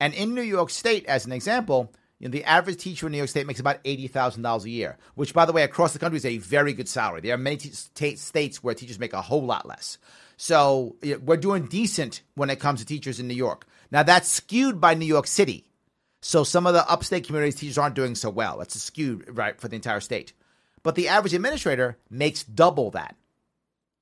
And 0.02 0.14
in 0.14 0.34
New 0.36 0.42
York 0.42 0.70
State, 0.70 1.06
as 1.08 1.26
an 1.26 1.32
example, 1.32 1.92
you 2.20 2.28
know, 2.28 2.32
the 2.32 2.44
average 2.44 2.78
teacher 2.78 3.06
in 3.08 3.14
New 3.14 3.18
York 3.18 3.30
State 3.30 3.48
makes 3.48 3.62
about 3.62 3.80
eighty 3.86 4.08
thousand 4.08 4.44
dollars 4.44 4.66
a 4.66 4.70
year, 4.70 4.98
which, 5.16 5.34
by 5.34 5.46
the 5.46 5.54
way, 5.54 5.64
across 5.64 5.94
the 5.94 6.00
country 6.00 6.18
is 6.18 6.26
a 6.26 6.38
very 6.38 6.74
good 6.74 6.90
salary. 6.90 7.22
There 7.22 7.34
are 7.34 7.38
many 7.38 7.58
t- 7.58 7.70
sta- 7.70 8.16
states 8.16 8.62
where 8.62 8.76
teachers 8.76 9.00
make 9.00 9.14
a 9.14 9.22
whole 9.22 9.46
lot 9.46 9.66
less. 9.66 9.98
So 10.36 10.96
yeah, 11.02 11.16
we're 11.16 11.38
doing 11.38 11.68
decent 11.68 12.22
when 12.36 12.50
it 12.50 12.60
comes 12.60 12.80
to 12.82 12.86
teachers 12.86 13.20
in 13.20 13.28
New 13.28 13.36
York. 13.36 13.66
Now 13.92 14.04
that's 14.04 14.28
skewed 14.28 14.82
by 14.82 14.96
New 14.96 15.06
York 15.06 15.28
City. 15.28 15.66
So 16.22 16.44
some 16.44 16.68
of 16.68 16.74
the 16.74 16.90
upstate 16.90 17.26
communities 17.26 17.56
teachers 17.56 17.78
aren't 17.78 17.96
doing 17.96 18.16
so 18.16 18.30
well. 18.30 18.62
It's 18.62 18.82
skewed 18.82 19.38
right 19.38 19.60
for 19.60 19.68
the 19.68 19.76
entire 19.76 20.02
state. 20.02 20.34
But 20.84 20.96
the 20.96 21.08
average 21.08 21.34
administrator 21.34 21.98
makes 22.10 22.44
double 22.44 22.92
that, 22.92 23.16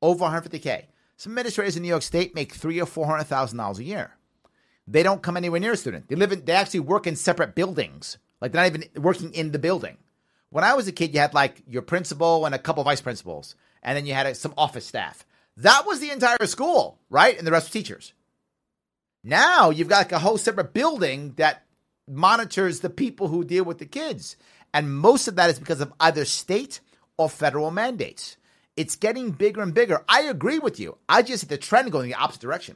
over 0.01 0.25
150k. 0.25 0.85
Some 1.17 1.31
administrators 1.31 1.75
in 1.75 1.81
New 1.81 1.89
York 1.89 2.03
State 2.03 2.35
make 2.35 2.53
three 2.53 2.79
or 2.79 2.85
four 2.85 3.07
hundred 3.07 3.23
thousand 3.23 3.57
dollars 3.57 3.79
a 3.79 3.83
year. 3.83 4.11
They 4.87 5.03
don't 5.03 5.21
come 5.21 5.35
anywhere 5.35 5.59
near 5.59 5.73
a 5.73 5.77
student. 5.77 6.07
They 6.07 6.15
live 6.15 6.31
in. 6.31 6.45
They 6.45 6.53
actually 6.53 6.81
work 6.81 7.07
in 7.07 7.15
separate 7.15 7.55
buildings. 7.55 8.17
Like 8.39 8.51
they're 8.51 8.61
not 8.61 8.79
even 8.79 9.01
working 9.01 9.33
in 9.33 9.51
the 9.51 9.59
building. 9.59 9.97
When 10.49 10.63
I 10.63 10.75
was 10.75 10.87
a 10.87 10.91
kid, 10.91 11.13
you 11.13 11.19
had 11.19 11.33
like 11.33 11.63
your 11.67 11.81
principal 11.81 12.45
and 12.45 12.53
a 12.53 12.59
couple 12.59 12.83
vice 12.83 13.01
principals, 13.01 13.55
and 13.81 13.97
then 13.97 14.05
you 14.05 14.13
had 14.13 14.27
uh, 14.27 14.33
some 14.35 14.53
office 14.57 14.85
staff. 14.85 15.25
That 15.57 15.87
was 15.87 15.99
the 15.99 16.11
entire 16.11 16.45
school, 16.45 16.99
right? 17.09 17.35
And 17.37 17.45
the 17.45 17.51
rest 17.51 17.69
were 17.69 17.73
teachers. 17.73 18.13
Now 19.23 19.71
you've 19.71 19.89
got 19.89 19.97
like 19.97 20.11
a 20.11 20.19
whole 20.19 20.37
separate 20.37 20.73
building 20.73 21.33
that 21.37 21.63
monitors 22.07 22.79
the 22.79 22.89
people 22.89 23.27
who 23.27 23.43
deal 23.43 23.63
with 23.65 23.79
the 23.79 23.85
kids. 23.85 24.35
And 24.73 24.95
most 24.95 25.27
of 25.27 25.35
that 25.35 25.49
is 25.49 25.59
because 25.59 25.81
of 25.81 25.93
either 25.99 26.25
state 26.25 26.79
or 27.17 27.29
federal 27.29 27.71
mandates. 27.71 28.37
It's 28.75 28.95
getting 28.95 29.31
bigger 29.31 29.61
and 29.61 29.73
bigger. 29.73 30.03
I 30.07 30.21
agree 30.21 30.59
with 30.59 30.79
you. 30.79 30.97
I 31.09 31.21
just 31.23 31.41
see 31.41 31.47
the 31.47 31.57
trend 31.57 31.91
going 31.91 32.05
in 32.05 32.11
the 32.11 32.17
opposite 32.21 32.41
direction. 32.41 32.75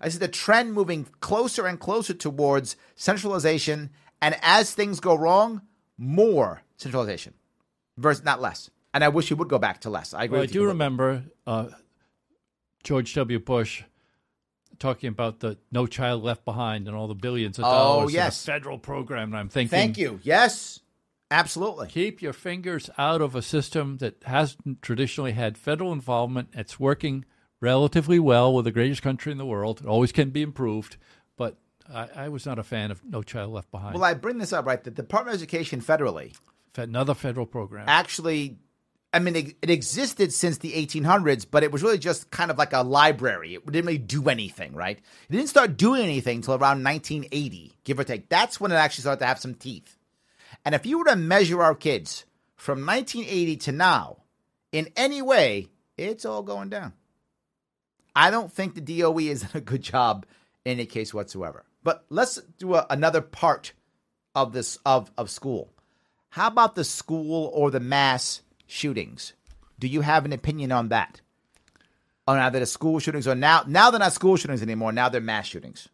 I 0.00 0.08
see 0.08 0.18
the 0.18 0.28
trend 0.28 0.72
moving 0.72 1.06
closer 1.20 1.66
and 1.66 1.78
closer 1.78 2.14
towards 2.14 2.76
centralization. 2.96 3.90
And 4.20 4.36
as 4.42 4.74
things 4.74 5.00
go 5.00 5.14
wrong, 5.14 5.62
more 5.96 6.62
centralization 6.76 7.34
versus 7.96 8.24
not 8.24 8.40
less. 8.40 8.70
And 8.94 9.04
I 9.04 9.08
wish 9.08 9.30
you 9.30 9.36
would 9.36 9.48
go 9.48 9.58
back 9.58 9.82
to 9.82 9.90
less. 9.90 10.14
I 10.14 10.24
agree 10.24 10.32
Well, 10.34 10.40
I 10.40 10.44
with 10.44 10.54
you. 10.54 10.62
do 10.62 10.66
remember 10.68 11.24
uh, 11.46 11.68
George 12.82 13.14
W. 13.14 13.38
Bush 13.38 13.82
talking 14.78 15.08
about 15.08 15.40
the 15.40 15.58
No 15.72 15.86
Child 15.86 16.22
Left 16.22 16.44
Behind 16.44 16.86
and 16.86 16.96
all 16.96 17.08
the 17.08 17.14
billions 17.14 17.58
of 17.58 17.64
dollars 17.64 17.76
Oh, 17.80 17.98
dollars 18.00 18.12
yes. 18.14 18.46
in 18.46 18.50
a 18.50 18.54
federal 18.54 18.78
program. 18.78 19.28
And 19.30 19.36
I'm 19.36 19.48
thinking, 19.48 19.70
Thank 19.70 19.98
you. 19.98 20.20
Yes, 20.22 20.80
absolutely. 21.30 21.88
keep 21.88 22.22
your 22.22 22.32
fingers 22.32 22.88
out 22.98 23.20
of 23.20 23.34
a 23.34 23.42
system 23.42 23.98
that 23.98 24.22
hasn't 24.24 24.82
traditionally 24.82 25.32
had 25.32 25.58
federal 25.58 25.92
involvement. 25.92 26.48
It's 26.54 26.78
working 26.80 27.24
relatively 27.60 28.18
well 28.18 28.54
with 28.54 28.64
the 28.64 28.72
greatest 28.72 29.02
country 29.02 29.32
in 29.32 29.38
the 29.38 29.46
world. 29.46 29.80
It 29.80 29.86
always 29.86 30.12
can 30.12 30.30
be 30.30 30.42
improved, 30.42 30.96
but 31.36 31.56
I, 31.92 32.08
I 32.14 32.28
was 32.28 32.46
not 32.46 32.58
a 32.58 32.62
fan 32.62 32.90
of 32.90 33.04
No 33.04 33.22
Child 33.22 33.52
Left 33.52 33.70
Behind. 33.70 33.94
Well, 33.94 34.04
I 34.04 34.14
bring 34.14 34.38
this 34.38 34.52
up, 34.52 34.64
right? 34.66 34.82
The 34.82 34.90
Department 34.90 35.34
of 35.34 35.40
Education 35.42 35.80
federally 35.80 36.36
Another 36.76 37.14
federal 37.14 37.44
program. 37.46 37.86
actually 37.88 38.58
i 39.12 39.18
mean 39.18 39.36
it, 39.36 39.56
it 39.62 39.70
existed 39.70 40.32
since 40.32 40.58
the 40.58 40.72
1800s 40.72 41.46
but 41.50 41.62
it 41.62 41.72
was 41.72 41.82
really 41.82 41.98
just 41.98 42.30
kind 42.30 42.50
of 42.50 42.58
like 42.58 42.72
a 42.72 42.82
library. 42.82 43.54
It 43.54 43.66
didn't 43.66 43.86
really 43.86 43.98
do 43.98 44.28
anything 44.28 44.74
right? 44.74 44.98
It 44.98 45.32
didn't 45.32 45.48
start 45.48 45.76
doing 45.76 46.02
anything 46.02 46.36
until 46.36 46.54
around 46.54 46.84
1980 46.84 47.72
give 47.84 47.98
or 47.98 48.04
take. 48.04 48.28
That's 48.28 48.60
when 48.60 48.72
it 48.72 48.76
actually 48.76 49.02
started 49.02 49.20
to 49.20 49.26
have 49.26 49.38
some 49.38 49.54
teeth. 49.54 49.96
And 50.64 50.74
if 50.74 50.86
you 50.86 50.98
were 50.98 51.04
to 51.04 51.16
measure 51.16 51.62
our 51.62 51.74
kids 51.74 52.24
from 52.56 52.84
1980 52.84 53.56
to 53.56 53.72
now 53.72 54.16
in 54.72 54.88
any 54.96 55.22
way 55.22 55.68
it's 55.98 56.24
all 56.24 56.42
going 56.42 56.68
down. 56.68 56.92
I 58.14 58.30
don't 58.30 58.52
think 58.52 58.74
the 58.74 58.80
DOE 58.80 59.18
is 59.18 59.42
done 59.42 59.50
a 59.54 59.60
good 59.60 59.82
job 59.82 60.26
in 60.64 60.72
any 60.72 60.86
case 60.86 61.12
whatsoever. 61.12 61.64
But 61.82 62.04
let's 62.08 62.40
do 62.58 62.74
a, 62.74 62.86
another 62.88 63.20
part 63.20 63.72
of 64.34 64.52
this 64.52 64.78
of, 64.86 65.10
of 65.18 65.30
school. 65.30 65.72
How 66.30 66.48
about 66.48 66.74
the 66.74 66.84
school 66.84 67.50
or 67.54 67.70
the 67.70 67.80
mass 67.80 68.42
shootings? 68.68 69.32
Do 69.80 69.88
you 69.88 70.02
have 70.02 70.24
an 70.24 70.32
opinion 70.32 70.70
on 70.70 70.90
that? 70.90 71.20
On 72.28 72.38
either 72.38 72.60
the 72.60 72.66
school 72.66 73.00
shootings 73.00 73.26
or 73.26 73.34
now 73.34 73.64
now 73.66 73.90
they're 73.90 73.98
not 73.98 74.12
school 74.12 74.36
shootings 74.36 74.62
anymore. 74.62 74.92
Now 74.92 75.08
they're 75.08 75.20
mass 75.20 75.46
shootings. 75.46 75.88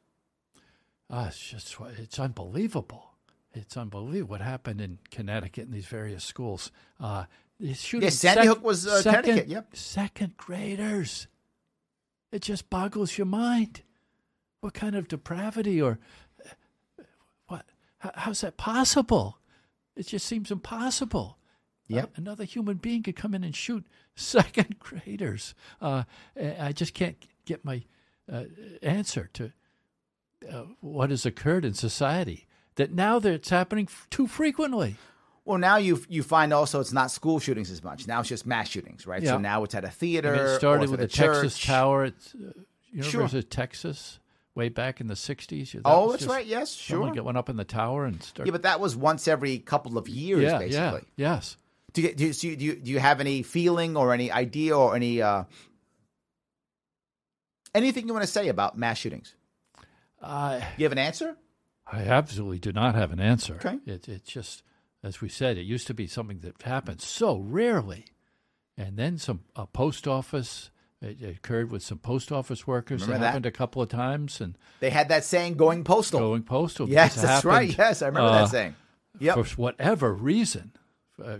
Ah, 1.08 1.28
it's 1.28 1.38
just 1.38 1.76
it's 1.98 2.18
unbelievable. 2.18 3.12
It's 3.54 3.76
unbelievable 3.76 4.32
what 4.32 4.40
happened 4.40 4.80
in 4.80 4.98
Connecticut 5.10 5.66
in 5.66 5.70
these 5.70 5.86
various 5.86 6.24
schools. 6.24 6.72
Uh, 6.98 7.24
shooting 7.74 8.02
Yeah, 8.02 8.10
Sandy 8.10 8.48
Hook 8.48 8.64
was, 8.64 8.86
uh, 8.86 9.00
second, 9.00 9.22
Connecticut, 9.22 9.48
yep. 9.48 9.76
second 9.76 10.36
graders. 10.36 11.28
It 12.32 12.42
just 12.42 12.68
boggles 12.68 13.16
your 13.16 13.26
mind. 13.26 13.82
What 14.60 14.74
kind 14.74 14.96
of 14.96 15.06
depravity 15.06 15.80
or 15.80 16.00
what? 17.46 17.64
How, 17.98 18.10
how's 18.14 18.40
that 18.40 18.56
possible? 18.56 19.38
It 19.94 20.08
just 20.08 20.26
seems 20.26 20.50
impossible. 20.50 21.38
Yep. 21.88 22.04
Uh, 22.04 22.08
another 22.16 22.44
human 22.44 22.76
being 22.78 23.02
could 23.02 23.16
come 23.16 23.34
in 23.34 23.44
and 23.44 23.54
shoot 23.54 23.84
second 24.14 24.78
graders. 24.78 25.54
Uh, 25.80 26.04
I 26.60 26.72
just 26.72 26.94
can't 26.94 27.16
get 27.44 27.64
my 27.64 27.82
uh, 28.32 28.44
answer 28.82 29.28
to 29.34 29.52
uh, 30.50 30.64
what 30.80 31.10
has 31.10 31.26
occurred 31.26 31.64
in 31.64 31.74
society. 31.74 32.46
That 32.76 32.92
now 32.92 33.18
that 33.18 33.32
it's 33.32 33.50
happening 33.50 33.86
f- 33.88 34.06
too 34.10 34.26
frequently. 34.26 34.96
Well, 35.44 35.58
now 35.58 35.76
you 35.76 36.02
you 36.08 36.22
find 36.22 36.52
also 36.54 36.80
it's 36.80 36.92
not 36.92 37.10
school 37.10 37.38
shootings 37.38 37.70
as 37.70 37.84
much. 37.84 38.06
Now 38.08 38.20
it's 38.20 38.28
just 38.30 38.46
mass 38.46 38.68
shootings, 38.70 39.06
right? 39.06 39.22
Yeah. 39.22 39.32
So 39.32 39.38
now 39.38 39.62
it's 39.62 39.74
at 39.74 39.84
a 39.84 39.90
theater. 39.90 40.32
mean, 40.32 40.40
it 40.40 40.56
started 40.58 40.88
with 40.90 41.00
the 41.00 41.04
a 41.06 41.08
Texas. 41.08 41.62
Tower 41.62 42.04
at 42.04 42.14
uh, 42.34 42.50
University 42.90 43.28
Sure. 43.30 43.38
of 43.40 43.50
Texas 43.50 44.18
way 44.54 44.70
back 44.70 45.00
in 45.02 45.06
the 45.06 45.14
'60s. 45.14 45.72
That 45.72 45.82
Oh, 45.84 46.10
that's 46.12 46.26
right. 46.26 46.46
Yes, 46.46 46.72
sure. 46.72 47.12
get 47.12 47.24
one 47.24 47.36
up 47.36 47.48
in 47.50 47.56
the 47.56 47.64
tower 47.64 48.06
and 48.06 48.22
start. 48.22 48.46
Yeah, 48.46 48.52
but 48.52 48.62
that 48.62 48.80
was 48.80 48.96
once 48.96 49.28
every 49.28 49.58
couple 49.58 49.98
of 49.98 50.08
years, 50.08 50.42
yeah, 50.44 50.58
basically. 50.58 51.02
yeah, 51.16 51.34
yes. 51.34 51.56
Do 51.94 52.02
you, 52.02 52.14
do, 52.14 52.26
you, 52.26 52.56
do 52.56 52.64
you 52.64 52.74
do 52.76 52.90
you 52.90 52.98
have 52.98 53.20
any 53.20 53.42
feeling 53.42 53.96
or 53.96 54.12
any 54.12 54.30
idea 54.30 54.76
or 54.76 54.96
any 54.96 55.22
uh, 55.22 55.44
anything 57.74 58.06
you 58.06 58.12
want 58.12 58.24
to 58.24 58.30
say 58.30 58.48
about 58.48 58.76
mass 58.76 58.98
shootings? 58.98 59.34
I 60.22 60.66
You 60.76 60.84
have 60.84 60.92
an 60.92 60.98
answer? 60.98 61.36
I 61.90 62.00
absolutely 62.02 62.58
do 62.58 62.72
not 62.72 62.94
have 62.94 63.12
an 63.12 63.20
answer. 63.20 63.54
Okay. 63.56 63.78
It, 63.86 64.08
it's 64.08 64.30
just, 64.30 64.62
as 65.02 65.20
we 65.20 65.28
said, 65.28 65.58
it 65.58 65.62
used 65.62 65.86
to 65.88 65.94
be 65.94 66.06
something 66.06 66.38
that 66.40 66.62
happened 66.62 67.00
so 67.00 67.38
rarely. 67.38 68.06
And 68.76 68.96
then 68.96 69.18
some 69.18 69.44
a 69.54 69.66
post 69.66 70.08
office, 70.08 70.70
it, 71.00 71.20
it 71.20 71.36
occurred 71.36 71.70
with 71.70 71.82
some 71.82 71.98
post 71.98 72.32
office 72.32 72.66
workers. 72.66 73.02
Remember 73.02 73.16
it 73.16 73.20
that? 73.20 73.26
happened 73.26 73.46
a 73.46 73.50
couple 73.52 73.82
of 73.82 73.88
times 73.88 74.40
and 74.40 74.56
They 74.80 74.90
had 74.90 75.10
that 75.10 75.24
saying, 75.24 75.54
"Going 75.54 75.84
postal." 75.84 76.18
going 76.20 76.42
postal. 76.42 76.88
yes, 76.88 77.16
it 77.16 77.20
that's 77.20 77.44
right. 77.44 77.76
Yes, 77.78 78.02
I 78.02 78.06
remember 78.06 78.30
uh, 78.30 78.38
that 78.40 78.48
saying. 78.48 78.74
Yep. 79.20 79.34
For 79.34 79.44
whatever 79.60 80.12
reason, 80.12 80.72
uh, 81.20 81.24
uh, 81.26 81.38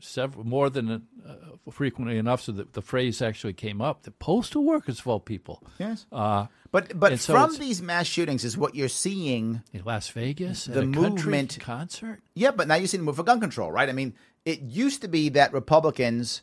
several 0.00 0.44
more 0.44 0.70
than 0.70 0.90
uh, 1.26 1.34
frequently 1.70 2.18
enough, 2.18 2.40
so 2.42 2.52
that 2.52 2.72
the 2.74 2.82
phrase 2.82 3.20
actually 3.22 3.52
came 3.54 3.80
up. 3.80 4.02
The 4.02 4.10
postal 4.12 4.64
workers 4.64 5.00
of 5.00 5.06
all 5.08 5.20
people. 5.20 5.62
Yes. 5.78 6.06
Uh, 6.12 6.46
But 6.70 6.98
but 6.98 7.18
so 7.18 7.32
from 7.34 7.56
these 7.56 7.80
mass 7.82 8.06
shootings 8.06 8.44
is 8.44 8.56
what 8.56 8.74
you're 8.74 8.88
seeing. 8.88 9.62
in 9.72 9.82
Las 9.84 10.08
Vegas, 10.10 10.64
The 10.66 10.84
movement- 10.84 11.58
concert. 11.60 12.20
Yeah, 12.34 12.50
but 12.52 12.68
now 12.68 12.74
you're 12.76 12.86
seeing 12.88 13.02
the 13.02 13.06
move 13.06 13.16
for 13.16 13.24
gun 13.24 13.40
control, 13.40 13.72
right? 13.72 13.88
I 13.88 13.92
mean, 13.92 14.14
it 14.44 14.60
used 14.62 15.02
to 15.02 15.08
be 15.08 15.30
that 15.30 15.52
Republicans 15.52 16.42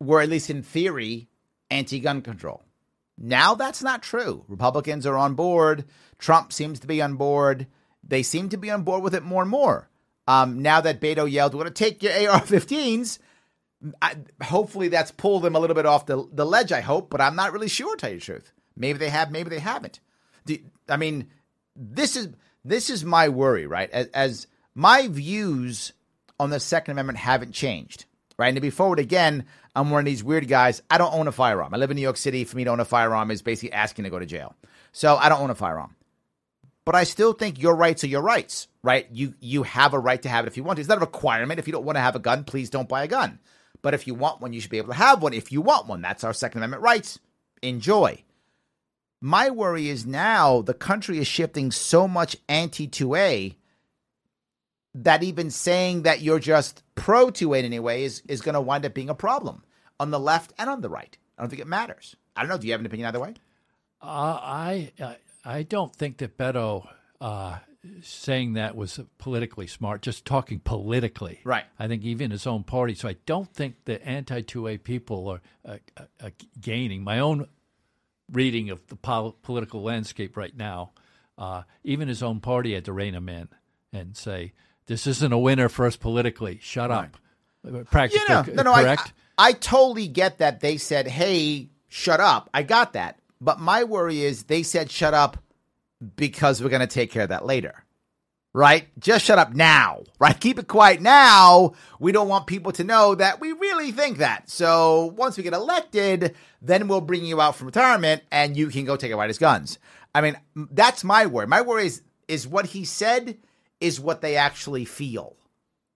were 0.00 0.20
at 0.20 0.28
least 0.28 0.50
in 0.50 0.62
theory 0.62 1.28
anti-gun 1.70 2.22
control. 2.22 2.62
Now 3.18 3.54
that's 3.54 3.82
not 3.82 4.02
true. 4.02 4.44
Republicans 4.48 5.04
are 5.06 5.16
on 5.16 5.34
board. 5.34 5.84
Trump 6.18 6.52
seems 6.52 6.80
to 6.80 6.86
be 6.86 7.02
on 7.02 7.16
board. 7.16 7.66
They 8.02 8.22
seem 8.22 8.48
to 8.48 8.56
be 8.56 8.70
on 8.70 8.82
board 8.82 9.02
with 9.02 9.14
it 9.14 9.22
more 9.22 9.42
and 9.42 9.50
more. 9.50 9.89
Um, 10.30 10.62
now 10.62 10.80
that 10.80 11.00
Beto 11.00 11.28
yelled, 11.28 11.54
"We're 11.54 11.64
going 11.64 11.74
to 11.74 11.84
take 11.84 12.02
your 12.04 12.12
AR-15s," 12.12 13.18
I, 14.00 14.16
hopefully 14.42 14.88
that's 14.88 15.10
pulled 15.10 15.42
them 15.42 15.56
a 15.56 15.58
little 15.58 15.74
bit 15.74 15.86
off 15.86 16.06
the, 16.06 16.24
the 16.32 16.46
ledge, 16.46 16.70
I 16.70 16.80
hope, 16.80 17.10
but 17.10 17.20
I'm 17.20 17.34
not 17.34 17.52
really 17.52 17.68
sure, 17.68 17.96
to 17.96 18.00
tell 18.00 18.10
you 18.10 18.18
the 18.18 18.24
truth. 18.24 18.52
Maybe 18.76 18.98
they 18.98 19.08
have, 19.08 19.32
maybe 19.32 19.50
they 19.50 19.58
haven't. 19.58 20.00
Do, 20.46 20.58
I 20.88 20.96
mean, 20.96 21.30
this 21.74 22.14
is 22.14 22.28
this 22.64 22.90
is 22.90 23.04
my 23.04 23.28
worry, 23.28 23.66
right? 23.66 23.90
As, 23.90 24.06
as 24.08 24.46
my 24.74 25.08
views 25.08 25.92
on 26.38 26.50
the 26.50 26.60
Second 26.60 26.92
Amendment 26.92 27.18
haven't 27.18 27.52
changed, 27.52 28.04
right? 28.38 28.48
And 28.48 28.56
to 28.56 28.60
be 28.60 28.70
forward 28.70 29.00
again, 29.00 29.46
I'm 29.74 29.90
one 29.90 30.00
of 30.00 30.04
these 30.04 30.22
weird 30.22 30.46
guys. 30.46 30.80
I 30.90 30.98
don't 30.98 31.14
own 31.14 31.26
a 31.26 31.32
firearm. 31.32 31.74
I 31.74 31.78
live 31.78 31.90
in 31.90 31.96
New 31.96 32.02
York 32.02 32.16
City. 32.16 32.44
For 32.44 32.56
me 32.56 32.64
to 32.64 32.70
own 32.70 32.80
a 32.80 32.84
firearm 32.84 33.30
is 33.30 33.42
basically 33.42 33.72
asking 33.72 34.04
to 34.04 34.10
go 34.10 34.18
to 34.18 34.26
jail. 34.26 34.54
So 34.92 35.16
I 35.16 35.28
don't 35.28 35.40
own 35.40 35.50
a 35.50 35.54
firearm. 35.54 35.96
But 36.84 36.94
I 36.94 37.04
still 37.04 37.32
think 37.32 37.60
your 37.60 37.74
rights 37.74 38.04
are 38.04 38.08
your 38.08 38.22
rights, 38.22 38.68
right? 38.82 39.06
You 39.12 39.34
you 39.40 39.62
have 39.64 39.94
a 39.94 39.98
right 39.98 40.20
to 40.22 40.28
have 40.28 40.44
it 40.44 40.48
if 40.48 40.56
you 40.56 40.64
want 40.64 40.76
to. 40.76 40.80
It's 40.80 40.88
not 40.88 40.98
a 40.98 41.00
requirement. 41.00 41.60
If 41.60 41.66
you 41.66 41.72
don't 41.72 41.84
want 41.84 41.96
to 41.96 42.02
have 42.02 42.16
a 42.16 42.20
gun, 42.20 42.44
please 42.44 42.70
don't 42.70 42.88
buy 42.88 43.04
a 43.04 43.08
gun. 43.08 43.38
But 43.82 43.94
if 43.94 44.06
you 44.06 44.14
want 44.14 44.40
one, 44.40 44.52
you 44.52 44.60
should 44.60 44.70
be 44.70 44.78
able 44.78 44.88
to 44.88 44.94
have 44.94 45.22
one. 45.22 45.32
If 45.32 45.52
you 45.52 45.60
want 45.60 45.86
one, 45.86 46.02
that's 46.02 46.24
our 46.24 46.32
Second 46.32 46.60
Amendment 46.60 46.82
rights. 46.82 47.18
Enjoy. 47.62 48.22
My 49.20 49.50
worry 49.50 49.88
is 49.88 50.06
now 50.06 50.62
the 50.62 50.74
country 50.74 51.18
is 51.18 51.26
shifting 51.26 51.70
so 51.70 52.08
much 52.08 52.36
anti 52.48 52.88
2A 52.88 53.54
that 54.94 55.22
even 55.22 55.50
saying 55.50 56.02
that 56.02 56.20
you're 56.20 56.38
just 56.38 56.82
pro 56.94 57.28
2A 57.28 57.60
in 57.60 57.64
any 57.64 57.78
way 57.78 58.04
is, 58.04 58.22
is 58.28 58.40
going 58.40 58.54
to 58.54 58.60
wind 58.60 58.84
up 58.84 58.94
being 58.94 59.10
a 59.10 59.14
problem 59.14 59.62
on 59.98 60.10
the 60.10 60.18
left 60.18 60.52
and 60.58 60.68
on 60.70 60.80
the 60.80 60.88
right. 60.88 61.16
I 61.38 61.42
don't 61.42 61.50
think 61.50 61.62
it 61.62 61.68
matters. 61.68 62.16
I 62.34 62.42
don't 62.42 62.48
know. 62.48 62.58
Do 62.58 62.66
you 62.66 62.72
have 62.72 62.80
an 62.80 62.86
opinion 62.86 63.08
either 63.08 63.20
way? 63.20 63.34
Uh, 64.02 64.38
I 64.40 64.92
I 65.44 65.62
don't 65.62 65.94
think 65.94 66.18
that 66.18 66.38
Beto 66.38 66.88
uh, 67.20 67.58
saying 68.02 68.54
that 68.54 68.76
was 68.76 69.00
politically 69.18 69.66
smart. 69.66 70.02
Just 70.02 70.24
talking 70.24 70.60
politically, 70.60 71.40
right? 71.44 71.64
I 71.78 71.88
think 71.88 72.02
even 72.04 72.30
his 72.30 72.46
own 72.46 72.62
party. 72.62 72.94
So 72.94 73.08
I 73.08 73.16
don't 73.26 73.52
think 73.52 73.84
the 73.84 74.04
anti 74.06 74.42
two 74.42 74.66
A 74.68 74.78
people 74.78 75.28
are 75.28 75.40
uh, 75.64 75.78
uh, 75.96 76.02
uh, 76.22 76.30
gaining. 76.60 77.02
My 77.02 77.20
own 77.20 77.46
reading 78.30 78.70
of 78.70 78.86
the 78.88 78.96
pol- 78.96 79.36
political 79.42 79.82
landscape 79.82 80.36
right 80.36 80.56
now, 80.56 80.92
uh, 81.38 81.62
even 81.84 82.08
his 82.08 82.22
own 82.22 82.40
party 82.40 82.74
had 82.74 82.84
to 82.84 82.92
rein 82.92 83.14
him 83.14 83.28
in 83.28 83.48
and 83.92 84.16
say, 84.16 84.52
"This 84.86 85.06
isn't 85.06 85.32
a 85.32 85.38
winner 85.38 85.68
for 85.68 85.86
us 85.86 85.96
politically. 85.96 86.58
Shut 86.62 86.90
up." 86.90 87.16
Practically, 87.90 88.24
yeah, 88.28 88.44
no, 88.48 88.62
no, 88.62 88.62
no, 88.62 88.74
correct. 88.74 89.12
I, 89.36 89.48
I 89.48 89.52
totally 89.52 90.08
get 90.08 90.38
that. 90.38 90.60
They 90.60 90.76
said, 90.76 91.06
"Hey, 91.06 91.70
shut 91.88 92.20
up." 92.20 92.50
I 92.52 92.62
got 92.62 92.92
that, 92.92 93.18
but 93.40 93.58
my 93.58 93.84
worry 93.84 94.22
is 94.22 94.44
they 94.44 94.62
said, 94.62 94.90
"Shut 94.90 95.14
up," 95.14 95.42
because 96.16 96.62
we're 96.62 96.70
going 96.70 96.80
to 96.80 96.86
take 96.86 97.10
care 97.10 97.22
of 97.22 97.28
that 97.28 97.46
later. 97.46 97.84
Right? 98.52 98.88
Just 98.98 99.24
shut 99.24 99.38
up 99.38 99.54
now. 99.54 100.02
Right? 100.18 100.38
Keep 100.38 100.58
it 100.58 100.68
quiet 100.68 101.00
now. 101.00 101.74
We 102.00 102.10
don't 102.10 102.28
want 102.28 102.48
people 102.48 102.72
to 102.72 102.84
know 102.84 103.14
that 103.14 103.40
we 103.40 103.52
really 103.52 103.92
think 103.92 104.18
that. 104.18 104.50
So 104.50 105.14
once 105.16 105.36
we 105.36 105.44
get 105.44 105.52
elected, 105.52 106.34
then 106.60 106.88
we'll 106.88 107.00
bring 107.00 107.24
you 107.24 107.40
out 107.40 107.54
from 107.54 107.66
retirement 107.66 108.22
and 108.32 108.56
you 108.56 108.68
can 108.68 108.84
go 108.84 108.96
take 108.96 109.12
away 109.12 109.28
his 109.28 109.38
guns. 109.38 109.78
I 110.14 110.20
mean, 110.20 110.36
that's 110.56 111.04
my 111.04 111.26
worry. 111.26 111.46
My 111.46 111.62
worry 111.62 111.86
is 111.86 112.02
is 112.26 112.46
what 112.46 112.66
he 112.66 112.84
said 112.84 113.38
is 113.80 114.00
what 114.00 114.20
they 114.20 114.36
actually 114.36 114.84
feel. 114.84 115.36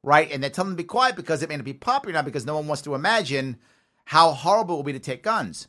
Right? 0.05 0.31
And 0.31 0.43
they 0.43 0.51
tell 0.51 0.65
them 0.65 0.75
to 0.75 0.83
be 0.83 0.85
quiet 0.85 1.17
because 1.17 1.43
it 1.43 1.49
may 1.49 1.57
not 1.57 1.65
be 1.65 1.73
popular 1.73 2.13
now 2.13 2.23
because 2.23 2.47
no 2.47 2.55
one 2.55 2.69
wants 2.69 2.83
to 2.83 2.95
imagine 2.95 3.57
how 4.05 4.31
horrible 4.33 4.75
it 4.75 4.79
will 4.79 4.85
be 4.85 4.93
to 4.93 4.99
take 4.99 5.23
guns. 5.23 5.67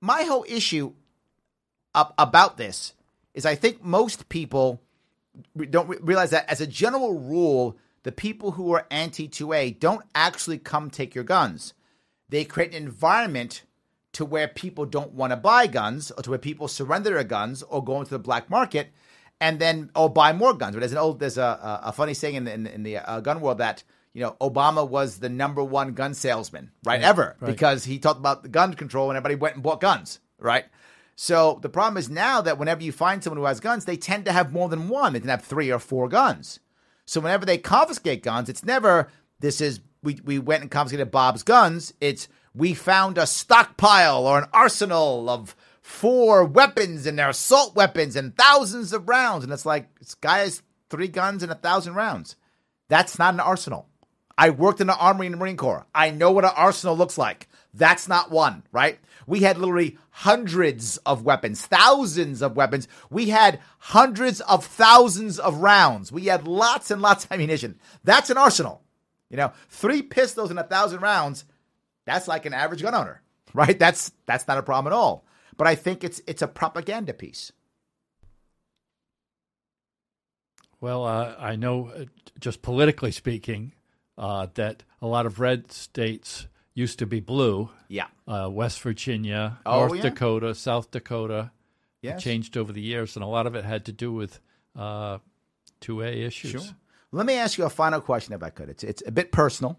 My 0.00 0.22
whole 0.22 0.44
issue 0.48 0.92
up 1.94 2.14
about 2.18 2.56
this 2.56 2.94
is 3.34 3.46
I 3.46 3.54
think 3.54 3.82
most 3.82 4.28
people 4.28 4.82
don't 5.70 5.88
realize 6.02 6.30
that 6.30 6.48
as 6.50 6.60
a 6.60 6.66
general 6.66 7.18
rule, 7.18 7.78
the 8.02 8.12
people 8.12 8.52
who 8.52 8.72
are 8.72 8.86
anti 8.90 9.28
2A 9.28 9.78
don't 9.78 10.04
actually 10.14 10.58
come 10.58 10.90
take 10.90 11.14
your 11.14 11.24
guns. 11.24 11.74
They 12.28 12.44
create 12.44 12.70
an 12.70 12.82
environment 12.82 13.62
to 14.12 14.24
where 14.24 14.48
people 14.48 14.84
don't 14.84 15.12
want 15.12 15.30
to 15.30 15.36
buy 15.36 15.66
guns 15.66 16.10
or 16.10 16.22
to 16.22 16.30
where 16.30 16.38
people 16.38 16.68
surrender 16.68 17.14
their 17.14 17.24
guns 17.24 17.62
or 17.62 17.82
go 17.82 17.98
into 17.98 18.10
the 18.10 18.18
black 18.18 18.50
market 18.50 18.92
and 19.40 19.58
then 19.58 19.90
or 19.96 20.10
buy 20.10 20.32
more 20.32 20.54
guns. 20.54 20.74
But 20.74 20.80
there's 20.80 20.92
an 20.92 20.98
old 20.98 21.18
there's 21.18 21.38
a 21.38 21.80
a, 21.82 21.92
funny 21.92 22.14
saying 22.14 22.34
in 22.34 22.44
the, 22.44 22.52
in, 22.52 22.66
in 22.66 22.82
the 22.82 22.98
uh, 22.98 23.20
gun 23.20 23.40
world 23.40 23.58
that 23.58 23.82
you 24.12 24.22
know 24.22 24.36
Obama 24.40 24.86
was 24.88 25.18
the 25.18 25.28
number 25.28 25.64
one 25.64 25.94
gun 25.94 26.14
salesman 26.14 26.70
right, 26.84 26.94
right 26.96 27.02
ever 27.02 27.36
right. 27.40 27.50
because 27.50 27.84
he 27.84 27.98
talked 27.98 28.20
about 28.20 28.42
the 28.42 28.48
gun 28.48 28.74
control 28.74 29.10
and 29.10 29.16
everybody 29.16 29.34
went 29.34 29.54
and 29.54 29.62
bought 29.62 29.80
guns 29.80 30.20
right. 30.38 30.66
So 31.22 31.60
the 31.62 31.68
problem 31.68 31.98
is 31.98 32.10
now 32.10 32.40
that 32.40 32.58
whenever 32.58 32.82
you 32.82 32.90
find 32.90 33.22
someone 33.22 33.38
who 33.38 33.44
has 33.44 33.60
guns, 33.60 33.84
they 33.84 33.96
tend 33.96 34.24
to 34.24 34.32
have 34.32 34.52
more 34.52 34.68
than 34.68 34.88
one. 34.88 35.12
They 35.12 35.20
can 35.20 35.28
have 35.28 35.44
three 35.44 35.70
or 35.70 35.78
four 35.78 36.08
guns. 36.08 36.58
So 37.04 37.20
whenever 37.20 37.46
they 37.46 37.58
confiscate 37.58 38.24
guns, 38.24 38.48
it's 38.48 38.64
never 38.64 39.06
this 39.38 39.60
is 39.60 39.78
we 40.02 40.18
we 40.24 40.40
went 40.40 40.62
and 40.62 40.70
confiscated 40.70 41.12
Bob's 41.12 41.44
guns. 41.44 41.94
It's 42.00 42.26
we 42.56 42.74
found 42.74 43.18
a 43.18 43.28
stockpile 43.28 44.26
or 44.26 44.36
an 44.36 44.48
arsenal 44.52 45.30
of 45.30 45.54
four 45.80 46.44
weapons 46.44 47.06
and 47.06 47.16
their 47.16 47.28
assault 47.28 47.76
weapons 47.76 48.16
and 48.16 48.36
thousands 48.36 48.92
of 48.92 49.08
rounds. 49.08 49.44
And 49.44 49.52
it's 49.52 49.64
like 49.64 49.96
this 50.00 50.16
guy 50.16 50.38
has 50.38 50.60
three 50.90 51.06
guns 51.06 51.44
and 51.44 51.52
a 51.52 51.54
thousand 51.54 51.94
rounds. 51.94 52.34
That's 52.88 53.16
not 53.16 53.34
an 53.34 53.38
arsenal. 53.38 53.86
I 54.36 54.50
worked 54.50 54.80
in 54.80 54.88
the 54.88 54.96
Army 54.96 55.28
and 55.28 55.38
Marine 55.38 55.56
Corps. 55.56 55.86
I 55.94 56.10
know 56.10 56.32
what 56.32 56.44
an 56.44 56.50
arsenal 56.56 56.96
looks 56.96 57.16
like. 57.16 57.48
That's 57.74 58.06
not 58.06 58.30
one, 58.30 58.64
right? 58.70 58.98
We 59.26 59.40
had 59.40 59.56
literally 59.56 59.96
hundreds 60.10 60.98
of 60.98 61.24
weapons, 61.24 61.64
thousands 61.64 62.42
of 62.42 62.56
weapons. 62.56 62.86
We 63.08 63.30
had 63.30 63.60
hundreds 63.78 64.40
of 64.42 64.66
thousands 64.66 65.38
of 65.38 65.58
rounds. 65.58 66.12
We 66.12 66.26
had 66.26 66.46
lots 66.46 66.90
and 66.90 67.00
lots 67.00 67.24
of 67.24 67.32
ammunition. 67.32 67.78
That's 68.04 68.30
an 68.30 68.36
arsenal. 68.36 68.82
You 69.30 69.38
know, 69.38 69.52
three 69.70 70.02
pistols 70.02 70.50
and 70.50 70.58
a 70.58 70.64
thousand 70.64 71.00
rounds, 71.00 71.46
that's 72.04 72.28
like 72.28 72.44
an 72.44 72.52
average 72.52 72.82
gun 72.82 72.94
owner, 72.94 73.22
right? 73.54 73.78
That's 73.78 74.12
that's 74.26 74.46
not 74.46 74.58
a 74.58 74.62
problem 74.62 74.92
at 74.92 74.96
all. 74.96 75.24
But 75.56 75.66
I 75.66 75.74
think 75.74 76.04
it's 76.04 76.20
it's 76.26 76.42
a 76.42 76.48
propaganda 76.48 77.14
piece. 77.14 77.52
Well, 80.82 81.04
uh, 81.04 81.36
I 81.38 81.54
know, 81.54 81.92
uh, 81.96 82.04
just 82.40 82.60
politically 82.60 83.12
speaking, 83.12 83.72
uh, 84.18 84.48
that 84.54 84.82
a 85.00 85.06
lot 85.06 85.26
of 85.26 85.38
red 85.38 85.70
states 85.70 86.48
used 86.74 86.98
to 87.00 87.06
be 87.06 87.20
blue. 87.20 87.70
Yeah. 87.88 88.06
Uh, 88.26 88.48
West 88.50 88.80
Virginia, 88.80 89.58
oh, 89.66 89.86
North 89.86 89.96
yeah? 89.96 90.02
Dakota, 90.02 90.54
South 90.54 90.90
Dakota. 90.90 91.50
Yeah. 92.00 92.16
Changed 92.16 92.56
over 92.56 92.72
the 92.72 92.80
years, 92.80 93.14
and 93.14 93.22
a 93.22 93.28
lot 93.28 93.46
of 93.46 93.54
it 93.54 93.64
had 93.64 93.84
to 93.84 93.92
do 93.92 94.12
with 94.12 94.40
uh, 94.76 95.18
2A 95.82 96.26
issues. 96.26 96.50
Sure. 96.50 96.74
Let 97.12 97.26
me 97.26 97.34
ask 97.34 97.58
you 97.58 97.64
a 97.64 97.70
final 97.70 98.00
question, 98.00 98.34
if 98.34 98.42
I 98.42 98.50
could. 98.50 98.68
It's, 98.70 98.82
it's 98.82 99.02
a 99.06 99.12
bit 99.12 99.30
personal, 99.30 99.78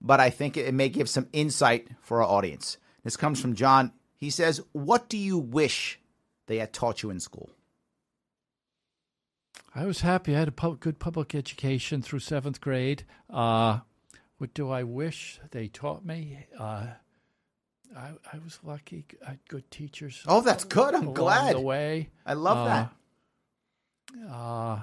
but 0.00 0.20
I 0.20 0.30
think 0.30 0.56
it 0.56 0.72
may 0.72 0.88
give 0.88 1.08
some 1.08 1.28
insight 1.34 1.88
for 2.00 2.22
our 2.22 2.28
audience. 2.28 2.78
This 3.02 3.18
comes 3.18 3.40
from 3.40 3.54
John. 3.54 3.92
He 4.16 4.30
says, 4.30 4.62
What 4.72 5.10
do 5.10 5.18
you 5.18 5.36
wish 5.36 6.00
they 6.46 6.58
had 6.58 6.72
taught 6.72 7.02
you 7.02 7.10
in 7.10 7.20
school? 7.20 7.50
I 9.74 9.84
was 9.84 10.00
happy. 10.00 10.34
I 10.34 10.38
had 10.38 10.48
a 10.48 10.52
pub- 10.52 10.80
good 10.80 10.98
public 10.98 11.34
education 11.34 12.00
through 12.00 12.20
seventh 12.20 12.60
grade. 12.60 13.02
Uh, 13.28 13.80
what 14.44 14.52
do 14.52 14.70
I 14.70 14.82
wish 14.82 15.40
they 15.52 15.68
taught 15.68 16.04
me? 16.04 16.44
Uh, 16.60 16.88
I, 17.96 18.10
I 18.30 18.38
was 18.44 18.58
lucky. 18.62 19.06
I 19.26 19.30
had 19.30 19.38
good 19.48 19.70
teachers. 19.70 20.22
Oh, 20.26 20.42
that's 20.42 20.64
good. 20.64 20.94
I'm 20.94 21.14
glad. 21.14 21.56
The 21.56 21.60
way 21.60 22.10
I 22.26 22.34
love 22.34 22.58
uh, 22.58 22.64
that. 22.66 24.30
Uh, 24.30 24.82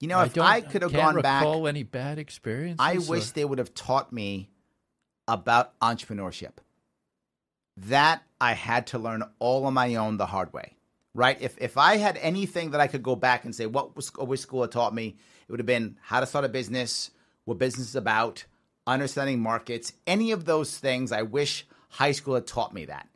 you 0.00 0.08
know, 0.08 0.22
if 0.22 0.36
I, 0.36 0.56
I 0.56 0.60
could 0.60 0.82
have 0.82 0.92
gone 0.92 1.22
back, 1.22 1.46
any 1.46 1.84
bad 1.84 2.18
experiences. 2.18 2.80
I 2.80 2.98
wish 2.98 3.30
they 3.30 3.44
would 3.44 3.58
have 3.58 3.74
taught 3.74 4.12
me 4.12 4.50
about 5.28 5.78
entrepreneurship. 5.78 6.54
That 7.76 8.24
I 8.40 8.54
had 8.54 8.88
to 8.88 8.98
learn 8.98 9.22
all 9.38 9.66
on 9.66 9.74
my 9.74 9.94
own 9.94 10.16
the 10.16 10.26
hard 10.26 10.52
way. 10.52 10.74
Right? 11.14 11.40
If 11.40 11.56
if 11.60 11.78
I 11.78 11.98
had 11.98 12.16
anything 12.16 12.72
that 12.72 12.80
I 12.80 12.88
could 12.88 13.04
go 13.04 13.14
back 13.14 13.44
and 13.44 13.54
say 13.54 13.66
what 13.66 13.94
was 13.94 14.08
which 14.18 14.40
school 14.40 14.62
had 14.62 14.72
taught 14.72 14.92
me, 14.92 15.14
it 15.46 15.52
would 15.52 15.60
have 15.60 15.66
been 15.66 15.96
how 16.02 16.18
to 16.18 16.26
start 16.26 16.44
a 16.44 16.48
business, 16.48 17.12
what 17.44 17.56
business 17.56 17.90
is 17.90 17.94
about, 17.94 18.46
understanding 18.86 19.40
markets, 19.40 19.92
any 20.06 20.32
of 20.32 20.44
those 20.44 20.76
things. 20.78 21.12
I 21.12 21.22
wish 21.22 21.66
high 21.88 22.12
school 22.12 22.34
had 22.34 22.46
taught 22.46 22.74
me 22.74 22.86
that. 22.86 23.08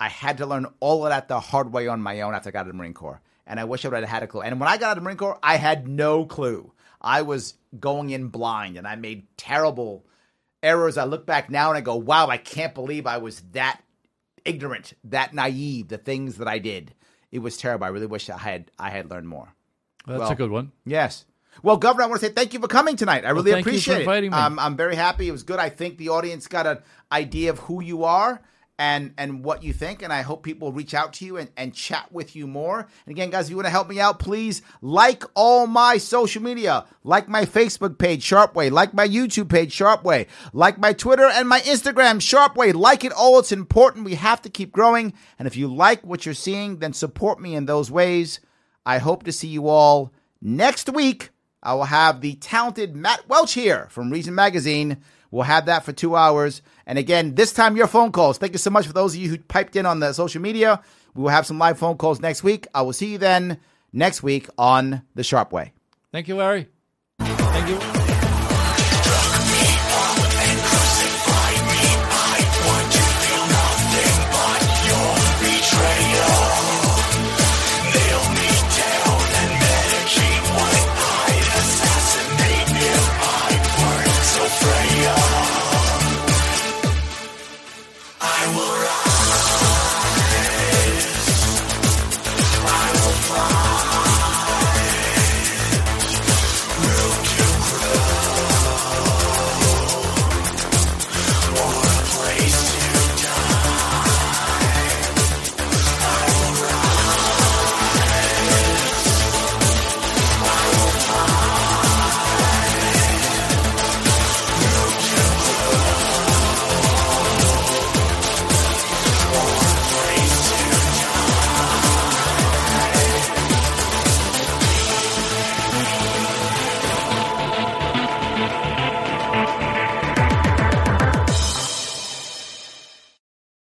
I 0.00 0.08
had 0.08 0.38
to 0.38 0.46
learn 0.46 0.66
all 0.80 1.04
of 1.04 1.10
that 1.10 1.28
the 1.28 1.40
hard 1.40 1.72
way 1.72 1.88
on 1.88 2.00
my 2.00 2.20
own 2.20 2.34
after 2.34 2.50
I 2.50 2.52
got 2.52 2.60
out 2.60 2.66
of 2.66 2.72
the 2.72 2.78
Marine 2.78 2.94
Corps. 2.94 3.20
And 3.46 3.58
I 3.58 3.64
wish 3.64 3.84
I 3.84 3.88
would 3.88 4.00
have 4.00 4.08
had 4.08 4.22
a 4.22 4.26
clue. 4.26 4.42
And 4.42 4.60
when 4.60 4.68
I 4.68 4.76
got 4.76 4.90
out 4.90 4.98
of 4.98 5.02
the 5.02 5.04
Marine 5.04 5.16
Corps, 5.16 5.38
I 5.42 5.56
had 5.56 5.88
no 5.88 6.24
clue. 6.24 6.72
I 7.00 7.22
was 7.22 7.54
going 7.78 8.10
in 8.10 8.28
blind 8.28 8.76
and 8.76 8.86
I 8.86 8.96
made 8.96 9.26
terrible 9.36 10.04
errors. 10.62 10.98
I 10.98 11.04
look 11.04 11.26
back 11.26 11.50
now 11.50 11.70
and 11.70 11.78
I 11.78 11.80
go, 11.80 11.96
wow, 11.96 12.28
I 12.28 12.36
can't 12.36 12.74
believe 12.74 13.06
I 13.06 13.18
was 13.18 13.40
that 13.52 13.80
ignorant, 14.44 14.94
that 15.04 15.34
naive, 15.34 15.88
the 15.88 15.98
things 15.98 16.36
that 16.38 16.48
I 16.48 16.58
did. 16.58 16.94
It 17.30 17.40
was 17.40 17.56
terrible. 17.56 17.84
I 17.84 17.90
really 17.90 18.06
wish 18.06 18.30
I 18.30 18.38
had 18.38 18.70
I 18.78 18.90
had 18.90 19.10
learned 19.10 19.28
more. 19.28 19.54
That's 20.06 20.20
well, 20.20 20.30
a 20.30 20.36
good 20.36 20.50
one. 20.50 20.72
Yes. 20.86 21.26
Well, 21.62 21.76
Governor, 21.76 22.04
I 22.04 22.06
want 22.06 22.20
to 22.20 22.26
say 22.26 22.32
thank 22.32 22.54
you 22.54 22.60
for 22.60 22.68
coming 22.68 22.96
tonight. 22.96 23.24
I 23.24 23.30
really 23.30 23.50
well, 23.52 23.60
appreciate 23.60 24.06
it. 24.06 24.32
Um, 24.32 24.58
I'm 24.58 24.76
very 24.76 24.96
happy. 24.96 25.28
It 25.28 25.32
was 25.32 25.42
good. 25.42 25.58
I 25.58 25.68
think 25.68 25.98
the 25.98 26.10
audience 26.10 26.46
got 26.46 26.66
an 26.66 26.78
idea 27.10 27.50
of 27.50 27.58
who 27.60 27.82
you 27.82 28.04
are 28.04 28.40
and 28.78 29.12
and 29.18 29.42
what 29.42 29.62
you 29.64 29.72
think. 29.72 30.02
And 30.02 30.12
I 30.12 30.22
hope 30.22 30.42
people 30.42 30.72
reach 30.72 30.94
out 30.94 31.12
to 31.14 31.24
you 31.24 31.36
and, 31.36 31.50
and 31.56 31.74
chat 31.74 32.10
with 32.12 32.36
you 32.36 32.46
more. 32.46 32.80
And 32.80 33.10
again, 33.10 33.30
guys, 33.30 33.46
if 33.46 33.50
you 33.50 33.56
want 33.56 33.66
to 33.66 33.70
help 33.70 33.88
me 33.88 34.00
out, 34.00 34.18
please 34.18 34.62
like 34.80 35.24
all 35.34 35.66
my 35.66 35.98
social 35.98 36.42
media, 36.42 36.86
like 37.02 37.28
my 37.28 37.44
Facebook 37.44 37.98
page, 37.98 38.22
Sharpe 38.22 38.54
Way, 38.54 38.70
like 38.70 38.94
my 38.94 39.06
YouTube 39.06 39.48
page, 39.48 39.72
Sharpe 39.72 40.04
Way, 40.04 40.28
like 40.52 40.78
my 40.78 40.92
Twitter 40.92 41.28
and 41.28 41.48
my 41.48 41.60
Instagram, 41.60 42.20
Sharpe 42.20 42.56
Way. 42.56 42.72
Like 42.72 43.04
it 43.04 43.12
all. 43.12 43.38
It's 43.38 43.52
important. 43.52 44.04
We 44.04 44.14
have 44.14 44.42
to 44.42 44.50
keep 44.50 44.72
growing. 44.72 45.12
And 45.38 45.48
if 45.48 45.56
you 45.56 45.72
like 45.72 46.04
what 46.04 46.24
you're 46.24 46.34
seeing, 46.34 46.78
then 46.78 46.92
support 46.92 47.40
me 47.40 47.54
in 47.54 47.66
those 47.66 47.90
ways. 47.90 48.40
I 48.86 48.98
hope 48.98 49.24
to 49.24 49.32
see 49.32 49.48
you 49.48 49.68
all 49.68 50.12
next 50.40 50.88
week. 50.88 51.30
I 51.62 51.74
will 51.74 51.84
have 51.84 52.20
the 52.20 52.34
talented 52.34 52.94
Matt 52.94 53.28
Welch 53.28 53.54
here 53.54 53.88
from 53.90 54.10
Reason 54.10 54.34
Magazine. 54.34 54.98
We'll 55.30 55.42
have 55.42 55.66
that 55.66 55.84
for 55.84 55.92
two 55.92 56.16
hours. 56.16 56.62
And 56.86 56.98
again, 56.98 57.34
this 57.34 57.52
time 57.52 57.76
your 57.76 57.86
phone 57.86 58.12
calls. 58.12 58.38
Thank 58.38 58.52
you 58.52 58.58
so 58.58 58.70
much 58.70 58.86
for 58.86 58.92
those 58.92 59.14
of 59.14 59.20
you 59.20 59.28
who 59.28 59.38
piped 59.38 59.76
in 59.76 59.86
on 59.86 60.00
the 60.00 60.12
social 60.12 60.40
media. 60.40 60.82
We 61.14 61.22
will 61.22 61.30
have 61.30 61.46
some 61.46 61.58
live 61.58 61.78
phone 61.78 61.96
calls 61.96 62.20
next 62.20 62.42
week. 62.42 62.66
I 62.74 62.82
will 62.82 62.92
see 62.92 63.12
you 63.12 63.18
then 63.18 63.58
next 63.92 64.22
week 64.22 64.48
on 64.56 65.02
The 65.14 65.24
Sharpe 65.24 65.52
Way. 65.52 65.72
Thank 66.12 66.28
you, 66.28 66.36
Larry. 66.36 66.68
Thank 67.18 67.68
you. 67.68 67.97